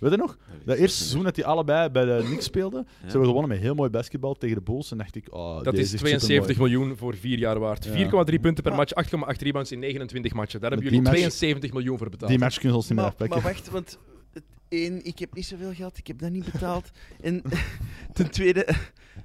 Weet 0.00 0.10
je 0.10 0.16
nog? 0.16 0.36
Dat 0.64 0.76
eerste 0.76 0.96
seizoen 0.98 1.22
dat 1.24 1.34
die 1.34 1.46
allebei 1.46 1.88
bij 1.88 2.04
de 2.04 2.22
Knicks 2.24 2.44
speelden, 2.44 2.86
ze 3.00 3.06
hebben 3.10 3.24
gewonnen 3.26 3.48
met 3.48 3.58
heel 3.60 3.74
mooi 3.74 3.90
basketbal 3.90 4.34
tegen 4.34 4.56
de 4.56 4.62
Bulls. 4.62 4.90
En 4.90 4.98
dacht 4.98 5.16
ik, 5.16 5.34
oh, 5.34 5.54
Dat 5.62 5.64
deze 5.64 5.80
is 5.82 5.88
supermooi. 5.90 6.18
72 6.18 6.58
miljoen 6.58 6.96
voor 6.96 7.16
vier 7.16 7.38
jaar 7.38 7.58
waard. 7.58 7.84
Ja. 7.84 8.24
4,3 8.30 8.40
punten 8.40 8.62
per 8.62 8.74
match, 8.74 8.92
8,8 9.04 9.42
rebounds 9.42 9.72
in 9.72 9.78
29 9.78 10.32
matchen. 10.32 10.60
Daar 10.60 10.70
hebben 10.70 10.88
jullie 10.88 11.02
match- 11.02 11.16
72 11.16 11.72
miljoen 11.72 11.98
voor 11.98 12.10
betaald. 12.10 12.30
Die 12.30 12.38
match 12.40 12.54
kunnen 12.54 12.70
ze 12.72 12.76
ons 12.78 12.88
niet 12.88 12.98
meer 12.98 13.06
afpakken. 13.06 13.42
maar 13.42 13.52
wacht, 13.52 13.70
want 13.70 13.98
het, 14.32 14.44
één, 14.68 15.04
ik 15.04 15.18
heb 15.18 15.34
niet 15.34 15.46
zoveel 15.46 15.72
geld, 15.74 15.98
ik 15.98 16.06
heb 16.06 16.18
dat 16.18 16.30
niet 16.30 16.52
betaald. 16.52 16.90
En 17.20 17.42
ten 18.12 18.30
tweede, 18.30 18.66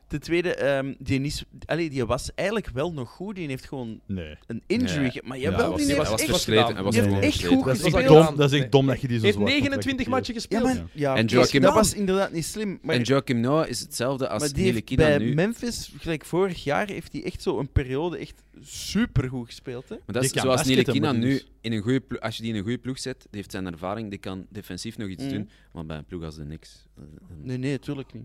Ten 0.08 0.20
tweede, 0.20 0.56
ehm, 0.56 0.94
die, 1.00 1.22
is, 1.22 1.44
allee, 1.66 1.90
die 1.90 2.06
was 2.06 2.34
eigenlijk 2.36 2.70
wel 2.74 2.94
nog 2.94 3.10
goed. 3.10 3.36
Die 3.36 3.48
heeft 3.48 3.66
gewoon 3.68 4.00
Nee. 4.06 4.36
een 4.48 4.62
injury. 4.68 5.04
Ja. 5.04 5.10
ge- 5.10 5.22
Maar 5.26 5.38
Ja, 5.38 5.50
jawel, 5.50 5.76
hij 5.76 5.86
die 5.86 5.96
was- 5.96 6.08
heeft 6.08 6.10
hij 6.10 6.12
was 6.12 6.22
echt... 6.22 6.30
versleten. 6.30 6.74
Hij 6.76 6.84
was 6.84 6.94
die 6.94 7.02
heeft 7.04 7.14
gewoon 7.14 7.30
echt 7.30 7.46
goed 7.46 7.66
Dat 7.66 7.78
Dat 7.92 8.02
is, 8.02 8.08
dom, 8.08 8.36
dat 8.36 8.52
is 8.54 8.60
echt 8.60 8.72
dom 8.72 8.86
dat 8.88 9.02
je 9.02 9.08
die 9.08 9.20
zo 9.20 9.24
Hij 9.24 9.32
heeft 9.32 9.38
zwart 9.38 9.52
29 9.60 10.08
matchen 10.08 10.34
Ja, 10.34 10.40
gespeeld. 10.40 10.64
maar, 10.64 10.86
ja, 10.94 11.16
En 11.16 11.26
Joachim- 11.26 11.62
dat 11.62 11.74
was 11.74 11.94
inderdaad 11.94 12.32
niet 12.32 12.46
slim. 12.46 12.80
Maar, 12.82 12.96
en 12.96 13.02
Joachim 13.02 13.40
Noah 13.40 13.68
is 13.68 13.80
hetzelfde 13.80 14.28
als 14.30 14.42
maar 14.42 14.54
die 14.54 14.64
heeft 14.64 14.76
Ntilikina 14.78 15.18
bij 15.18 15.28
nu. 15.28 15.34
Memphis, 15.34 15.92
gelijk 15.98 16.26
vorig 16.26 16.64
jaar, 16.64 16.88
heeft 16.88 17.14
hij 17.14 17.24
echt 17.24 17.42
zo 17.42 17.60
een 17.60 17.72
periode 17.72 18.18
echt 18.18 18.44
supergoed 18.64 19.46
gespeeld. 19.46 19.90
Hè? 19.90 19.96
Maar 19.96 20.16
dat 20.16 20.24
is 20.24 20.32
zoals 20.32 20.64
die 20.64 20.76
nu 21.12 21.34
is- 21.36 21.48
in 21.62 21.72
een 21.72 21.82
goede 21.82 22.00
ploeg, 22.00 22.20
als 22.20 22.36
je 22.36 22.42
die 22.42 22.52
in 22.52 22.58
een 22.58 22.64
goede 22.64 22.78
ploeg 22.78 23.00
zet, 23.00 23.18
die 23.20 23.28
heeft 23.32 23.52
zijn 23.52 23.66
ervaring, 23.68 24.10
die 24.10 24.20
kan 24.20 24.46
defensief 24.50 24.98
nog 24.98 25.08
iets 25.10 25.24
Mhm. 25.24 25.34
doen, 25.34 25.50
maar 25.72 25.86
bij 25.86 25.98
een 25.98 26.06
ploeg 26.06 26.24
als 26.24 26.36
de 26.36 26.44
niks. 26.46 26.86
eh, 26.98 27.04
Nee, 27.44 27.58
nee, 27.58 27.72
natuurlijk 27.72 28.14
niet. 28.14 28.24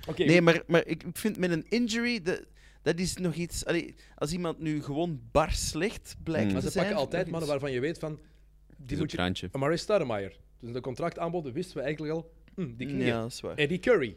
Nee. 0.00 0.08
Oké, 0.08 0.24
nee 0.24 0.40
maar, 0.42 0.62
maar 0.66 0.86
ik, 0.86 1.02
ik 1.02 1.16
vind 1.16 1.38
met 1.38 1.50
een 1.50 1.64
injury, 1.68 2.22
dat, 2.22 2.42
dat 2.82 2.98
is 2.98 3.16
nog 3.16 3.34
iets... 3.34 3.64
Allee, 3.64 3.94
als 4.14 4.32
iemand 4.32 4.58
nu 4.58 4.82
gewoon 4.82 5.20
bar 5.32 5.52
slecht 5.52 6.16
blijkt 6.22 6.46
Mm. 6.46 6.52
maar 6.52 6.60
te 6.60 6.66
ze 6.66 6.72
zijn... 6.72 6.84
pakken 6.84 7.04
altijd 7.04 7.30
mannen 7.30 7.48
waarvan 7.48 7.72
je 7.72 7.80
weet 7.80 7.98
van... 7.98 8.18
Die 8.76 8.96
moet 8.98 9.10
je... 9.10 9.48
Amari 9.52 9.76
Stoudemire. 9.76 10.32
Dus 10.60 10.72
de 10.72 10.80
contract 10.80 11.18
aanboden 11.18 11.52
wisten 11.52 11.76
we 11.76 11.82
eigenlijk 11.82 12.14
al... 12.14 12.30
Hm, 12.54 12.74
die 12.76 12.86
knieën. 12.86 13.06
Ja, 13.06 13.20
dat 13.20 13.30
is 13.32 13.40
waar. 13.40 13.56
Eddie 13.56 13.78
Curry. 13.78 14.16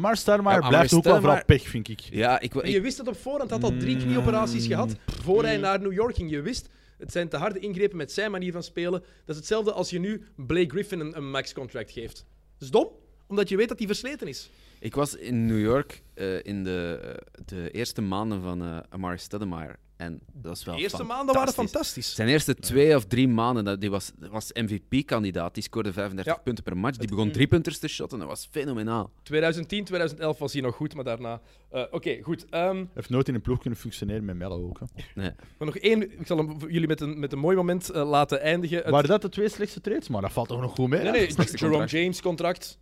Maar 0.00 0.16
Starmaier 0.16 0.62
Ja, 0.62 0.68
blijft 0.68 0.92
Amar 0.92 1.04
ook 1.06 1.12
wel 1.12 1.20
vooral 1.20 1.44
pech, 1.44 1.68
vind 1.68 1.88
ik. 1.88 2.00
Ja, 2.00 2.40
ik, 2.40 2.52
wil- 2.52 2.62
En 2.62 2.70
je 2.70 2.76
ik, 2.76 2.82
wist 2.82 2.98
het 2.98 3.08
op 3.08 3.16
voorhand. 3.16 3.50
Hij 3.50 3.58
had 3.60 3.70
al 3.72 3.78
drie 3.78 3.96
knieoperaties 3.96 4.66
gehad 4.66 4.96
voor 5.06 5.42
hij 5.44 5.56
naar 5.56 5.80
New 5.80 5.92
York 5.92 6.14
ging. 6.14 6.30
Je 6.30 6.40
wist, 6.40 6.68
het 6.98 7.12
zijn 7.12 7.28
te 7.28 7.36
harde 7.36 7.58
ingrepen 7.58 7.96
met 7.96 8.12
zijn 8.12 8.30
manier 8.30 8.52
van 8.52 8.62
spelen. 8.62 9.00
Dat 9.00 9.08
is 9.28 9.36
hetzelfde 9.36 9.72
als 9.72 9.90
je 9.90 9.98
nu 9.98 10.22
Blake 10.36 10.68
Griffin 10.70 11.00
een, 11.00 11.16
een 11.16 11.30
max-contract 11.30 11.90
geeft. 11.90 12.16
Dat 12.52 12.62
is 12.62 12.70
dom, 12.70 12.88
omdat 13.26 13.48
je 13.48 13.56
weet 13.56 13.68
dat 13.68 13.78
hij 13.78 13.86
versleten 13.86 14.28
is. 14.28 14.50
Ik 14.82 14.94
was 14.94 15.14
in 15.16 15.46
New 15.46 15.60
York 15.60 16.02
eh, 16.14 16.44
in 16.44 16.64
de, 16.64 17.00
eh, 17.02 17.42
de 17.44 17.70
eerste 17.70 18.00
maanden 18.00 18.42
van 18.42 18.62
eh 18.62 18.78
Amari 18.88 19.18
Stoudemire. 19.18 19.76
En 19.96 20.20
dat 20.32 20.42
was 20.50 20.64
wel 20.64 20.74
De 20.76 20.80
eerste 20.82 21.02
maanden 21.02 21.34
waren 21.34 21.52
fantastisch. 21.52 21.72
fantastisch. 21.72 22.14
Zijn 22.14 22.28
eerste 22.28 22.54
twee 22.54 22.96
of 22.96 23.04
drie 23.04 23.28
maanden, 23.28 23.64
dat, 23.64 23.80
die 23.80 23.90
was, 23.90 24.12
was 24.30 24.50
MVP-kandidaat. 24.52 25.54
Die 25.54 25.62
scoorde 25.62 25.92
35 25.92 26.34
Ja. 26.34 26.40
punten 26.40 26.64
per 26.64 26.76
match. 26.76 26.96
Die 26.98 27.08
begon 27.08 27.30
drie 27.30 27.46
punters 27.46 27.78
te 27.78 27.88
shotten. 27.88 28.18
Dat 28.18 28.28
was 28.28 28.48
fenomenaal. 28.50 29.10
2010, 29.22 29.84
2011 29.84 30.38
was 30.38 30.52
hij 30.52 30.62
nog 30.62 30.74
goed, 30.76 30.94
maar 30.94 31.04
daarna... 31.04 31.40
eh, 31.70 31.82
Oké, 31.90 32.18
goed. 32.22 32.44
Ehm, 32.50 32.76
Hij 32.76 32.86
heeft 32.94 33.10
nooit 33.10 33.28
in 33.28 33.34
een 33.34 33.40
ploeg 33.40 33.58
kunnen 33.58 33.78
functioneren 33.78 34.24
met 34.24 34.36
Mello 34.36 34.64
ook. 34.68 34.80
Hè. 34.80 34.86
Nee. 35.14 35.30
maar 35.58 35.66
nog 35.66 35.76
één... 35.76 36.02
Ik 36.20 36.26
zal 36.26 36.36
hem 36.36 36.56
jullie 36.68 36.88
met 36.88 37.00
een, 37.00 37.18
met 37.18 37.32
een 37.32 37.38
mooi 37.38 37.56
moment 37.56 37.88
laten 37.94 38.40
eindigen. 38.40 38.76
Het- 38.78 38.90
Waren 38.90 39.08
dat 39.08 39.22
de 39.22 39.28
twee 39.28 39.48
slechtste 39.48 39.80
trades? 39.80 40.08
Maar 40.08 40.20
dat 40.22 40.32
valt 40.32 40.48
toch 40.48 40.60
nog 40.60 40.74
goed 40.74 40.88
mee? 40.88 41.02
nee, 41.02 41.10
nee, 41.36 41.46
Jerome. 41.52 41.86
James 41.86 42.20
contract. 42.22 42.78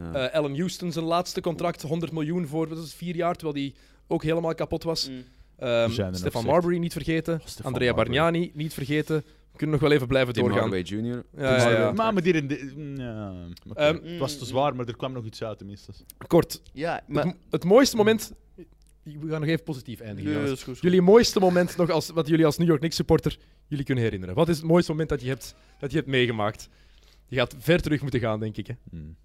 Ja. 0.00 0.12
Eh 0.12 0.34
Allen 0.34 0.56
Houston 0.56 0.92
zijn 0.92 1.04
laatste 1.04 1.40
contract, 1.40 1.82
100 1.82 2.12
miljoen 2.12 2.46
voor 2.46 2.68
dat 2.68 2.78
is 2.78 2.94
vier 2.94 3.16
jaar, 3.16 3.34
terwijl 3.34 3.64
hij 3.64 3.74
ook 4.06 4.22
helemaal 4.22 4.54
kapot 4.54 4.82
was. 4.82 5.08
Mm. 5.08 5.22
Ehm, 5.58 6.14
Stefan. 6.14 6.44
Marbury 6.44 6.78
niet 6.78 6.92
vergeten. 6.92 7.40
Andrea 7.62 7.92
Marbury. 7.92 7.94
Bargnani 7.94 8.50
niet 8.54 8.74
vergeten. 8.74 9.16
We 9.52 9.56
kunnen 9.56 9.80
nog 9.80 9.88
wel 9.88 9.96
even 9.96 10.08
blijven 10.08 10.34
Tim 10.34 10.42
doorgaan. 10.42 10.70
Hardaway 10.70 10.82
Jr. 10.82 11.24
Ja, 11.36 11.56
ja, 11.56 11.70
ja. 11.70 11.92
Maar 11.92 12.14
met 12.14 12.24
die 12.24 12.32
in 12.32 12.46
de, 12.46 12.72
ja, 12.96 13.32
oké. 13.68 13.80
Ehm, 13.80 14.04
het 14.04 14.18
was 14.18 14.38
te 14.38 14.44
zwaar, 14.44 14.76
maar 14.76 14.86
er 14.86 14.96
kwam 14.96 15.12
nog 15.12 15.24
iets 15.24 15.42
uit 15.42 15.58
tenminste. 15.58 15.92
Kort, 16.26 16.62
Ja, 16.72 17.02
maar... 17.06 17.24
het, 17.24 17.36
het 17.50 17.64
mooiste 17.64 17.96
moment... 17.96 18.32
We 19.02 19.28
gaan 19.28 19.40
nog 19.40 19.48
even 19.48 19.64
positief 19.64 20.00
eindigen. 20.00 20.42
Nee, 20.42 20.56
goed. 20.56 20.78
Jullie 20.80 21.02
mooiste 21.02 21.40
moment 21.40 21.76
nog, 21.76 21.90
als, 21.90 22.10
wat 22.10 22.28
jullie 22.28 22.44
als 22.44 22.58
New 22.58 22.66
York 22.66 22.80
Knicks 22.80 22.96
supporter 22.96 23.38
jullie 23.66 23.84
kunnen 23.84 24.04
herinneren. 24.04 24.34
Wat 24.34 24.48
is 24.48 24.56
het 24.56 24.66
mooiste 24.66 24.90
moment 24.90 25.08
dat 25.08 25.20
je 25.20 25.28
hebt, 25.28 25.54
dat 25.78 25.90
je 25.90 25.96
hebt 25.96 26.08
meegemaakt? 26.08 26.68
Je 27.26 27.36
gaat 27.36 27.54
ver 27.58 27.80
terug 27.82 28.02
moeten 28.02 28.20
gaan, 28.20 28.40
denk 28.40 28.56
ik. 28.56 28.66
Hè? 28.66 28.74
Hmm. 28.90 29.16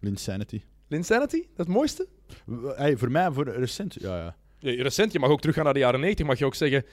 Linsanity. 0.00 0.62
Linsanity, 0.88 1.36
dat 1.36 1.50
is 1.50 1.56
het 1.56 1.68
mooiste? 1.68 2.08
Hey, 2.76 2.96
voor 2.96 3.10
mij, 3.10 3.32
voor 3.32 3.48
recent, 3.48 3.94
ja, 4.00 4.16
ja. 4.16 4.36
Ja, 4.58 4.82
recent, 4.82 5.12
je 5.12 5.18
mag 5.18 5.30
ook 5.30 5.40
teruggaan 5.40 5.64
naar 5.64 5.72
de 5.72 5.78
jaren 5.78 6.00
90. 6.00 6.26
Mag 6.26 6.38
je 6.38 6.44
ook 6.44 6.54
zeggen, 6.54 6.84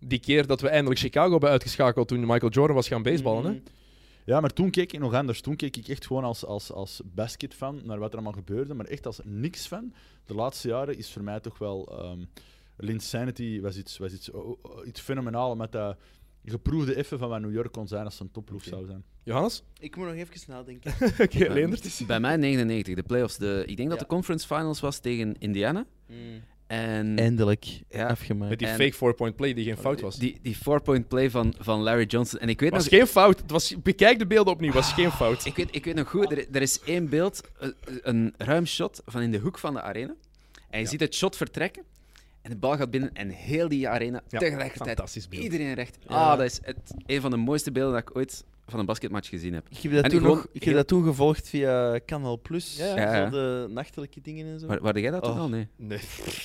die 0.00 0.18
keer 0.18 0.46
dat 0.46 0.60
we 0.60 0.68
eindelijk 0.68 1.00
Chicago 1.00 1.30
hebben 1.30 1.50
uitgeschakeld 1.50 2.08
toen 2.08 2.20
Michael 2.20 2.52
Jordan 2.52 2.76
was 2.76 2.88
gaan 2.88 3.02
baseballen. 3.02 3.44
Hè? 3.44 3.50
Mm. 3.50 3.62
Ja, 4.24 4.40
maar 4.40 4.52
toen 4.52 4.70
keek 4.70 4.92
ik 4.92 5.00
nog 5.00 5.14
anders. 5.14 5.40
Toen 5.40 5.56
keek 5.56 5.76
ik 5.76 5.88
echt 5.88 6.06
gewoon 6.06 6.24
als, 6.24 6.44
als, 6.44 6.72
als 6.72 7.00
basketfan 7.04 7.80
naar 7.84 7.98
wat 7.98 8.08
er 8.08 8.14
allemaal 8.14 8.32
gebeurde. 8.32 8.74
Maar 8.74 8.86
echt 8.86 9.06
als 9.06 9.20
niks 9.24 9.66
fan. 9.66 9.94
De 10.24 10.34
laatste 10.34 10.68
jaren 10.68 10.98
is 10.98 11.12
voor 11.12 11.22
mij 11.22 11.40
toch 11.40 11.58
wel... 11.58 11.98
ehm 11.98 12.20
Linsanity 12.76 13.60
was 13.60 13.76
iets, 13.76 13.98
was 13.98 14.12
iets, 14.12 14.30
oh, 14.30 14.58
oh, 14.62 14.86
iets 14.86 15.00
fenomenaal. 15.00 15.56
Met 15.56 15.72
dat 15.72 15.96
geproefde 16.50 16.94
effen 16.94 17.18
van 17.18 17.28
wat 17.28 17.40
New 17.40 17.52
York 17.52 17.72
kon 17.72 17.88
zijn 17.88 18.04
als 18.04 18.14
het 18.14 18.22
een 18.22 18.30
topploeg 18.30 18.64
zou 18.64 18.86
zijn. 18.86 19.04
Johannes? 19.22 19.62
Ik 19.80 19.96
moet 19.96 20.06
nog 20.06 20.14
even 20.14 20.40
nadenken. 20.46 20.92
Oké, 21.24 21.52
Leendert. 21.52 22.06
Bij 22.06 22.20
mij 22.20 22.36
99, 22.36 22.94
de 22.94 23.02
playoffs. 23.02 23.36
De, 23.36 23.62
ik 23.66 23.76
denk 23.76 23.90
dat 23.90 23.98
de 23.98 24.06
conference 24.06 24.46
finals 24.46 24.80
was 24.80 24.98
tegen 24.98 25.34
Indiana. 25.38 25.86
En 26.66 27.18
Eindelijk 27.18 27.82
Ja. 27.88 28.06
afgemaakt. 28.06 28.50
Met 28.50 28.58
die 28.58 28.68
En- 28.68 28.76
fake 28.76 28.92
four-point 28.92 29.36
play 29.36 29.54
die 29.54 29.64
geen 29.64 29.76
fout 29.76 30.00
was. 30.00 30.16
die, 30.16 30.38
die 30.42 30.54
four-point 30.54 31.08
play 31.08 31.30
van, 31.30 31.54
van 31.58 31.80
Larry 31.80 32.04
Johnson. 32.04 32.38
En 32.40 32.48
ik 32.48 32.60
weet 32.60 32.70
was 32.70 32.88
nog... 32.90 32.98
geen 32.98 33.06
fout. 33.06 33.40
Het 33.40 33.50
was, 33.50 33.82
bekijk 33.82 34.18
de 34.18 34.26
beelden 34.26 34.52
opnieuw, 34.52 34.72
was 34.72 34.92
geen 34.92 35.10
fout. 35.10 35.44
Ik 35.44 35.56
weet, 35.56 35.68
ik 35.74 35.84
weet 35.84 35.94
nog 35.94 36.08
goed, 36.10 36.32
er, 36.32 36.46
er 36.52 36.62
is 36.62 36.80
één 36.80 37.08
beeld, 37.08 37.40
eh, 37.60 37.68
een 38.02 38.34
ruim 38.36 38.66
shot 38.66 39.02
van 39.04 39.22
in 39.22 39.30
de 39.30 39.38
hoek 39.38 39.58
van 39.58 39.74
de 39.74 39.82
arena. 39.82 40.14
En 40.70 40.78
je 40.78 40.84
Ja. 40.84 40.90
ziet 40.90 41.00
het 41.00 41.14
shot 41.14 41.36
vertrekken. 41.36 41.82
En 42.46 42.52
de 42.52 42.58
bal 42.58 42.76
gaat 42.76 42.90
binnen 42.90 43.10
en 43.12 43.28
heel 43.28 43.68
die 43.68 43.88
arena 43.88 44.22
Ja, 44.28 44.38
tegelijkertijd. 44.38 44.88
Fantastisch 44.88 45.28
beeld. 45.28 45.42
Iedereen 45.42 45.74
recht. 45.74 45.98
Ja. 46.08 46.14
Ah, 46.14 46.36
dat 46.38 46.46
is 46.46 46.58
het, 46.62 46.76
een 47.06 47.20
van 47.20 47.30
de 47.30 47.36
mooiste 47.36 47.72
beelden 47.72 47.92
dat 47.92 48.02
ik 48.10 48.16
ooit 48.16 48.44
van 48.66 48.78
een 48.80 48.86
basketmatch 48.86 49.28
gezien 49.28 49.54
heb. 49.54 49.66
Ik 49.70 49.78
heb 49.78 49.92
dat, 49.92 50.04
En 50.04 50.10
toen, 50.10 50.20
gewoon 50.20 50.36
nog, 50.36 50.44
ik 50.46 50.52
heb 50.52 50.62
heel- 50.62 50.74
dat 50.74 50.86
toen 50.88 51.04
gevolgd 51.04 51.48
via 51.48 52.00
Canal 52.06 52.40
Plus. 52.40 52.76
Ja, 52.76 52.96
ja. 52.96 53.24
Zo 53.24 53.30
de 53.30 53.66
nachtelijke 53.72 54.20
dingen 54.22 54.46
en 54.46 54.60
zo. 54.60 54.66
Waar, 54.66 54.80
waar 54.80 54.98
jij 54.98 55.10
dat 55.10 55.22
toen 55.22 55.32
Oh. 55.32 55.38
al? 55.40 55.48
Nee. 55.48 55.68
Nee, 55.76 55.98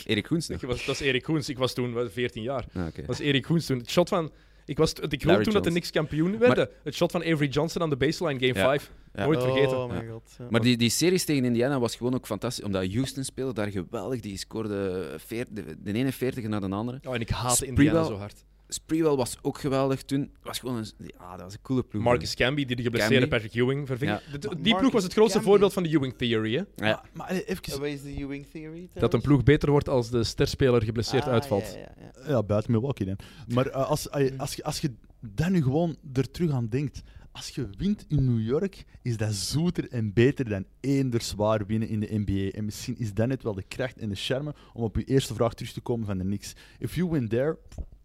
Erik 0.05 0.27
Goens 0.27 0.47
nog. 0.47 0.61
ik 0.61 0.67
was, 0.67 0.77
dat 0.77 0.85
was 0.85 0.99
Erik 0.99 1.23
Koens. 1.23 1.49
Ik 1.49 1.57
was 1.57 1.73
toen 1.73 1.93
wat, 1.93 2.11
14 2.11 2.43
jaar. 2.43 2.65
Ah, 2.73 2.85
oké. 2.85 2.97
Dat 2.97 3.05
was 3.05 3.19
Erik 3.19 3.41
Koens 3.43 3.65
toen. 3.65 3.77
Het 3.77 3.89
shot 3.89 4.09
van... 4.09 4.31
Ik, 4.71 4.77
was, 4.77 4.93
ik 4.93 5.23
wilde 5.23 5.43
toen 5.43 5.53
dat 5.53 5.63
de. 5.63 5.69
Knicks 5.69 5.91
kampioen 5.91 6.37
werden. 6.37 6.69
het 6.83 6.95
shot 6.95 7.11
van 7.11 7.21
Avery 7.21 7.47
Johnson 7.47 7.81
aan 7.81 7.89
de 7.89 7.97
baseline, 7.97 8.39
game 8.39 8.53
Ja. 8.53 8.65
5. 8.65 8.91
Ja. 9.13 9.25
Nooit 9.25 9.41
vergeten. 9.41 9.77
Oh 9.77 9.91
my 9.91 10.07
god. 10.07 10.35
ja. 10.37 10.45
Maar 10.49 10.61
die, 10.61 10.77
die 10.77 10.89
series 10.89 11.25
tegen 11.25 11.45
Indiana 11.45 11.79
was 11.79 11.95
gewoon 11.95 12.13
ook 12.13 12.25
fantastisch, 12.25 12.63
omdat 12.65 12.93
Houston 12.93 13.23
speelde 13.23 13.53
daar 13.53 13.67
geweldig. 13.71 14.19
Die 14.19 14.37
scoorde 14.37 15.13
veer- 15.17 15.45
de, 15.49 15.63
de 15.83 15.93
ene 15.93 16.11
40 16.11 16.43
naar 16.47 16.61
de 16.61 16.69
andere. 16.69 16.99
Oh, 17.07 17.15
en 17.15 17.21
ik 17.21 17.29
haatte 17.29 17.55
Spreewell. 17.55 17.85
Indiana 17.85 18.03
zo 18.07 18.15
hard. 18.15 18.45
Sprewell 18.73 19.15
was 19.15 19.37
ook 19.41 19.57
geweldig 19.59 20.03
toen. 20.03 20.21
Het 20.21 20.29
was 20.43 20.59
gewoon 20.59 20.77
een, 20.77 20.85
ja, 20.97 21.31
dat 21.31 21.41
was 21.41 21.53
een 21.53 21.61
coole 21.61 21.83
ploeg. 21.83 22.03
Marcus 22.03 22.35
Camby, 22.35 22.65
die 22.65 22.75
de 22.75 22.83
geblesseerde 22.83 23.27
Camby. 23.27 23.35
Patrick 23.45 23.61
Ewing 23.63 23.87
verving. 23.87 24.11
Ja. 24.11 24.21
De- 24.31 24.37
de- 24.39 24.47
Maar 24.47 24.61
die 24.61 24.75
ploeg 24.75 24.91
was 24.91 25.03
het 25.03 25.13
grootste 25.13 25.33
Camby- 25.37 25.49
voorbeeld 25.51 25.73
van 25.73 25.83
de 25.83 25.89
Ewing 25.89 26.13
Theory. 26.17 26.51
Hè? 26.53 26.57
Ja. 26.57 26.65
Maar, 26.75 27.03
maar 27.13 27.29
eh, 27.29 27.37
even... 27.37 27.63
En 27.63 27.79
wat 27.79 27.87
is 27.87 28.01
de 28.01 28.15
Ewing 28.15 28.45
Theory? 28.51 28.89
Dat 28.93 29.13
een 29.13 29.21
ploeg 29.21 29.43
beter 29.43 29.69
wordt 29.71 29.89
als 29.89 30.09
de 30.09 30.23
sterspeler 30.23 30.83
geblesseerd 30.83 31.23
Ah, 31.25 31.31
uitvalt. 31.31 31.71
Ja, 31.73 31.79
ja, 31.79 32.11
ja. 32.23 32.29
Ja, 32.29 32.43
buiten 32.43 32.71
Milwaukee 32.71 33.05
dan. 33.05 33.17
Maar 33.47 33.67
eh, 33.67 33.87
als, 33.89 34.09
als, 34.09 34.29
als, 34.37 34.55
je, 34.55 34.63
als 34.63 34.79
je 34.79 34.91
daar 35.19 35.51
nu 35.51 35.61
gewoon 35.63 35.95
er 36.13 36.31
terug 36.31 36.51
aan 36.51 36.67
denkt. 36.67 37.01
Als 37.33 37.49
je 37.49 37.67
wint 37.77 38.05
in 38.07 38.25
New 38.35 38.47
York, 38.47 38.83
is 39.01 39.17
dat 39.17 39.33
zoeter 39.33 39.89
en 39.89 40.13
beter 40.13 40.49
dan 40.49 40.65
eender 40.79 41.21
zwaar 41.21 41.65
winnen 41.65 41.87
in 41.89 41.99
de 41.99 42.07
NBA. 42.25 42.57
En 42.57 42.65
misschien 42.65 42.97
is 42.97 43.13
dat 43.13 43.27
net 43.27 43.43
wel 43.43 43.53
de 43.53 43.63
kracht 43.67 43.97
en 43.97 44.09
de 44.09 44.15
charme 44.15 44.53
om 44.73 44.83
op 44.83 44.95
je 44.95 45.03
eerste 45.03 45.33
vraag 45.33 45.53
terug 45.53 45.71
te 45.71 45.81
komen 45.81 46.05
van 46.05 46.17
de 46.17 46.23
Knicks. 46.23 46.53
If 46.79 46.95
you 46.95 47.09
win 47.09 47.27
there, 47.27 47.57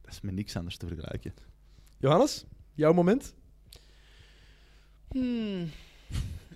dat 0.06 0.14
is 0.14 0.20
met 0.20 0.34
niks 0.34 0.56
anders 0.56 0.76
te 0.76 0.86
vergelijken. 0.86 1.34
Johannes, 1.98 2.44
jouw 2.74 2.92
moment? 2.92 3.34
Hmm. 5.08 5.70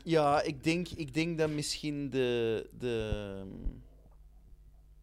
Ja, 0.05 0.43
ik 0.43 0.65
denk, 0.65 0.89
ik 0.89 1.15
denk 1.15 1.39
dat 1.39 1.51
misschien 1.51 2.11
de, 2.11 2.67
de, 2.79 3.43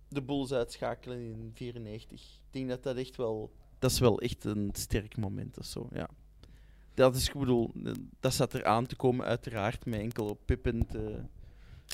de 0.10 0.22
Bulls 0.22 0.52
uitschakelen 0.52 1.18
in 1.20 1.52
94. 1.54 2.22
Ik 2.22 2.28
denk 2.52 2.70
dat 2.70 2.84
dat 2.84 2.98
echt 2.98 3.16
wel... 3.16 3.52
Dat 3.80 3.92
is 3.92 4.00
wel 4.00 4.20
echt 4.22 4.44
een 4.44 4.70
sterk 4.74 5.18
moment 5.18 5.58
of 5.58 5.66
zo, 5.66 5.88
ja. 5.94 6.10
Dat 6.94 7.16
is, 7.16 7.28
ik 7.28 7.34
bedoel, 7.34 7.72
dat 8.20 8.34
zat 8.34 8.54
er 8.54 8.66
aan 8.66 8.86
te 8.86 8.96
komen 8.96 9.26
uiteraard, 9.26 9.86
met 9.86 10.00
enkel 10.00 10.26
op 10.26 10.40
Pippen 10.46 10.88
te... 10.88 11.20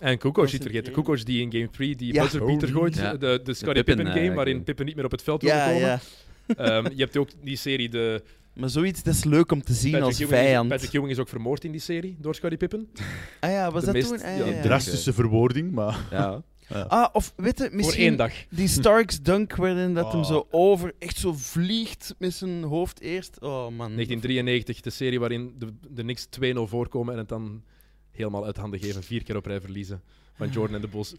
En 0.02 0.18
Kukoc, 0.18 0.52
niet 0.52 0.62
vergeten. 0.62 0.94
Kukoc 0.94 1.26
die 1.26 1.42
in 1.42 1.52
game 1.52 1.70
3 1.70 1.96
die 1.96 2.14
Ja. 2.14 2.22
buzzer 2.22 2.46
beater 2.46 2.68
gooit. 2.68 2.96
Ja. 2.96 3.16
De, 3.18 3.40
de 3.44 3.54
Scottie 3.54 3.84
Pippen, 3.84 3.96
Pippen, 3.96 4.14
eh, 4.14 4.22
game, 4.24 4.36
waarin 4.36 4.54
game. 4.54 4.66
Pippen 4.66 4.86
niet 4.86 4.96
meer 4.96 5.06
op 5.06 5.12
het 5.12 5.22
veld 5.24 5.42
wilde 5.42 5.58
Ja, 5.58 5.72
komen. 5.72 6.00
Ehm, 6.58 6.86
je 6.96 7.04
hebt 7.04 7.18
ook 7.18 7.30
die 7.44 7.56
serie, 7.56 7.90
de 7.90 8.24
Maar 8.54 8.70
zoiets, 8.70 9.04
dat 9.04 9.14
is 9.14 9.24
leuk 9.24 9.52
om 9.52 9.64
te 9.64 9.74
zien 9.74 9.92
Patrick 9.92 10.10
als 10.10 10.20
Ewing, 10.20 10.32
is, 10.34 10.46
vijand. 10.46 10.70
Patrick 10.70 10.94
Ewing 10.94 11.12
is 11.12 11.20
ook 11.20 11.30
vermoord 11.30 11.64
in 11.64 11.72
die 11.72 11.80
serie 11.82 12.16
door 12.20 12.36
Scottie 12.36 12.58
Pippen. 12.60 12.90
Ah 13.40 13.50
ja, 13.50 13.72
was 13.72 13.80
de 13.80 13.86
dat 13.86 13.96
meest- 13.96 14.08
toen? 14.08 14.18
Ah, 14.18 14.38
ja, 14.38 14.46
ja, 14.46 14.52
ja. 14.56 14.62
Drastische 14.62 15.14
verwoording, 15.14 15.72
maar... 15.72 16.00
Ja. 16.12 16.44
Ah, 16.88 17.08
of 17.14 17.34
weet 17.36 17.58
je, 17.58 17.64
Voor 17.64 17.68
één 17.72 17.76
misschien 17.76 18.16
dag. 18.16 18.32
die 18.50 18.68
Starks 18.68 19.22
dunk 19.22 19.56
waarin 19.56 19.94
dat 19.94 20.12
hem 20.12 20.22
Oh. 20.22 20.28
zo 20.28 20.48
over, 20.52 20.94
echt 21.00 21.18
zo 21.18 21.34
vliegt 21.34 22.16
met 22.18 22.34
zijn 22.34 22.64
hoofd 22.64 23.02
eerst. 23.02 23.38
Oh 23.42 23.52
man. 23.64 23.78
1993, 23.78 24.82
de 24.82 24.90
serie 24.90 25.20
waarin 25.20 25.56
de, 25.58 25.68
de 25.90 26.02
Knicks 26.02 26.28
2-0 26.40 26.60
voorkomen 26.64 27.14
en 27.14 27.20
het 27.20 27.30
dan 27.30 27.64
helemaal 28.12 28.46
uit 28.46 28.58
handen 28.58 28.80
geven. 28.80 29.04
Vier 29.04 29.24
keer 29.24 29.36
op 29.36 29.46
rij 29.46 29.62
verliezen 29.62 30.02
van 30.34 30.50
Jordan 30.50 30.76
en 30.76 30.82
de 30.82 30.88
Bulls. 30.88 31.14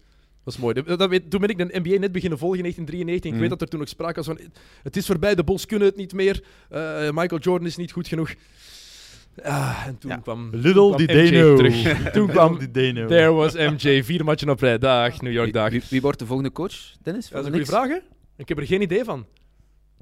Dat 0.45 0.53
is 0.53 0.59
mooi. 0.59 0.73
Dat, 0.83 1.29
toen 1.29 1.39
ben 1.41 1.49
ik 1.49 1.57
de 1.57 1.79
NBA 1.83 1.99
net 1.99 2.11
beginnen 2.11 2.37
volgen 2.39 2.57
in 2.57 2.63
1993. 2.63 3.31
Ik 3.31 3.39
weet 3.39 3.49
dat 3.49 3.61
er 3.61 3.67
toen 3.67 3.79
ook 3.81 3.87
sprake 3.87 4.15
was 4.15 4.25
van... 4.25 4.39
Het 4.83 4.97
is 4.97 5.05
voorbij, 5.05 5.35
de 5.35 5.43
Bulls 5.43 5.65
kunnen 5.65 5.87
het 5.87 5.97
niet 5.97 6.13
meer. 6.13 6.43
eh, 6.69 6.79
Michael 7.11 7.41
Jordan 7.41 7.67
is 7.67 7.75
niet 7.75 7.91
goed 7.91 8.07
genoeg. 8.07 8.33
Ah, 9.43 9.83
en 9.87 9.97
toen 9.97 10.11
Ja. 10.11 10.17
kwam, 10.17 10.49
Little 10.51 10.71
kwam 10.73 10.97
did 10.97 11.07
MJ 11.07 11.15
they 11.15 11.29
know. 11.29 11.57
terug. 11.57 12.11
toen 12.13 12.27
kwam. 12.27 12.71
There 12.73 13.31
was 13.31 13.53
MJ, 13.53 14.03
vier 14.03 14.23
matchen 14.23 14.49
op 14.49 14.59
rij. 14.59 14.77
Dag, 14.77 15.21
New 15.21 15.31
York, 15.31 15.43
Wie, 15.45 15.53
dag. 15.53 15.69
wie, 15.69 15.81
wie 15.89 16.01
wordt 16.01 16.19
de 16.19 16.25
volgende 16.25 16.51
coach, 16.51 16.75
Dennis? 17.01 17.29
Dat 17.29 17.39
is 17.39 17.45
een 17.45 17.51
de 17.59 17.65
goede 17.65 17.87
hè? 17.93 17.99
Ik 18.37 18.47
heb 18.49 18.57
er 18.57 18.65
geen 18.65 18.81
idee 18.81 19.03
van. 19.03 19.25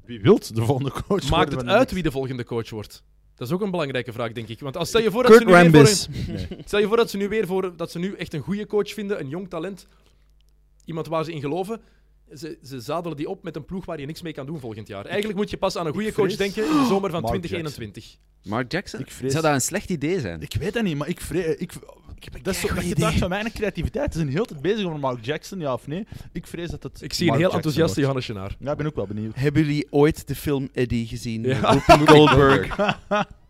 Wie 0.04 0.20
wilt 0.20 0.54
de 0.54 0.64
volgende 0.64 0.90
coach 0.90 1.28
Maakt 1.30 1.52
worden 1.52 1.68
het 1.68 1.78
uit 1.78 1.92
wie 1.92 2.02
de 2.02 2.10
volgende 2.10 2.44
coach 2.44 2.70
wordt? 2.70 3.02
Dat 3.34 3.46
is 3.48 3.54
ook 3.54 3.60
een 3.60 3.70
belangrijke 3.70 4.12
vraag, 4.12 4.32
denk 4.32 4.48
ik. 4.48 4.60
Want 4.60 4.76
als 4.76 4.88
stel 4.88 5.00
je 5.00 5.10
voor 5.10 5.22
dat 5.22 5.32
ze 5.32 5.38
nu 5.38 5.44
weer 5.52 5.54
voor 5.70 5.72
Rambis. 5.72 6.08
een, 6.48 6.62
stel 6.66 6.78
je 6.80 6.86
voor 6.86 6.96
dat 6.96 7.10
ze 7.10 7.16
nu 7.16 7.28
weer 7.28 7.46
voor 7.46 7.76
dat 7.76 7.90
ze 7.90 7.98
nu 7.98 8.14
echt 8.14 8.34
een 8.34 8.40
goede 8.40 8.66
coach 8.66 8.88
vinden, 8.92 9.20
een 9.20 9.28
jong 9.28 9.48
talent, 9.48 9.86
iemand 10.84 11.06
waar 11.06 11.24
ze 11.24 11.32
in 11.32 11.40
geloven. 11.40 11.80
Ze, 12.34 12.58
ze 12.62 12.80
zadelen 12.80 13.16
die 13.16 13.28
op 13.28 13.42
met 13.42 13.56
een 13.56 13.64
ploeg 13.64 13.84
waar 13.84 14.00
je 14.00 14.06
niks 14.06 14.22
mee 14.22 14.32
kan 14.32 14.46
doen 14.46 14.60
volgend 14.60 14.88
jaar. 14.88 15.04
Eigenlijk 15.04 15.38
moet 15.38 15.50
je 15.50 15.56
pas 15.56 15.76
aan 15.76 15.86
een 15.86 15.92
goede 15.92 16.08
Ik 16.08 16.14
coach 16.14 16.36
denken 16.36 16.64
in 16.64 16.70
de 16.70 16.86
zomer 16.88 17.10
van 17.10 17.20
Mark 17.22 17.34
2021. 17.42 18.16
Mark 18.42 18.72
Jackson? 18.72 19.00
Ik 19.00 19.10
vrees- 19.10 19.30
Zou 19.32 19.44
dat 19.44 19.52
een 19.54 19.60
slecht 19.60 19.90
idee 19.90 20.20
zijn? 20.20 20.40
Ik 20.42 20.54
weet 20.54 20.72
dat 20.72 20.82
niet, 20.82 20.96
maar 20.96 21.08
ik 21.08 21.20
vrees... 21.20 21.56
Ik, 21.56 21.72
dat 22.42 22.54
is 22.54 22.60
zo, 22.60 22.74
dat 22.74 22.84
idee. 22.84 23.18
van 23.18 23.28
mijn 23.28 23.52
creativiteit. 23.52 24.12
Ze 24.12 24.18
zijn 24.18 24.30
heel 24.30 24.44
tijd 24.44 24.60
bezig 24.62 24.84
over 24.86 24.98
Mark 24.98 25.24
Jackson, 25.24 25.60
ja 25.60 25.72
of 25.72 25.86
nee. 25.86 26.06
Ik 26.32 26.46
vrees 26.46 26.70
dat 26.70 26.82
het 26.82 27.02
Ik 27.02 27.12
zie 27.12 27.26
een 27.26 27.32
heel 27.32 27.40
Jackson 27.50 27.56
enthousiaste 27.62 28.00
wordt. 28.02 28.24
Johannes 28.26 28.56
Genaar. 28.56 28.66
Ja, 28.66 28.70
ik 28.70 28.76
ben 28.76 28.86
ook 28.86 28.94
wel 28.94 29.06
benieuwd. 29.06 29.34
Hebben 29.34 29.62
jullie 29.64 29.86
ooit 29.90 30.28
de 30.28 30.34
film 30.34 30.68
Eddie 30.72 31.06
gezien? 31.06 31.42
Ja. 31.42 31.72
Goldberg. 32.04 32.76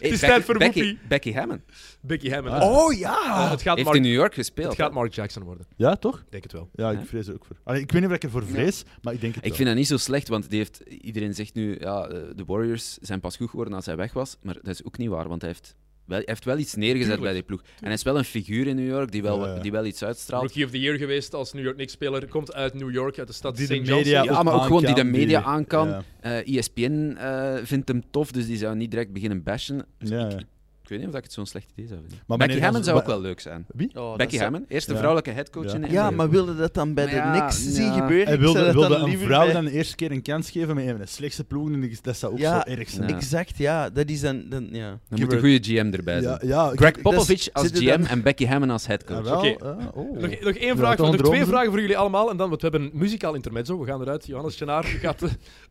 Hey, 0.00 0.08
is 0.10 0.20
Becky- 0.20 0.26
tijd 0.32 0.44
voor 0.44 0.58
Becky, 0.58 0.80
Whoopi. 0.82 0.98
Becky 1.08 1.32
Hammond. 1.32 1.60
Becky 2.00 2.30
Hammond. 2.30 2.54
Ah. 2.54 2.70
Oh 2.70 2.92
ja! 2.98 3.50
het, 3.50 3.62
gaat 3.62 3.74
Heeft 3.74 3.84
Mark, 3.88 3.96
in 3.96 4.02
New 4.02 4.12
York 4.12 4.34
gespeeld. 4.34 4.68
het 4.68 4.78
gaat 4.80 4.92
Mark 4.92 5.14
Jackson 5.14 5.42
worden. 5.42 5.66
Ja, 5.76 5.96
toch? 5.96 6.18
Ik 6.18 6.24
denk 6.30 6.42
het 6.42 6.52
wel. 6.52 6.68
Ja, 6.74 6.90
ik 6.90 6.98
vrees 7.06 7.26
er 7.26 7.34
ook 7.34 7.44
voor. 7.44 7.56
Allee, 7.64 7.80
ik 7.80 7.92
weet 7.92 8.00
niet 8.00 8.10
of 8.10 8.16
ik 8.16 8.22
ervoor 8.22 8.46
vrees, 8.46 8.82
maar 9.02 9.12
ik 9.14 9.20
denk 9.20 9.34
het 9.34 9.42
Ik 9.42 9.48
wel. 9.48 9.56
vind 9.56 9.68
dat 9.68 9.78
niet 9.78 9.86
zo 9.86 9.96
slecht, 9.96 10.28
want 10.28 10.50
die 10.50 10.58
heeft, 10.58 10.80
iedereen 10.88 11.34
zegt 11.34 11.54
nu, 11.54 11.76
ja, 11.80 12.06
eh, 12.06 12.18
de 12.36 12.44
Warriors 12.46 12.98
zijn 13.00 13.20
pas 13.20 13.36
goed 13.36 13.50
geworden 13.50 13.74
als 13.74 13.86
hij 13.86 13.96
weg 13.96 14.12
was. 14.12 14.36
Maar 14.42 14.54
dat 14.54 14.66
is 14.66 14.84
ook 14.84 14.98
niet 14.98 15.08
waar, 15.08 15.28
want 15.28 15.40
hij 15.42 15.50
heeft 15.50 15.76
wel, 16.10 16.18
hij 16.18 16.28
heeft 16.28 16.44
wel 16.44 16.58
iets 16.58 16.74
neergezet 16.74 17.02
Tuurlijk. 17.02 17.22
bij 17.22 17.32
die 17.32 17.42
ploeg. 17.42 17.60
En 17.60 17.84
hij 17.84 17.92
is 17.92 18.02
wel 18.02 18.18
een 18.18 18.24
figuur 18.24 18.66
in 18.66 18.76
New 18.76 18.88
York 18.88 19.12
die 19.12 19.22
wel, 19.22 19.46
Ja, 19.46 19.54
ja. 19.54 19.60
die 19.60 19.70
wel 19.72 19.84
iets 19.84 20.04
uitstraalt. 20.04 20.42
Rookie 20.42 20.64
of 20.64 20.70
the 20.70 20.80
Year 20.80 20.96
geweest 20.98 21.34
als 21.34 21.52
New 21.52 21.62
York 21.62 21.76
Knicks-speler. 21.76 22.28
Komt 22.28 22.54
uit 22.54 22.74
New 22.74 22.92
York, 22.92 23.18
uit 23.18 23.26
de 23.26 23.32
stad 23.32 23.56
Die 23.56 23.66
St. 23.66 23.72
John's. 23.72 23.88
media 23.90 24.22
Ja, 24.22 24.42
maar 24.42 24.54
ook 24.54 24.62
gewoon 24.62 24.84
die 24.84 24.94
de 24.94 25.04
media 25.04 25.42
aan 25.42 25.66
kan. 25.66 25.88
Ja. 25.88 26.02
Eh, 26.20 26.56
ESPN 26.56 27.16
eh, 27.18 27.54
vindt 27.62 27.88
hem 27.88 28.02
tof, 28.10 28.32
dus 28.32 28.46
die 28.46 28.56
zou 28.56 28.76
niet 28.76 28.90
direct 28.90 29.12
beginnen 29.12 29.42
bashen. 29.42 29.86
Dus 29.98 30.10
ik 30.10 30.46
weet 30.90 30.98
niet 30.98 31.08
of 31.08 31.14
ik 31.14 31.22
het 31.22 31.32
zo'n 31.32 31.46
slecht 31.46 31.66
idee 31.72 31.86
zou 31.86 32.00
vinden. 32.00 32.18
Maar 32.26 32.38
Becky 32.38 32.60
Hammond 32.60 32.84
zou 32.84 32.98
ook 32.98 33.06
wel 33.06 33.20
leuk 33.20 33.40
zijn. 33.40 33.66
Wie? 33.74 33.90
Oh, 33.94 34.16
Becky 34.16 34.38
Hammond, 34.38 34.64
eerste 34.68 34.90
Ja. 34.90 34.96
vrouwelijke 34.98 35.30
headcoach 35.30 35.64
Ja. 35.64 35.74
in 35.74 35.80
de 35.80 35.90
Ja, 35.90 36.06
NBA. 36.06 36.16
maar 36.16 36.30
wilde 36.30 36.56
dat 36.56 36.74
dan 36.74 36.94
bij 36.94 37.04
Maar 37.04 37.14
de 37.14 37.20
ja, 37.20 37.30
Knicks 37.38 37.74
zien 37.74 37.92
gebeuren? 37.92 38.26
Hij 38.26 38.38
wilde, 38.38 38.72
dat 38.72 38.90
een 38.90 39.18
vrouw 39.18 39.44
bij- 39.44 39.52
dan 39.52 39.64
de 39.64 39.70
eerste 39.70 39.96
keer 39.96 40.10
een 40.10 40.22
kans 40.22 40.50
geven 40.50 40.74
met 40.74 40.86
een 40.86 40.98
de 40.98 41.06
slechtste 41.06 41.44
ploegen. 41.44 41.74
en 41.82 41.92
Dat 42.02 42.16
zou 42.16 42.32
ook 42.32 42.38
Ja, 42.38 42.62
zo 42.66 42.70
erg 42.72 42.90
zijn. 42.90 43.08
Ja. 43.08 43.14
Exact, 43.16 43.56
ja. 43.56 43.90
Dat 43.90 44.08
is 44.08 44.20
dan... 44.20 44.44
dan 44.48 44.68
ja. 44.72 44.98
Dan 45.08 45.20
moet 45.20 45.32
een 45.32 45.38
goede 45.40 45.58
GM 45.62 45.92
erbij 45.92 46.20
zijn. 46.22 46.38
Ja, 46.42 46.48
ja, 46.64 46.70
ik- 46.72 46.78
Greg 46.78 47.00
Popovich 47.00 47.48
als 47.52 47.66
GM 47.68 47.84
dan- 47.86 48.06
en 48.06 48.22
Becky 48.22 48.46
Hammond 48.46 48.70
als 48.72 48.86
headcoach. 48.86 49.24
Jawel, 49.24 49.50
Oké. 49.52 49.64
ah, 49.64 49.96
oh. 49.96 50.18
Nog, 50.20 50.40
nog 50.40 50.54
één 50.54 50.76
vraag, 50.76 50.96
nog 50.98 51.16
twee 51.16 51.44
vragen 51.44 51.70
voor 51.70 51.80
jullie 51.80 51.98
allemaal. 51.98 52.30
En 52.30 52.36
dan, 52.36 52.48
want 52.48 52.62
we 52.62 52.68
hebben 52.70 52.90
een 52.92 52.98
muzikaal 52.98 53.34
intermezzo. 53.34 53.78
We 53.80 53.86
gaan 53.86 54.00
eruit. 54.00 54.26
Johannes 54.26 54.56
Genaar 54.56 54.84
gaat 55.04 55.22
een 55.22 55.30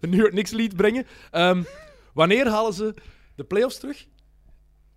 New 0.09 0.19
York 0.19 0.31
Knicks 0.31 0.51
lied 0.51 0.75
brengen. 0.75 1.05
Ehm, 1.31 1.63
wanneer 2.13 2.47
halen 2.47 2.73
ze 2.73 2.93
de 3.35 3.43
playoffs 3.43 3.77
terug? 3.79 4.05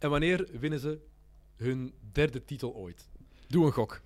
En 0.02 0.10
wanneer 0.10 0.46
winnen 0.60 0.80
ze 0.80 0.98
hun 1.56 1.92
derde 2.12 2.44
titel 2.44 2.74
ooit? 2.74 3.08
Doe 3.48 3.66
een 3.66 3.72
gok. 3.72 4.00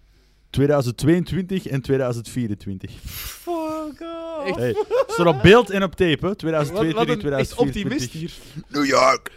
2022 0.51 1.67
en 1.67 1.81
2024. 1.83 2.91
Fuck 3.05 3.53
off. 4.45 4.57
Hey, 4.57 4.75
staat 5.07 5.27
op 5.27 5.43
beeld 5.43 5.71
en 5.71 5.83
op 5.83 5.91
tape, 5.95 6.19
hè. 6.21 6.29
Wat, 6.29 6.39
2022, 6.39 7.23
wat 7.25 7.33
een 7.33 7.39
echt 7.39 7.51
2024. 7.51 7.83
optimist 7.97 8.11
hier. 8.13 8.33
New 8.69 8.87
York! 8.87 9.33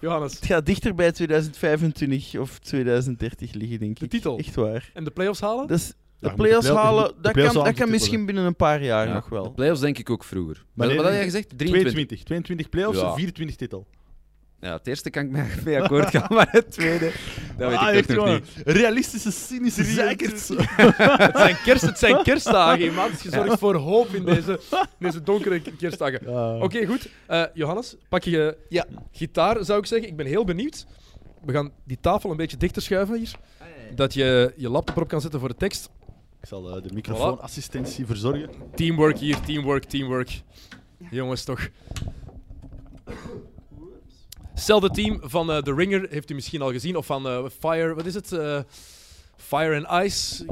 Johannes, 0.00 0.34
Het 0.34 0.46
gaat 0.46 0.66
dichter 0.66 0.94
bij 0.94 1.12
2025 1.12 2.36
of 2.38 2.58
2030 2.58 3.52
liggen, 3.52 3.78
denk 3.78 3.98
de 3.98 4.04
ik. 4.04 4.10
titel. 4.10 4.38
Echt 4.38 4.54
waar. 4.54 4.90
En 4.94 5.04
de 5.04 5.10
playoffs 5.10 5.40
halen? 5.40 5.66
Dus 5.66 5.92
de 6.18 6.34
play-offs 6.34 6.66
de 6.66 6.72
play- 6.72 6.84
halen, 6.84 7.04
de 7.08 7.14
dat 7.20 7.32
play-offs 7.32 7.54
kan, 7.56 7.64
dat 7.64 7.74
kan 7.74 7.90
misschien 7.90 8.26
binnen 8.26 8.44
een 8.44 8.56
paar 8.56 8.82
jaar 8.82 9.06
Ja, 9.08 9.14
nog 9.14 9.28
De 9.28 9.34
wel. 9.34 9.52
playoffs 9.52 9.80
denk 9.80 9.98
ik 9.98 10.10
ook 10.10 10.24
vroeger. 10.24 10.54
Wat, 10.54 10.64
Wanneer 10.74 10.96
wat 10.96 11.04
had 11.04 11.14
jij 11.14 11.24
je? 11.24 11.30
gezegd? 11.30 11.48
23. 11.58 11.92
22. 11.92 12.22
22 12.24 12.68
playoffs, 12.68 13.00
Ja. 13.00 13.14
24 13.14 13.56
titel. 13.56 13.86
Ja, 14.64 14.72
het 14.72 14.86
eerste 14.86 15.10
kan 15.10 15.24
ik 15.24 15.64
mee, 15.64 15.82
akkoord 15.82 16.10
gaan, 16.10 16.26
maar 16.28 16.48
het 16.50 16.70
tweede, 16.70 17.12
dat 17.56 17.68
weet 17.68 17.78
Ah, 17.78 17.88
ik 17.88 17.94
echt, 17.94 18.18
ook 18.18 18.26
nog 18.26 18.34
niet. 18.40 18.48
Realistische, 18.64 19.30
cynische 19.32 19.84
zeikers. 19.84 20.48
het, 20.76 21.36
zijn 21.36 21.56
kerst, 21.64 21.82
het 21.82 21.98
zijn 21.98 22.22
kerstdagen, 22.28 22.94
man. 22.94 23.10
Dus 23.10 23.22
je 23.22 23.30
zorgt 23.30 23.58
voor 23.58 23.74
hoop 23.74 24.08
in 24.08 24.24
deze, 24.24 24.60
in 24.70 24.86
deze 25.06 25.22
donkere 25.22 25.62
kerstdagen. 25.78 26.26
Ah. 26.26 26.62
Oké, 26.62 26.86
goed. 26.86 27.08
Eh, 27.26 27.42
Johannes, 27.54 27.96
pak 28.08 28.22
je 28.22 28.56
Ja. 28.68 28.86
gitaar, 29.12 29.64
zou 29.64 29.78
ik 29.78 29.86
zeggen. 29.86 30.08
Ik 30.08 30.16
ben 30.16 30.26
heel 30.26 30.44
benieuwd. 30.44 30.86
We 31.44 31.52
gaan 31.52 31.72
die 31.84 31.98
tafel 32.00 32.30
een 32.30 32.36
beetje 32.36 32.56
dichter 32.56 32.82
schuiven 32.82 33.16
hier. 33.18 33.30
Dat 33.94 34.14
je 34.14 34.52
je 34.56 34.68
laptop 34.68 34.96
erop 34.96 35.08
kan 35.08 35.20
zetten 35.20 35.40
voor 35.40 35.48
de 35.48 35.56
tekst. 35.56 35.90
Ik 36.40 36.48
zal 36.48 36.76
eh, 36.76 36.82
de 36.82 36.94
microfoonassistentie 36.94 38.06
verzorgen. 38.06 38.50
Teamwork 38.74 39.18
hier, 39.18 39.40
teamwork, 39.40 39.84
teamwork. 39.84 40.40
Jongens, 41.10 41.44
toch. 41.44 41.68
Hetzelfde 44.54 44.90
team 44.90 45.20
van 45.22 45.50
eh, 45.50 45.58
The 45.58 45.74
Ringer 45.74 46.06
heeft 46.10 46.30
u 46.30 46.34
misschien 46.34 46.62
al 46.62 46.72
gezien. 46.72 46.96
Of 46.96 47.06
van 47.06 47.28
eh, 47.28 47.44
Fire, 47.58 47.94
wat 47.94 48.06
is 48.06 48.14
het? 48.14 48.32
Eh, 48.32 48.60
Fire 49.36 49.86
and 49.86 50.04
Ice. 50.06 50.44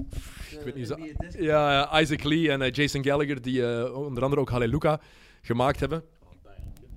Ik 0.51 0.61
weet 0.65 0.75
niet 0.75 0.87
zo. 0.87 0.97
Ja, 1.39 1.73
ja, 1.73 2.01
Isaac 2.01 2.23
Lee 2.23 2.51
en 2.51 2.71
Jason 2.71 3.05
Gallagher, 3.05 3.43
die 3.43 3.67
eh, 3.67 3.97
onder 3.97 4.23
andere 4.23 4.41
ook 4.41 4.51
Halleluja 4.51 5.01
gemaakt 5.43 5.81
hebben. 5.81 6.03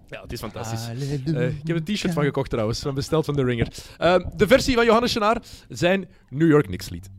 Ja, 0.08 0.22
het 0.22 0.32
is 0.32 0.40
fantastisch. 0.40 0.88
Ik 1.62 1.68
heb 1.68 1.76
een 1.76 1.84
t-shirt 1.84 2.14
van 2.14 2.24
gekocht 2.24 2.50
trouwens, 2.50 2.80
van 2.80 2.94
besteld 2.94 3.26
van 3.26 3.36
The 3.36 3.44
Ringer. 3.44 3.68
Ehm, 3.98 4.30
de 4.36 4.48
versie 4.48 4.76
van 4.76 4.86
Johannes 4.86 5.14
Chenaar, 5.14 5.42
zijn 5.70 6.10
New 6.30 6.50
York 6.50 6.66
Knicks 6.66 6.90
lied. 6.90 7.10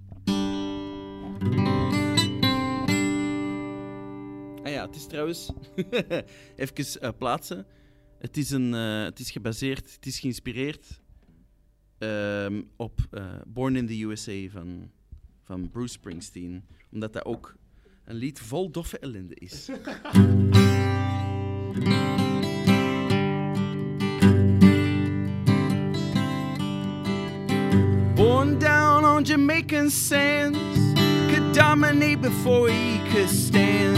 Ah 4.62 4.72
ja, 4.72 4.86
het 4.86 4.96
is 4.96 5.06
trouwens... 5.06 5.50
Even 6.56 7.00
eh, 7.00 7.10
plaatsen. 7.18 7.66
Het 8.18 8.36
is, 8.36 8.50
een, 8.50 8.74
eh, 8.74 9.04
het 9.04 9.18
is 9.18 9.30
gebaseerd, 9.30 9.94
het 9.94 10.06
is 10.06 10.18
geïnspireerd 10.18 11.00
ehm, 11.98 12.62
op 12.76 13.00
eh, 13.10 13.24
Born 13.46 13.76
in 13.76 13.86
the 13.86 14.02
USA 14.02 14.48
van, 14.48 14.90
van 15.42 15.70
Bruce 15.70 15.92
Springsteen. 15.92 16.64
Omdat 16.90 17.12
dat 17.12 17.24
ook 17.24 17.54
een 18.04 18.16
lied 18.16 18.40
vol 18.40 18.70
doffe 18.70 18.98
ellende 18.98 19.34
is. 19.34 19.70
Born 28.14 28.58
down 28.58 29.04
on 29.04 29.22
Jamaican 29.24 29.90
sands, 29.90 30.58
could 31.28 31.54
dominate 31.54 32.20
before 32.20 32.70
he 32.70 33.00
could 33.10 33.28
stand. 33.28 33.96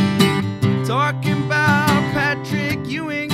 Talking 0.86 1.45
about 1.45 1.89
Patrick 2.12 2.78
Ewing, 2.86 3.27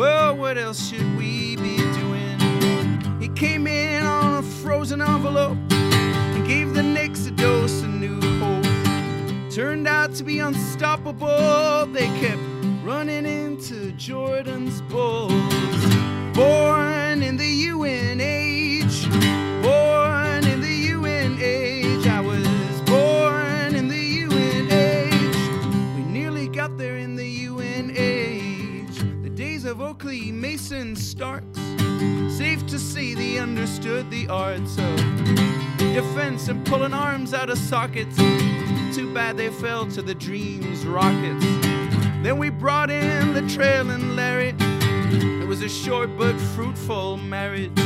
well, 0.00 0.34
what 0.34 0.56
else 0.56 0.88
should 0.88 1.14
we 1.18 1.56
be 1.56 1.76
doing? 1.76 3.20
He 3.20 3.28
came 3.28 3.66
in 3.66 4.02
on 4.02 4.38
a 4.38 4.42
frozen 4.42 5.02
envelope 5.02 5.58
and 5.70 6.48
gave 6.48 6.72
the 6.72 6.82
Knicks 6.82 7.26
a 7.26 7.30
dose 7.30 7.82
of 7.82 7.90
new 7.90 8.18
hope. 8.38 8.64
Turned 9.52 9.86
out 9.86 10.14
to 10.14 10.24
be 10.24 10.38
unstoppable, 10.38 11.84
they 11.92 12.06
kept 12.18 12.40
running 12.82 13.26
into 13.26 13.92
Jordan's 13.92 14.80
Bulls. 14.82 15.34
Born 16.34 17.22
in 17.22 17.36
the 17.36 17.68
UNH, 17.68 19.02
born 19.62 20.09
Starks. 31.20 31.60
Safe 32.34 32.66
to 32.68 32.78
say 32.78 33.12
they 33.12 33.36
understood 33.36 34.10
the 34.10 34.26
arts 34.28 34.78
of 34.78 34.96
defense 35.76 36.48
and 36.48 36.64
pulling 36.64 36.94
arms 36.94 37.34
out 37.34 37.50
of 37.50 37.58
sockets. 37.58 38.16
Too 38.96 39.12
bad 39.12 39.36
they 39.36 39.50
fell 39.50 39.84
to 39.88 40.00
the 40.00 40.14
dreams 40.14 40.86
rockets. 40.86 41.44
Then 42.22 42.38
we 42.38 42.48
brought 42.48 42.90
in 42.90 43.34
the 43.34 43.46
trail 43.54 43.90
and 43.90 44.16
Larry. 44.16 44.54
It 44.58 45.46
was 45.46 45.60
a 45.60 45.68
short 45.68 46.08
but 46.16 46.40
fruitful 46.54 47.18
marriage. 47.18 47.78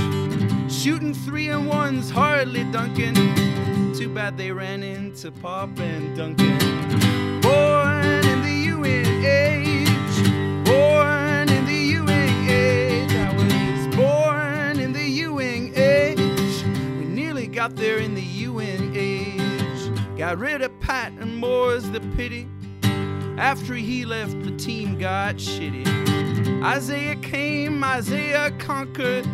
Shooting 0.70 1.12
three 1.12 1.48
and 1.48 1.66
ones, 1.66 2.10
hardly 2.10 2.62
dunking. 2.70 3.16
Too 3.94 4.14
bad 4.14 4.38
they 4.38 4.52
ran 4.52 4.84
into 4.84 5.32
Pop 5.32 5.76
and 5.80 6.16
Duncan. 6.16 7.40
Born 7.40 8.33
Got 17.64 17.76
there 17.76 17.96
in 17.96 18.14
the 18.14 18.44
UNH. 18.44 20.18
Got 20.18 20.36
rid 20.36 20.60
of 20.60 20.78
Pat 20.80 21.12
and 21.12 21.34
more's 21.38 21.88
the 21.88 22.00
pity. 22.14 22.46
After 23.38 23.72
he 23.72 24.04
left, 24.04 24.42
the 24.42 24.50
team 24.58 24.98
got 24.98 25.36
shitty. 25.36 26.62
Isaiah 26.62 27.16
came, 27.16 27.82
Isaiah 27.82 28.50
conquered. 28.58 29.26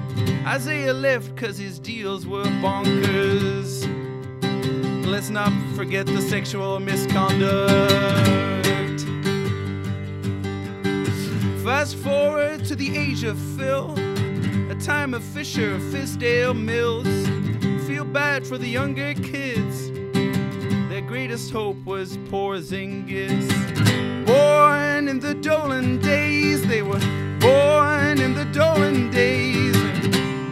Isaiah 0.46 0.94
left 0.94 1.34
because 1.34 1.58
his 1.58 1.80
deals 1.80 2.24
were 2.24 2.44
bonkers. 2.62 3.84
Let's 5.04 5.30
not 5.30 5.52
forget 5.74 6.06
the 6.06 6.22
sexual 6.22 6.78
misconduct. 6.78 7.80
Fast 11.64 11.96
forward 11.96 12.64
to 12.66 12.76
the 12.76 12.96
age 12.96 13.24
of 13.24 13.36
Phil, 13.56 13.92
a 14.70 14.76
time 14.76 15.14
of 15.14 15.24
Fisher, 15.24 15.80
Fisdale, 15.80 16.54
Mills. 16.56 17.19
Bad 18.12 18.44
for 18.44 18.58
the 18.58 18.66
younger 18.66 19.14
kids. 19.14 19.92
Their 20.88 21.00
greatest 21.00 21.52
hope 21.52 21.76
was 21.84 22.18
poor 22.28 22.58
Zingis. 22.58 23.46
Born 24.26 25.06
in 25.06 25.20
the 25.20 25.34
Dolan 25.34 26.00
days, 26.00 26.66
they 26.66 26.82
were 26.82 26.98
born 27.38 28.20
in 28.20 28.34
the 28.34 28.48
Dolan 28.52 29.10
days. 29.12 29.76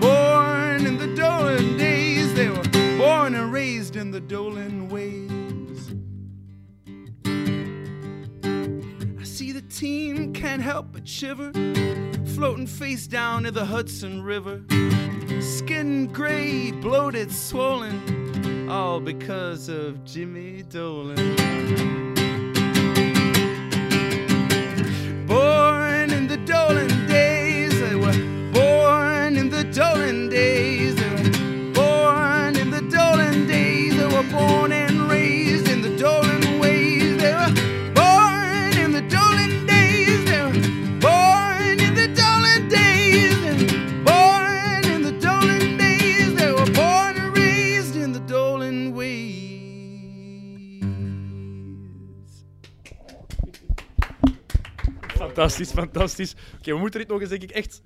Born 0.01 0.86
in 0.86 0.98
the 0.98 1.12
Dolan 1.16 1.76
days, 1.76 2.32
they 2.35 2.48
were 2.48 2.97
born 2.97 3.35
and 3.35 3.52
raised 3.52 3.97
in 3.97 4.12
the 4.12 4.20
Dolan 4.20 4.89
ways. 4.89 5.38
Team, 9.79 10.33
can't 10.33 10.61
help 10.61 10.87
but 10.91 11.07
shiver, 11.07 11.53
floating 12.35 12.67
face 12.67 13.07
down 13.07 13.47
in 13.47 13.55
the 13.55 13.65
Hudson 13.65 14.25
River. 14.25 14.61
Skin 15.41 16.09
gray, 16.09 16.73
bloated, 16.73 17.31
swollen, 17.31 18.69
all 18.69 18.99
because 18.99 19.69
of 19.69 20.05
Jimmy 20.05 20.65
Dolan. 20.65 21.15
Born 25.27 26.11
in 26.11 26.27
the 26.27 26.39
Dolan 26.45 27.07
days, 27.07 27.81
they 27.81 27.95
were 27.95 28.51
born 28.53 29.37
in 29.37 29.49
the 29.49 29.63
Dolan 29.63 30.29
days, 30.29 30.68
Fantastisch, 55.39 55.70
fantastisch. 55.70 56.35
Oké, 56.59 56.73
we 56.73 56.78
moeten 56.78 57.01
dit 57.01 57.09
nog 57.09 57.20
eens 57.20 57.28
denk 57.31 57.43
ik 57.43 57.51
echt 57.51 57.81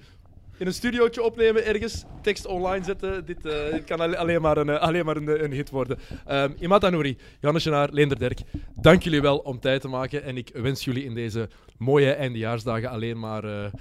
in 0.59 0.67
een 0.67 0.73
studiootje 0.75 1.23
opnemen 1.23 1.65
ergens. 1.67 2.05
Tekst 2.23 2.47
online 2.47 2.85
zetten. 2.85 3.25
Dit, 3.27 3.47
eh, 3.47 3.71
dit 3.73 3.85
kan 3.85 4.01
alle- 4.01 4.17
alleen 4.17 4.41
maar 4.43 4.57
een, 4.57 4.69
eh, 4.69 4.81
alleen 4.81 5.05
maar 5.05 5.17
een, 5.17 5.45
een 5.45 5.53
hit 5.53 5.71
worden. 5.71 5.99
Um, 6.31 6.55
Imad 6.61 6.85
Anouri, 6.85 7.17
Janne 7.41 7.61
Genaar, 7.61 7.89
Leender 7.93 8.19
Derk, 8.19 8.41
dank 8.81 9.03
jullie 9.03 9.21
wel 9.21 9.39
om 9.39 9.61
tijd 9.61 9.81
te 9.81 9.89
maken. 9.89 10.23
En 10.23 10.37
ik 10.37 10.51
wens 10.55 10.85
jullie 10.85 11.05
in 11.05 11.15
deze 11.15 11.49
mooie 11.79 12.13
eindejaarsdagen 12.13 12.91
alleen 12.91 13.19
maar 13.19 13.45
eh, 13.45 13.73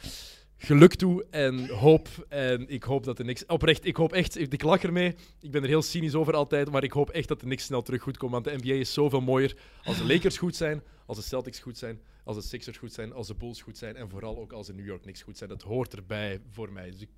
geluk 0.58 0.96
toe 0.96 1.26
en 1.30 1.68
hoop. 1.68 2.08
En 2.30 2.70
ik 2.70 2.84
hoop 2.84 3.04
dat 3.04 3.20
er 3.20 3.26
niks... 3.26 3.46
Oprecht, 3.46 3.86
ik 3.86 3.96
hoop 3.96 4.14
echt... 4.14 4.40
Ik 4.40 4.64
lach 4.64 4.84
ermee. 4.84 5.16
Ik 5.42 5.52
ben 5.52 5.62
er 5.62 5.68
heel 5.68 5.82
cynisch 5.82 6.16
over 6.16 6.34
altijd. 6.34 6.72
Maar 6.72 6.84
ik 6.84 6.92
hoop 6.92 7.10
echt 7.10 7.28
dat 7.28 7.42
er 7.42 7.48
niks 7.48 7.64
snel 7.64 7.82
terug 7.82 8.02
goed 8.02 8.18
komt. 8.18 8.32
Want 8.32 8.44
de 8.44 8.56
NBA 8.62 8.74
is 8.74 8.94
zoveel 8.94 9.22
mooier 9.22 9.56
als 9.84 9.98
de 9.98 10.06
Lakers 10.06 10.38
goed 10.38 10.56
zijn, 10.56 10.82
als 11.06 11.18
de 11.18 11.24
Celtics 11.24 11.60
goed 11.60 11.78
zijn, 11.78 12.00
als 12.24 12.36
de 12.36 12.42
Sixers 12.42 12.78
goed 12.78 12.94
zijn, 12.94 13.14
als 13.14 13.28
de 13.28 13.36
Bulls 13.36 13.62
goed 13.62 13.78
zijn 13.78 13.96
en 13.96 14.10
vooral 14.10 14.38
ook 14.38 14.52
als 14.52 14.68
de 14.68 14.74
New 14.74 14.86
York 14.86 15.02
Knicks 15.02 15.22
goed 15.22 15.38
zijn. 15.38 15.50
Dat 15.50 15.62
hoort 15.62 15.96
erbij 15.96 16.42
voor 16.52 16.72
mij. 16.72 16.92
Dus 16.92 17.02
ik, 17.02 17.10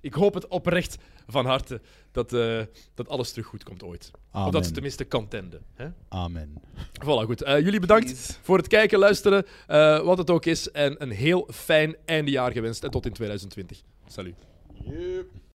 ik 0.00 0.14
hoop 0.14 0.34
het 0.34 0.48
oprecht 0.48 0.96
van 1.26 1.46
harte 1.46 1.80
dat, 2.12 2.32
eh, 2.32 2.62
dat 2.94 3.08
alles 3.08 3.30
terug 3.30 3.46
goed 3.46 3.64
komt 3.64 3.82
ooit. 3.82 4.10
Of 4.32 4.50
dat 4.50 4.66
ze 4.66 4.72
tenminste 4.72 5.08
contenden. 5.08 5.62
Hè? 5.74 5.88
Amen. 6.08 6.62
Voilà, 7.02 7.24
goed. 7.24 7.42
Eh, 7.42 7.60
jullie 7.60 7.80
bedankt 7.80 8.38
voor 8.42 8.56
het 8.56 8.66
kijken, 8.66 8.98
luisteren, 8.98 9.46
eh, 9.66 10.00
wat 10.00 10.18
het 10.18 10.30
ook 10.30 10.44
is. 10.44 10.70
En 10.70 11.02
een 11.02 11.10
heel 11.10 11.48
fijn 11.52 11.96
eindejaar 12.04 12.52
gewenst. 12.52 12.84
En 12.84 12.90
tot 12.90 13.06
in 13.06 13.12
2020. 13.12 13.82
Salut. 14.06 14.34